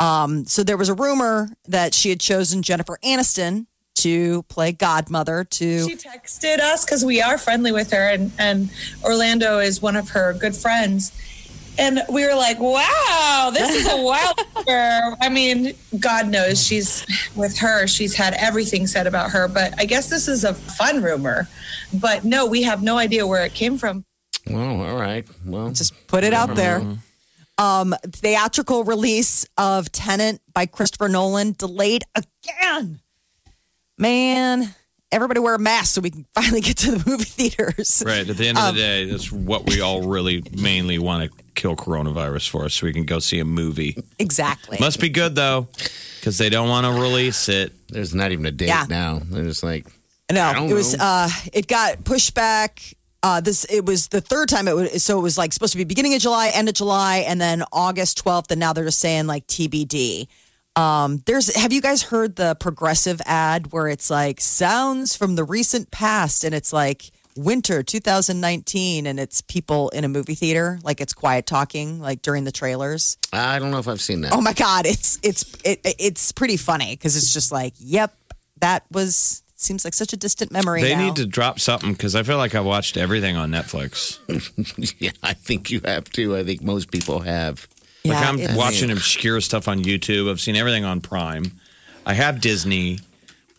Um, 0.00 0.46
so 0.46 0.64
there 0.64 0.76
was 0.76 0.88
a 0.88 0.94
rumor 0.94 1.50
that 1.68 1.94
she 1.94 2.08
had 2.08 2.20
chosen 2.20 2.62
Jennifer 2.62 2.98
Aniston 3.04 3.66
to 3.96 4.42
play 4.44 4.72
godmother 4.72 5.44
to 5.44 5.86
She 5.86 5.94
texted 5.94 6.58
us 6.58 6.84
because 6.84 7.04
we 7.04 7.20
are 7.20 7.36
friendly 7.36 7.70
with 7.70 7.90
her, 7.92 8.08
and, 8.08 8.32
and 8.38 8.70
Orlando 9.04 9.58
is 9.58 9.82
one 9.82 9.94
of 9.94 10.08
her 10.10 10.32
good 10.32 10.56
friends. 10.56 11.12
And 11.78 12.02
we 12.10 12.26
were 12.26 12.34
like, 12.34 12.58
wow, 12.58 13.50
this 13.52 13.74
is 13.74 13.92
a 13.92 13.96
wild 14.02 14.38
rumor. 14.56 15.16
I 15.20 15.28
mean, 15.28 15.74
God 15.98 16.28
knows 16.28 16.64
she's 16.64 17.06
with 17.36 17.58
her, 17.58 17.86
she's 17.86 18.14
had 18.14 18.34
everything 18.34 18.86
said 18.86 19.06
about 19.06 19.30
her, 19.30 19.48
but 19.48 19.74
I 19.78 19.84
guess 19.84 20.08
this 20.08 20.28
is 20.28 20.44
a 20.44 20.54
fun 20.54 21.02
rumor. 21.02 21.48
But 21.92 22.24
no, 22.24 22.46
we 22.46 22.62
have 22.62 22.82
no 22.82 22.96
idea 22.98 23.26
where 23.26 23.44
it 23.44 23.54
came 23.54 23.76
from. 23.78 24.04
Well, 24.52 24.82
all 24.82 24.96
right. 24.96 25.26
Well, 25.44 25.70
just 25.70 26.06
put 26.06 26.24
it 26.24 26.32
out 26.32 26.54
there. 26.54 26.82
Um, 27.58 27.94
theatrical 28.06 28.84
release 28.84 29.46
of 29.58 29.92
Tenet 29.92 30.40
by 30.54 30.66
Christopher 30.66 31.08
Nolan 31.08 31.52
delayed 31.52 32.04
again. 32.16 33.00
Man, 33.98 34.74
everybody 35.12 35.40
wear 35.40 35.54
a 35.54 35.58
mask 35.58 35.94
so 35.94 36.00
we 36.00 36.10
can 36.10 36.24
finally 36.34 36.60
get 36.62 36.78
to 36.78 36.92
the 36.92 37.10
movie 37.10 37.24
theaters. 37.24 38.02
Right. 38.06 38.28
At 38.28 38.36
the 38.36 38.48
end 38.48 38.58
of 38.58 38.74
the 38.74 38.80
day, 38.80 39.04
that's 39.04 39.30
what 39.30 39.66
we 39.68 39.80
all 39.80 40.02
really 40.08 40.42
mainly 40.56 40.98
want 40.98 41.30
to 41.30 41.38
kill 41.54 41.76
coronavirus 41.76 42.48
for 42.48 42.68
so 42.70 42.86
we 42.86 42.92
can 42.94 43.04
go 43.04 43.18
see 43.18 43.38
a 43.40 43.44
movie. 43.44 44.02
Exactly. 44.18 44.78
Must 44.80 44.98
be 45.00 45.10
good, 45.10 45.34
though, 45.34 45.68
because 46.18 46.38
they 46.38 46.48
don't 46.48 46.68
want 46.70 46.86
to 46.86 46.92
release 46.92 47.48
it. 47.50 47.72
there's 47.90 48.14
not 48.14 48.32
even 48.32 48.46
a 48.46 48.50
date 48.52 48.68
Yeah. 48.68 48.86
now. 48.88 49.20
They're 49.22 49.44
just 49.44 49.62
like, 49.62 49.86
No, 50.32 50.52
don't 50.54 50.70
it 50.70 50.74
was. 50.74 50.96
know. 50.96 51.04
Uh, 51.04 51.28
it 51.52 51.66
got 51.66 52.04
pushed 52.04 52.34
back 52.34 52.80
uh, 53.22 53.40
this 53.40 53.64
it 53.64 53.84
was 53.84 54.08
the 54.08 54.20
third 54.20 54.48
time 54.48 54.66
it 54.68 54.74
was 54.74 55.02
so 55.04 55.18
it 55.18 55.22
was 55.22 55.36
like 55.36 55.52
supposed 55.52 55.72
to 55.72 55.78
be 55.78 55.84
beginning 55.84 56.14
of 56.14 56.20
July, 56.20 56.48
end 56.54 56.68
of 56.68 56.74
July, 56.74 57.18
and 57.18 57.40
then 57.40 57.62
August 57.72 58.22
12th, 58.24 58.50
and 58.50 58.60
now 58.60 58.72
they're 58.72 58.84
just 58.84 58.98
saying 59.00 59.26
like 59.26 59.46
TBD. 59.46 60.26
Um, 60.76 61.22
there's 61.26 61.54
have 61.56 61.72
you 61.72 61.82
guys 61.82 62.02
heard 62.02 62.36
the 62.36 62.54
progressive 62.54 63.20
ad 63.26 63.72
where 63.72 63.88
it's 63.88 64.08
like 64.08 64.40
sounds 64.40 65.16
from 65.16 65.34
the 65.34 65.44
recent 65.44 65.90
past 65.90 66.44
and 66.44 66.54
it's 66.54 66.72
like 66.72 67.10
winter 67.36 67.82
2019 67.82 69.06
and 69.06 69.18
it's 69.20 69.40
people 69.40 69.88
in 69.90 70.04
a 70.04 70.08
movie 70.08 70.34
theater 70.34 70.78
like 70.82 71.00
it's 71.00 71.12
quiet 71.12 71.46
talking 71.46 72.00
like 72.00 72.22
during 72.22 72.44
the 72.44 72.52
trailers 72.52 73.16
I 73.32 73.58
don't 73.58 73.70
know 73.70 73.78
if 73.78 73.88
I've 73.88 74.00
seen 74.00 74.22
that. 74.22 74.32
oh 74.32 74.40
my 74.40 74.52
god 74.52 74.84
it's 74.84 75.18
it's 75.22 75.44
it, 75.64 75.80
it's 75.84 76.32
pretty 76.32 76.56
funny 76.56 76.92
because 76.92 77.16
it's 77.16 77.32
just 77.32 77.52
like 77.52 77.72
yep 77.78 78.12
that 78.60 78.84
was 78.90 79.42
seems 79.62 79.84
like 79.84 79.94
such 79.94 80.12
a 80.12 80.16
distant 80.16 80.50
memory 80.52 80.82
They 80.82 80.94
now. 80.94 81.06
need 81.06 81.16
to 81.16 81.26
drop 81.26 81.60
something 81.60 81.92
because 81.92 82.14
I 82.14 82.22
feel 82.22 82.38
like 82.38 82.54
I've 82.54 82.64
watched 82.64 82.96
everything 82.96 83.36
on 83.36 83.50
Netflix. 83.50 84.18
yeah, 85.00 85.10
I 85.22 85.32
think 85.34 85.70
you 85.70 85.80
have 85.84 86.04
to. 86.12 86.36
I 86.36 86.44
think 86.44 86.62
most 86.62 86.90
people 86.90 87.20
have. 87.20 87.66
like 88.04 88.14
Yeah, 88.14 88.20
I'm 88.48 88.56
watching 88.56 88.90
obscure 88.90 89.40
stuff 89.40 89.68
on 89.68 89.82
YouTube. 89.82 90.30
I've 90.30 90.40
seen 90.40 90.56
everything 90.56 90.84
on 90.84 91.00
Prime. 91.00 91.52
I 92.06 92.14
have 92.14 92.40
Disney. 92.40 93.00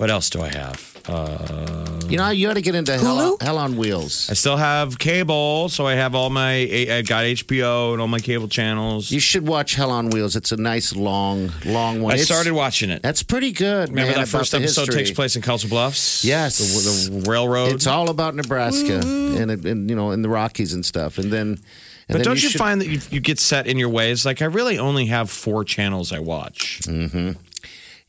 What 0.01 0.09
else 0.09 0.31
do 0.31 0.41
I 0.41 0.49
have? 0.49 0.87
Uh, 1.07 1.99
You 2.09 2.17
know, 2.17 2.29
you 2.29 2.49
ought 2.49 2.55
to 2.55 2.61
get 2.61 2.73
into 2.73 2.97
Hell, 2.97 3.17
Hulu? 3.37 3.41
Hell 3.43 3.57
on 3.59 3.77
Wheels. 3.77 4.29
I 4.31 4.33
still 4.33 4.57
have 4.57 4.97
cable, 4.97 5.69
so 5.69 5.85
I 5.85 5.93
have 5.93 6.15
all 6.15 6.31
my. 6.31 6.53
I 6.97 7.03
got 7.03 7.23
HBO 7.23 7.91
and 7.93 8.01
all 8.01 8.07
my 8.07 8.19
cable 8.19 8.47
channels. 8.47 9.11
You 9.11 9.19
should 9.19 9.45
watch 9.47 9.75
Hell 9.75 9.91
on 9.91 10.09
Wheels. 10.09 10.35
It's 10.35 10.51
a 10.51 10.57
nice 10.57 10.95
long, 10.95 11.51
long 11.65 12.01
one. 12.01 12.13
I 12.13 12.15
It's- 12.15 12.25
started 12.25 12.53
watching 12.53 12.89
it. 12.89 13.03
That's 13.03 13.21
pretty 13.21 13.51
good. 13.51 13.89
Remember 13.89 14.11
man, 14.13 14.21
that 14.21 14.27
first 14.27 14.51
the 14.53 14.57
episode 14.57 14.87
history. 14.87 15.03
takes 15.03 15.11
place 15.15 15.35
in 15.35 15.43
Council 15.43 15.69
Bluffs? 15.69 16.25
Yes. 16.25 16.57
the, 16.57 17.11
the 17.11 17.29
railroad. 17.29 17.71
It's 17.73 17.85
all 17.85 18.09
about 18.09 18.33
Nebraska 18.35 19.01
Mm-hmm. 19.01 19.37
and, 19.41 19.51
it- 19.51 19.65
and 19.65 19.87
you 19.87 19.95
know 19.95 20.09
in 20.11 20.23
the 20.23 20.29
Rockies 20.29 20.73
and 20.73 20.83
stuff. 20.83 21.19
And 21.19 21.31
then, 21.31 21.47
and 21.49 21.59
but 22.07 22.13
then 22.17 22.23
don't 22.23 22.41
you, 22.41 22.49
should- 22.49 22.57
find 22.59 22.81
that 22.81 22.87
you, 22.87 22.99
you 23.11 23.19
get 23.19 23.37
set 23.39 23.67
in 23.67 23.77
your 23.77 23.89
ways? 23.89 24.25
Like 24.25 24.41
I 24.41 24.45
really 24.45 24.79
only 24.79 25.05
have 25.07 25.29
four 25.29 25.63
channels 25.63 26.11
I 26.11 26.19
watch. 26.19 26.81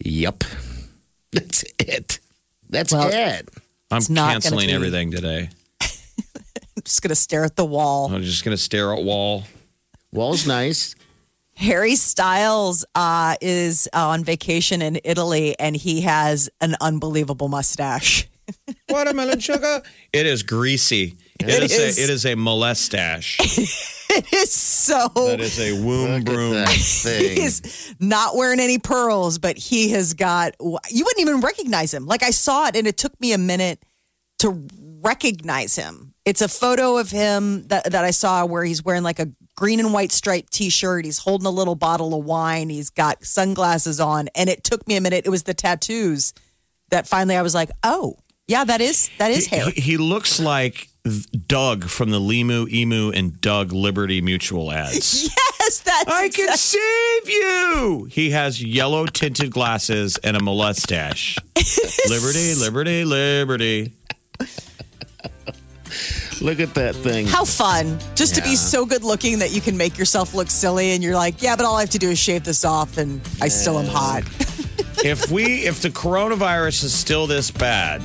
Yep, 0.05 0.43
that's 1.43 1.65
it. 1.79 2.21
That's 2.71 2.93
Well, 2.93 3.09
it. 3.13 3.49
I'm 3.91 3.99
It's 3.99 4.09
not 4.09 4.29
gonna 4.29 4.33
canceling 4.41 4.67
be- 4.69 4.73
everything 4.73 5.11
today. 5.11 5.51
I'm 5.81 6.83
just 6.85 7.03
gonna 7.03 7.15
stare 7.15 7.45
at 7.45 7.57
the 7.57 7.65
wall 7.65 8.13
I'm 8.13 8.23
just 8.23 8.45
gonna 8.45 8.57
stare 8.57 8.93
at 8.95 9.03
wall. 9.03 9.45
Wall's 10.13 10.47
nice. 10.47 10.95
Harry 11.55 11.97
Styles 11.97 12.85
uh, 12.95 13.37
is 13.41 13.89
uh, 13.93 14.09
on 14.09 14.25
vacation 14.25 14.81
in 14.83 14.99
Italy 15.05 15.55
and 15.59 15.77
he 15.77 16.01
has 16.03 16.49
an 16.61 16.75
unbelievable 16.81 17.49
mustache. 17.49 18.27
Watermelon 18.89 19.39
sugar. 19.39 19.83
It 20.13 20.27
is 20.27 20.43
greasy. 20.43 21.15
It 21.41 21.49
it 21.49 21.63
is, 21.65 21.73
is. 21.73 21.99
A, 21.99 22.03
it 22.03 22.11
is 22.11 22.25
a 22.25 22.35
molestache. 22.35 24.02
It 24.13 24.33
is 24.33 24.53
so. 24.53 25.09
that 25.15 25.41
is 25.41 25.59
a 25.61 25.73
womb 25.85 26.11
Look 26.11 26.25
broom. 26.25 26.67
thing. 26.67 27.37
He's 27.41 27.95
not 27.99 28.37
wearing 28.37 28.61
any 28.61 28.79
pearls, 28.79 29.39
but 29.39 29.57
he 29.57 29.91
has 29.91 30.15
got. 30.15 30.55
You 30.61 31.05
wouldn't 31.05 31.21
even 31.21 31.41
recognize 31.41 31.93
him. 31.93 32.07
Like 32.07 32.23
I 32.23 32.31
saw 32.31 32.67
it, 32.67 32.77
and 32.77 32.87
it 32.87 32.97
took 32.97 33.19
me 33.21 33.33
a 33.33 33.39
minute 33.39 33.83
to 34.41 34.67
recognize 35.01 35.77
him. 35.77 36.15
It's 36.25 36.41
a 36.41 36.49
photo 36.49 36.99
of 36.99 37.11
him 37.11 37.67
that 37.69 37.91
that 37.93 38.05
I 38.05 38.11
saw 38.11 38.45
where 38.47 38.65
he's 38.65 38.85
wearing 38.85 39.03
like 39.03 39.19
a 39.19 39.29
green 39.57 39.81
and 39.81 39.93
white 39.93 40.13
striped 40.13 40.53
T-shirt. 40.53 41.05
He's 41.05 41.19
holding 41.19 41.47
a 41.47 41.51
little 41.51 41.75
bottle 41.75 42.19
of 42.19 42.25
wine. 42.25 42.69
He's 42.69 42.91
got 42.91 43.25
sunglasses 43.25 44.01
on, 44.01 44.29
and 44.35 44.49
it 44.49 44.65
took 44.65 44.87
me 44.87 44.97
a 44.97 45.01
minute. 45.01 45.27
It 45.27 45.31
was 45.31 45.43
the 45.45 45.55
tattoos 45.55 46.33
that 46.91 47.09
finally 47.09 47.37
I 47.37 47.43
was 47.43 47.55
like, 47.55 47.71
oh 47.83 48.17
yeah, 48.47 48.65
that 48.65 48.81
is 48.81 49.11
that 49.19 49.31
is 49.31 49.47
hair. 49.47 49.71
He, 49.71 49.81
he 49.81 49.97
looks 49.97 50.39
like 50.39 50.89
Doug 51.49 51.85
from 51.89 52.11
the 52.11 52.21
Limu, 52.21 52.69
Emu, 52.71 53.11
and 53.11 53.41
Doug 53.41 53.73
Liberty 53.73 54.21
Mutual 54.21 54.71
ads. 54.73 55.25
yes, 55.25 55.81
that's 55.81 56.09
I 56.09 56.29
can 56.29 56.45
exact- 56.45 56.59
save 56.59 57.29
you. 57.29 58.09
He 58.11 58.31
has 58.31 58.63
yellow 58.63 59.07
tinted 59.07 59.51
glasses 59.51 60.17
and 60.19 60.37
a 60.37 60.43
mustache. 60.43 61.37
liberty, 62.09 62.55
liberty, 62.55 63.05
liberty. 63.05 63.93
Look 66.41 66.59
at 66.61 66.75
that 66.75 66.95
thing. 66.97 67.27
How 67.27 67.45
fun. 67.45 67.99
Just 68.17 68.35
to 68.37 68.43
be 68.43 68.57
so 68.57 68.85
good 68.85 69.05
looking 69.05 69.39
that 69.41 69.53
you 69.53 69.61
can 69.61 69.77
make 69.77 69.97
yourself 69.99 70.35
look 70.35 70.51
silly 70.51 70.91
and 70.93 71.03
you're 71.03 71.15
like, 71.15 71.41
yeah, 71.43 71.55
but 71.55 71.65
all 71.67 71.77
I 71.77 71.81
have 71.81 71.91
to 71.91 71.99
do 71.99 72.11
is 72.11 72.19
shave 72.19 72.43
this 72.45 72.65
off 72.65 72.99
and 72.99 73.21
I 73.41 73.49
still 73.49 73.79
am 73.79 73.87
hot. 73.87 74.23
If 75.05 75.33
we, 75.33 75.65
if 75.67 75.83
the 75.83 75.89
coronavirus 75.89 76.85
is 76.85 76.95
still 76.95 77.27
this 77.27 77.51
bad 77.51 78.03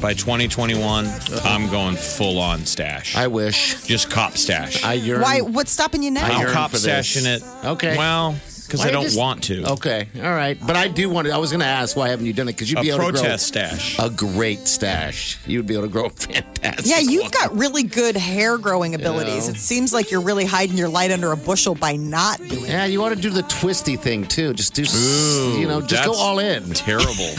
by 0.00 0.14
2021, 0.14 1.06
I'm 1.44 1.70
going 1.70 1.96
full 1.96 2.38
on 2.38 2.64
stash. 2.66 3.16
I 3.16 3.26
wish. 3.28 3.82
Just 3.84 4.10
cop 4.10 4.36
stash. 4.36 4.84
I 4.84 4.94
yearn. 4.94 5.22
Why? 5.22 5.40
What's 5.40 5.70
stopping 5.72 6.02
you 6.02 6.10
now? 6.10 6.26
I 6.26 6.30
I'm 6.30 6.40
yearn 6.40 6.52
cop 6.52 6.70
for 6.70 6.78
this. 6.78 7.16
stashing 7.16 7.26
it. 7.26 7.42
Okay. 7.66 7.96
Well, 7.96 8.36
because 8.66 8.84
I 8.84 8.90
don't 8.90 9.04
just- 9.04 9.18
want 9.18 9.44
to. 9.44 9.64
Okay, 9.72 10.08
all 10.16 10.22
right, 10.30 10.58
but 10.66 10.76
I 10.76 10.88
do 10.88 11.08
want 11.08 11.26
to. 11.28 11.32
I 11.34 11.38
was 11.38 11.50
going 11.50 11.60
to 11.60 11.66
ask 11.66 11.96
why 11.96 12.08
haven't 12.08 12.26
you 12.26 12.32
done 12.32 12.48
it? 12.48 12.52
Because 12.52 12.70
you'd 12.70 12.78
A 12.78 12.82
be 12.82 12.88
able 12.90 12.98
protest 13.00 13.52
to 13.54 13.58
grow 13.60 13.68
stash. 13.68 13.98
a 13.98 14.10
great 14.10 14.66
stash. 14.68 15.38
You'd 15.46 15.66
be 15.66 15.74
able 15.74 15.84
to 15.84 15.88
grow 15.88 16.06
a 16.06 16.10
fantastic. 16.10 16.86
Yeah, 16.86 16.98
you've 16.98 17.22
one. 17.22 17.30
got 17.30 17.56
really 17.56 17.82
good 17.82 18.16
hair 18.16 18.58
growing 18.58 18.94
abilities. 18.94 19.48
know. 19.48 19.54
It 19.54 19.58
seems 19.58 19.92
like 19.92 20.10
you're 20.10 20.20
really 20.20 20.44
hiding 20.44 20.76
your 20.76 20.88
light 20.88 21.10
under 21.10 21.32
a 21.32 21.36
bushel 21.36 21.74
by 21.74 21.96
not 21.96 22.38
doing 22.38 22.64
it. 22.64 22.68
Yeah, 22.68 22.84
you 22.86 23.00
want 23.00 23.14
to 23.14 23.20
do 23.20 23.30
the 23.30 23.42
twisty 23.42 23.96
thing 23.96 24.24
too. 24.26 24.52
Just 24.54 24.74
do, 24.74 24.82
s- 24.82 24.94
Ooh, 24.96 25.58
you 25.60 25.66
know, 25.68 25.80
just 25.80 26.04
go 26.04 26.14
all 26.14 26.38
in. 26.38 26.64
Terrible. 26.74 27.06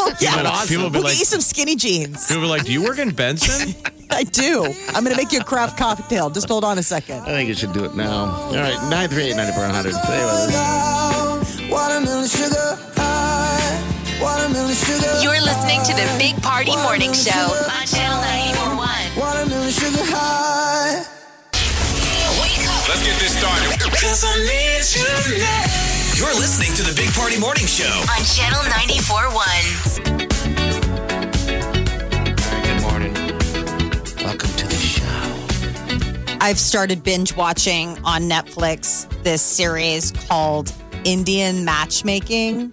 Oh, 0.00 0.14
yeah, 0.20 0.36
People- 0.36 0.46
awesome. 0.46 0.68
people 0.68 0.84
will 0.84 0.90
be 0.90 0.94
We'll 0.98 1.04
like- 1.04 1.12
get 1.14 1.18
you 1.20 1.24
some 1.24 1.40
skinny 1.40 1.74
jeans. 1.76 2.26
People 2.28 2.42
be 2.42 2.48
like, 2.48 2.64
"Do 2.64 2.72
you 2.72 2.82
work 2.82 2.98
in 2.98 3.10
Benson?" 3.10 3.74
I 4.10 4.24
do. 4.24 4.64
I'm 4.94 5.04
going 5.04 5.14
to 5.14 5.16
make 5.16 5.32
you 5.32 5.40
a 5.40 5.44
craft 5.44 5.76
cocktail. 5.78 6.30
Just 6.30 6.48
hold 6.48 6.64
on 6.64 6.78
a 6.78 6.82
second. 6.82 7.20
I 7.22 7.26
think 7.26 7.48
you 7.48 7.54
should 7.54 7.72
do 7.72 7.84
it 7.84 7.94
now. 7.94 8.26
All 8.26 8.54
right, 8.54 8.76
nine 8.90 9.08
three 9.08 9.24
eight 9.30 9.36
ninety 9.36 9.52
four 9.52 9.64
hundred. 9.64 9.94
Stay 9.94 10.24
with 10.24 10.54
us. 10.54 11.60
Watermelon 11.70 12.26
sugar 12.28 12.78
high. 12.96 14.20
Watermelon 14.20 14.74
sugar. 14.74 15.06
You're 15.22 15.40
listening 15.40 15.80
to 15.84 15.92
the 15.94 16.06
Big 16.18 16.40
Party 16.42 16.74
Morning 16.82 17.12
Show 17.12 17.30
on 17.70 17.86
Channel 17.86 18.18
941. 18.58 18.88
Watermelon 19.20 19.70
sugar 19.70 20.02
high. 20.10 21.04
Wake 22.42 22.64
up 22.66 22.88
Let's 22.88 23.04
get 23.04 23.14
this 23.20 23.36
started. 23.38 23.70
You're 26.18 26.34
listening 26.34 26.74
to 26.74 26.82
the 26.82 26.94
Big 26.96 27.12
Party 27.14 27.38
Morning 27.38 27.66
Show. 27.66 27.86
on 27.86 28.22
Channel 28.26 28.62
941. 28.66 30.37
I've 36.40 36.58
started 36.58 37.02
binge 37.02 37.34
watching 37.34 37.98
on 38.04 38.22
Netflix 38.22 39.08
this 39.24 39.42
series 39.42 40.12
called 40.12 40.72
Indian 41.04 41.64
Matchmaking. 41.64 42.72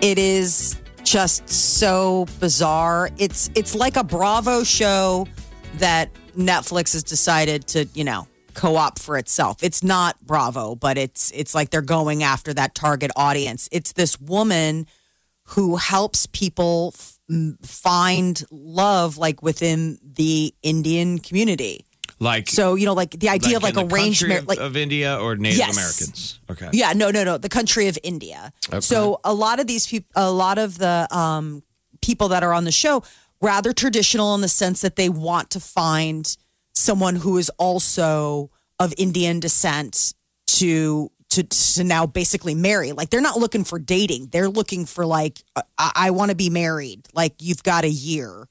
It 0.00 0.18
is 0.18 0.80
just 1.04 1.48
so 1.48 2.26
bizarre. 2.40 3.10
It's 3.18 3.50
it's 3.54 3.76
like 3.76 3.96
a 3.96 4.02
Bravo 4.02 4.64
show 4.64 5.28
that 5.78 6.10
Netflix 6.36 6.92
has 6.94 7.04
decided 7.04 7.68
to, 7.68 7.84
you 7.94 8.02
know, 8.02 8.26
co-op 8.54 8.98
for 8.98 9.16
itself. 9.16 9.62
It's 9.62 9.84
not 9.84 10.16
Bravo, 10.26 10.74
but 10.74 10.98
it's 10.98 11.30
it's 11.36 11.54
like 11.54 11.70
they're 11.70 11.82
going 11.82 12.24
after 12.24 12.52
that 12.52 12.74
target 12.74 13.12
audience. 13.14 13.68
It's 13.70 13.92
this 13.92 14.20
woman 14.20 14.88
who 15.44 15.76
helps 15.76 16.26
people 16.26 16.94
f- 16.96 17.18
find 17.62 18.42
love 18.50 19.18
like 19.18 19.40
within 19.40 19.98
the 20.02 20.52
Indian 20.62 21.20
community. 21.20 21.84
Like 22.22 22.48
So 22.48 22.76
you 22.76 22.86
know, 22.86 22.94
like 22.94 23.18
the 23.18 23.28
idea 23.28 23.56
of 23.56 23.62
like 23.64 23.76
in 23.76 23.88
the 23.88 23.94
arranged 23.94 24.26
marriage, 24.26 24.42
of, 24.42 24.48
like 24.48 24.60
of 24.60 24.76
India 24.76 25.18
or 25.18 25.34
Native 25.36 25.58
Yes. 25.58 25.76
Americans. 25.76 26.40
Okay. 26.48 26.70
yeah, 26.72 26.92
no, 26.92 27.10
no, 27.10 27.24
no, 27.24 27.36
the 27.36 27.48
country 27.48 27.88
of 27.88 27.98
India. 28.02 28.52
So 28.80 29.18
a 29.24 29.34
lot 29.34 29.58
of 29.58 29.66
these 29.66 29.86
people, 29.86 30.08
a 30.14 30.30
lot 30.30 30.58
of 30.58 30.78
the 30.78 31.08
um, 31.10 31.62
people 32.00 32.28
that 32.28 32.42
are 32.44 32.52
on 32.52 32.64
the 32.64 32.72
show, 32.72 33.02
rather 33.40 33.72
traditional 33.72 34.34
in 34.36 34.40
the 34.40 34.48
sense 34.48 34.82
that 34.82 34.94
they 34.96 35.08
want 35.08 35.50
to 35.50 35.60
find 35.60 36.36
someone 36.74 37.16
who 37.16 37.38
is 37.38 37.50
also 37.58 38.50
of 38.78 38.94
Indian 38.96 39.40
descent 39.40 40.14
to 40.46 41.10
to 41.30 41.42
to 41.42 41.82
now 41.84 42.06
basically 42.06 42.54
marry. 42.54 42.92
Like 42.92 43.10
they're 43.10 43.20
not 43.20 43.38
looking 43.38 43.64
for 43.64 43.78
dating; 43.80 44.28
they're 44.30 44.48
looking 44.48 44.86
for 44.86 45.04
like 45.04 45.42
I, 45.76 45.92
I 46.06 46.10
want 46.10 46.30
to 46.30 46.36
be 46.36 46.50
married. 46.50 47.08
Like 47.14 47.34
you've 47.40 47.62
got 47.62 47.84
a 47.84 47.90
year, 47.90 48.46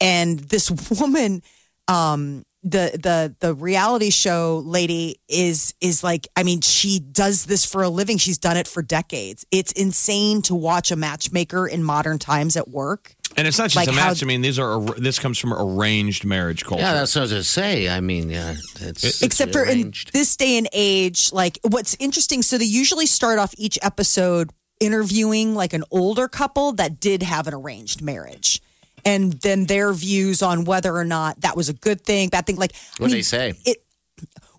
and 0.00 0.38
this 0.38 0.70
woman 1.00 1.42
um 1.86 2.44
the 2.64 2.90
the 3.00 3.34
the 3.38 3.54
reality 3.54 4.10
show 4.10 4.62
lady 4.66 5.20
is 5.28 5.74
is 5.80 6.02
like 6.02 6.26
i 6.34 6.42
mean 6.42 6.60
she 6.60 6.98
does 6.98 7.44
this 7.46 7.64
for 7.64 7.84
a 7.84 7.88
living 7.88 8.18
she's 8.18 8.36
done 8.36 8.56
it 8.56 8.66
for 8.66 8.82
decades 8.82 9.46
it's 9.52 9.70
insane 9.72 10.42
to 10.42 10.56
watch 10.56 10.90
a 10.90 10.96
matchmaker 10.96 11.68
in 11.68 11.84
modern 11.84 12.18
times 12.18 12.56
at 12.56 12.66
work 12.68 13.14
And 13.36 13.46
it's 13.46 13.58
not 13.58 13.66
just 13.70 13.76
Like 13.76 13.88
a 13.88 13.92
how- 13.92 14.08
match. 14.08 14.22
I 14.22 14.26
mean, 14.26 14.40
these 14.40 14.58
are 14.58 14.80
this 14.96 15.18
comes 15.20 15.38
from 15.38 15.52
arranged 15.52 16.24
marriage 16.24 16.64
culture. 16.64 16.82
Yeah, 16.82 16.94
that's 16.94 17.14
what 17.14 17.20
I 17.20 17.24
was 17.24 17.30
going 17.32 17.42
to 17.42 17.48
say. 17.48 17.88
I 17.88 18.00
mean, 18.00 18.30
yeah, 18.30 18.54
it's 18.80 19.22
except 19.22 19.52
for 19.52 19.64
in 19.64 19.92
this 20.12 20.34
day 20.36 20.56
and 20.58 20.66
age 20.72 21.30
like 21.32 21.60
what's 21.62 21.94
interesting 22.00 22.42
so 22.42 22.58
they 22.58 22.64
usually 22.64 23.06
start 23.06 23.38
off 23.38 23.52
each 23.56 23.78
episode 23.82 24.50
interviewing 24.80 25.54
like 25.54 25.72
an 25.74 25.84
older 25.90 26.26
couple 26.26 26.72
that 26.72 26.98
did 26.98 27.22
have 27.22 27.46
an 27.46 27.54
arranged 27.54 28.00
marriage 28.02 28.60
and 29.08 29.32
then 29.32 29.64
their 29.64 29.92
views 29.94 30.42
on 30.42 30.64
whether 30.64 30.94
or 30.94 31.04
not 31.04 31.40
that 31.40 31.56
was 31.56 31.70
a 31.70 31.72
good 31.72 32.02
thing, 32.02 32.28
bad 32.28 32.46
thing. 32.46 32.56
Like, 32.56 32.74
What 32.98 33.06
do 33.08 33.12
mean, 33.12 33.18
they 33.18 33.22
say? 33.22 33.54
It, 33.64 33.78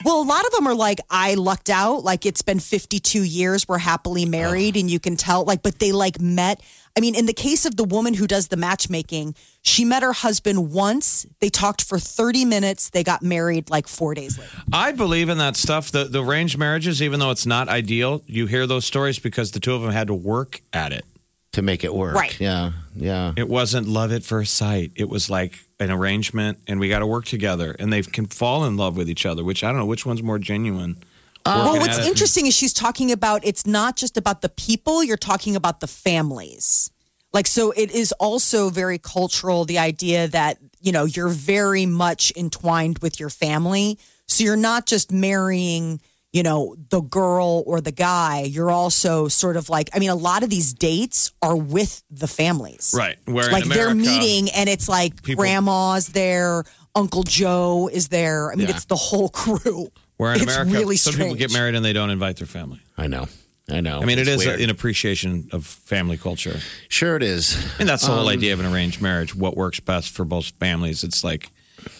well, 0.03 0.21
a 0.21 0.23
lot 0.23 0.43
of 0.45 0.51
them 0.53 0.65
are 0.65 0.73
like, 0.73 0.99
I 1.09 1.35
lucked 1.35 1.69
out. 1.69 2.03
Like, 2.03 2.25
it's 2.25 2.41
been 2.41 2.59
52 2.59 3.23
years. 3.23 3.67
We're 3.67 3.77
happily 3.77 4.25
married. 4.25 4.75
And 4.75 4.89
you 4.89 4.99
can 4.99 5.17
tell, 5.17 5.43
like, 5.43 5.61
but 5.61 5.77
they 5.77 5.91
like 5.91 6.19
met. 6.19 6.61
I 6.97 7.01
mean, 7.01 7.15
in 7.15 7.27
the 7.27 7.33
case 7.33 7.65
of 7.65 7.75
the 7.75 7.83
woman 7.83 8.13
who 8.15 8.25
does 8.25 8.47
the 8.47 8.57
matchmaking, 8.57 9.35
she 9.61 9.85
met 9.85 10.01
her 10.01 10.13
husband 10.13 10.71
once. 10.71 11.27
They 11.41 11.49
talked 11.49 11.83
for 11.83 11.99
30 11.99 12.45
minutes. 12.45 12.89
They 12.89 13.03
got 13.03 13.21
married 13.21 13.69
like 13.69 13.87
four 13.87 14.15
days 14.15 14.39
later. 14.39 14.51
I 14.73 14.93
believe 14.93 15.29
in 15.29 15.37
that 15.37 15.55
stuff. 15.55 15.91
The 15.91 16.05
the 16.05 16.23
arranged 16.23 16.57
marriages, 16.57 17.01
even 17.01 17.19
though 17.19 17.29
it's 17.29 17.45
not 17.45 17.69
ideal, 17.69 18.23
you 18.25 18.47
hear 18.47 18.65
those 18.65 18.85
stories 18.85 19.19
because 19.19 19.51
the 19.51 19.59
two 19.59 19.75
of 19.75 19.81
them 19.81 19.91
had 19.91 20.07
to 20.07 20.15
work 20.15 20.61
at 20.73 20.91
it. 20.91 21.05
To 21.53 21.61
make 21.61 21.83
it 21.83 21.93
work. 21.93 22.15
Right. 22.15 22.39
Yeah. 22.39 22.71
Yeah. 22.95 23.33
It 23.35 23.49
wasn't 23.49 23.87
love 23.87 24.11
at 24.11 24.23
first 24.23 24.53
sight. 24.53 24.91
It 24.95 25.09
was 25.09 25.29
like 25.29 25.59
an 25.79 25.91
arrangement, 25.91 26.59
and 26.67 26.79
we 26.79 26.89
got 26.89 26.99
to 26.99 27.07
work 27.07 27.25
together. 27.25 27.75
And 27.79 27.91
they 27.91 28.01
can 28.01 28.25
fall 28.25 28.65
in 28.65 28.77
love 28.77 28.97
with 28.97 29.09
each 29.09 29.25
other, 29.25 29.43
which 29.43 29.63
I 29.63 29.69
don't 29.69 29.79
know 29.79 29.85
which 29.85 30.05
one's 30.05 30.21
more 30.21 30.39
genuine. 30.39 30.97
Uh, 31.45 31.63
well, 31.65 31.79
what's 31.79 32.05
interesting 32.05 32.45
is 32.45 32.53
she's 32.53 32.73
talking 32.73 33.11
about 33.11 33.45
it's 33.45 33.65
not 33.65 33.95
just 33.95 34.17
about 34.17 34.41
the 34.41 34.49
people, 34.49 35.03
you're 35.03 35.17
talking 35.17 35.55
about 35.55 35.79
the 35.79 35.87
families. 35.87 36.91
Like, 37.31 37.47
so 37.47 37.71
it 37.71 37.91
is 37.91 38.11
also 38.13 38.69
very 38.69 38.97
cultural, 38.97 39.63
the 39.63 39.77
idea 39.77 40.27
that, 40.27 40.57
you 40.81 40.91
know, 40.91 41.05
you're 41.05 41.29
very 41.29 41.85
much 41.85 42.33
entwined 42.35 42.99
with 42.99 43.19
your 43.19 43.29
family. 43.29 43.97
So 44.25 44.43
you're 44.43 44.55
not 44.55 44.85
just 44.85 45.11
marrying, 45.11 46.01
you 46.31 46.43
know, 46.43 46.75
the 46.89 47.01
girl 47.01 47.63
or 47.65 47.81
the 47.81 47.91
guy. 47.91 48.41
You're 48.43 48.69
also 48.71 49.27
sort 49.27 49.57
of 49.57 49.69
like, 49.69 49.89
I 49.95 49.99
mean, 49.99 50.09
a 50.11 50.15
lot 50.15 50.43
of 50.43 50.49
these 50.49 50.73
dates 50.73 51.31
are 51.41 51.55
with 51.55 52.03
the 52.11 52.27
families. 52.27 52.93
Right. 52.95 53.17
Where 53.25 53.47
in 53.47 53.51
like 53.51 53.65
they're 53.65 53.95
meeting 53.95 54.49
and 54.51 54.69
it's 54.69 54.87
like 54.87 55.23
People- 55.23 55.41
grandma's 55.43 56.09
there, 56.09 56.63
Uncle 56.95 57.23
Joe 57.23 57.89
is 57.91 58.09
there. 58.09 58.51
I 58.51 58.55
mean, 58.55 58.67
Yeah. 58.67 58.75
it's 58.75 58.85
the 58.85 58.95
whole 58.95 59.29
crew. 59.41 59.87
Where 60.17 60.33
in 60.33 60.41
it's 60.41 60.51
America, 60.51 60.71
really 60.71 60.97
some 60.97 61.13
strange. 61.13 61.29
people 61.31 61.39
get 61.39 61.51
married 61.53 61.73
and 61.75 61.83
they 61.83 61.93
don't 61.93 62.09
invite 62.11 62.37
their 62.37 62.47
family. 62.47 62.79
I 62.97 63.07
know. 63.07 63.27
I 63.71 63.81
know. 63.81 64.01
I 64.01 64.05
mean, 64.05 64.17
it 64.19 64.27
It's 64.27 64.41
is 64.41 64.45
weird. 64.47 64.61
an 64.61 64.69
appreciation 64.69 65.47
of 65.51 65.65
family 65.65 66.17
culture. 66.17 66.59
sure 66.89 67.15
it 67.15 67.23
is. 67.23 67.55
And 67.79 67.87
that's 67.87 68.03
the 68.05 68.11
whole 68.11 68.27
Um, 68.27 68.33
idea 68.33 68.51
of 68.53 68.59
an 68.59 68.65
arranged 68.65 69.01
marriage. 69.01 69.33
What 69.35 69.55
works 69.55 69.79
best 69.79 70.09
for 70.09 70.25
both 70.25 70.49
families? 70.59 71.03
It's 71.03 71.23
like 71.23 71.49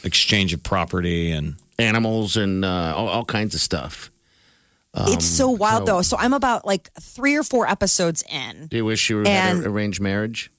exchange 0.04 0.54
of 0.54 0.62
property 0.64 1.32
and 1.32 1.56
Animals 1.78 2.36
and 2.36 2.66
uh, 2.66 2.94
all, 2.98 3.08
all 3.08 3.24
kinds 3.24 3.56
of 3.56 3.62
stuff. 3.62 4.12
It's 4.96 5.26
so 5.26 5.54
um, 5.54 5.58
wild 5.60 5.88
so- 5.88 5.94
though. 5.96 6.02
So 6.02 6.18
I'm 6.18 6.34
about 6.34 6.66
like 6.66 6.90
three 7.00 7.36
or 7.36 7.44
four 7.44 7.68
episodes 7.68 8.24
in. 8.32 8.68
Do 8.68 8.78
you 8.78 8.86
wish 8.86 9.10
you 9.10 9.24
had 9.24 9.66
arranged 9.66 10.02
marriage? 10.02 10.52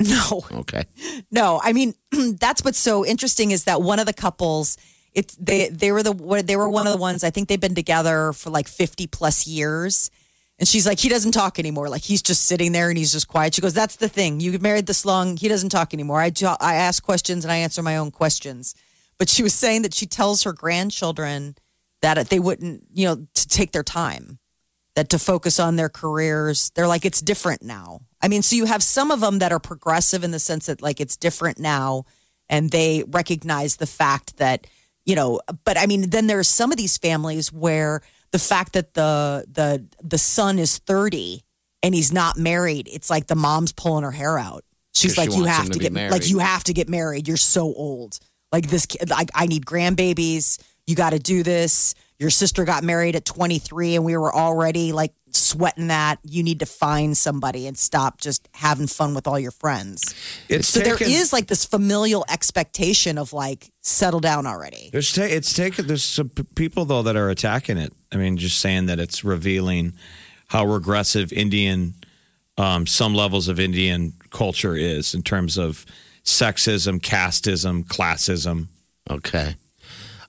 No, 0.00 0.42
Okay. 0.52 0.84
no. 1.30 1.60
I 1.62 1.72
mean, 1.72 1.94
that's 2.38 2.64
what's 2.64 2.78
so 2.78 3.06
interesting 3.06 3.52
is 3.52 3.64
that 3.64 3.80
one 3.80 3.98
of 3.98 4.06
the 4.06 4.12
couples, 4.12 4.76
it's 5.12 5.36
they 5.36 5.68
they 5.68 5.92
were 5.92 6.02
the 6.02 6.42
they 6.44 6.56
were 6.56 6.68
one 6.68 6.86
of 6.86 6.92
the 6.92 6.98
ones. 6.98 7.22
I 7.24 7.30
think 7.30 7.48
they've 7.48 7.60
been 7.60 7.74
together 7.76 8.32
for 8.32 8.50
like 8.50 8.68
50 8.68 9.06
plus 9.06 9.46
years. 9.46 10.10
And 10.58 10.68
she's 10.68 10.86
like, 10.86 11.00
he 11.00 11.08
doesn't 11.08 11.32
talk 11.32 11.58
anymore. 11.58 11.88
Like 11.88 12.02
he's 12.02 12.22
just 12.22 12.44
sitting 12.44 12.70
there 12.72 12.88
and 12.88 12.96
he's 12.96 13.10
just 13.10 13.26
quiet. 13.26 13.54
She 13.54 13.60
goes, 13.60 13.74
"That's 13.74 13.96
the 13.96 14.08
thing. 14.08 14.38
You 14.38 14.56
married 14.60 14.86
this 14.86 15.04
long. 15.04 15.36
He 15.36 15.48
doesn't 15.48 15.70
talk 15.70 15.92
anymore. 15.92 16.20
I 16.20 16.30
I 16.60 16.74
ask 16.76 17.02
questions 17.02 17.44
and 17.44 17.50
I 17.50 17.56
answer 17.56 17.82
my 17.82 17.96
own 17.96 18.12
questions." 18.12 18.74
But 19.18 19.28
she 19.28 19.42
was 19.42 19.54
saying 19.54 19.82
that 19.82 19.94
she 19.94 20.06
tells 20.06 20.42
her 20.44 20.52
grandchildren 20.52 21.56
that 22.04 22.28
they 22.28 22.38
wouldn't, 22.38 22.84
you 22.92 23.06
know, 23.06 23.26
to 23.34 23.48
take 23.48 23.72
their 23.72 23.82
time, 23.82 24.38
that 24.94 25.08
to 25.10 25.18
focus 25.18 25.58
on 25.58 25.76
their 25.76 25.88
careers. 25.88 26.70
They're 26.74 26.86
like, 26.86 27.04
it's 27.04 27.20
different 27.20 27.62
now. 27.62 28.00
I 28.22 28.28
mean, 28.28 28.42
so 28.42 28.56
you 28.56 28.66
have 28.66 28.82
some 28.82 29.10
of 29.10 29.20
them 29.20 29.38
that 29.38 29.52
are 29.52 29.58
progressive 29.58 30.22
in 30.22 30.30
the 30.30 30.38
sense 30.38 30.66
that 30.66 30.82
like 30.82 31.00
it's 31.00 31.16
different 31.16 31.58
now, 31.58 32.04
and 32.48 32.70
they 32.70 33.04
recognize 33.08 33.76
the 33.76 33.86
fact 33.86 34.36
that 34.36 34.66
you 35.04 35.14
know. 35.14 35.40
But 35.64 35.78
I 35.78 35.86
mean, 35.86 36.10
then 36.10 36.26
there's 36.26 36.48
some 36.48 36.70
of 36.70 36.76
these 36.76 36.98
families 36.98 37.52
where 37.52 38.02
the 38.32 38.38
fact 38.38 38.74
that 38.74 38.94
the 38.94 39.46
the 39.50 39.86
the 40.02 40.18
son 40.18 40.58
is 40.58 40.78
30 40.78 41.42
and 41.82 41.94
he's 41.94 42.12
not 42.12 42.38
married, 42.38 42.88
it's 42.90 43.10
like 43.10 43.26
the 43.26 43.34
mom's 43.34 43.72
pulling 43.72 44.04
her 44.04 44.10
hair 44.10 44.38
out. 44.38 44.64
She's 44.92 45.14
she 45.14 45.20
like, 45.20 45.36
you 45.36 45.44
have 45.44 45.66
to, 45.66 45.72
to 45.72 45.78
get 45.78 45.92
like 46.10 46.28
you 46.28 46.38
have 46.38 46.64
to 46.64 46.72
get 46.72 46.88
married. 46.88 47.28
You're 47.28 47.36
so 47.36 47.62
old. 47.62 48.18
Like 48.52 48.68
this 48.68 48.86
kid, 48.86 49.10
like 49.10 49.30
I 49.34 49.46
need 49.46 49.66
grandbabies. 49.66 50.62
You 50.86 50.94
got 50.94 51.10
to 51.10 51.18
do 51.18 51.42
this. 51.42 51.94
Your 52.18 52.30
sister 52.30 52.64
got 52.64 52.84
married 52.84 53.16
at 53.16 53.24
23 53.24 53.96
and 53.96 54.04
we 54.04 54.16
were 54.16 54.34
already 54.34 54.92
like 54.92 55.12
sweating 55.32 55.88
that. 55.88 56.18
You 56.22 56.42
need 56.44 56.60
to 56.60 56.66
find 56.66 57.16
somebody 57.16 57.66
and 57.66 57.76
stop 57.76 58.20
just 58.20 58.48
having 58.52 58.86
fun 58.86 59.14
with 59.14 59.26
all 59.26 59.38
your 59.38 59.50
friends. 59.50 60.14
it's 60.48 60.68
So 60.68 60.80
there 60.80 60.96
taken- 60.96 61.12
is 61.12 61.32
like 61.32 61.48
this 61.48 61.64
familial 61.64 62.24
expectation 62.28 63.18
of 63.18 63.32
like 63.32 63.70
settle 63.80 64.20
down 64.20 64.46
already. 64.46 64.90
There's 64.92 65.12
ta- 65.12 65.22
it's 65.22 65.52
taken. 65.52 65.86
There's 65.88 66.04
some 66.04 66.28
p- 66.28 66.44
people 66.54 66.84
though 66.84 67.02
that 67.02 67.16
are 67.16 67.30
attacking 67.30 67.78
it. 67.78 67.92
I 68.12 68.16
mean, 68.16 68.36
just 68.36 68.60
saying 68.60 68.86
that 68.86 69.00
it's 69.00 69.24
revealing 69.24 69.94
how 70.48 70.66
regressive 70.66 71.32
Indian, 71.32 71.94
um, 72.58 72.86
some 72.86 73.12
levels 73.14 73.48
of 73.48 73.58
Indian 73.58 74.12
culture 74.30 74.76
is 74.76 75.14
in 75.14 75.22
terms 75.22 75.58
of 75.58 75.84
sexism, 76.24 77.00
casteism, 77.00 77.84
classism. 77.84 78.68
Okay. 79.10 79.56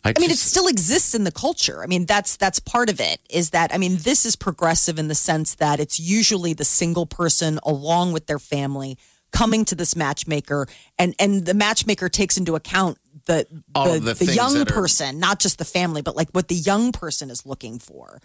I 0.05 0.19
mean, 0.19 0.29
it 0.29 0.37
still 0.37 0.67
exists 0.67 1.15
in 1.15 1.23
the 1.23 1.31
culture. 1.31 1.83
I 1.83 1.87
mean, 1.87 2.05
that's 2.05 2.37
that's 2.37 2.59
part 2.59 2.89
of 2.89 2.99
it. 2.99 3.19
Is 3.29 3.51
that 3.51 3.73
I 3.73 3.77
mean, 3.77 3.97
this 3.97 4.25
is 4.25 4.35
progressive 4.35 4.99
in 4.99 5.07
the 5.07 5.15
sense 5.15 5.55
that 5.55 5.79
it's 5.79 5.99
usually 5.99 6.53
the 6.53 6.65
single 6.65 7.05
person 7.05 7.59
along 7.63 8.13
with 8.13 8.27
their 8.27 8.39
family 8.39 8.97
coming 9.31 9.65
to 9.65 9.75
this 9.75 9.95
matchmaker, 9.95 10.67
and 10.99 11.15
and 11.19 11.45
the 11.45 11.53
matchmaker 11.53 12.09
takes 12.09 12.37
into 12.37 12.55
account 12.55 12.97
the 13.25 13.47
the, 13.73 13.99
the 13.99 14.25
the 14.25 14.33
young 14.33 14.61
are- 14.61 14.65
person, 14.65 15.19
not 15.19 15.39
just 15.39 15.57
the 15.57 15.65
family, 15.65 16.01
but 16.01 16.15
like 16.15 16.29
what 16.31 16.47
the 16.47 16.55
young 16.55 16.91
person 16.91 17.29
is 17.29 17.45
looking 17.45 17.79
for. 17.79 18.21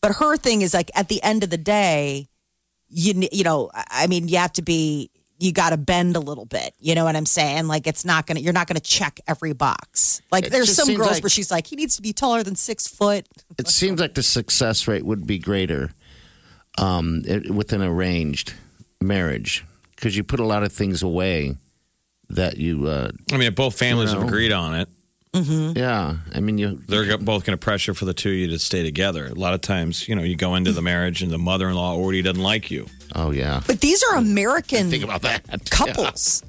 But 0.00 0.16
her 0.16 0.36
thing 0.36 0.62
is 0.62 0.74
like 0.74 0.90
at 0.94 1.08
the 1.08 1.22
end 1.22 1.44
of 1.44 1.50
the 1.50 1.58
day, 1.58 2.28
you 2.88 3.28
you 3.30 3.44
know, 3.44 3.70
I 3.72 3.84
I 3.90 4.06
mean, 4.06 4.28
you 4.28 4.38
have 4.38 4.52
to 4.54 4.62
be 4.62 5.10
you 5.40 5.52
got 5.52 5.70
to 5.70 5.76
bend 5.76 6.16
a 6.16 6.20
little 6.20 6.44
bit. 6.44 6.74
You 6.78 6.94
know 6.94 7.04
what 7.04 7.16
I'm 7.16 7.26
saying? 7.26 7.66
Like 7.66 7.86
it's 7.86 8.04
not 8.04 8.26
gonna 8.26 8.40
you're 8.40 8.52
not 8.52 8.66
gonna 8.66 8.78
check 8.78 9.18
every 9.26 9.52
box. 9.54 10.20
Like 10.30 10.46
It 10.46 10.52
there's 10.52 10.74
some 10.74 10.94
girls 10.94 11.12
like- 11.12 11.22
where 11.22 11.30
she's 11.30 11.50
like, 11.50 11.66
he 11.66 11.76
needs 11.76 11.96
to 11.96 12.02
be 12.02 12.12
taller 12.12 12.42
than 12.42 12.54
six 12.54 12.86
foot. 12.86 13.26
it 13.58 13.66
seems 13.68 14.00
like 14.00 14.14
the 14.14 14.22
success 14.22 14.86
rate 14.86 15.04
would 15.04 15.26
be 15.26 15.38
greater 15.38 15.90
um, 16.78 17.22
it, 17.26 17.50
with 17.50 17.72
an 17.72 17.82
arranged 17.82 18.54
marriage 19.00 19.64
because 19.96 20.16
you 20.16 20.22
put 20.22 20.40
a 20.40 20.46
lot 20.46 20.62
of 20.62 20.72
things 20.72 21.02
away 21.02 21.56
that 22.28 22.56
you, 22.58 22.86
uh, 22.86 23.10
I 23.32 23.36
mean, 23.36 23.48
if 23.48 23.54
both 23.54 23.76
families 23.78 24.12
have 24.12 24.22
agreed 24.22 24.52
on 24.52 24.74
it, 24.74 24.88
yeah. 25.34 26.16
I 26.34 26.40
mean, 26.40 26.58
you. 26.58 26.80
they're 26.88 27.16
both 27.18 27.44
going 27.44 27.56
to 27.56 27.62
pressure 27.62 27.94
for 27.94 28.04
the 28.04 28.14
two 28.14 28.30
of 28.30 28.34
you 28.34 28.48
to 28.48 28.58
stay 28.58 28.82
together. 28.82 29.26
A 29.26 29.34
lot 29.34 29.54
of 29.54 29.60
times, 29.60 30.08
you 30.08 30.14
know, 30.16 30.22
you 30.22 30.36
go 30.36 30.56
into 30.56 30.72
the 30.72 30.82
marriage 30.82 31.22
and 31.22 31.30
the 31.30 31.38
mother-in-law 31.38 31.94
already 31.94 32.22
doesn't 32.22 32.42
like 32.42 32.70
you. 32.70 32.86
Oh 33.14 33.30
yeah. 33.30 33.60
But 33.66 33.80
these 33.80 34.02
are 34.02 34.16
American 34.16 34.90
Think 34.90 35.04
about 35.04 35.22
that. 35.22 35.44
couples. 35.70 36.42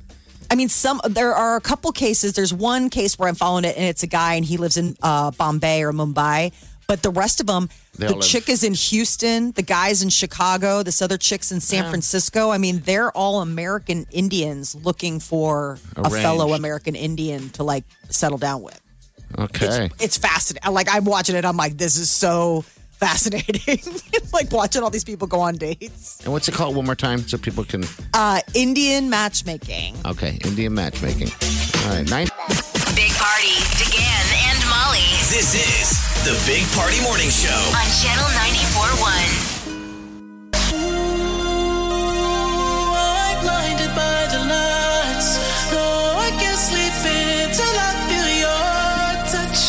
I 0.50 0.56
mean, 0.56 0.68
some 0.68 1.00
there 1.08 1.34
are 1.34 1.56
a 1.56 1.62
couple 1.62 1.92
cases. 1.94 2.34
There's 2.34 2.54
one 2.54 2.90
case 2.90 3.18
where 3.18 3.30
I'm 3.30 3.36
following 3.36 3.64
it, 3.64 3.78
and 3.78 3.86
it's 3.86 4.04
a 4.04 4.08
guy, 4.08 4.34
and 4.34 4.44
he 4.44 4.58
lives 4.58 4.76
in 4.76 4.98
uh, 5.02 5.32
Bombay 5.32 5.84
or 5.84 5.94
Mumbai. 5.94 6.52
But 6.88 7.04
the 7.04 7.10
rest 7.12 7.40
of 7.40 7.48
them, 7.48 7.70
They 7.98 8.08
the 8.08 8.14
all 8.14 8.20
live- 8.20 8.28
chick 8.28 8.50
is 8.50 8.64
in 8.64 8.74
Houston, 8.74 9.52
the 9.54 9.62
guy's 9.62 10.02
in 10.02 10.10
Chicago, 10.10 10.84
this 10.84 11.02
other 11.02 11.18
chick's 11.18 11.52
in 11.52 11.60
San 11.62 11.90
Francisco. 11.90 12.50
I 12.50 12.58
mean, 12.58 12.80
they're 12.86 13.12
all 13.12 13.42
American 13.42 14.06
Indians 14.12 14.76
looking 14.76 15.20
for 15.20 15.78
a 15.96 16.10
fellow 16.10 16.54
American 16.54 16.96
Indian 16.96 17.50
to 17.52 17.64
like 17.64 17.86
settle 18.10 18.38
down 18.38 18.62
with. 18.62 18.80
Okay. 19.40 19.86
It's, 19.86 20.04
it's 20.04 20.18
fascinating. 20.18 20.74
Like 20.74 20.88
I'm 20.92 21.06
watching 21.06 21.36
it, 21.38 21.46
I'm 21.46 21.56
like, 21.56 21.78
this 21.78 21.96
is 21.96 22.10
so 22.12 22.66
fascinating. 22.92 23.80
like 24.34 24.52
watching 24.52 24.84
all 24.84 24.90
these 24.90 25.06
people 25.06 25.28
go 25.28 25.40
on 25.40 25.56
dates. 25.56 26.20
And 26.26 26.34
what's 26.34 26.48
it 26.50 26.54
called 26.54 26.76
one 26.76 26.86
more 26.86 26.96
time 26.96 27.20
so 27.20 27.38
people 27.38 27.64
can? 27.64 27.86
Uh, 28.14 28.42
Indian 28.54 29.10
matchmaking. 29.10 29.96
Okay, 30.06 30.38
Indian 30.44 30.74
matchmaking. 30.74 31.30
All 31.86 31.96
right, 31.96 32.10
nine. 32.10 32.28
Big 32.96 33.12
Party, 33.14 33.56
DeGan 33.80 34.50
and 34.50 34.70
Molly 34.70 35.00
This 35.30 35.56
is 35.56 36.01
the 36.24 36.38
Big 36.46 36.68
Party 36.78 37.02
Morning 37.02 37.30
Show. 37.32 37.50
on 37.50 37.90
Channel 37.98 38.30
94.1. 38.30 39.42
blinded 43.42 43.90
by 43.96 44.28
the 44.30 44.38
lights. 44.46 45.40
No, 45.72 45.82
I 46.20 46.30
can't 46.38 46.60
sleep 46.60 46.94
until 47.10 47.74
I 47.74 47.94
feel 48.06 48.30
your 48.38 48.62
touch. 49.34 49.62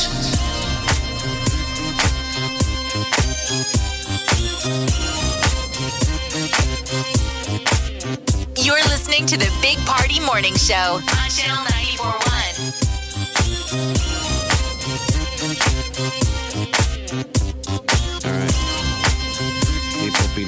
You're 8.63 8.85
listening 8.91 9.25
to 9.27 9.39
the 9.39 9.51
Big 9.63 9.79
Party 9.87 10.21
Morning 10.21 10.55
Show 10.57 11.01
on 11.01 11.31
Channel 11.31 11.65
94.1. 11.65 12.42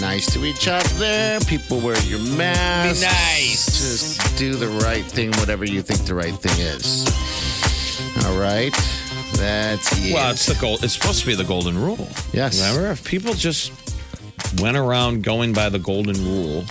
nice 0.04 0.14
nice 0.14 0.34
to 0.34 0.44
each 0.44 0.68
other. 0.68 1.44
People 1.46 1.80
wear 1.80 1.98
your 2.04 2.20
mask. 2.20 3.00
Be 3.00 3.06
nice. 3.06 3.66
Just 3.66 4.38
do 4.38 4.54
the 4.54 4.68
right 4.84 5.04
thing, 5.04 5.32
whatever 5.32 5.64
you 5.64 5.82
think 5.82 6.04
the 6.04 6.14
right 6.14 6.34
thing 6.34 6.58
is. 6.60 7.04
All 8.24 8.38
right. 8.38 8.72
That's 9.36 9.98
it. 9.98 10.14
Well, 10.14 10.30
it's 10.30 10.46
the 10.46 10.54
gold. 10.60 10.84
It's 10.84 10.94
supposed 10.94 11.20
to 11.20 11.26
be 11.26 11.34
the 11.34 11.44
golden 11.44 11.76
rule. 11.76 12.08
Yes. 12.32 12.60
Remember, 12.60 12.92
if 12.92 13.04
people 13.04 13.34
just 13.34 13.72
went 14.60 14.76
around 14.76 15.24
going 15.24 15.52
by 15.52 15.68
the 15.68 15.80
golden 15.80 16.16
rule, 16.24 16.62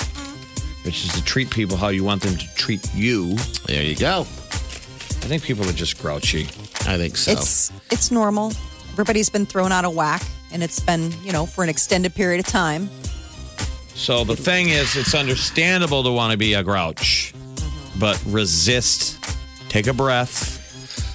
which 0.86 1.04
is 1.04 1.12
to 1.14 1.24
treat 1.24 1.50
people 1.50 1.76
how 1.76 1.90
you 1.90 2.04
want 2.04 2.22
them 2.22 2.38
to 2.38 2.56
treat 2.56 2.88
you, 2.94 3.36
there 3.66 3.84
you 3.84 3.96
go. 3.96 4.22
I 4.22 5.26
think 5.28 5.44
people 5.44 5.68
are 5.68 5.74
just 5.74 6.02
grouchy. 6.02 6.44
I 6.88 6.98
think 6.98 7.18
so. 7.18 7.32
It's 7.32 7.72
it's 7.92 8.12
normal. 8.12 8.54
Everybody's 8.92 9.30
been 9.30 9.46
thrown 9.46 9.72
out 9.72 9.86
of 9.86 9.96
whack, 9.96 10.22
and 10.52 10.64
it's 10.64 10.80
been 10.80 11.12
you 11.24 11.32
know 11.34 11.46
for 11.46 11.64
an 11.64 11.70
extended 11.70 12.14
period 12.16 12.40
of 12.40 12.46
time. 12.46 12.90
So 13.96 14.24
the 14.24 14.36
thing 14.36 14.70
is, 14.70 14.96
it's 14.96 15.14
understandable 15.14 16.04
to 16.04 16.12
want 16.12 16.32
to 16.32 16.38
be 16.38 16.56
a 16.56 16.64
grouch, 16.64 17.34
but 18.00 18.22
resist. 18.28 19.20
Take 19.70 19.88
a 19.88 19.94
breath. 19.94 20.60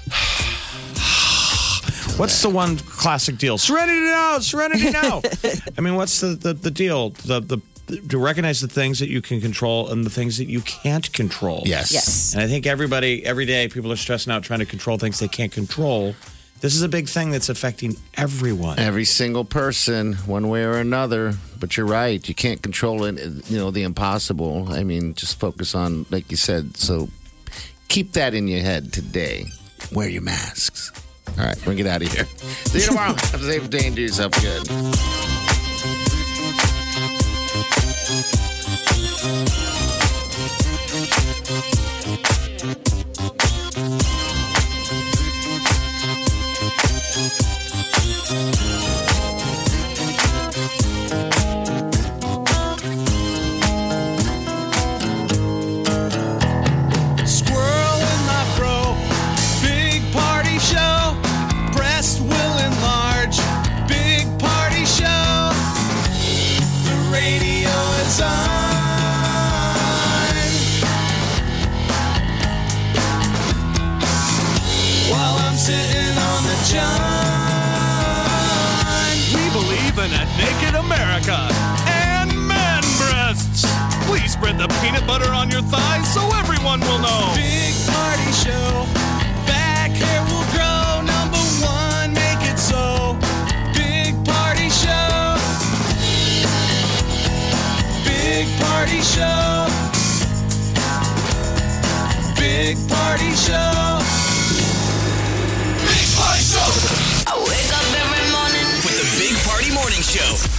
What's 2.18 2.40
the 2.42 2.48
one 2.48 2.78
classic 2.78 3.38
deal? 3.38 3.58
Serenity 3.58 4.00
now, 4.00 4.38
serenity 4.38 4.90
now. 4.90 5.22
I 5.78 5.80
mean, 5.80 5.94
what's 5.94 6.20
the, 6.20 6.28
the, 6.28 6.54
the 6.54 6.70
deal? 6.70 7.10
The, 7.10 7.40
the 7.40 7.60
to 8.08 8.18
recognize 8.18 8.60
the 8.60 8.68
things 8.68 8.98
that 8.98 9.08
you 9.08 9.22
can 9.22 9.40
control 9.40 9.88
and 9.88 10.04
the 10.04 10.10
things 10.10 10.36
that 10.38 10.46
you 10.46 10.60
can't 10.60 11.10
control. 11.12 11.62
yes. 11.64 11.92
Yes. 11.92 12.34
And 12.34 12.42
I 12.42 12.46
think 12.46 12.66
everybody, 12.66 13.24
every 13.24 13.46
day, 13.46 13.68
people 13.68 13.90
are 13.92 13.96
stressing 13.96 14.32
out 14.32 14.42
trying 14.42 14.58
to 14.58 14.66
control 14.66 14.98
things 14.98 15.18
they 15.18 15.28
can't 15.28 15.52
control. 15.52 16.14
This 16.60 16.74
is 16.74 16.82
a 16.82 16.88
big 16.88 17.08
thing 17.08 17.30
that's 17.30 17.48
affecting 17.48 17.96
everyone. 18.16 18.78
Every 18.78 19.04
single 19.04 19.44
person, 19.44 20.14
one 20.26 20.48
way 20.48 20.64
or 20.64 20.74
another. 20.74 21.34
But 21.60 21.76
you're 21.76 21.86
right. 21.86 22.26
You 22.28 22.34
can't 22.34 22.62
control 22.62 23.04
it. 23.04 23.18
You 23.50 23.58
know 23.58 23.70
the 23.70 23.82
impossible. 23.82 24.68
I 24.70 24.84
mean, 24.84 25.14
just 25.14 25.38
focus 25.40 25.74
on, 25.74 26.06
like 26.10 26.30
you 26.30 26.36
said. 26.36 26.76
So 26.76 27.08
keep 27.88 28.12
that 28.12 28.34
in 28.34 28.48
your 28.48 28.60
head 28.60 28.92
today. 28.92 29.46
Wear 29.92 30.08
your 30.08 30.22
masks. 30.22 30.92
All 31.38 31.44
right, 31.44 31.60
gonna 31.64 31.76
get 31.76 31.86
out 31.86 32.02
of 32.02 32.12
here. 32.12 32.24
See 32.66 32.80
you 32.80 32.86
tomorrow. 32.86 33.14
Have 33.14 33.42
a 33.42 33.52
safe 33.52 33.70
day 33.70 33.86
and 33.86 33.96
do 33.96 34.02
yourself 34.02 34.32
good. 34.40 34.66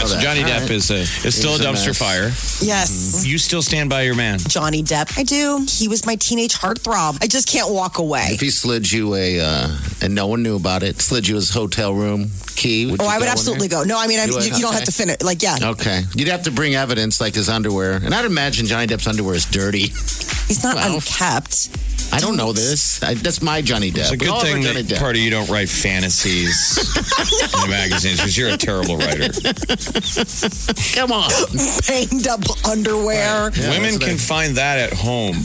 Show. 0.09 0.15
So 0.15 0.21
Johnny 0.21 0.43
All 0.43 0.49
Depp 0.49 0.61
right. 0.61 0.71
is 0.71 0.91
a, 0.91 0.95
is 1.27 1.35
still 1.35 1.51
a 1.51 1.57
He's 1.57 1.61
a 1.61 1.63
dumpster 1.69 1.87
mess. 1.87 1.97
fire. 1.99 2.65
Yes. 2.65 3.25
You 3.25 3.37
still 3.37 3.61
stand 3.61 3.89
by 3.89 4.03
your 4.03 4.15
man. 4.15 4.39
Johnny 4.39 4.83
Depp. 4.83 5.17
I 5.17 5.23
do. 5.23 5.65
He 5.67 5.87
was 5.87 6.05
my 6.05 6.15
teenage 6.15 6.53
heartthrob. 6.55 7.17
I 7.21 7.27
just 7.27 7.47
can't 7.47 7.71
walk 7.71 7.97
away. 7.99 8.25
If 8.29 8.41
he 8.41 8.49
slid 8.49 8.91
you 8.91 9.15
a, 9.15 9.39
uh, 9.39 9.77
and 10.01 10.15
no 10.15 10.27
one 10.27 10.43
knew 10.43 10.55
about 10.55 10.83
it, 10.83 11.01
slid 11.01 11.27
you 11.27 11.35
his 11.35 11.49
hotel 11.51 11.93
room 11.93 12.29
key. 12.55 12.85
Oh, 12.99 13.03
you 13.03 13.09
I 13.09 13.19
would 13.19 13.27
absolutely 13.29 13.67
go. 13.69 13.83
No, 13.83 13.97
I 13.97 14.07
mean, 14.07 14.19
I 14.19 14.25
You 14.25 14.31
mean 14.31 14.41
you, 14.43 14.49
would? 14.51 14.57
you 14.57 14.61
don't 14.63 14.73
have 14.73 14.81
Okay. 14.81 14.85
to 14.85 14.91
finish. 14.91 15.21
Like, 15.21 15.41
yeah, 15.41 15.57
Okay. 15.61 16.03
You'd 16.15 16.27
have 16.27 16.43
to 16.43 16.51
bring 16.51 16.75
evidence 16.75 17.21
like 17.21 17.35
his 17.35 17.47
underwear. 17.47 17.93
And 17.93 18.13
I'd 18.13 18.25
imagine 18.25 18.65
Johnny 18.65 18.87
Depp's 18.87 19.07
underwear 19.07 19.35
is 19.35 19.45
dirty. 19.45 19.87
he's 20.47 20.63
not 20.63 20.75
Well, 20.75 20.95
unkept. 20.95 21.69
I 22.11 22.19
don't 22.19 22.35
know 22.37 22.51
this. 22.53 23.01
I, 23.03 23.13
that's 23.13 23.41
my 23.41 23.61
Johnny 23.61 23.91
Depp. 23.91 23.99
It's 23.99 24.11
a 24.11 24.17
good 24.17 24.29
All 24.29 24.37
over 24.37 24.45
thing 24.45 24.63
Johnny 24.63 24.81
that 24.81 24.95
Depp. 24.95 25.09
of 25.11 25.15
you 25.17 25.29
don't 25.29 25.49
write 25.49 25.69
fantasies 25.69 26.77
in 27.53 27.61
the 27.61 27.67
magazines 27.69 28.17
because 28.17 28.37
you're 28.37 28.49
a 28.49 28.57
terrible 28.57 28.97
writer. 28.97 29.29
Come 30.95 31.11
on. 31.11 31.29
Banged 31.87 32.27
up 32.27 32.41
underwear. 32.67 33.51
Yeah, 33.55 33.69
Women 33.69 33.93
that's 33.93 33.97
can 33.99 34.13
what 34.13 34.21
find 34.21 34.55
that 34.57 34.79
at 34.79 34.93
home. 34.93 35.35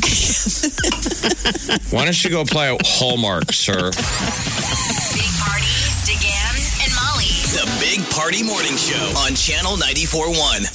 Why 1.90 2.04
don't 2.04 2.24
you 2.24 2.30
go 2.30 2.40
apply 2.40 2.72
at 2.74 2.80
Hallmark, 2.86 3.52
sir? 3.52 3.90
Big 3.92 5.30
Party, 5.38 5.74
DeGan, 6.08 6.56
and 6.84 6.92
Molly. 6.96 7.30
The 7.54 7.66
Big 7.80 8.00
Party 8.10 8.42
Morning 8.42 8.76
Show 8.76 9.04
on 9.20 9.34
Channel 9.34 9.76
94.1. 9.76 10.66